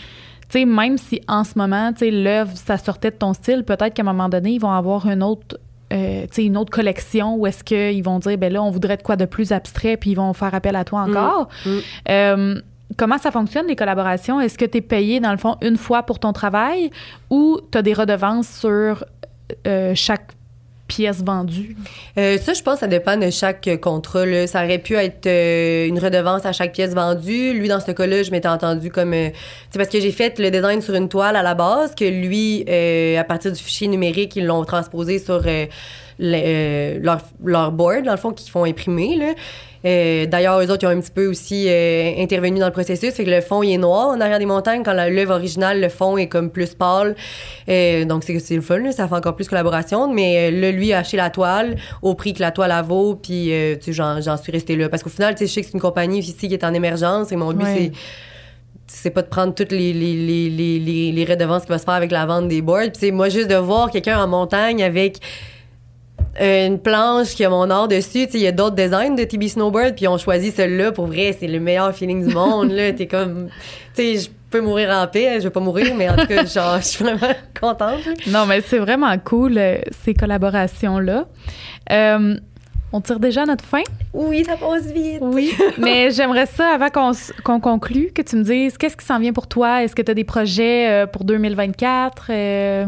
tu 0.48 0.60
sais, 0.60 0.64
même 0.64 0.98
si 0.98 1.20
en 1.28 1.44
ce 1.44 1.52
moment, 1.56 1.92
l'œuvre, 2.00 2.56
ça 2.56 2.78
sortait 2.78 3.10
de 3.10 3.16
ton 3.16 3.34
style, 3.34 3.64
peut-être 3.64 3.94
qu'à 3.94 4.02
un 4.02 4.06
moment 4.06 4.28
donné, 4.28 4.52
ils 4.52 4.60
vont 4.60 4.70
avoir 4.70 5.06
une 5.06 5.22
autre. 5.22 5.58
Euh, 5.92 6.26
une 6.36 6.56
autre 6.56 6.70
collection 6.70 7.36
où 7.36 7.46
est-ce 7.46 7.64
qu'ils 7.64 8.02
vont 8.02 8.18
dire, 8.18 8.36
ben 8.38 8.52
là, 8.52 8.62
on 8.62 8.70
voudrait 8.70 8.96
de 8.96 9.02
quoi 9.02 9.16
de 9.16 9.24
plus 9.24 9.52
abstrait, 9.52 9.96
puis 9.96 10.10
ils 10.10 10.16
vont 10.16 10.32
faire 10.32 10.54
appel 10.54 10.76
à 10.76 10.84
toi 10.84 11.00
encore. 11.02 11.48
Mm. 11.64 11.78
Euh, 12.10 12.60
comment 12.96 13.18
ça 13.18 13.30
fonctionne, 13.30 13.66
les 13.66 13.76
collaborations? 13.76 14.40
Est-ce 14.40 14.58
que 14.58 14.64
tu 14.64 14.78
es 14.78 14.80
payé, 14.80 15.20
dans 15.20 15.32
le 15.32 15.38
fond, 15.38 15.56
une 15.62 15.76
fois 15.76 16.02
pour 16.02 16.18
ton 16.18 16.32
travail 16.32 16.90
ou 17.30 17.60
tu 17.70 17.78
as 17.78 17.82
des 17.82 17.94
redevances 17.94 18.48
sur 18.48 19.04
euh, 19.66 19.92
chaque 19.94 20.32
pièce 20.88 21.22
vendue? 21.22 21.76
Euh, 22.18 22.36
ça, 22.38 22.54
je 22.54 22.62
pense, 22.62 22.80
ça 22.80 22.88
dépend 22.88 23.16
de 23.16 23.30
chaque 23.30 23.68
euh, 23.68 23.76
contrat. 23.76 24.46
Ça 24.48 24.64
aurait 24.64 24.78
pu 24.78 24.94
être 24.94 25.26
euh, 25.26 25.86
une 25.86 25.98
redevance 26.00 26.44
à 26.44 26.52
chaque 26.52 26.72
pièce 26.72 26.94
vendue. 26.94 27.52
Lui, 27.52 27.68
dans 27.68 27.78
ce 27.78 27.92
cas-là, 27.92 28.24
je 28.24 28.32
m'étais 28.32 28.48
entendu 28.48 28.90
comme... 28.90 29.12
euh, 29.14 29.28
c'est 29.70 29.78
parce 29.78 29.90
que 29.90 30.00
j'ai 30.00 30.10
fait 30.10 30.36
le 30.40 30.50
design 30.50 30.80
sur 30.80 30.94
une 30.94 31.08
toile 31.08 31.36
à 31.36 31.42
la 31.42 31.54
base, 31.54 31.94
que 31.94 32.04
lui, 32.06 32.64
euh, 32.68 33.20
à 33.20 33.24
partir 33.24 33.52
du 33.52 33.62
fichier 33.62 33.86
numérique, 33.86 34.34
ils 34.34 34.46
l'ont 34.46 34.64
transposé 34.64 35.18
sur 35.20 35.42
euh, 35.46 35.66
le- 36.18 36.34
euh, 36.34 36.98
leur, 37.00 37.20
leur 37.44 37.70
board, 37.70 38.04
dans 38.04 38.12
le 38.12 38.18
fond, 38.18 38.32
qu'ils 38.32 38.50
font 38.50 38.64
imprimer. 38.64 39.14
Là. 39.16 39.34
Euh, 39.84 40.26
D'ailleurs, 40.26 40.60
eux 40.60 40.70
autres, 40.70 40.82
ils 40.82 40.86
ont 40.86 40.96
un 40.96 41.00
petit 41.00 41.10
peu 41.10 41.26
aussi 41.26 41.66
euh, 41.68 42.12
intervenu 42.18 42.58
dans 42.58 42.66
le 42.66 42.72
processus. 42.72 43.12
Fait 43.14 43.24
que 43.24 43.30
le 43.30 43.40
fond, 43.40 43.62
il 43.62 43.72
est 43.72 43.78
noir 43.78 44.08
en 44.08 44.20
arrière 44.20 44.38
des 44.38 44.46
montagnes. 44.46 44.82
Quand 44.82 44.92
l'œuvre 44.92 45.34
originale, 45.34 45.80
le 45.80 45.88
fond 45.88 46.16
est 46.16 46.28
comme 46.28 46.50
plus 46.50 46.74
pâle. 46.74 47.14
Euh, 47.68 48.04
donc, 48.04 48.24
c'est 48.24 48.54
le 48.54 48.60
fun. 48.60 48.78
là. 48.78 48.92
Ça 48.92 49.08
fait 49.08 49.14
encore 49.14 49.36
plus 49.36 49.48
collaboration. 49.48 50.12
Mais 50.12 50.50
là, 50.50 50.70
lui, 50.70 50.92
a 50.92 50.98
acheté 50.98 51.16
la 51.16 51.30
toile 51.30 51.76
au 52.02 52.14
prix 52.14 52.34
que 52.34 52.40
la 52.40 52.50
toile 52.50 52.72
a 52.72 52.82
vaut. 52.82 53.14
Puis, 53.14 53.52
tu 53.80 53.92
sais, 53.92 53.92
j'en 53.92 54.36
suis 54.36 54.52
restée 54.52 54.76
là. 54.76 54.88
Parce 54.88 55.02
qu'au 55.02 55.10
final, 55.10 55.34
tu 55.34 55.40
sais, 55.40 55.46
je 55.46 55.52
sais 55.52 55.60
que 55.60 55.66
c'est 55.66 55.74
une 55.74 55.80
compagnie 55.80 56.18
ici 56.18 56.48
qui 56.48 56.54
est 56.54 56.64
en 56.64 56.74
émergence. 56.74 57.32
Et 57.32 57.36
mon 57.36 57.52
but, 57.52 57.64
Ouais. 57.64 57.74
c'est 57.76 57.92
c'est 58.90 59.10
pas 59.10 59.20
de 59.22 59.28
prendre 59.28 59.54
toutes 59.54 59.70
les, 59.70 59.92
les, 59.92 60.14
les, 60.14 60.48
les, 60.80 61.12
les, 61.12 61.24
redevances 61.24 61.64
qui 61.64 61.68
va 61.68 61.78
se 61.78 61.84
faire 61.84 61.94
avec 61.94 62.10
la 62.10 62.24
vente 62.24 62.48
des 62.48 62.62
boards. 62.62 62.84
Puis 62.84 62.92
c'est 63.00 63.10
moi 63.10 63.28
juste 63.28 63.48
de 63.48 63.54
voir 63.54 63.90
quelqu'un 63.90 64.18
en 64.18 64.26
montagne 64.26 64.82
avec 64.82 65.18
une 66.40 66.78
planche 66.78 67.34
qui 67.34 67.44
a 67.44 67.50
mon 67.50 67.68
art 67.70 67.88
dessus. 67.88 68.26
Tu 68.26 68.32
sais, 68.32 68.38
il 68.38 68.42
y 68.42 68.46
a 68.46 68.52
d'autres 68.52 68.76
designs 68.76 69.14
de 69.14 69.24
TB 69.24 69.48
Snowboard, 69.48 69.94
puis 69.94 70.06
on 70.08 70.18
choisit 70.18 70.54
celui-là. 70.54 70.92
Pour 70.92 71.06
vrai, 71.06 71.36
c'est 71.38 71.48
le 71.48 71.60
meilleur 71.60 71.94
feeling 71.94 72.26
du 72.26 72.34
monde. 72.34 72.70
là, 72.70 72.92
t'es 72.92 73.06
comme, 73.06 73.48
tu 73.94 74.02
sais, 74.02 74.18
je 74.18 74.28
peux 74.50 74.60
mourir 74.60 74.90
en 74.90 75.06
paix. 75.06 75.38
Je 75.38 75.44
vais 75.44 75.50
pas 75.50 75.60
mourir, 75.60 75.94
mais 75.96 76.08
en 76.08 76.16
tout 76.16 76.26
cas, 76.26 76.44
genre, 76.44 76.78
je 76.78 76.86
suis 76.86 77.04
vraiment 77.04 77.34
contente. 77.60 78.04
là. 78.04 78.12
Non, 78.28 78.46
mais 78.46 78.60
c'est 78.60 78.78
vraiment 78.78 79.16
cool, 79.18 79.58
euh, 79.58 79.78
ces 80.04 80.14
collaborations-là. 80.14 81.26
Euh, 81.90 82.36
on 82.92 83.00
tire 83.00 83.20
déjà 83.20 83.42
à 83.42 83.46
notre 83.46 83.64
fin? 83.64 83.82
Oui, 84.14 84.44
ça 84.44 84.56
passe 84.56 84.86
vite. 84.86 85.18
Oui. 85.20 85.52
mais 85.78 86.10
j'aimerais 86.10 86.46
ça, 86.46 86.68
avant 86.68 86.88
qu'on 86.88 87.60
conclue, 87.60 88.10
que 88.14 88.22
tu 88.22 88.36
me 88.36 88.42
dises 88.42 88.78
qu'est-ce 88.78 88.96
qui 88.96 89.04
s'en 89.04 89.18
vient 89.18 89.32
pour 89.32 89.46
toi? 89.46 89.82
Est-ce 89.82 89.94
que 89.94 90.02
tu 90.02 90.10
as 90.10 90.14
des 90.14 90.24
projets 90.24 90.88
euh, 90.88 91.06
pour 91.06 91.24
2024? 91.24 92.26
Euh, 92.30 92.86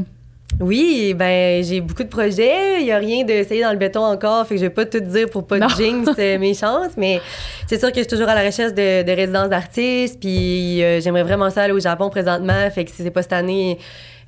Oui, 0.58 1.14
ben 1.14 1.62
j'ai 1.62 1.80
beaucoup 1.80 2.02
de 2.02 2.08
projets. 2.08 2.80
Il 2.80 2.86
y 2.86 2.92
a 2.92 2.98
rien 2.98 3.24
d'essayer 3.24 3.62
dans 3.62 3.70
le 3.72 3.78
béton 3.78 4.04
encore, 4.04 4.46
fait 4.46 4.56
que 4.56 4.60
je 4.60 4.66
vais 4.66 4.70
pas 4.70 4.84
tout 4.84 5.00
dire 5.00 5.30
pour 5.30 5.46
pas 5.46 5.58
de 5.58 5.68
jinx 5.76 6.10
euh, 6.18 6.38
mes 6.38 6.54
chances, 6.54 6.92
mais 6.96 7.20
c'est 7.66 7.78
sûr 7.78 7.90
que 7.90 7.96
je 7.96 8.00
suis 8.00 8.08
toujours 8.08 8.28
à 8.28 8.34
la 8.34 8.42
recherche 8.44 8.74
de, 8.74 9.02
de 9.02 9.12
résidences 9.12 9.48
d'artistes, 9.48 10.18
puis 10.20 10.82
euh, 10.82 11.00
j'aimerais 11.00 11.22
vraiment 11.22 11.48
ça 11.50 11.62
aller 11.62 11.72
au 11.72 11.80
Japon 11.80 12.10
présentement, 12.10 12.68
fait 12.70 12.84
que 12.84 12.90
si 12.90 13.02
c'est 13.02 13.10
pas 13.10 13.22
cette 13.22 13.32
année, 13.32 13.78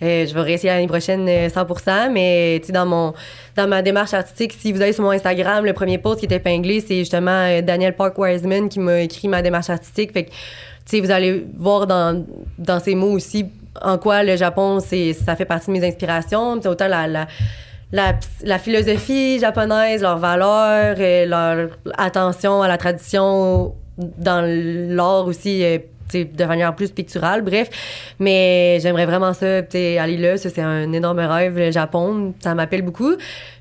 euh, 0.02 0.26
je 0.26 0.34
vais 0.34 0.40
réessayer 0.40 0.72
l'année 0.72 0.88
prochaine 0.88 1.28
euh, 1.28 1.48
100%, 1.48 2.10
mais 2.10 2.58
tu 2.60 2.68
sais 2.68 2.72
dans 2.72 2.86
mon 2.86 3.14
dans 3.56 3.68
ma 3.68 3.82
démarche 3.82 4.14
artistique, 4.14 4.52
si 4.58 4.72
vous 4.72 4.82
allez 4.82 4.92
sur 4.92 5.04
mon 5.04 5.10
Instagram, 5.10 5.64
le 5.64 5.72
premier 5.74 5.98
post 5.98 6.20
qui 6.20 6.26
est 6.26 6.34
épinglé, 6.34 6.80
c'est 6.80 6.98
justement 6.98 7.30
euh, 7.30 7.62
Daniel 7.62 7.94
Park 7.94 8.18
Wiseman 8.18 8.68
qui 8.68 8.80
m'a 8.80 9.00
écrit 9.00 9.28
ma 9.28 9.42
démarche 9.42 9.70
artistique, 9.70 10.12
fait 10.12 10.24
que 10.24 10.30
tu 10.30 10.36
sais 10.86 11.00
vous 11.00 11.12
allez 11.12 11.44
voir 11.56 11.86
dans 11.86 12.24
dans 12.58 12.80
ces 12.80 12.96
mots 12.96 13.12
aussi 13.12 13.46
en 13.80 13.98
quoi 13.98 14.22
le 14.22 14.36
Japon, 14.36 14.80
c'est, 14.80 15.12
ça 15.12 15.36
fait 15.36 15.44
partie 15.44 15.68
de 15.68 15.72
mes 15.72 15.86
inspirations. 15.86 16.60
C'est 16.60 16.68
autant 16.68 16.88
la, 16.88 17.06
la, 17.06 17.26
la, 17.92 18.14
la 18.44 18.58
philosophie 18.58 19.38
japonaise, 19.38 20.02
leurs 20.02 20.18
valeurs, 20.18 20.96
euh, 20.98 21.26
leur 21.26 21.70
attention 21.96 22.62
à 22.62 22.68
la 22.68 22.78
tradition 22.78 23.74
dans 23.96 24.44
l'art 24.46 25.26
aussi. 25.26 25.64
De 26.14 26.44
manière 26.44 26.74
plus 26.74 26.90
picturale, 26.90 27.42
bref. 27.42 27.68
Mais 28.18 28.78
j'aimerais 28.80 29.06
vraiment 29.06 29.32
ça, 29.32 29.58
aller 29.58 30.16
là. 30.16 30.36
Ça, 30.36 30.50
c'est 30.50 30.60
un 30.60 30.92
énorme 30.92 31.20
rêve. 31.20 31.58
Le 31.58 31.70
Japon, 31.70 32.34
ça 32.40 32.54
m'appelle 32.54 32.82
beaucoup. 32.82 33.12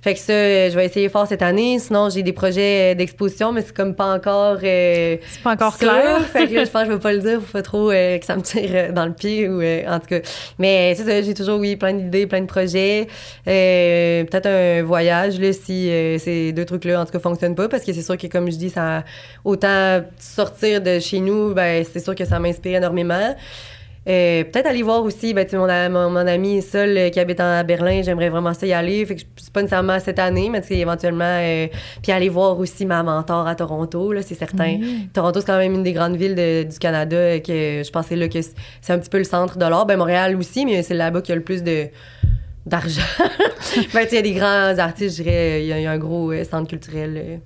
Fait 0.02 0.16
que 0.16 0.20
ça, 0.20 0.34
je 0.34 0.76
vais 0.76 0.86
essayer 0.88 1.10
fort 1.10 1.28
cette 1.28 1.44
année. 1.44 1.78
Sinon, 1.78 2.10
j'ai 2.10 2.24
des 2.24 2.34
projets 2.34 2.96
d'exposition, 2.96 3.52
mais 3.52 3.62
c'est 3.62 3.76
comme 3.76 3.94
pas 3.94 4.16
encore. 4.16 4.58
Euh, 4.64 5.18
c'est 5.28 5.44
pas 5.44 5.52
encore 5.52 5.78
clair. 5.78 6.22
fait 6.34 6.48
que 6.48 6.66
je 6.66 6.70
pense 6.72 6.84
que 6.84 6.88
je 6.88 6.94
vais 6.94 7.00
pas 7.00 7.14
le 7.14 7.20
dire. 7.20 7.40
Faut 7.40 7.54
pas 7.54 7.62
trop 7.62 7.92
euh, 7.92 8.18
que 8.18 8.26
ça 8.26 8.36
me 8.36 8.42
tire 8.42 8.70
euh, 8.74 8.92
dans 8.92 9.06
le 9.06 9.14
pied 9.14 9.48
ou 9.48 9.62
en 9.62 10.00
tout 10.00 10.08
cas. 10.08 10.20
Mais 10.58 10.96
c'est 10.96 11.04
ça, 11.04 11.22
j'ai 11.22 11.36
toujours, 11.36 11.60
oui, 11.60 11.76
plein 11.76 11.94
d'idées, 11.94 12.26
plein 12.26 12.42
de 12.42 12.48
projets. 12.48 13.08
Peut-être 13.46 14.48
un 14.48 14.82
voyage, 14.82 15.40
là, 15.40 15.54
si 15.54 15.92
ces 16.18 16.52
deux 16.52 16.66
trucs-là, 16.66 17.02
en 17.02 17.06
tout 17.06 17.12
cas, 17.12 17.20
fonctionnent 17.20 17.56
pas. 17.56 17.70
Parce 17.70 17.84
que 17.84 17.94
c'est 17.94 18.02
sûr 18.02 18.18
que, 18.18 18.28
comme 18.28 18.52
je 18.52 18.58
dis, 18.58 18.72
ça 18.72 19.04
autant 19.44 20.02
sortir 20.18 20.82
de 20.82 21.00
chez 21.00 21.20
nous, 21.20 21.54
ben, 21.54 21.86
c'est 21.92 22.00
sûr 22.00 22.16
que 22.16 22.26
ça 22.26 22.40
m'inspire 22.42 22.78
énormément. 22.78 23.36
Euh, 24.08 24.44
peut-être 24.46 24.66
aller 24.66 24.82
voir 24.82 25.04
aussi 25.04 25.32
ben, 25.36 25.46
mon, 25.54 25.68
mon, 25.92 26.10
mon, 26.10 26.28
ami 26.28 26.60
seul 26.64 26.98
euh, 26.98 27.10
qui 27.10 27.20
habite 27.20 27.40
à 27.40 27.62
Berlin, 27.62 28.02
j'aimerais 28.02 28.30
vraiment 28.30 28.54
ça 28.56 28.66
y 28.66 28.74
aller. 28.74 29.06
Fait 29.06 29.16
que 29.16 29.22
c'est 29.36 29.54
pas 29.54 29.62
nécessairement 29.62 30.00
cette 30.00 30.18
année, 30.18 30.50
mais 30.50 30.64
éventuellement. 30.72 31.24
Euh, 31.24 31.68
puis 32.02 32.12
aller 32.12 32.30
voir 32.30 32.58
aussi 32.58 32.88
ma 32.88 33.04
mentor 33.04 33.48
à 33.48 33.54
Toronto, 33.54 34.12
là, 34.12 34.24
c'est 34.24 34.34
certain. 34.34 34.80
Toronto, 35.14 35.40
c'est 35.40 35.46
quand 35.46 35.58
même 35.58 35.76
une 35.76 35.84
des 35.84 35.94
grandes 35.94 36.16
villes 36.16 36.68
du 36.68 36.80
Canada 36.80 37.40
que 37.40 37.84
je 37.86 37.92
pensais 37.92 38.16
là, 38.16 38.28
que 38.28 38.40
c'est 38.42 38.94
un 38.94 38.98
petit 38.98 39.10
peu 39.10 39.20
le 39.20 39.24
centre 39.24 39.60
de 39.60 39.66
l'art. 39.66 39.86
Ben, 39.86 39.98
Montréal 39.98 40.36
aussi, 40.36 40.66
mais 40.66 40.82
c'est 40.82 40.96
là-bas 40.96 41.22
qu'il 41.22 41.30
y 41.30 41.34
a 41.34 41.36
le 41.36 41.44
plus 41.44 41.62
de 41.62 41.88
d'argent. 42.66 43.02
ben, 43.94 44.08
il 44.10 44.16
y 44.16 44.18
a 44.18 44.22
des 44.24 44.34
grands 44.34 44.78
artistes, 44.80 45.18
je 45.18 45.24
dirais, 45.24 45.64
il 45.64 45.68
y, 45.68 45.86
a 45.86 45.92
un 45.92 45.98
gros 46.00 46.32
centre 46.44 46.68
culturel. 46.68 47.42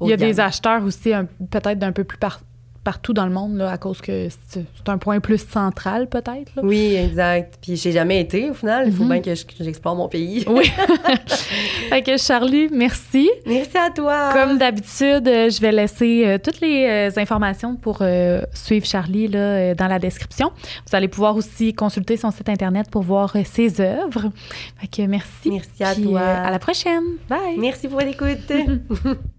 il 0.00 0.08
y 0.08 0.12
a 0.12 0.16
des 0.16 0.40
acheteurs 0.40 0.82
aussi, 0.84 1.12
peut-être 1.50 1.78
d'un 1.78 1.92
peu 1.92 2.02
plus 2.02 2.18
partout 2.18 2.44
partout 2.84 3.14
dans 3.14 3.26
le 3.26 3.32
monde, 3.32 3.56
là, 3.56 3.70
à 3.70 3.78
cause 3.78 4.00
que 4.00 4.28
c'est 4.48 4.64
un 4.86 4.98
point 4.98 5.18
plus 5.20 5.38
central, 5.38 6.08
peut-être. 6.08 6.52
Oui, 6.62 6.94
exact. 6.94 7.58
Puis 7.60 7.76
j'ai 7.76 7.92
jamais 7.92 8.20
été, 8.20 8.50
au 8.50 8.54
final. 8.54 8.86
Il 8.86 8.92
faut 8.92 9.04
mhm. 9.04 9.20
bien 9.20 9.34
que 9.34 9.34
j'explore 9.60 9.96
mon 9.96 10.08
pays. 10.08 10.44
oui. 10.46 10.64
fait 11.88 12.02
que 12.02 12.16
Charlie, 12.16 12.68
merci. 12.70 13.30
Merci 13.46 13.76
à 13.78 13.90
toi. 13.90 14.30
Comme 14.32 14.58
d'habitude, 14.58 15.26
euh, 15.26 15.50
je 15.50 15.60
vais 15.60 15.72
laisser 15.72 16.24
euh, 16.26 16.38
toutes 16.38 16.60
les 16.60 16.86
euh, 16.86 17.10
informations 17.20 17.76
pour 17.76 18.02
suivre 18.52 18.86
Charlie 18.86 19.28
là, 19.28 19.74
dans 19.74 19.88
la 19.88 19.98
description. 19.98 20.52
Vous 20.86 20.94
allez 20.94 21.08
pouvoir 21.08 21.36
aussi 21.36 21.72
consulter 21.72 22.16
son 22.16 22.30
site 22.30 22.48
Internet 22.48 22.90
pour 22.90 23.02
voir 23.02 23.34
ses 23.44 23.80
œuvres. 23.80 24.30
Fait 24.78 24.86
que 24.88 25.02
merci. 25.08 25.50
Merci 25.50 25.84
à 25.84 25.94
toi. 25.94 26.20
à 26.20 26.50
la 26.50 26.58
prochaine. 26.58 27.04
Bye. 27.28 27.56
Merci 27.58 27.88
pour 27.88 28.00
l'écoute. 28.00 28.52